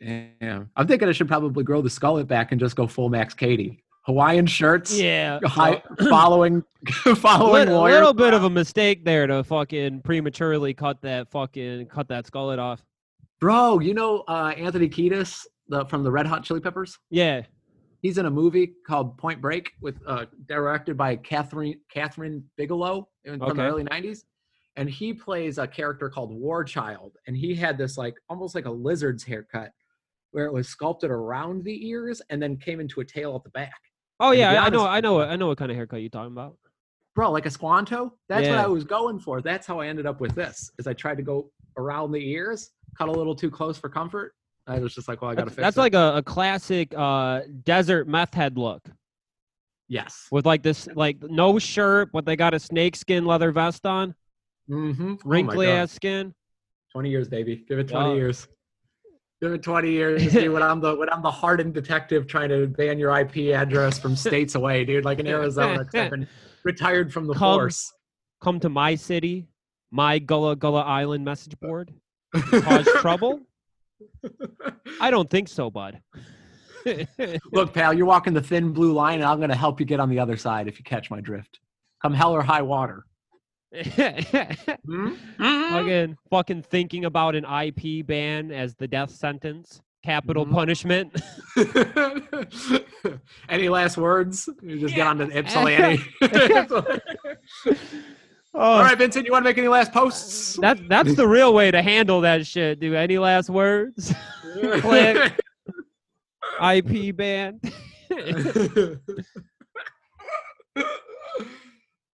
Damn. 0.00 0.70
I'm 0.76 0.86
thinking 0.86 1.08
I 1.08 1.12
should 1.12 1.28
probably 1.28 1.64
grow 1.64 1.80
the 1.80 1.88
skullet 1.88 2.26
back 2.26 2.52
and 2.52 2.60
just 2.60 2.76
go 2.76 2.86
full 2.86 3.08
Max 3.08 3.34
Cady. 3.34 3.82
Hawaiian 4.06 4.46
shirts. 4.46 4.98
Yeah. 4.98 5.40
High, 5.44 5.82
following 6.08 6.62
following 7.16 7.68
a 7.68 7.82
little 7.82 8.14
bit 8.14 8.34
of 8.34 8.44
a 8.44 8.50
mistake 8.50 9.04
there 9.04 9.26
to 9.26 9.42
fucking 9.42 10.02
prematurely 10.02 10.74
cut 10.74 11.00
that 11.02 11.30
fucking 11.30 11.86
cut 11.86 12.08
that 12.08 12.24
skullet 12.24 12.58
off. 12.58 12.84
Bro, 13.40 13.80
you 13.80 13.94
know 13.94 14.24
uh, 14.28 14.54
Anthony 14.56 14.88
Kiedis 14.88 15.44
the, 15.68 15.84
from 15.86 16.04
the 16.04 16.10
Red 16.10 16.26
Hot 16.26 16.44
Chili 16.44 16.60
Peppers? 16.60 16.98
Yeah. 17.10 17.42
He's 18.00 18.18
in 18.18 18.26
a 18.26 18.30
movie 18.30 18.74
called 18.86 19.18
Point 19.18 19.40
Break 19.40 19.72
with 19.80 19.96
uh, 20.06 20.26
directed 20.46 20.96
by 20.96 21.16
Kathryn 21.16 21.78
Kathryn 21.92 22.42
Bigelow 22.56 23.08
in, 23.24 23.40
from 23.40 23.56
the 23.56 23.64
early 23.64 23.82
'90s, 23.82 24.20
and 24.76 24.88
he 24.88 25.12
plays 25.12 25.58
a 25.58 25.66
character 25.66 26.08
called 26.08 26.32
War 26.32 26.62
Child, 26.62 27.16
and 27.26 27.36
he 27.36 27.54
had 27.54 27.76
this 27.76 27.98
like 27.98 28.14
almost 28.28 28.54
like 28.54 28.66
a 28.66 28.70
lizard's 28.70 29.24
haircut, 29.24 29.72
where 30.36 30.44
it 30.44 30.52
was 30.52 30.68
sculpted 30.68 31.10
around 31.10 31.64
the 31.64 31.88
ears 31.88 32.20
and 32.28 32.42
then 32.42 32.58
came 32.58 32.78
into 32.78 33.00
a 33.00 33.04
tail 33.06 33.34
at 33.36 33.42
the 33.42 33.48
back. 33.58 33.72
Oh 34.20 34.32
And 34.32 34.38
yeah, 34.38 34.52
be 34.52 34.58
I, 34.58 34.68
know, 34.68 34.86
I 34.86 35.00
know, 35.00 35.22
I 35.22 35.34
know 35.34 35.46
what 35.46 35.56
kind 35.56 35.70
of 35.70 35.78
haircut 35.78 36.02
you're 36.02 36.10
talking 36.10 36.32
about. 36.32 36.58
Bro, 37.14 37.30
like 37.30 37.46
a 37.46 37.50
squanto. 37.50 38.12
That's 38.28 38.46
what 38.46 38.58
I 38.58 38.66
was 38.66 38.84
going 38.84 39.18
for. 39.18 39.40
That's 39.40 39.66
how 39.66 39.80
I 39.80 39.86
ended 39.86 40.04
up 40.04 40.20
with 40.20 40.34
this. 40.34 40.70
Is 40.78 40.86
I 40.86 40.92
tried 40.92 41.16
to 41.16 41.22
go 41.22 41.50
around 41.78 42.12
the 42.12 42.18
ears, 42.18 42.72
cut 42.98 43.08
a 43.08 43.10
little 43.12 43.34
too 43.34 43.50
close 43.50 43.78
for 43.78 43.88
comfort. 43.88 44.34
I 44.66 44.78
was 44.78 44.94
just 44.94 45.08
like, 45.08 45.22
well, 45.22 45.30
I 45.30 45.34
got 45.34 45.44
to 45.44 45.44
That's, 45.46 45.54
fix 45.56 45.64
that's 45.64 45.76
it. 45.78 45.80
like 45.80 45.94
a, 45.94 46.16
a 46.18 46.22
classic 46.22 46.92
uh, 46.94 47.40
desert 47.64 48.06
meth 48.06 48.34
head 48.34 48.58
look 48.58 48.82
yes. 49.88 50.26
with 50.30 50.44
like 50.44 50.62
this, 50.62 50.86
like 50.94 51.16
no 51.22 51.58
shirt, 51.58 52.10
but 52.12 52.26
they 52.26 52.36
got 52.36 52.52
a 52.52 52.58
snakeskin 52.60 53.24
leather 53.24 53.52
vest 53.52 53.86
on, 53.86 54.14
Mm-hmm. 54.68 55.14
wrinkly 55.24 55.68
ass 55.68 55.92
skin. 55.92 56.34
20 56.92 57.08
years, 57.08 57.26
baby. 57.28 57.64
Give 57.66 57.78
it 57.78 57.88
20 57.88 58.10
Yeah. 58.10 58.14
years. 58.16 58.48
It 59.42 59.62
20 59.62 59.90
years. 59.90 60.32
See 60.32 60.48
when 60.48 60.62
I'm 60.62 60.80
the 60.80 60.94
when 60.94 61.10
I'm 61.10 61.22
the 61.22 61.30
hardened 61.30 61.74
detective 61.74 62.26
trying 62.26 62.48
to 62.48 62.66
ban 62.66 62.98
your 62.98 63.16
IP 63.18 63.54
address 63.54 63.98
from 63.98 64.16
states 64.16 64.54
away, 64.54 64.84
dude. 64.84 65.04
Like 65.04 65.18
in 65.18 65.26
Arizona. 65.26 65.86
I've 65.94 66.10
been 66.10 66.26
retired 66.64 67.12
from 67.12 67.26
the 67.26 67.34
Come- 67.34 67.58
force. 67.58 67.92
Come 68.40 68.60
to 68.60 68.68
my 68.68 68.94
city, 68.94 69.48
my 69.90 70.18
Gullah 70.18 70.56
Gullah 70.56 70.82
Island 70.82 71.24
message 71.24 71.58
board. 71.60 71.92
Cause 72.34 72.86
trouble? 73.00 73.40
I 75.00 75.10
don't 75.10 75.28
think 75.28 75.48
so, 75.48 75.70
bud. 75.70 76.00
Look, 77.52 77.74
pal, 77.74 77.92
you're 77.92 78.06
walking 78.06 78.32
the 78.32 78.42
thin 78.42 78.72
blue 78.72 78.92
line, 78.92 79.16
and 79.16 79.24
I'm 79.24 79.38
going 79.38 79.50
to 79.50 79.56
help 79.56 79.80
you 79.80 79.86
get 79.86 80.00
on 80.00 80.08
the 80.08 80.18
other 80.18 80.36
side 80.36 80.68
if 80.68 80.78
you 80.78 80.84
catch 80.84 81.10
my 81.10 81.20
drift. 81.20 81.60
Come 82.02 82.14
hell 82.14 82.32
or 82.32 82.42
high 82.42 82.62
water. 82.62 83.04
Hmm? 84.86 85.14
fucking 85.38 86.16
fucking 86.30 86.62
thinking 86.62 87.04
about 87.04 87.34
an 87.34 87.44
IP 87.44 88.06
ban 88.06 88.50
as 88.50 88.74
the 88.76 88.86
death 88.88 89.10
sentence, 89.10 89.80
capital 90.04 90.46
Mhm. 90.46 90.52
punishment. 90.52 91.22
Any 93.48 93.68
last 93.68 93.96
words? 93.96 94.48
You 94.62 94.78
just 94.80 94.94
get 94.94 95.02
Yeah. 95.04 95.10
on 95.10 95.18
to 95.18 95.38
Ypsilanti. 95.38 96.02
Oh, 98.58 98.60
All 98.60 98.80
right, 98.80 98.96
Vincent, 98.96 99.26
you 99.26 99.32
want 99.32 99.44
to 99.44 99.50
make 99.50 99.58
any 99.58 99.68
last 99.68 99.92
posts? 99.92 100.56
that 100.62 100.88
that's 100.88 101.14
the 101.14 101.28
real 101.28 101.52
way 101.52 101.70
to 101.70 101.82
handle 101.82 102.22
that 102.22 102.46
shit. 102.46 102.80
Do 102.80 102.94
any 102.94 103.18
last 103.18 103.50
words? 103.50 104.14
Click. 104.80 105.34
IP 106.62 107.14
ban. 107.14 107.60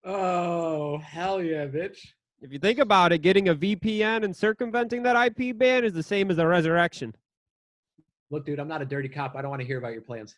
Oh, 0.04 0.98
hell 0.98 1.42
yeah, 1.42 1.66
bitch. 1.66 1.98
if 2.40 2.52
you 2.52 2.58
think 2.58 2.78
about 2.78 3.12
it, 3.12 3.18
getting 3.18 3.48
a 3.48 3.54
VPN 3.54 4.24
and 4.24 4.34
circumventing 4.34 5.02
that 5.04 5.16
IP 5.38 5.56
ban 5.56 5.84
is 5.84 5.92
the 5.92 6.02
same 6.02 6.30
as 6.30 6.38
a 6.38 6.46
resurrection. 6.46 7.14
Look, 8.30 8.46
dude, 8.46 8.58
I'm 8.58 8.68
not 8.68 8.80
a 8.82 8.86
dirty 8.86 9.08
cop. 9.08 9.36
I 9.36 9.42
don't 9.42 9.50
want 9.50 9.60
to 9.60 9.66
hear 9.66 9.78
about 9.78 9.92
your 9.92 10.02
plans. 10.02 10.36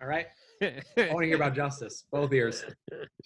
All 0.00 0.08
right? 0.08 0.26
I 0.62 0.82
want 0.96 1.20
to 1.20 1.26
hear 1.26 1.36
about 1.36 1.54
justice. 1.56 2.04
Both 2.10 2.32
ears. 2.32 2.64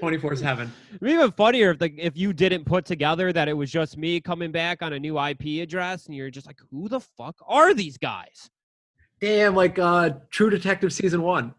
24 0.00 0.36
7. 0.36 0.72
It'd 0.88 1.00
be 1.00 1.12
even 1.12 1.30
funnier 1.32 1.70
if 1.70 1.78
the 1.78 1.92
if 1.98 2.16
you 2.16 2.32
didn't 2.32 2.64
put 2.64 2.84
together 2.84 3.32
that 3.32 3.48
it 3.48 3.52
was 3.52 3.70
just 3.70 3.96
me 3.96 4.20
coming 4.20 4.50
back 4.50 4.82
on 4.82 4.92
a 4.92 4.98
new 4.98 5.20
IP 5.20 5.62
address 5.62 6.06
and 6.06 6.14
you're 6.14 6.30
just 6.30 6.46
like, 6.46 6.58
who 6.70 6.88
the 6.88 7.00
fuck 7.00 7.36
are 7.46 7.74
these 7.74 7.98
guys? 7.98 8.50
Damn, 9.20 9.54
like 9.54 9.78
uh, 9.78 10.10
True 10.30 10.50
Detective 10.50 10.92
Season 10.92 11.22
1. 11.22 11.54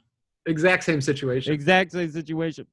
Exact 0.47 0.83
same 0.83 0.99
situation. 0.99 1.53
Exact 1.53 1.91
same 1.91 2.11
situation. 2.11 2.65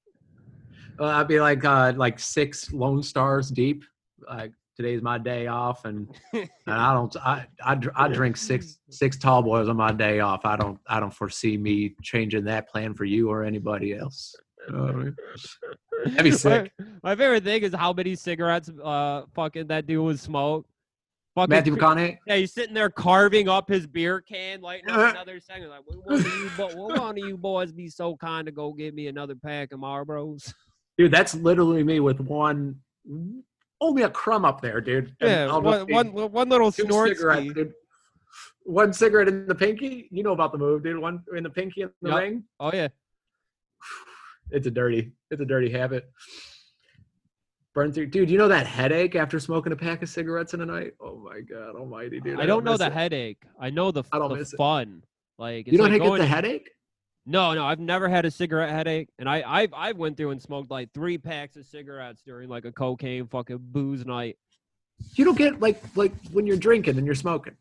Uh, 1.01 1.07
I'd 1.07 1.29
be 1.29 1.41
like 1.41 1.65
uh, 1.65 1.93
like 1.97 2.19
six 2.19 2.73
Lone 2.73 3.03
Stars 3.03 3.51
deep. 3.51 3.85
Like 4.29 4.53
today's 4.77 5.03
my 5.03 5.19
day 5.19 5.47
off, 5.47 5.85
and, 5.85 6.09
and 6.33 6.49
I 6.67 6.93
don't. 6.93 7.15
I, 7.17 7.47
I 7.63 7.79
I 7.97 8.09
drink 8.09 8.37
six 8.37 8.79
six 8.91 9.17
tall 9.17 9.43
boys 9.43 9.69
on 9.69 9.77
my 9.77 9.93
day 9.93 10.21
off. 10.21 10.45
I 10.45 10.57
don't. 10.57 10.79
I 10.87 11.01
don't 11.01 11.13
foresee 11.13 11.57
me 11.57 11.95
changing 12.03 12.45
that 12.45 12.69
plan 12.69 12.95
for 12.95 13.05
you 13.05 13.31
or 13.31 13.45
anybody 13.45 13.95
else. 13.95 14.35
You 14.69 14.77
know 14.77 14.83
what 14.83 14.95
I 14.95 14.99
mean? 14.99 15.17
That'd 16.07 16.25
be 16.25 16.31
sick. 16.33 16.73
My, 16.79 16.87
my 17.03 17.17
favorite 17.17 17.45
thing 17.45 17.63
is 17.63 17.75
how 17.75 17.93
many 17.93 18.15
cigarettes 18.15 18.71
uh 18.83 19.23
fucking 19.35 19.67
that 19.69 19.87
dude 19.87 20.05
would 20.05 20.21
smoke. 20.21 20.67
Fucking 21.35 21.51
Matthew 21.51 21.77
McConaughey. 21.77 22.19
Yeah, 22.27 22.37
he's 22.37 22.53
sitting 22.53 22.75
there 22.75 22.91
carving 22.91 23.49
up 23.49 23.69
his 23.69 23.87
beer 23.87 24.21
can, 24.21 24.61
lighting 24.61 24.91
up 24.91 25.11
another 25.15 25.39
second. 25.39 25.69
Like, 25.69 25.87
"Will 25.87 26.03
one, 26.03 26.19
of 26.19 26.27
you 26.27 26.51
will 26.59 26.89
one 26.89 27.19
of 27.19 27.19
you 27.19 27.37
boys 27.37 27.73
be 27.73 27.89
so 27.89 28.17
kind 28.17 28.47
to 28.47 28.53
go 28.53 28.73
get 28.73 28.95
me 28.95 29.07
another 29.07 29.37
pack 29.37 29.73
of 29.73 29.81
Marlboros? 29.81 30.53
Dude, 30.99 31.13
that's 31.13 31.35
literally 31.35 31.85
me 31.85 32.01
with 32.01 32.19
one, 32.21 32.77
only 33.81 34.03
a 34.03 34.11
crumb 34.11 34.45
up 34.45 34.61
there, 34.61 34.81
dude. 34.81 35.15
and 35.21 35.31
Yeah, 35.31 35.57
one, 35.57 36.13
one, 36.13 36.33
one 36.33 36.49
little 36.49 36.73
snort. 36.73 37.11
cigarettes, 37.17 37.45
ski. 37.45 37.55
dude. 37.55 37.73
One 38.65 38.93
cigarette 38.93 39.29
in 39.29 39.47
the 39.47 39.55
pinky. 39.55 40.09
You 40.11 40.23
know 40.25 40.33
about 40.33 40.53
the 40.53 40.59
move, 40.59 40.83
dude. 40.83 40.99
One 40.99 41.23
in 41.37 41.45
the 41.45 41.51
pinky 41.51 41.83
in 41.83 41.91
the 42.03 42.11
Yep. 42.11 42.19
ring. 42.19 42.45
Oh 42.61 42.71
yeah, 42.75 42.89
It's 44.51 44.67
a 44.67 44.71
dirty, 44.71 45.13
it's 45.31 45.41
a 45.41 45.45
dirty 45.45 45.71
habit. 45.71 46.11
Burn 47.75 47.93
through, 47.93 48.07
dude. 48.07 48.29
You 48.29 48.39
know 48.39 48.49
that 48.49 48.67
headache 48.67 49.15
after 49.15 49.39
smoking 49.39 49.73
a 49.73 49.77
pack 49.77 50.03
of 50.03 50.09
cigarettes 50.09 50.53
in 50.53 50.61
a 50.63 50.67
night? 50.67 50.95
Oh 51.01 51.17
my 51.17 51.41
god, 51.41 51.77
almighty, 51.77 52.19
dude. 52.21 52.41
I 52.41 52.47
don't 52.47 52.65
know 52.65 52.77
the 52.77 52.87
it. 52.87 52.93
headache. 52.93 53.43
I 53.61 53.71
know 53.71 53.91
the, 53.93 54.03
I 54.13 54.19
don't 54.19 54.31
the 54.31 54.37
miss 54.37 54.53
it. 54.53 54.57
fun. 54.57 55.05
Like 55.39 55.67
it's 55.69 55.73
You 55.73 55.79
don't 55.79 55.93
like 55.93 56.03
get 56.03 56.19
the 56.19 56.27
headache? 56.27 56.69
No, 57.31 57.53
no, 57.53 57.67
I've 57.67 57.79
never 57.79 58.09
had 58.09 58.25
a 58.25 58.31
cigarette 58.31 58.71
headache, 58.71 59.11
and 59.19 59.29
I 59.29 59.43
I've 59.47 59.75
I 59.75 59.93
went 59.93 60.17
through 60.17 60.31
and 60.31 60.41
smoked 60.41 60.71
like 60.71 60.95
three 60.95 61.19
packs 61.19 61.57
of 61.57 61.67
cigarettes 61.67 62.23
during 62.25 62.49
like 62.49 62.65
a 62.65 62.73
cocaine 62.73 63.27
fucking 63.27 63.59
booze 63.61 64.07
night. 64.07 64.39
You 65.15 65.27
don't 65.27 65.37
get 65.37 65.61
like 65.61 65.83
like 65.95 66.13
when 66.33 66.47
you're 66.47 66.57
drinking 66.57 66.97
and 66.97 67.05
you're 67.05 67.15
smoking. 67.15 67.55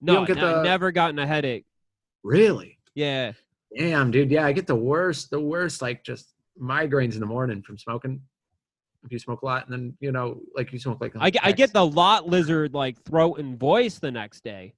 No, 0.00 0.14
don't 0.14 0.26
get 0.26 0.38
n- 0.38 0.44
I 0.44 0.52
the- 0.54 0.62
never 0.62 0.90
gotten 0.90 1.18
a 1.18 1.26
headache. 1.26 1.66
Really? 2.22 2.78
Yeah, 2.94 3.32
Damn, 3.76 4.10
dude. 4.10 4.30
Yeah, 4.30 4.46
I 4.46 4.52
get 4.52 4.66
the 4.66 4.74
worst, 4.74 5.30
the 5.30 5.38
worst, 5.40 5.80
like 5.82 6.02
just 6.02 6.28
migraines 6.60 7.12
in 7.14 7.20
the 7.20 7.26
morning 7.26 7.62
from 7.62 7.78
smoking. 7.78 8.22
If 9.04 9.12
you 9.12 9.18
smoke 9.18 9.42
a 9.42 9.44
lot, 9.46 9.64
and 9.66 9.72
then 9.72 9.96
you 10.00 10.12
know, 10.12 10.40
like 10.56 10.72
you 10.72 10.78
smoke 10.78 10.98
like 11.00 11.12
I 11.18 11.28
get 11.28 11.44
I 11.44 11.52
get 11.52 11.72
the 11.74 11.84
lot 11.84 12.26
lizard 12.26 12.72
like 12.72 13.02
throat 13.04 13.38
and 13.38 13.58
voice 13.58 13.98
the 13.98 14.10
next 14.10 14.44
day. 14.44 14.72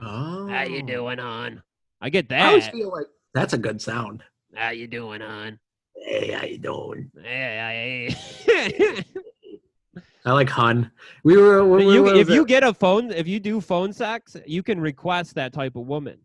Oh, 0.00 0.46
How 0.48 0.62
you 0.62 0.82
doing, 0.82 1.18
on? 1.18 1.62
I 2.00 2.10
get 2.10 2.28
that. 2.28 2.40
I 2.40 2.48
always 2.48 2.68
feel 2.68 2.90
like 2.90 3.06
that's 3.34 3.52
a 3.52 3.58
good 3.58 3.80
sound. 3.82 4.22
How 4.54 4.70
you 4.70 4.86
doing, 4.86 5.20
hon? 5.20 5.58
Hey, 5.96 6.30
how 6.32 6.44
you 6.46 6.58
doing? 6.58 7.10
Hey, 7.22 8.14
hey. 8.46 9.04
I 10.26 10.32
like 10.32 10.48
hun. 10.48 10.90
We 11.22 11.36
were. 11.36 11.66
When 11.66 11.86
we 11.86 11.92
you, 11.92 12.06
if 12.16 12.30
you 12.30 12.42
at- 12.42 12.48
get 12.48 12.62
a 12.64 12.72
phone, 12.72 13.10
if 13.10 13.26
you 13.28 13.38
do 13.40 13.60
phone 13.60 13.92
sex, 13.92 14.36
you 14.46 14.62
can 14.62 14.80
request 14.80 15.34
that 15.34 15.52
type 15.52 15.76
of 15.76 15.86
woman. 15.86 16.18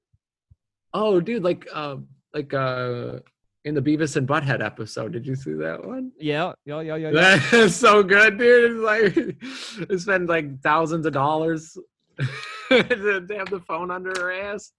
oh, 0.94 1.19
dude, 1.19 1.44
like, 1.44 1.68
uh, 1.73 1.98
like, 2.34 2.53
uh, 2.53 3.19
in 3.65 3.76
the 3.76 3.81
Beavis 3.81 4.15
and 4.15 4.27
Butthead 4.27 4.64
episode, 4.64 5.11
did 5.11 5.26
you 5.27 5.36
see 5.36 5.53
that 5.53 5.86
one? 5.86 6.11
Yeah, 6.18 6.53
yeah, 6.65 6.80
yeah, 6.80 6.95
yeah. 6.95 7.11
yeah. 7.11 7.40
That's 7.52 7.76
so 7.76 8.02
good, 8.02 8.38
dude. 8.38 8.72
It's 8.72 8.81
like 8.81 9.88
they 9.90 9.98
spend 9.98 10.30
like 10.30 10.61
thousands 10.61 11.06
of 11.06 11.14
dollars 11.14 11.77
to 12.19 12.26
have 12.69 13.49
the 13.49 13.61
phone 13.68 13.91
under 13.91 14.11
her 14.19 14.31
ass. 14.31 14.72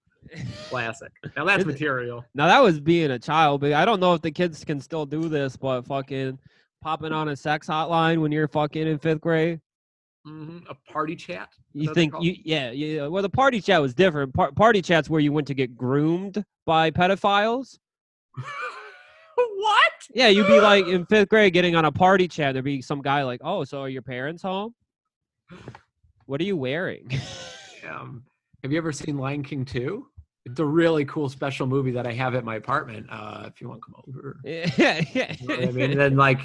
Classic. 0.69 1.11
Now 1.35 1.45
that's 1.45 1.65
material. 1.65 2.25
Now 2.33 2.47
that 2.47 2.61
was 2.61 2.79
being 2.79 3.11
a 3.11 3.19
child, 3.19 3.61
but 3.61 3.73
I 3.73 3.85
don't 3.85 3.99
know 3.99 4.13
if 4.13 4.21
the 4.21 4.31
kids 4.31 4.63
can 4.63 4.79
still 4.79 5.05
do 5.05 5.27
this, 5.27 5.57
but 5.57 5.81
fucking 5.83 6.37
popping 6.81 7.11
on 7.11 7.29
a 7.29 7.35
sex 7.35 7.67
hotline 7.67 8.21
when 8.21 8.31
you're 8.31 8.47
fucking 8.47 8.87
in 8.87 8.97
fifth 8.99 9.21
grade. 9.21 9.59
hmm 10.25 10.59
A 10.69 10.75
party 10.91 11.15
chat. 11.15 11.49
You 11.73 11.93
think 11.93 12.13
you 12.21 12.35
yeah, 12.43 12.71
yeah. 12.71 13.07
Well, 13.07 13.23
the 13.23 13.29
party 13.29 13.61
chat 13.61 13.81
was 13.81 13.93
different. 13.93 14.33
Par- 14.33 14.51
party 14.51 14.81
chat's 14.81 15.09
where 15.09 15.21
you 15.21 15.31
went 15.31 15.47
to 15.47 15.53
get 15.53 15.75
groomed 15.75 16.43
by 16.65 16.91
pedophiles. 16.91 17.77
what? 19.35 19.91
Yeah, 20.13 20.27
you'd 20.27 20.47
be 20.47 20.59
like 20.59 20.87
in 20.87 21.05
fifth 21.05 21.29
grade 21.29 21.53
getting 21.53 21.75
on 21.75 21.85
a 21.85 21.91
party 21.91 22.27
chat. 22.27 22.53
There'd 22.53 22.65
be 22.65 22.81
some 22.81 23.01
guy 23.01 23.23
like, 23.23 23.41
"Oh, 23.43 23.63
so 23.63 23.81
are 23.81 23.89
your 23.89 24.01
parents 24.01 24.43
home? 24.43 24.73
What 26.27 26.39
are 26.39 26.45
you 26.45 26.55
wearing?" 26.57 27.11
Um, 27.89 28.23
have 28.61 28.71
you 28.71 28.77
ever 28.77 28.91
seen 28.91 29.17
Lion 29.17 29.43
King 29.43 29.65
2? 29.65 30.05
It's 30.45 30.59
a 30.59 30.65
really 30.65 31.05
cool 31.05 31.29
special 31.29 31.67
movie 31.67 31.91
that 31.91 32.07
I 32.07 32.13
have 32.13 32.33
at 32.33 32.43
my 32.43 32.55
apartment. 32.55 33.05
Uh, 33.11 33.43
if 33.47 33.61
you 33.61 33.69
want 33.69 33.81
to 33.81 33.85
come 33.91 34.01
over, 34.07 34.37
yeah, 34.43 35.01
yeah. 35.13 35.35
you 35.39 35.47
know 35.47 35.55
I 35.55 35.71
mean. 35.71 35.91
And 35.91 35.99
then 35.99 36.15
like 36.17 36.39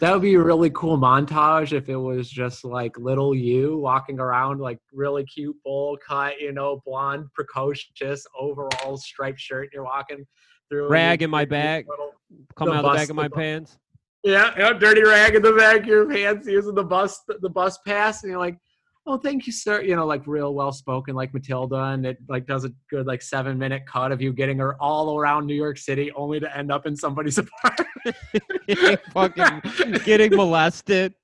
that 0.00 0.12
would 0.12 0.22
be 0.22 0.34
a 0.34 0.42
really 0.42 0.70
cool 0.70 0.98
montage 0.98 1.72
if 1.72 1.88
it 1.88 1.96
was 1.96 2.28
just 2.28 2.64
like 2.64 2.98
little 2.98 3.34
you 3.36 3.78
walking 3.78 4.18
around 4.18 4.58
like 4.60 4.80
really 4.92 5.24
cute 5.24 5.56
bowl 5.64 5.96
cut, 6.04 6.40
you 6.40 6.52
know, 6.52 6.82
blonde, 6.84 7.26
precocious, 7.34 8.26
overall 8.38 8.96
striped 8.96 9.38
shirt. 9.38 9.64
And 9.66 9.72
you're 9.74 9.84
walking 9.84 10.26
through 10.68 10.88
Rag 10.88 11.22
in 11.22 11.30
my 11.30 11.44
bag, 11.44 11.86
little- 11.88 12.12
Come 12.56 12.68
The 12.70 12.74
out 12.74 12.82
the 12.82 12.88
bus- 12.88 12.96
back 12.96 13.10
of 13.10 13.16
my 13.16 13.28
pants. 13.28 13.78
Yeah, 14.24 14.52
yeah, 14.58 14.72
dirty 14.72 15.04
rag 15.04 15.36
in 15.36 15.42
the 15.42 15.52
back 15.52 15.82
of 15.82 15.86
your 15.86 16.10
pants 16.10 16.48
using 16.48 16.74
the 16.74 16.82
bus 16.82 17.20
the 17.40 17.48
bus 17.48 17.78
pass, 17.86 18.24
and 18.24 18.30
you're 18.30 18.40
like, 18.40 18.58
"Oh, 19.06 19.16
thank 19.18 19.46
you, 19.46 19.52
sir." 19.52 19.82
You 19.82 19.96
know, 19.96 20.06
like 20.06 20.26
real 20.26 20.54
well 20.54 20.72
spoken, 20.72 21.14
like 21.14 21.32
Matilda, 21.32 21.76
and 21.76 22.04
it 22.06 22.18
like 22.28 22.46
does 22.46 22.64
a 22.64 22.70
good 22.90 23.06
like 23.06 23.22
seven 23.22 23.58
minute 23.58 23.82
cut 23.86 24.12
of 24.12 24.20
you 24.20 24.32
getting 24.32 24.58
her 24.58 24.74
all 24.82 25.16
around 25.18 25.46
New 25.46 25.54
York 25.54 25.78
City, 25.78 26.10
only 26.12 26.40
to 26.40 26.56
end 26.56 26.70
up 26.72 26.86
in 26.86 26.96
somebody's 26.96 27.38
apartment. 27.38 28.16
fucking 29.12 29.62
getting 30.04 30.34
molested. 30.34 31.14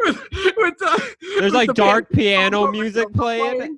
With- 0.00 0.22
with 0.56 0.78
the- 0.78 1.14
There's 1.38 1.52
like 1.52 1.68
the 1.68 1.74
dark 1.74 2.08
band- 2.10 2.18
piano 2.18 2.70
music 2.70 3.12
playing. 3.12 3.76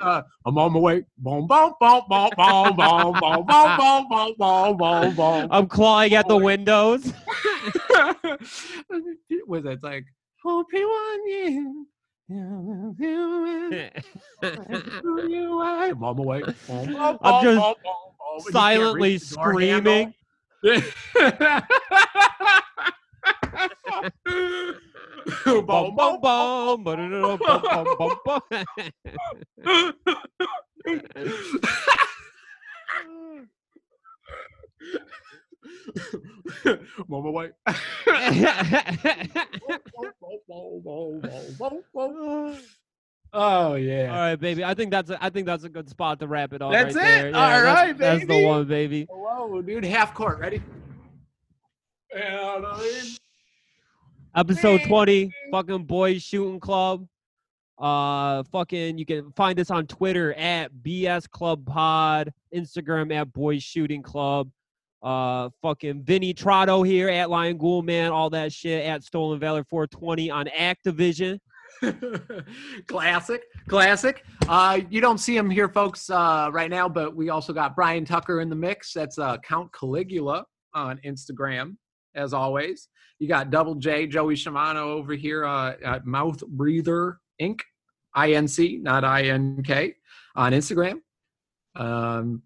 uh, 0.00 0.22
I'm 0.46 0.56
on 0.58 0.72
my 0.72 0.78
way. 0.78 1.04
Boom, 1.18 1.46
boom, 1.46 1.72
boom, 1.80 2.02
boom, 2.08 2.30
boom, 2.36 2.76
boom, 2.76 3.12
boom, 3.20 3.46
boom, 3.46 3.76
boom, 3.76 4.36
boom, 4.38 4.76
boom, 4.76 5.14
boom. 5.16 5.48
I'm 5.50 5.66
clawing 5.66 6.14
at 6.14 6.28
the 6.28 6.34
Oh, 6.34 6.38
windows. 6.38 7.12
was 9.46 9.64
it 9.66 9.82
like 9.82 10.04
hope 10.42 10.66
you 10.72 10.88
you? 11.28 11.86
I'm 12.30 12.96
on. 16.68 17.18
I'm 17.22 17.42
just 17.42 18.52
silently 18.52 19.18
screaming. 19.18 20.14
Bum, 25.44 25.64
bum, 25.66 26.20
bum, 26.20 26.20
bum, 26.20 26.84
bum, 26.84 27.38
bum, 27.98 28.16
bum. 28.24 28.40
My 37.08 37.18
way. 37.18 37.50
Oh 43.30 43.74
yeah. 43.74 44.10
All 44.10 44.20
right, 44.20 44.36
baby. 44.36 44.64
I 44.64 44.72
think 44.72 44.90
that's 44.90 45.10
a, 45.10 45.22
I 45.22 45.28
think 45.28 45.46
that's 45.46 45.64
a 45.64 45.68
good 45.68 45.90
spot 45.90 46.18
to 46.20 46.26
wrap 46.26 46.54
it 46.54 46.62
up. 46.62 46.72
That's 46.72 46.94
right 46.94 47.04
it? 47.04 47.32
There. 47.32 47.36
All 47.36 47.50
that's, 47.50 47.64
right, 47.64 47.98
That's 47.98 48.24
the 48.24 48.46
one, 48.46 48.66
baby. 48.66 49.06
Whoa, 49.10 49.60
dude, 49.60 49.84
half 49.84 50.14
court, 50.14 50.38
ready? 50.38 50.62
Yeah? 52.14 52.76
Episode 54.34 54.82
20, 54.86 55.30
fucking 55.50 55.84
boys 55.84 56.22
shooting 56.22 56.60
club. 56.60 57.06
Uh, 57.78 58.42
fucking, 58.44 58.98
you 58.98 59.06
can 59.06 59.30
find 59.32 59.58
us 59.60 59.70
on 59.70 59.86
Twitter 59.86 60.34
at 60.34 60.72
BS 60.72 61.28
Club 61.28 61.64
Pod, 61.64 62.32
Instagram 62.54 63.14
at 63.14 63.32
Boys 63.32 63.62
Shooting 63.62 64.02
Club. 64.02 64.50
Uh, 65.02 65.48
fucking 65.62 66.02
Vinny 66.02 66.34
Trotto 66.34 66.86
here 66.86 67.08
at 67.08 67.30
Lion 67.30 67.56
Ghoul 67.56 67.82
Man, 67.82 68.10
all 68.10 68.30
that 68.30 68.52
shit 68.52 68.84
at 68.84 69.04
Stolen 69.04 69.38
Valor 69.38 69.64
420 69.64 70.30
on 70.30 70.46
Activision. 70.46 71.38
classic, 72.88 73.42
classic. 73.68 74.24
Uh, 74.48 74.80
you 74.90 75.00
don't 75.00 75.18
see 75.18 75.36
him 75.36 75.48
here, 75.48 75.68
folks, 75.68 76.10
uh, 76.10 76.48
right 76.52 76.70
now, 76.70 76.88
but 76.88 77.14
we 77.14 77.28
also 77.30 77.52
got 77.52 77.76
Brian 77.76 78.04
Tucker 78.04 78.40
in 78.40 78.48
the 78.48 78.56
mix. 78.56 78.92
That's 78.92 79.18
uh, 79.18 79.36
Count 79.38 79.72
Caligula 79.72 80.44
on 80.74 80.98
Instagram, 81.04 81.76
as 82.14 82.32
always. 82.32 82.88
You 83.18 83.28
got 83.28 83.50
Double 83.50 83.74
J, 83.74 84.06
Joey 84.06 84.34
Shimano 84.34 84.86
over 84.86 85.14
here 85.14 85.44
uh, 85.44 85.74
at 85.84 86.06
Mouth 86.06 86.40
Breather 86.46 87.18
Inc. 87.40 87.60
INC, 88.16 88.82
not 88.82 89.04
INK, 89.04 89.94
on 90.34 90.52
Instagram. 90.52 91.00
Um, 91.76 92.42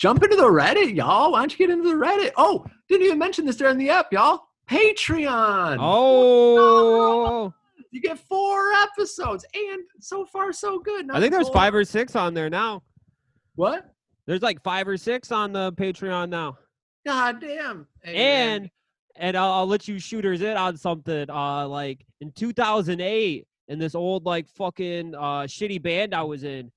jump 0.00 0.24
into 0.24 0.34
the 0.34 0.42
Reddit, 0.42 0.96
y'all. 0.96 1.32
Why 1.32 1.40
don't 1.40 1.52
you 1.52 1.58
get 1.58 1.70
into 1.70 1.88
the 1.88 1.94
Reddit? 1.94 2.32
Oh, 2.36 2.64
didn't 2.88 3.06
even 3.06 3.18
mention 3.18 3.44
this 3.46 3.56
during 3.56 3.78
the 3.78 3.90
app, 3.90 4.12
y'all. 4.12 4.40
Patreon. 4.68 5.76
Oh, 5.78 7.52
You 7.92 8.00
get 8.00 8.18
four 8.18 8.72
episodes, 8.72 9.44
and 9.54 9.82
so 10.00 10.24
far 10.24 10.52
so 10.52 10.78
good. 10.78 11.10
I 11.10 11.20
think 11.20 11.32
there's 11.32 11.46
Not 11.48 11.54
five 11.54 11.74
or 11.74 11.84
six 11.84 12.16
on 12.16 12.34
there 12.34 12.48
now. 12.48 12.82
What? 13.56 13.92
There's 14.26 14.42
like 14.42 14.62
five 14.62 14.88
or 14.88 14.96
six 14.96 15.30
on 15.30 15.52
the 15.52 15.72
Patreon 15.72 16.30
now. 16.30 16.56
God 17.06 17.40
damn. 17.40 17.86
Hey, 18.02 18.16
and 18.16 18.70
and 19.16 19.36
I'll, 19.36 19.52
I'll 19.52 19.66
let 19.66 19.86
you 19.88 19.98
shooters 19.98 20.40
in 20.40 20.56
on 20.56 20.76
something. 20.76 21.28
Uh, 21.28 21.66
like 21.68 22.06
in 22.20 22.30
2008, 22.32 23.46
in 23.68 23.78
this 23.78 23.94
old 23.94 24.24
like 24.24 24.48
fucking 24.48 25.14
uh 25.14 25.42
shitty 25.42 25.82
band 25.82 26.14
I 26.14 26.22
was 26.22 26.44
in, 26.44 26.70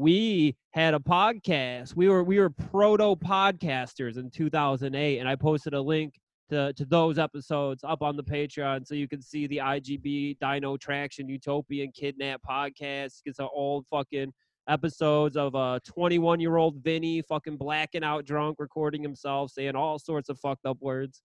we 0.00 0.56
had 0.70 0.94
a 0.94 0.98
podcast. 0.98 1.94
We 1.94 2.08
were 2.08 2.24
we 2.24 2.38
were 2.38 2.48
proto 2.48 3.14
podcasters 3.16 4.16
in 4.16 4.30
2008, 4.30 5.18
and 5.18 5.28
I 5.28 5.36
posted 5.36 5.74
a 5.74 5.80
link 5.80 6.18
to 6.48 6.72
to 6.72 6.86
those 6.86 7.18
episodes 7.18 7.84
up 7.84 8.02
on 8.02 8.16
the 8.16 8.24
Patreon, 8.24 8.86
so 8.86 8.94
you 8.94 9.06
can 9.06 9.20
see 9.20 9.46
the 9.46 9.58
IGB 9.58 10.38
Dino 10.38 10.78
Traction 10.78 11.28
Utopian 11.28 11.92
Kidnap 11.92 12.40
podcast. 12.48 13.20
It's 13.26 13.40
an 13.40 13.48
old 13.52 13.84
fucking 13.90 14.32
episodes 14.68 15.36
of 15.36 15.54
a 15.54 15.82
21 15.84 16.40
year 16.40 16.56
old 16.56 16.82
Vinny 16.82 17.20
fucking 17.20 17.58
blacking 17.58 18.02
out 18.02 18.24
drunk, 18.24 18.56
recording 18.58 19.02
himself, 19.02 19.50
saying 19.50 19.76
all 19.76 19.98
sorts 19.98 20.30
of 20.30 20.40
fucked 20.40 20.64
up 20.64 20.78
words. 20.80 21.20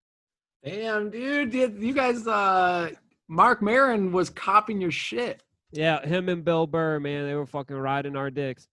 Damn, 0.65 1.11
dude, 1.11 1.53
you 1.53 1.93
guys? 1.93 2.27
uh 2.27 2.89
Marc 3.29 3.61
Maron 3.61 4.11
was 4.11 4.29
copying 4.29 4.81
your 4.81 4.91
shit. 4.91 5.44
Yeah, 5.71 6.05
him 6.05 6.29
and 6.29 6.43
Bill 6.45 6.67
Burr, 6.67 6.99
man, 6.99 7.27
they 7.27 7.35
were 7.35 7.45
fucking 7.45 7.75
riding 7.75 8.15
our 8.15 8.29
dicks. 8.29 8.67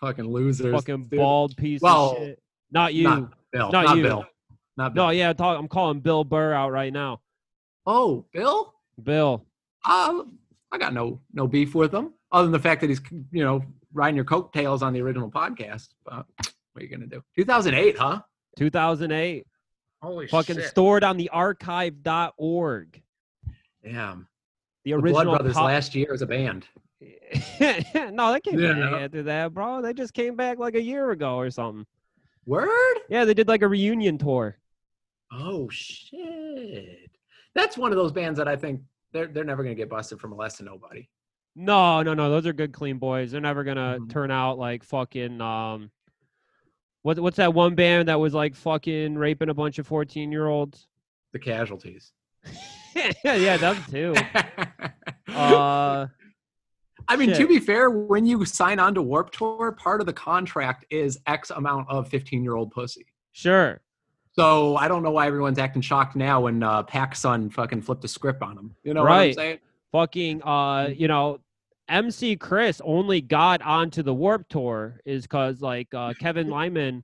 Fucking 0.00 0.24
losers. 0.24 0.72
Fucking 0.74 1.08
dude. 1.08 1.18
bald 1.18 1.56
piece 1.56 1.82
Well, 1.82 2.12
of 2.12 2.16
shit. 2.18 2.42
Not 2.70 2.94
you. 2.94 3.04
Not 3.04 3.32
Bill. 3.52 3.70
Not 3.70 3.84
Not, 3.84 3.96
you. 3.96 4.02
Bill. 4.02 4.24
Not 4.76 4.94
Bill. 4.94 5.04
no, 5.06 5.10
yeah, 5.10 5.32
talk, 5.32 5.58
I'm 5.58 5.68
calling 5.68 6.00
Bill 6.00 6.24
Burr 6.24 6.54
out 6.54 6.70
right 6.72 6.92
now. 6.92 7.20
Oh, 7.86 8.24
Bill. 8.32 8.72
Bill. 9.02 9.44
Uh, 9.84 10.22
I 10.72 10.78
got 10.78 10.94
no 10.94 11.20
no 11.32 11.46
beef 11.46 11.74
with 11.74 11.92
him, 11.92 12.12
other 12.32 12.44
than 12.44 12.52
the 12.52 12.58
fact 12.58 12.80
that 12.82 12.90
he's 12.90 13.00
you 13.32 13.42
know 13.44 13.62
riding 13.92 14.14
your 14.16 14.24
coattails 14.24 14.82
on 14.82 14.92
the 14.92 15.00
original 15.02 15.30
podcast. 15.30 15.88
But 16.04 16.26
what 16.36 16.52
are 16.76 16.82
you 16.82 16.88
gonna 16.88 17.06
do? 17.06 17.22
2008, 17.36 17.98
huh? 17.98 18.20
2008. 18.56 19.46
Holy 20.02 20.26
shit. 20.26 20.30
Fucking 20.30 20.56
shit! 20.56 20.66
stored 20.66 21.02
on 21.02 21.16
the 21.16 21.28
archive.org. 21.30 23.02
Damn. 23.82 24.28
The 24.98 25.02
The. 25.06 25.10
Blood 25.12 25.24
Brothers 25.26 25.54
po- 25.56 25.64
last 25.64 25.94
year 25.94 26.12
as 26.12 26.22
a 26.22 26.26
band. 26.26 26.66
no, 27.60 28.32
they 28.32 28.40
came 28.40 28.58
Yeah, 28.58 28.72
back 28.72 28.78
no. 28.78 28.94
after 28.98 29.22
that, 29.24 29.54
bro. 29.54 29.80
They 29.82 29.92
just 29.94 30.12
came 30.14 30.36
back 30.36 30.58
like 30.58 30.74
a 30.74 30.82
year 30.82 31.10
ago 31.12 31.36
or 31.36 31.50
something. 31.50 31.86
Word? 32.46 32.96
Yeah, 33.08 33.24
they 33.24 33.34
did 33.34 33.48
like 33.48 33.62
a 33.62 33.68
reunion 33.68 34.18
tour. 34.18 34.58
Oh 35.32 35.68
shit! 35.70 37.10
That's 37.54 37.78
one 37.78 37.92
of 37.92 37.96
those 37.96 38.12
bands 38.12 38.36
that 38.38 38.48
I 38.48 38.56
think 38.56 38.80
they're 39.12 39.28
they're 39.28 39.44
never 39.44 39.62
gonna 39.62 39.74
get 39.76 39.88
busted 39.88 40.20
for 40.20 40.28
molesting 40.28 40.66
nobody. 40.66 41.08
No, 41.54 42.02
no, 42.02 42.14
no. 42.14 42.30
Those 42.30 42.46
are 42.46 42.52
good, 42.52 42.72
clean 42.72 42.98
boys. 42.98 43.30
They're 43.32 43.40
never 43.40 43.62
gonna 43.64 43.98
Mhm. 44.00 44.10
turn 44.10 44.30
out 44.30 44.58
like 44.58 44.82
fucking. 44.82 45.40
Um, 45.40 45.90
what, 47.02 47.18
what's 47.18 47.36
that 47.38 47.54
one 47.54 47.74
band 47.74 48.08
that 48.08 48.20
was 48.20 48.34
like 48.34 48.54
fucking 48.54 49.16
raping 49.16 49.48
a 49.48 49.54
bunch 49.54 49.78
of 49.78 49.86
fourteen 49.86 50.32
year 50.32 50.46
olds? 50.48 50.86
The 51.32 51.38
Casualties. 51.38 52.12
yeah, 53.24 53.56
them 53.56 53.76
too. 53.90 54.14
Uh, 55.30 56.08
I 57.06 57.16
mean, 57.16 57.32
to 57.34 57.46
be 57.46 57.60
fair, 57.60 57.88
when 57.88 58.26
you 58.26 58.44
sign 58.44 58.80
on 58.80 58.94
to 58.94 59.02
Warped 59.02 59.34
Tour, 59.34 59.70
part 59.72 60.00
of 60.00 60.06
the 60.06 60.12
contract 60.12 60.84
is 60.90 61.18
X 61.26 61.50
amount 61.50 61.88
of 61.88 62.08
15 62.08 62.42
year 62.42 62.56
old 62.56 62.72
pussy. 62.72 63.06
sure. 63.32 63.80
So 64.32 64.76
I 64.76 64.86
don't 64.88 65.02
know 65.02 65.10
why 65.12 65.26
everyone's 65.26 65.58
acting 65.58 65.82
shocked 65.82 66.14
now 66.16 66.42
when 66.42 66.62
uh, 66.62 66.82
PacSun 66.84 67.52
fucking 67.52 67.82
flipped 67.82 68.04
a 68.04 68.08
script 68.08 68.42
on 68.42 68.56
him. 68.58 68.74
You 68.84 68.94
know 68.94 69.02
what 69.02 69.10
I'm 69.12 69.16
Right. 69.18 69.34
saying? 69.34 69.58
Fucking. 69.92 70.42
Uh, 70.42 70.90
you 70.94 71.08
know, 71.08 71.38
MC 71.88 72.36
Chris 72.36 72.80
only 72.84 73.20
got 73.20 73.60
onto 73.62 74.02
the 74.02 74.14
Warped 74.14 74.50
Tour 74.50 75.00
is 75.04 75.22
because 75.22 75.60
like 75.60 75.92
uh, 75.94 76.14
Kevin 76.18 76.48
Lyman 76.56 77.02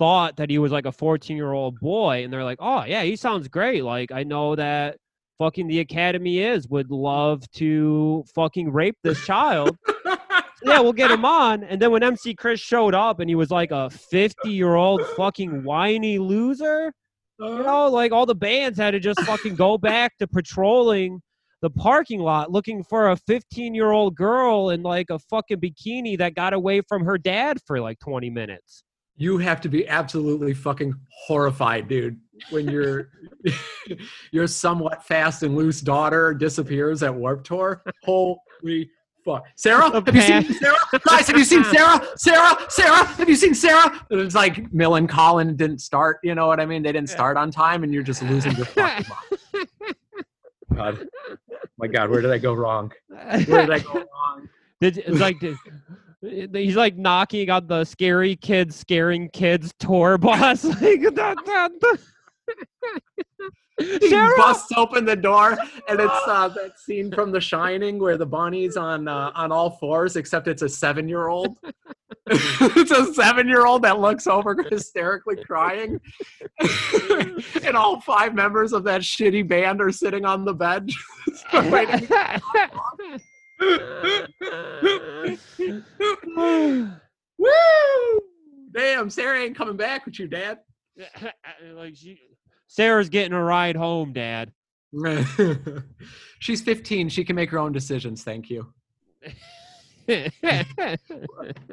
thought 0.00 0.36
that 0.38 0.48
he 0.48 0.58
was 0.58 0.72
like 0.72 0.86
a 0.86 0.92
14 0.92 1.36
year 1.36 1.52
old 1.52 1.78
boy, 1.78 2.24
and 2.24 2.32
they're 2.32 2.42
like, 2.42 2.58
oh 2.58 2.84
yeah, 2.84 3.02
he 3.02 3.16
sounds 3.16 3.48
great. 3.48 3.84
Like 3.84 4.10
I 4.10 4.24
know 4.24 4.56
that 4.56 4.96
fucking 5.38 5.68
the 5.68 5.80
Academy 5.80 6.38
is 6.38 6.66
would 6.68 6.90
love 6.90 7.42
to 7.52 8.24
fucking 8.34 8.72
rape 8.72 8.96
this 9.04 9.22
child. 9.26 9.76
yeah, 10.64 10.80
we'll 10.80 10.94
get 10.94 11.10
him 11.10 11.26
on. 11.26 11.64
And 11.64 11.80
then 11.80 11.90
when 11.90 12.02
MC 12.02 12.34
Chris 12.34 12.60
showed 12.60 12.94
up 12.94 13.20
and 13.20 13.28
he 13.28 13.34
was 13.34 13.50
like 13.50 13.72
a 13.72 13.90
50 13.90 14.50
year 14.50 14.74
old 14.74 15.02
fucking 15.18 15.64
whiny 15.64 16.18
loser, 16.18 16.94
you 17.38 17.46
know, 17.46 17.86
uh-huh. 17.86 17.90
like 17.90 18.10
all 18.10 18.24
the 18.24 18.34
bands 18.34 18.78
had 18.78 18.92
to 18.92 19.00
just 19.00 19.20
fucking 19.20 19.54
go 19.54 19.76
back 19.76 20.16
to 20.18 20.26
patrolling 20.26 21.20
the 21.60 21.70
parking 21.70 22.20
lot 22.20 22.50
looking 22.50 22.82
for 22.82 23.10
a 23.10 23.16
15 23.16 23.74
year 23.74 23.90
old 23.90 24.14
girl 24.14 24.70
in 24.70 24.82
like 24.82 25.10
a 25.10 25.18
fucking 25.18 25.60
bikini 25.60 26.16
that 26.16 26.34
got 26.34 26.54
away 26.54 26.80
from 26.88 27.04
her 27.04 27.18
dad 27.18 27.58
for 27.66 27.82
like 27.82 27.98
20 27.98 28.30
minutes. 28.30 28.82
You 29.20 29.36
have 29.36 29.60
to 29.60 29.68
be 29.68 29.86
absolutely 29.86 30.54
fucking 30.54 30.94
horrified, 31.26 31.88
dude, 31.88 32.18
when 32.48 32.70
your 32.70 33.10
your 34.32 34.46
somewhat 34.46 35.04
fast 35.04 35.42
and 35.42 35.54
loose 35.54 35.82
daughter 35.82 36.32
disappears 36.32 37.02
at 37.02 37.14
Warped 37.14 37.44
Tour. 37.46 37.82
Holy 38.02 38.88
fuck. 39.22 39.44
Sarah, 39.56 39.90
have 39.90 40.14
you 40.14 40.22
seen 40.22 40.54
Sarah? 40.54 40.76
Guys, 41.04 41.26
have 41.26 41.36
you 41.36 41.44
seen 41.44 41.64
Sarah? 41.70 42.02
Sarah, 42.16 42.56
Sarah, 42.70 43.04
have 43.04 43.28
you 43.28 43.36
seen 43.36 43.52
Sarah? 43.52 43.92
And 44.08 44.22
it's 44.22 44.34
like 44.34 44.70
Millencolin 44.72 45.54
didn't 45.54 45.82
start, 45.82 46.20
you 46.24 46.34
know 46.34 46.46
what 46.46 46.58
I 46.58 46.64
mean? 46.64 46.82
They 46.82 46.92
didn't 46.92 47.10
start 47.10 47.36
on 47.36 47.50
time 47.50 47.84
and 47.84 47.92
you're 47.92 48.02
just 48.02 48.22
losing 48.22 48.56
your 48.56 48.64
fucking 48.64 49.06
mind. 49.52 49.68
God. 50.74 51.08
My 51.76 51.88
God, 51.88 52.08
where 52.08 52.22
did 52.22 52.30
I 52.30 52.38
go 52.38 52.54
wrong? 52.54 52.90
Where 53.08 53.66
did 53.66 53.70
I 53.70 53.80
go 53.80 53.92
wrong? 53.92 54.48
Did 54.80 54.96
it's 54.96 55.20
like 55.20 55.38
did, 55.40 55.58
he's 56.22 56.76
like 56.76 56.96
knocking 56.96 57.50
on 57.50 57.66
the 57.66 57.84
scary 57.84 58.36
kids 58.36 58.76
scaring 58.76 59.28
kids 59.30 59.72
tour 59.78 60.18
bus 60.18 60.64
like 60.82 61.02
da, 61.14 61.34
da, 61.34 61.68
da. 61.68 61.92
he 63.78 64.10
busts 64.36 64.70
open 64.76 65.04
the 65.04 65.16
door 65.16 65.56
and 65.88 66.00
it's 66.00 66.22
uh, 66.26 66.48
that 66.48 66.78
scene 66.78 67.10
from 67.10 67.32
the 67.32 67.40
shining 67.40 67.98
where 67.98 68.18
the 68.18 68.26
bunny's 68.26 68.76
on 68.76 69.08
uh, 69.08 69.30
on 69.34 69.50
all 69.50 69.70
fours 69.70 70.16
except 70.16 70.46
it's 70.46 70.62
a 70.62 70.68
seven 70.68 71.08
year 71.08 71.28
old 71.28 71.56
it's 72.26 72.90
a 72.90 73.12
seven 73.14 73.48
year 73.48 73.66
old 73.66 73.82
that 73.82 73.98
looks 73.98 74.26
over 74.26 74.54
hysterically 74.70 75.36
crying 75.44 75.98
and 77.64 77.76
all 77.76 78.00
five 78.00 78.34
members 78.34 78.72
of 78.72 78.84
that 78.84 79.00
shitty 79.00 79.46
band 79.46 79.80
are 79.80 79.90
sitting 79.90 80.24
on 80.24 80.44
the 80.44 80.54
bed. 80.54 80.88
Woo! 87.38 88.20
damn 88.72 89.10
sarah 89.10 89.40
ain't 89.40 89.56
coming 89.56 89.76
back 89.76 90.06
with 90.06 90.18
you 90.18 90.26
dad. 90.26 90.58
Like 91.74 91.96
she, 91.96 92.18
Sarah's 92.66 93.08
getting 93.08 93.32
a 93.32 93.42
ride 93.42 93.74
home, 93.74 94.12
Dad. 94.12 94.52
she's 96.38 96.62
15 96.62 97.08
she 97.08 97.24
can 97.24 97.36
make 97.36 97.50
her 97.50 97.58
own 97.58 97.72
decisions. 97.72 98.22
Thank 98.22 98.50
you. 98.50 98.72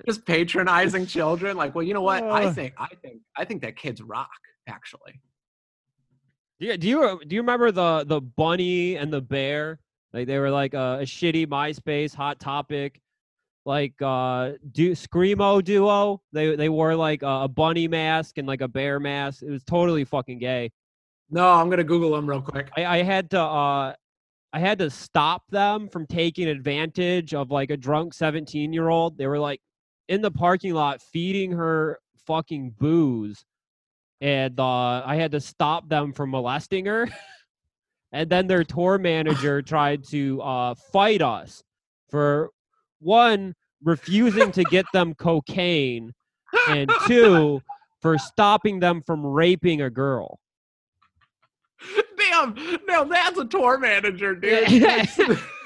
Just 0.05 0.25
patronizing 0.25 1.07
children. 1.07 1.57
Like 1.57 1.75
well 1.75 1.83
you 1.83 1.93
know 1.93 2.01
what? 2.01 2.23
I 2.23 2.51
think 2.51 2.73
i 2.77 2.87
think 3.01 3.21
i 3.35 3.45
think 3.45 3.61
that 3.63 3.75
kids 3.75 4.01
rock 4.01 4.29
actually. 4.67 5.21
Yeah, 6.59 6.77
do 6.77 6.87
you 6.87 7.21
do 7.27 7.35
you 7.35 7.41
remember 7.41 7.71
the 7.71 8.05
the 8.05 8.21
bunny 8.21 8.97
and 8.97 9.11
the 9.11 9.21
bear? 9.21 9.79
Like 10.13 10.27
they 10.27 10.39
were 10.39 10.51
like 10.51 10.73
a, 10.73 10.99
a 11.01 11.03
shitty 11.03 11.47
MySpace 11.47 12.13
hot 12.13 12.39
topic, 12.39 12.99
like 13.65 13.93
uh 14.01 14.53
do 14.71 14.91
screamo 14.91 15.63
duo. 15.63 16.21
They 16.31 16.55
they 16.55 16.69
wore 16.69 16.95
like 16.95 17.23
a, 17.23 17.41
a 17.43 17.47
bunny 17.47 17.87
mask 17.87 18.37
and 18.37 18.47
like 18.47 18.61
a 18.61 18.67
bear 18.67 18.99
mask. 18.99 19.43
It 19.43 19.49
was 19.49 19.63
totally 19.63 20.05
fucking 20.05 20.39
gay. 20.39 20.71
no 21.29 21.45
i'm 21.51 21.69
gonna 21.69 21.83
google 21.83 22.11
them 22.11 22.25
real 22.25 22.41
quick 22.41 22.69
I, 22.77 22.85
I 22.85 23.03
had 23.03 23.29
to 23.31 23.41
uh 23.41 23.93
I 24.53 24.59
had 24.59 24.79
to 24.79 24.89
stop 24.89 25.43
them 25.51 25.89
from 25.89 26.07
taking 26.07 26.47
advantage 26.47 27.33
of 27.33 27.51
like 27.51 27.69
a 27.69 27.77
drunk 27.77 28.13
17 28.13 28.71
year 28.73 28.87
old. 28.89 29.17
They 29.17 29.27
were 29.27 29.39
like 29.39 29.59
in 30.07 30.21
the 30.21 30.31
parking 30.31 30.73
lot 30.73 31.01
feeding 31.01 31.51
her 31.51 31.99
fucking 32.25 32.75
booze. 32.79 33.43
And 34.21 34.59
uh, 34.59 35.03
I 35.05 35.15
had 35.15 35.31
to 35.33 35.41
stop 35.41 35.89
them 35.89 36.13
from 36.13 36.31
molesting 36.31 36.85
her. 36.85 37.07
and 38.11 38.29
then 38.29 38.47
their 38.47 38.63
tour 38.63 38.97
manager 38.97 39.61
tried 39.61 40.03
to 40.09 40.41
uh, 40.41 40.75
fight 40.91 41.21
us 41.21 41.63
for 42.09 42.51
one, 42.99 43.53
refusing 43.83 44.51
to 44.53 44.63
get 44.63 44.85
them 44.93 45.13
cocaine, 45.13 46.13
and 46.69 46.89
two, 47.05 47.61
for 48.01 48.17
stopping 48.17 48.79
them 48.79 49.01
from 49.01 49.25
raping 49.25 49.81
a 49.81 49.89
girl. 49.89 50.39
damn 52.17 52.55
now 52.87 53.03
that's 53.03 53.37
a 53.37 53.45
tour 53.45 53.77
manager 53.77 54.33
dude 54.33 55.39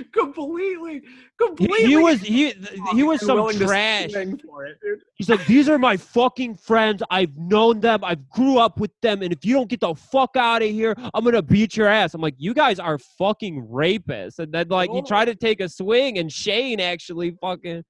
Yeah. 0.00 0.22
Completely 0.22 0.94
He, 0.94 1.02
completely 1.38 1.86
he 1.86 1.96
was 1.96 2.20
he 2.20 2.54
oh, 2.82 2.94
he 2.96 3.02
was 3.02 3.24
some 3.24 3.50
trash. 3.56 4.12
for 4.12 4.66
it, 4.66 4.78
dude. 4.82 5.00
He's 5.14 5.28
like, 5.28 5.44
these 5.46 5.68
are 5.68 5.78
my 5.78 5.96
fucking 5.96 6.56
friends. 6.56 7.02
I've 7.10 7.36
known 7.36 7.80
them. 7.80 8.02
I've 8.04 8.28
grew 8.30 8.58
up 8.58 8.78
with 8.80 8.90
them. 9.02 9.22
And 9.22 9.32
if 9.32 9.44
you 9.44 9.54
don't 9.54 9.68
get 9.68 9.80
the 9.80 9.94
fuck 9.94 10.36
out 10.36 10.62
of 10.62 10.70
here, 10.70 10.94
I'm 11.14 11.24
gonna 11.24 11.42
beat 11.42 11.76
your 11.76 11.88
ass. 11.88 12.14
I'm 12.14 12.20
like, 12.20 12.34
you 12.38 12.54
guys 12.54 12.78
are 12.78 12.98
fucking 12.98 13.66
rapists. 13.68 14.38
And 14.38 14.52
then 14.52 14.68
like 14.68 14.90
he 14.90 14.98
Oh. 14.98 15.02
tried 15.02 15.26
to 15.26 15.34
take 15.34 15.60
a 15.60 15.68
swing, 15.68 16.18
and 16.18 16.30
Shane 16.32 16.80
actually 16.80 17.32
fucking 17.40 17.84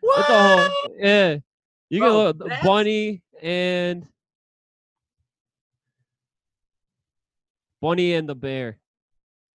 what? 0.00 0.18
what 0.18 0.26
whole 0.26 0.96
yeah. 0.98 1.36
You 1.90 2.00
can 2.00 2.08
Bro, 2.08 2.22
look 2.24 2.38
that's- 2.38 2.64
Bunny 2.64 3.22
and 3.42 4.06
Bunny 7.80 8.14
and 8.14 8.28
the 8.28 8.34
bear. 8.34 8.78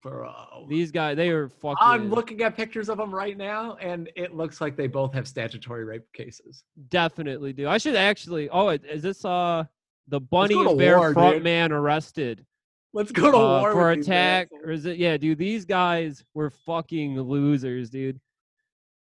Bro. 0.03 0.67
These 0.69 0.91
guys, 0.91 1.17
they 1.17 1.29
are 1.29 1.49
fucking. 1.49 1.77
I'm 1.81 2.09
looking 2.09 2.41
at 2.43 2.55
pictures 2.55 2.87
of 2.87 2.97
them 2.97 3.13
right 3.13 3.35
now, 3.35 3.77
and 3.81 4.09
it 4.15 4.35
looks 4.35 4.61
like 4.61 4.77
they 4.77 4.87
both 4.87 5.13
have 5.13 5.27
statutory 5.27 5.83
rape 5.85 6.05
cases. 6.13 6.63
Definitely 6.89 7.51
do. 7.53 7.67
I 7.67 7.77
should 7.77 7.95
actually. 7.95 8.49
Oh, 8.49 8.69
is 8.69 9.01
this 9.01 9.25
uh 9.25 9.65
the 10.07 10.19
Bunny 10.19 10.53
go 10.53 10.63
to 10.63 10.69
and 10.69 10.79
Bear 10.79 10.97
war, 10.99 11.13
front 11.13 11.35
dude. 11.37 11.43
man 11.43 11.71
arrested 11.71 12.45
Let's 12.93 13.11
go 13.11 13.31
to 13.31 13.37
uh, 13.37 13.59
war 13.61 13.71
for 13.73 13.91
attack, 13.91 14.49
or 14.63 14.71
is 14.71 14.85
it? 14.85 14.97
Yeah, 14.97 15.17
dude. 15.17 15.37
These 15.37 15.65
guys 15.65 16.23
were 16.33 16.49
fucking 16.49 17.19
losers, 17.19 17.89
dude. 17.89 18.19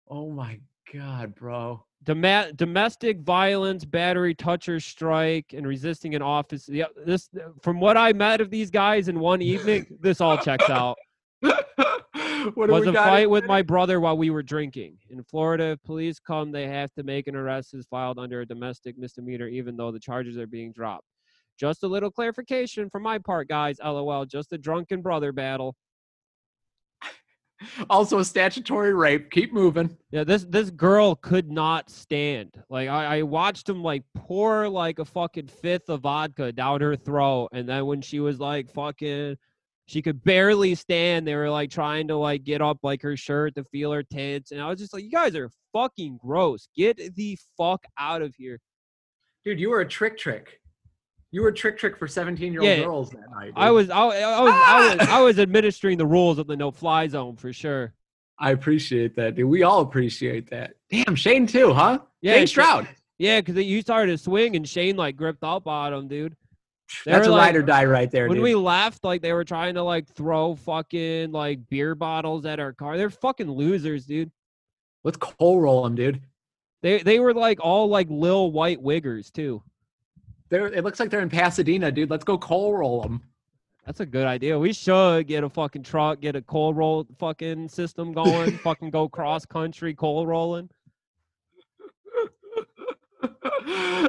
Oh 0.09 0.31
my 0.31 0.61
god, 0.93 1.35
bro. 1.35 1.85
Doma- 2.05 2.57
domestic 2.57 3.21
violence, 3.21 3.85
battery, 3.85 4.35
toucher, 4.35 4.81
strike, 4.81 5.53
and 5.55 5.67
resisting 5.67 6.15
an 6.15 6.23
office. 6.23 6.69
Yeah, 6.69 6.87
this 7.05 7.29
from 7.63 7.79
what 7.79 7.97
I 7.97 8.13
met 8.15 8.41
of 8.41 8.51
these 8.51 8.71
guys 8.71 9.09
in 9.09 9.21
one 9.21 9.43
evening, 9.43 9.87
this 10.01 10.21
all 10.21 10.39
checks 10.39 10.71
out. 10.71 10.97
what 12.55 12.71
was 12.71 12.87
a 12.87 12.93
fight 12.93 13.29
with 13.29 13.45
my 13.45 13.63
brother 13.63 14.01
while 14.01 14.17
we 14.17 14.31
were 14.31 14.43
drinking. 14.43 14.97
In 15.11 15.23
Florida, 15.23 15.73
if 15.73 15.83
police 15.83 16.19
come, 16.19 16.51
they 16.51 16.67
have 16.67 16.93
to 16.95 17.03
make 17.03 17.27
an 17.27 17.37
arrest 17.37 17.75
is 17.75 17.87
filed 17.87 18.19
under 18.19 18.41
a 18.41 18.47
domestic 18.47 18.97
misdemeanor, 18.99 19.49
even 19.49 19.77
though 19.77 19.93
the 19.93 20.01
charges 20.01 20.39
are 20.39 20.47
being 20.47 20.73
dropped. 20.73 21.07
Just 21.59 21.83
a 21.83 21.87
little 21.87 22.11
clarification 22.11 22.89
from 22.89 23.03
my 23.03 23.19
part, 23.19 23.49
guys. 23.49 23.77
LOL. 23.85 24.25
Just 24.25 24.53
a 24.55 24.59
drunken 24.59 25.03
brother 25.03 25.33
battle. 25.33 25.77
Also 27.91 28.19
a 28.19 28.25
statutory 28.25 28.95
rape. 28.95 29.31
Keep 29.31 29.53
moving. 29.53 29.97
Yeah, 30.11 30.25
this 30.25 30.45
this 30.45 30.71
girl 30.71 31.15
could 31.15 31.51
not 31.51 31.91
stand. 31.91 32.51
Like 32.69 32.89
I, 32.89 33.19
I 33.19 33.23
watched 33.23 33.69
him 33.69 33.83
like 33.83 34.03
pour 34.15 34.69
like 34.69 34.99
a 34.99 35.05
fucking 35.05 35.49
fifth 35.49 35.89
of 35.89 36.01
vodka 36.01 36.53
down 36.53 36.81
her 36.81 36.97
throat, 36.97 37.49
and 37.53 37.69
then 37.69 37.87
when 37.87 38.01
she 38.01 38.21
was 38.21 38.41
like 38.41 38.71
fucking, 38.73 39.37
she 39.87 40.03
could 40.03 40.23
barely 40.25 40.75
stand. 40.75 41.27
They 41.27 41.35
were 41.35 41.51
like 41.51 41.71
trying 41.71 42.09
to 42.09 42.17
like 42.17 42.45
get 42.45 42.63
up 42.63 42.79
like 42.83 43.03
her 43.03 43.17
shirt 43.17 43.55
to 43.57 43.65
feel 43.65 43.93
her 43.93 44.03
tits, 44.03 44.53
and 44.53 44.61
I 44.61 44.69
was 44.69 44.79
just 44.79 44.95
like, 44.95 45.05
you 45.05 45.11
guys 45.11 45.37
are 45.37 45.51
fucking 45.73 46.19
gross. 46.23 46.69
Get 46.77 47.15
the 47.15 47.39
fuck 47.57 47.85
out 47.99 48.23
of 48.23 48.35
here. 48.37 48.59
Dude, 49.45 49.61
you 49.61 49.71
were 49.71 49.81
a 49.81 49.89
trick 49.89 50.19
trick. 50.19 50.60
You 51.33 51.43
were 51.43 51.53
trick 51.53 51.79
trick 51.79 51.97
for 51.97 52.09
17 52.09 52.53
year 52.53 52.61
old 52.61 52.69
Yeah, 52.69 52.81
girls 52.85 53.11
that 53.11 53.31
night. 53.31 53.53
I 53.55 53.71
was 53.71 53.89
I, 53.91 53.99
I 54.01 54.41
was 54.43 54.53
I 54.55 54.89
was 54.89 54.97
ah! 55.01 55.19
I 55.19 55.23
was 55.23 55.39
administering 55.39 55.97
the 55.99 56.07
rules 56.07 56.39
of 56.39 56.47
the 56.47 56.57
no 56.57 56.71
fly 56.71 57.07
zone 57.07 57.37
for 57.37 57.53
sure. 57.53 57.93
I 58.39 58.51
appreciate 58.51 59.15
that, 59.17 59.37
dude. 59.37 59.47
We 59.49 59.63
all 59.63 59.81
appreciate 59.83 60.51
that. 60.51 60.73
Damn, 60.91 61.15
Shane 61.15 61.47
too, 61.47 61.73
huh? 61.73 61.99
Yeah, 62.23 62.35
Shane 62.35 62.47
Stroud. 62.47 62.89
Yeah, 63.19 63.41
because 63.41 63.63
you 63.65 63.83
started 63.83 64.13
to 64.13 64.19
swing 64.19 64.57
and 64.57 64.67
Shane 64.69 64.97
like 64.97 65.17
gripped 65.17 65.45
up 65.45 65.67
on 65.67 65.93
him, 65.93 66.09
dude. 66.09 66.35
They 67.05 67.13
That's 67.13 67.29
a 67.29 67.31
like- 67.31 67.41
ride 67.49 67.57
or 67.57 67.63
die 67.63 67.85
right 67.85 68.11
there, 68.11 68.27
when 68.27 68.39
dude. 68.39 68.43
we 68.45 68.55
left, 68.57 69.05
like 69.05 69.23
they 69.23 69.33
were 69.33 69.45
trying 69.45 69.75
to 69.75 69.83
like 69.85 70.09
throw 70.09 70.57
fucking 70.57 71.31
like 71.31 71.69
beer 71.69 71.95
bottles 71.95 72.45
at 72.47 72.59
our 72.59 72.73
car. 72.73 72.97
They're 72.97 73.11
fucking 73.11 73.49
losers, 73.49 74.07
dude. 74.07 74.33
Let's 75.05 75.19
coal 75.19 75.61
roll 75.61 75.85
them, 75.85 75.95
dude. 75.95 76.21
They 76.83 76.99
they 77.03 77.21
were 77.21 77.35
like 77.35 77.61
all 77.63 77.89
like 77.89 78.09
lil 78.11 78.51
white 78.51 78.83
wiggers 78.83 79.31
too. 79.31 79.63
They're, 80.51 80.67
it 80.67 80.85
looks 80.85 81.01
like 81.01 81.11
they're 81.11 81.21
in 81.21 81.31
Pasadena, 81.31 81.91
dude. 81.93 82.11
Let's 82.11 82.25
go 82.25 82.37
coal 82.37 82.77
roll 82.77 83.03
them. 83.03 83.23
That's 83.87 84.01
a 84.01 84.07
good 84.07 84.27
idea. 84.27 84.59
We 84.59 84.73
should 84.73 85.27
get 85.27 85.43
a 85.43 85.49
fucking 85.49 85.85
truck, 85.85 86.21
get 86.21 86.37
a 86.37 86.43
coal 86.43 86.75
roll 86.75 87.07
fucking 87.19 87.69
system 87.69 88.13
going, 88.13 88.59
fucking 88.59 88.91
go 88.91 89.09
cross 89.09 89.47
country 89.47 89.95
coal 89.95 90.27
rolling. 90.27 90.69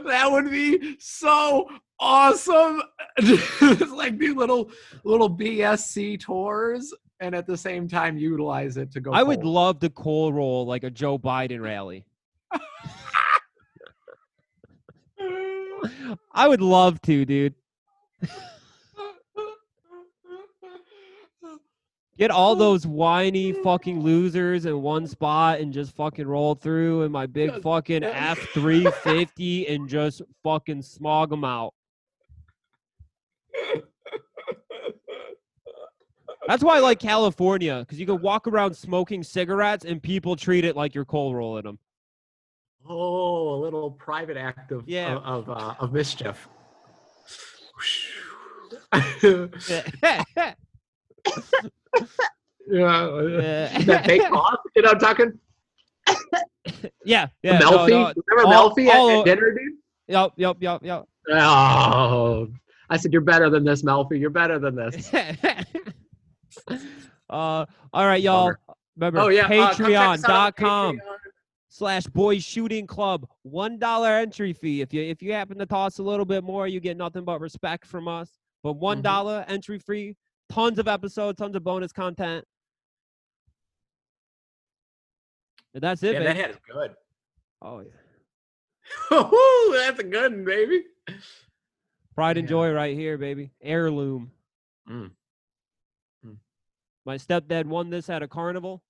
that 0.05 0.27
would 0.29 0.49
be 0.49 0.97
so 0.99 1.69
awesome. 1.99 2.81
It's 3.17 3.91
like 3.91 4.17
do 4.17 4.35
little 4.35 4.71
little 5.03 5.29
BSC 5.29 6.19
tours 6.19 6.93
and 7.19 7.35
at 7.35 7.45
the 7.45 7.57
same 7.57 7.87
time 7.87 8.17
utilize 8.17 8.77
it 8.77 8.91
to 8.93 8.99
go. 8.99 9.11
I 9.11 9.21
would 9.23 9.43
love 9.43 9.79
to 9.81 9.89
coal 9.89 10.33
roll 10.33 10.65
like 10.65 10.83
a 10.83 10.89
Joe 10.89 11.19
Biden 11.19 11.61
rally. 11.61 12.05
I 16.31 16.47
would 16.47 16.61
love 16.61 17.01
to, 17.03 17.25
dude. 17.25 17.55
Get 22.17 22.29
all 22.29 22.55
those 22.55 22.85
whiny 22.85 23.51
fucking 23.51 24.01
losers 24.01 24.65
in 24.65 24.81
one 24.83 25.07
spot 25.07 25.59
and 25.59 25.73
just 25.73 25.95
fucking 25.95 26.27
roll 26.27 26.53
through 26.53 27.01
in 27.01 27.11
my 27.11 27.25
big 27.25 27.61
fucking. 27.63 28.03
F 28.03 28.37
three 28.53 28.85
fifty 29.03 29.67
and 29.67 29.89
just 29.89 30.21
fucking 30.43 30.83
smog 30.83 31.31
them 31.31 31.43
out. 31.43 31.73
That's 36.47 36.63
why 36.63 36.77
I 36.77 36.79
like 36.79 36.99
California 36.99 37.79
because 37.79 37.99
you 37.99 38.05
can 38.05 38.21
walk 38.21 38.47
around 38.47 38.75
smoking 38.75 39.23
cigarettes 39.23 39.85
and 39.85 40.03
people 40.03 40.35
treat 40.35 40.65
it 40.65 40.75
like 40.75 40.93
you're 40.93 41.05
coal 41.05 41.33
rolling 41.33 41.63
them. 41.63 41.79
Oh, 42.87 43.53
a 43.55 43.59
little 43.61 43.91
private 43.91 44.37
act 44.37 44.71
of 44.71 44.87
Yeah. 44.87 45.15
of 45.17 45.47
of, 45.47 45.49
uh, 45.49 45.73
of 45.79 45.93
mischief. 45.93 46.47
yeah, 52.67 53.69
that 53.85 54.05
fake 54.05 54.21
cough. 54.29 54.59
You 54.75 54.81
know, 54.81 54.89
what 54.89 54.95
I'm 54.95 54.99
talking 54.99 55.39
yeah, 57.05 57.27
yeah. 57.43 57.59
Melfi. 57.59 57.89
no, 57.89 58.13
Remember 58.27 58.55
all- 58.55 58.71
Melfi 58.75 58.87
at- 58.87 58.95
all 58.97 59.09
at, 59.11 59.15
o- 59.17 59.23
dinner, 59.23 59.51
dude? 59.51 59.73
Yep, 60.07 60.31
yep, 60.35 60.57
yep, 60.59 60.81
yep. 60.83 61.05
Oh, 61.31 62.47
I 62.89 62.97
said 62.97 63.13
you're 63.13 63.21
better 63.21 63.49
than 63.49 63.63
this, 63.63 63.81
Melfi. 63.83 64.19
You're 64.19 64.29
better 64.29 64.59
than 64.59 64.75
this. 64.75 65.11
uh, 67.29 67.65
all 67.93 68.05
right, 68.05 68.21
y'all. 68.21 68.53
Remember, 68.97 69.19
Oh 69.21 69.27
yeah, 69.29 69.45
uh, 69.45 69.73
come 69.73 69.85
check 69.87 69.95
us 69.95 70.23
out 70.25 70.29
on 70.29 70.51
patreon.com 70.51 70.95
Patreon. 70.97 71.01
Slash 71.73 72.03
boys 72.05 72.43
shooting 72.43 72.85
club. 72.85 73.25
One 73.43 73.79
dollar 73.79 74.09
entry 74.09 74.51
fee. 74.53 74.81
If 74.81 74.93
you 74.93 75.01
if 75.01 75.21
you 75.23 75.31
happen 75.31 75.57
to 75.57 75.65
toss 75.65 75.97
a 75.99 76.03
little 76.03 76.25
bit 76.25 76.43
more, 76.43 76.67
you 76.67 76.79
get 76.81 76.97
nothing 76.97 77.23
but 77.23 77.39
respect 77.39 77.87
from 77.87 78.07
us. 78.09 78.29
But 78.61 78.73
one 78.73 79.01
Mhm. 79.01 79.45
entry 79.47 79.79
free, 79.79 80.17
tons 80.49 80.77
of 80.79 80.87
episodes, 80.87 81.37
tons 81.37 81.55
of 81.55 81.63
bonus 81.63 81.91
content. 81.93 82.45
And 85.73 85.81
that's 85.81 86.03
it, 86.03 86.13
Yeah, 86.13 86.19
that 86.23 86.35
head 86.35 86.49
is 86.51 86.57
good. 86.69 86.95
oh 87.61 87.79
yeah. 87.79 87.91
Woo, 89.31 89.77
that's 89.77 89.99
a 89.99 90.03
good 90.03 90.33
one, 90.33 90.43
baby. 90.43 90.83
Pride 92.13 92.37
and 92.37 92.47
joy 92.47 92.71
right 92.73 92.95
here, 92.95 93.17
baby. 93.17 93.51
Heirloom. 93.61 94.31
Mm. 94.89 95.11
Mm. 96.25 96.37
My 97.05 97.15
stepdad 97.15 97.65
won 97.65 97.89
this 97.89 98.09
at 98.09 98.21
a 98.21 98.27
carnival. 98.27 98.83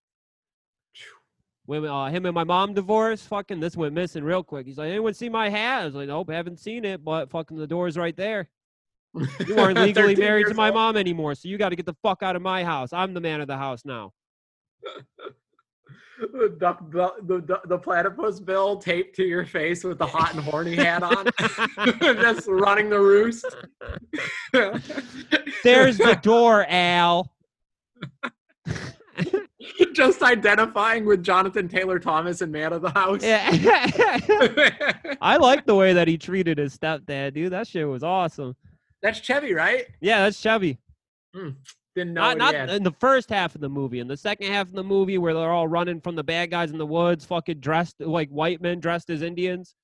When 1.65 1.85
uh, 1.85 2.09
him 2.09 2.25
and 2.25 2.33
my 2.33 2.43
mom 2.43 2.73
divorced, 2.73 3.27
fucking 3.27 3.59
this 3.59 3.77
went 3.77 3.93
missing 3.93 4.23
real 4.23 4.43
quick. 4.43 4.65
He's 4.65 4.77
like, 4.77 4.89
anyone 4.89 5.13
see 5.13 5.29
my 5.29 5.49
hat? 5.49 5.83
I 5.83 5.85
was 5.85 5.95
like, 5.95 6.07
nope, 6.07 6.29
haven't 6.29 6.59
seen 6.59 6.85
it, 6.85 7.03
but 7.03 7.29
fucking 7.29 7.57
the 7.57 7.67
door's 7.67 7.97
right 7.97 8.15
there. 8.17 8.49
You 9.45 9.57
aren't 9.57 9.79
legally 9.79 10.15
married 10.15 10.47
to 10.47 10.53
my 10.53 10.67
old. 10.67 10.75
mom 10.75 10.97
anymore, 10.97 11.35
so 11.35 11.47
you 11.47 11.57
got 11.57 11.69
to 11.69 11.75
get 11.75 11.85
the 11.85 11.95
fuck 12.01 12.23
out 12.23 12.35
of 12.35 12.41
my 12.41 12.63
house. 12.63 12.93
I'm 12.93 13.13
the 13.13 13.21
man 13.21 13.41
of 13.41 13.47
the 13.47 13.57
house 13.57 13.85
now. 13.85 14.13
the, 16.21 16.55
the, 16.59 17.11
the, 17.23 17.41
the, 17.41 17.59
the 17.65 17.77
platypus 17.77 18.39
bill 18.39 18.77
taped 18.77 19.15
to 19.17 19.23
your 19.23 19.45
face 19.45 19.83
with 19.83 19.97
the 19.97 20.05
hot 20.05 20.33
and 20.33 20.43
horny 20.43 20.75
hat 20.75 21.03
on, 21.03 21.27
just 21.99 22.47
running 22.47 22.89
the 22.89 22.99
roost. 22.99 23.45
There's 25.63 25.97
the 25.97 26.19
door, 26.21 26.65
Al. 26.67 27.31
just 29.93 30.22
identifying 30.22 31.06
with 31.06 31.23
Jonathan 31.23 31.68
Taylor 31.68 31.99
Thomas 31.99 32.41
and 32.41 32.52
Man 32.52 32.73
of 32.73 32.81
the 32.81 32.89
House. 32.89 33.23
Yeah. 33.23 33.49
I 35.22 35.38
like 35.38 35.65
the 35.65 35.76
way 35.76 35.93
that 35.93 36.07
he 36.07 36.18
treated 36.18 36.57
his 36.57 36.77
stepdad, 36.77 37.34
dude. 37.34 37.52
That 37.52 37.68
shit 37.68 37.88
was 37.88 38.03
awesome. 38.03 38.56
That's 39.02 39.19
Chevy, 39.19 39.53
right? 39.53 39.88
Yeah, 39.99 40.23
that's 40.23 40.39
Chevy. 40.39 40.77
Didn't 41.34 42.14
know 42.14 42.34
Not, 42.34 42.38
not 42.38 42.69
in 42.69 42.84
the 42.84 42.93
first 42.99 43.30
half 43.30 43.56
of 43.56 43.61
the 43.61 43.69
movie. 43.69 43.99
In 43.99 44.07
the 44.07 44.18
second 44.18 44.52
half 44.52 44.68
of 44.68 44.73
the 44.73 44.84
movie, 44.84 45.18
where 45.18 45.34
they're 45.34 45.52
all 45.52 45.68
running 45.68 45.99
from 45.99 46.15
the 46.15 46.23
bad 46.23 46.52
guys 46.52 46.72
in 46.72 46.77
the 46.77 46.85
woods, 46.85 47.26
fucking 47.26 47.60
dressed 47.60 47.99
like 47.99 48.30
white 48.30 48.61
men 48.61 48.80
dressed 48.80 49.10
as 49.10 49.22
Indians. 49.22 49.76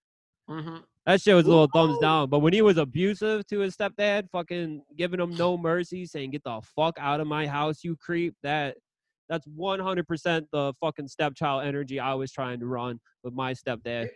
Mhm. 0.49 0.84
That 1.05 1.22
shit 1.22 1.35
was 1.35 1.45
a 1.45 1.49
little 1.49 1.69
thumbs 1.73 1.97
down. 1.99 2.30
But 2.30 2.39
when 2.39 2.53
he 2.53 2.61
was 2.61 2.77
abusive 2.77 3.45
to 3.47 3.59
his 3.59 3.76
stepdad, 3.76 4.30
fucking 4.30 4.84
giving 4.97 5.19
him 5.19 5.35
no 5.35 5.57
mercy, 5.57 6.05
saying 6.05 6.31
"Get 6.31 6.43
the 6.43 6.61
fuck 6.76 6.97
out 6.99 7.19
of 7.19 7.27
my 7.27 7.47
house, 7.47 7.84
you 7.84 7.95
creep," 7.95 8.35
that 8.43 8.77
that's 9.29 9.45
one 9.47 9.79
hundred 9.79 10.07
percent 10.07 10.47
the 10.51 10.73
fucking 10.79 11.07
stepchild 11.07 11.65
energy 11.65 11.99
I 11.99 12.13
was 12.13 12.31
trying 12.31 12.59
to 12.59 12.67
run 12.67 12.99
with 13.23 13.33
my 13.33 13.53
stepdad. 13.53 14.09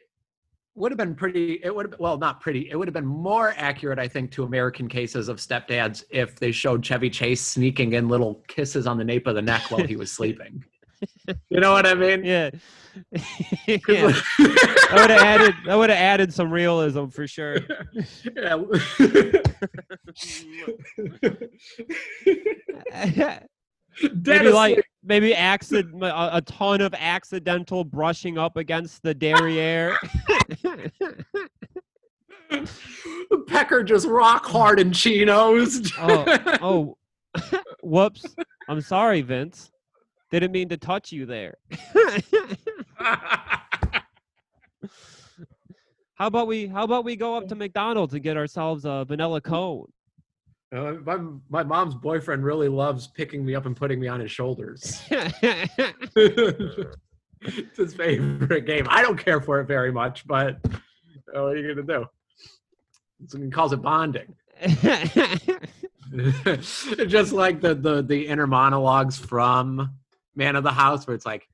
would 0.76 0.92
have 0.92 0.98
been 0.98 1.16
pretty 1.16 1.60
it 1.64 1.74
would 1.76 1.92
have 1.92 2.00
well 2.00 2.18
not 2.18 2.40
pretty 2.40 2.70
it 2.70 2.76
would 2.78 2.88
have 2.88 2.94
been 2.94 3.06
more 3.06 3.54
accurate 3.58 4.00
i 4.00 4.08
think 4.08 4.32
to 4.32 4.46
american 4.46 4.88
cases 4.88 5.28
of 5.28 5.36
stepdads 5.38 6.04
if 6.10 6.40
they 6.40 6.50
showed 6.52 6.82
chevy 6.82 7.10
chase 7.10 7.42
sneaking 7.42 7.92
in 7.94 8.08
little 8.08 8.36
kisses 8.48 8.88
on 8.88 8.98
the 8.98 9.04
nape 9.04 9.28
of 9.28 9.36
the 9.36 9.42
neck 9.42 9.70
while 9.70 9.86
he 9.86 9.98
was 9.98 10.10
sleeping 10.10 10.64
you 11.50 11.60
know 11.60 11.74
what 11.74 11.86
i 11.86 11.94
mean 11.94 12.24
Yeah, 12.24 12.52
yeah. 13.68 13.78
That 14.38 14.94
would 14.94 15.10
have 15.10 15.22
added. 15.22 15.56
That 15.66 15.76
would 15.78 15.90
have 15.90 15.98
added 15.98 16.34
some 16.34 16.52
realism 16.52 17.08
for 17.08 17.28
sure. 17.28 17.58
Yeah. 18.36 18.62
Dead 24.22 24.26
maybe 24.26 24.50
like. 24.52 24.84
Maybe 25.04 25.34
accident 25.34 26.04
a, 26.04 26.38
a 26.38 26.42
ton 26.42 26.82
of 26.82 26.94
accidental 26.98 27.84
brushing 27.84 28.38
up 28.38 28.58
against 28.58 29.04
the 29.04 29.14
derriere. 29.14 29.98
Pecker 33.48 33.84
just 33.84 34.08
rock 34.08 34.46
hard 34.46 34.80
in 34.80 34.92
chinos. 34.92 35.92
oh, 36.00 36.26
oh, 36.62 36.98
whoops! 37.84 38.26
I'm 38.68 38.82
sorry, 38.82 39.22
Vince. 39.22 39.72
Didn't 40.32 40.52
mean 40.52 40.70
to 40.70 40.78
touch 40.78 41.12
you 41.12 41.26
there. 41.26 41.56
How 46.16 46.28
about 46.28 46.48
we? 46.48 46.68
How 46.68 46.84
about 46.84 47.04
we 47.06 47.16
go 47.16 47.36
up 47.36 47.48
to 47.48 47.56
McDonald's 47.56 48.14
and 48.14 48.22
get 48.24 48.38
ourselves 48.38 48.86
a 48.86 49.06
vanilla 49.08 49.42
cone? 49.42 49.92
Uh, 50.74 50.94
my, 51.06 51.18
my 51.50 51.64
mom's 51.64 51.96
boyfriend 51.96 52.46
really 52.46 52.70
loves 52.70 53.08
picking 53.08 53.46
me 53.46 53.56
up 53.56 53.66
and 53.66 53.76
putting 53.76 54.00
me 54.00 54.08
on 54.08 54.22
his 54.22 54.32
shoulders. 54.32 55.02
it's 57.42 57.78
his 57.78 57.94
favorite 57.94 58.66
game. 58.66 58.88
I 58.90 59.02
don't 59.02 59.18
care 59.18 59.42
for 59.42 59.60
it 59.60 59.66
very 59.66 59.92
much, 59.92 60.26
but 60.26 60.60
uh, 60.66 61.42
what 61.42 61.54
are 61.54 61.58
you 61.58 61.76
gonna 61.76 61.86
do? 61.86 62.06
So 63.28 63.38
he 63.38 63.50
calls 63.50 63.74
it 63.74 63.82
bonding. 63.82 64.34
Just 67.08 67.32
like 67.32 67.62
the, 67.62 67.76
the 67.76 68.02
the 68.02 68.28
inner 68.28 68.48
monologues 68.48 69.18
from 69.18 69.96
Man 70.36 70.56
of 70.56 70.64
the 70.64 70.72
House, 70.72 71.08
where 71.08 71.16
it's 71.16 71.26
like, 71.26 71.48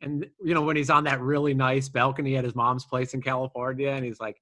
and 0.00 0.26
you 0.42 0.54
know 0.54 0.62
when 0.62 0.76
he's 0.76 0.90
on 0.90 1.04
that 1.04 1.20
really 1.20 1.54
nice 1.54 1.88
balcony 1.88 2.36
at 2.36 2.44
his 2.44 2.54
mom's 2.54 2.84
place 2.84 3.14
in 3.14 3.22
California, 3.22 3.90
and 3.90 4.04
he's 4.04 4.20
like, 4.20 4.40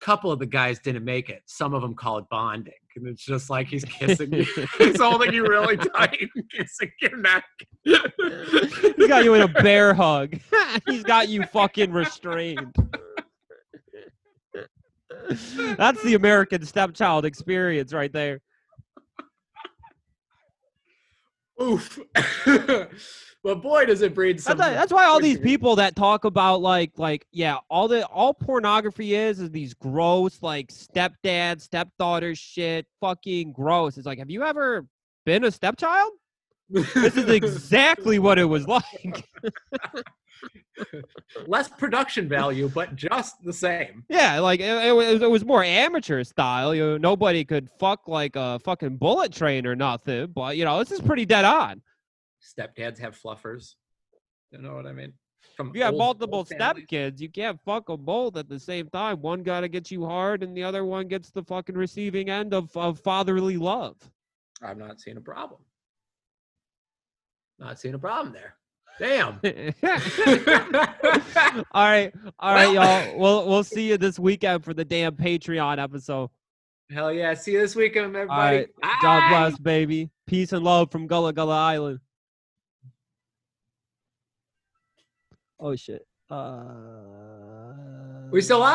a 0.00 0.04
couple 0.04 0.30
of 0.32 0.38
the 0.38 0.46
guys 0.46 0.78
didn't 0.78 1.04
make 1.04 1.28
it. 1.28 1.42
Some 1.46 1.74
of 1.74 1.82
them 1.82 1.94
call 1.94 2.18
it 2.18 2.28
bonding, 2.28 2.74
and 2.98 3.08
it's 3.08 3.24
just 3.24 3.50
like 3.50 3.68
he's 3.68 3.84
kissing 3.84 4.32
you, 4.32 4.44
he's 4.78 5.00
holding 5.00 5.32
you 5.32 5.42
really 5.46 5.76
tight, 5.76 6.28
and 6.34 6.50
kissing 6.50 6.90
your 7.00 7.16
neck. 7.16 7.44
He's 7.84 9.08
got 9.08 9.24
you 9.24 9.34
in 9.34 9.42
a 9.42 9.48
bear 9.48 9.94
hug. 9.94 10.34
He's 10.86 11.02
got 11.02 11.28
you 11.28 11.44
fucking 11.44 11.92
restrained. 11.92 12.74
That's 15.76 16.02
the 16.02 16.14
American 16.14 16.64
stepchild 16.64 17.24
experience 17.24 17.92
right 17.92 18.12
there. 18.12 18.40
Oof. 21.60 21.98
but 23.42 23.62
boy, 23.62 23.86
does 23.86 24.02
it 24.02 24.14
breed 24.14 24.40
some. 24.40 24.58
That's, 24.58 24.74
that's 24.74 24.92
why 24.92 25.06
all 25.06 25.20
these 25.20 25.38
people 25.38 25.76
that 25.76 25.96
talk 25.96 26.24
about 26.24 26.60
like 26.60 26.92
like 26.96 27.26
yeah, 27.32 27.58
all 27.68 27.88
the 27.88 28.06
all 28.06 28.34
pornography 28.34 29.14
is 29.14 29.40
is 29.40 29.50
these 29.50 29.74
gross 29.74 30.42
like 30.42 30.68
stepdad, 30.68 31.60
stepdaughter 31.60 32.34
shit, 32.34 32.86
fucking 33.00 33.52
gross. 33.52 33.96
It's 33.96 34.06
like, 34.06 34.18
have 34.18 34.30
you 34.30 34.44
ever 34.44 34.86
been 35.26 35.44
a 35.44 35.50
stepchild? 35.50 36.12
This 36.70 37.16
is 37.16 37.30
exactly 37.30 38.18
what 38.18 38.38
it 38.38 38.44
was 38.44 38.66
like. 38.66 39.26
less 41.46 41.68
production 41.68 42.28
value, 42.28 42.68
but 42.68 42.94
just 42.94 43.42
the 43.42 43.52
same. 43.52 44.04
Yeah, 44.08 44.38
like 44.40 44.60
it, 44.60 44.86
it, 44.86 44.94
was, 44.94 45.22
it 45.22 45.30
was 45.30 45.44
more 45.44 45.64
amateur 45.64 46.22
style. 46.24 46.74
You 46.74 46.82
know, 46.82 46.96
nobody 46.98 47.44
could 47.44 47.68
fuck 47.78 48.06
like 48.06 48.36
a 48.36 48.58
fucking 48.60 48.96
bullet 48.96 49.32
train 49.32 49.66
or 49.66 49.74
nothing. 49.74 50.26
But 50.26 50.56
you 50.56 50.64
know, 50.64 50.78
this 50.78 50.92
is 50.92 51.00
pretty 51.00 51.24
dead 51.24 51.44
on. 51.44 51.82
Stepdads 52.42 52.98
have 52.98 53.18
fluffers. 53.18 53.74
You 54.50 54.58
know 54.58 54.74
what 54.74 54.86
I 54.86 54.92
mean? 54.92 55.12
From 55.56 55.72
you 55.74 55.82
have 55.82 55.94
old- 55.94 55.98
multiple 55.98 56.38
old 56.38 56.48
families. 56.48 56.86
stepkids, 56.86 57.20
you 57.20 57.28
can't 57.28 57.58
fuck 57.64 57.86
them 57.86 58.04
both 58.04 58.36
at 58.36 58.48
the 58.48 58.60
same 58.60 58.88
time. 58.90 59.20
One 59.20 59.42
gotta 59.42 59.68
get 59.68 59.90
you 59.90 60.04
hard, 60.04 60.42
and 60.42 60.56
the 60.56 60.62
other 60.62 60.84
one 60.84 61.08
gets 61.08 61.30
the 61.30 61.42
fucking 61.42 61.76
receiving 61.76 62.30
end 62.30 62.54
of, 62.54 62.74
of 62.76 63.00
fatherly 63.00 63.56
love. 63.56 63.96
I'm 64.62 64.78
not 64.78 65.00
seeing 65.00 65.16
a 65.16 65.20
problem. 65.20 65.60
Not 67.58 67.78
seeing 67.78 67.94
a 67.94 67.98
problem 67.98 68.32
there. 68.32 68.54
Damn. 68.98 69.40
all 71.72 71.84
right, 71.84 72.12
all 72.38 72.54
right, 72.54 72.72
y'all. 72.72 73.18
We'll 73.18 73.46
we'll 73.46 73.64
see 73.64 73.88
you 73.88 73.96
this 73.96 74.18
weekend 74.18 74.64
for 74.64 74.74
the 74.74 74.84
damn 74.84 75.14
Patreon 75.14 75.82
episode. 75.82 76.30
Hell 76.90 77.12
yeah. 77.12 77.34
See 77.34 77.52
you 77.52 77.60
this 77.60 77.76
weekend, 77.76 78.06
everybody. 78.06 78.56
right, 78.56 78.68
God 79.02 79.28
bless, 79.28 79.58
baby. 79.58 80.10
Peace 80.26 80.52
and 80.52 80.64
love 80.64 80.90
from 80.90 81.06
Gullah 81.06 81.32
Gullah 81.32 81.58
Island. 81.58 82.00
Oh 85.60 85.76
shit. 85.76 86.06
Uh, 86.30 87.72
We 88.30 88.40
still 88.40 88.62
on? 88.62 88.74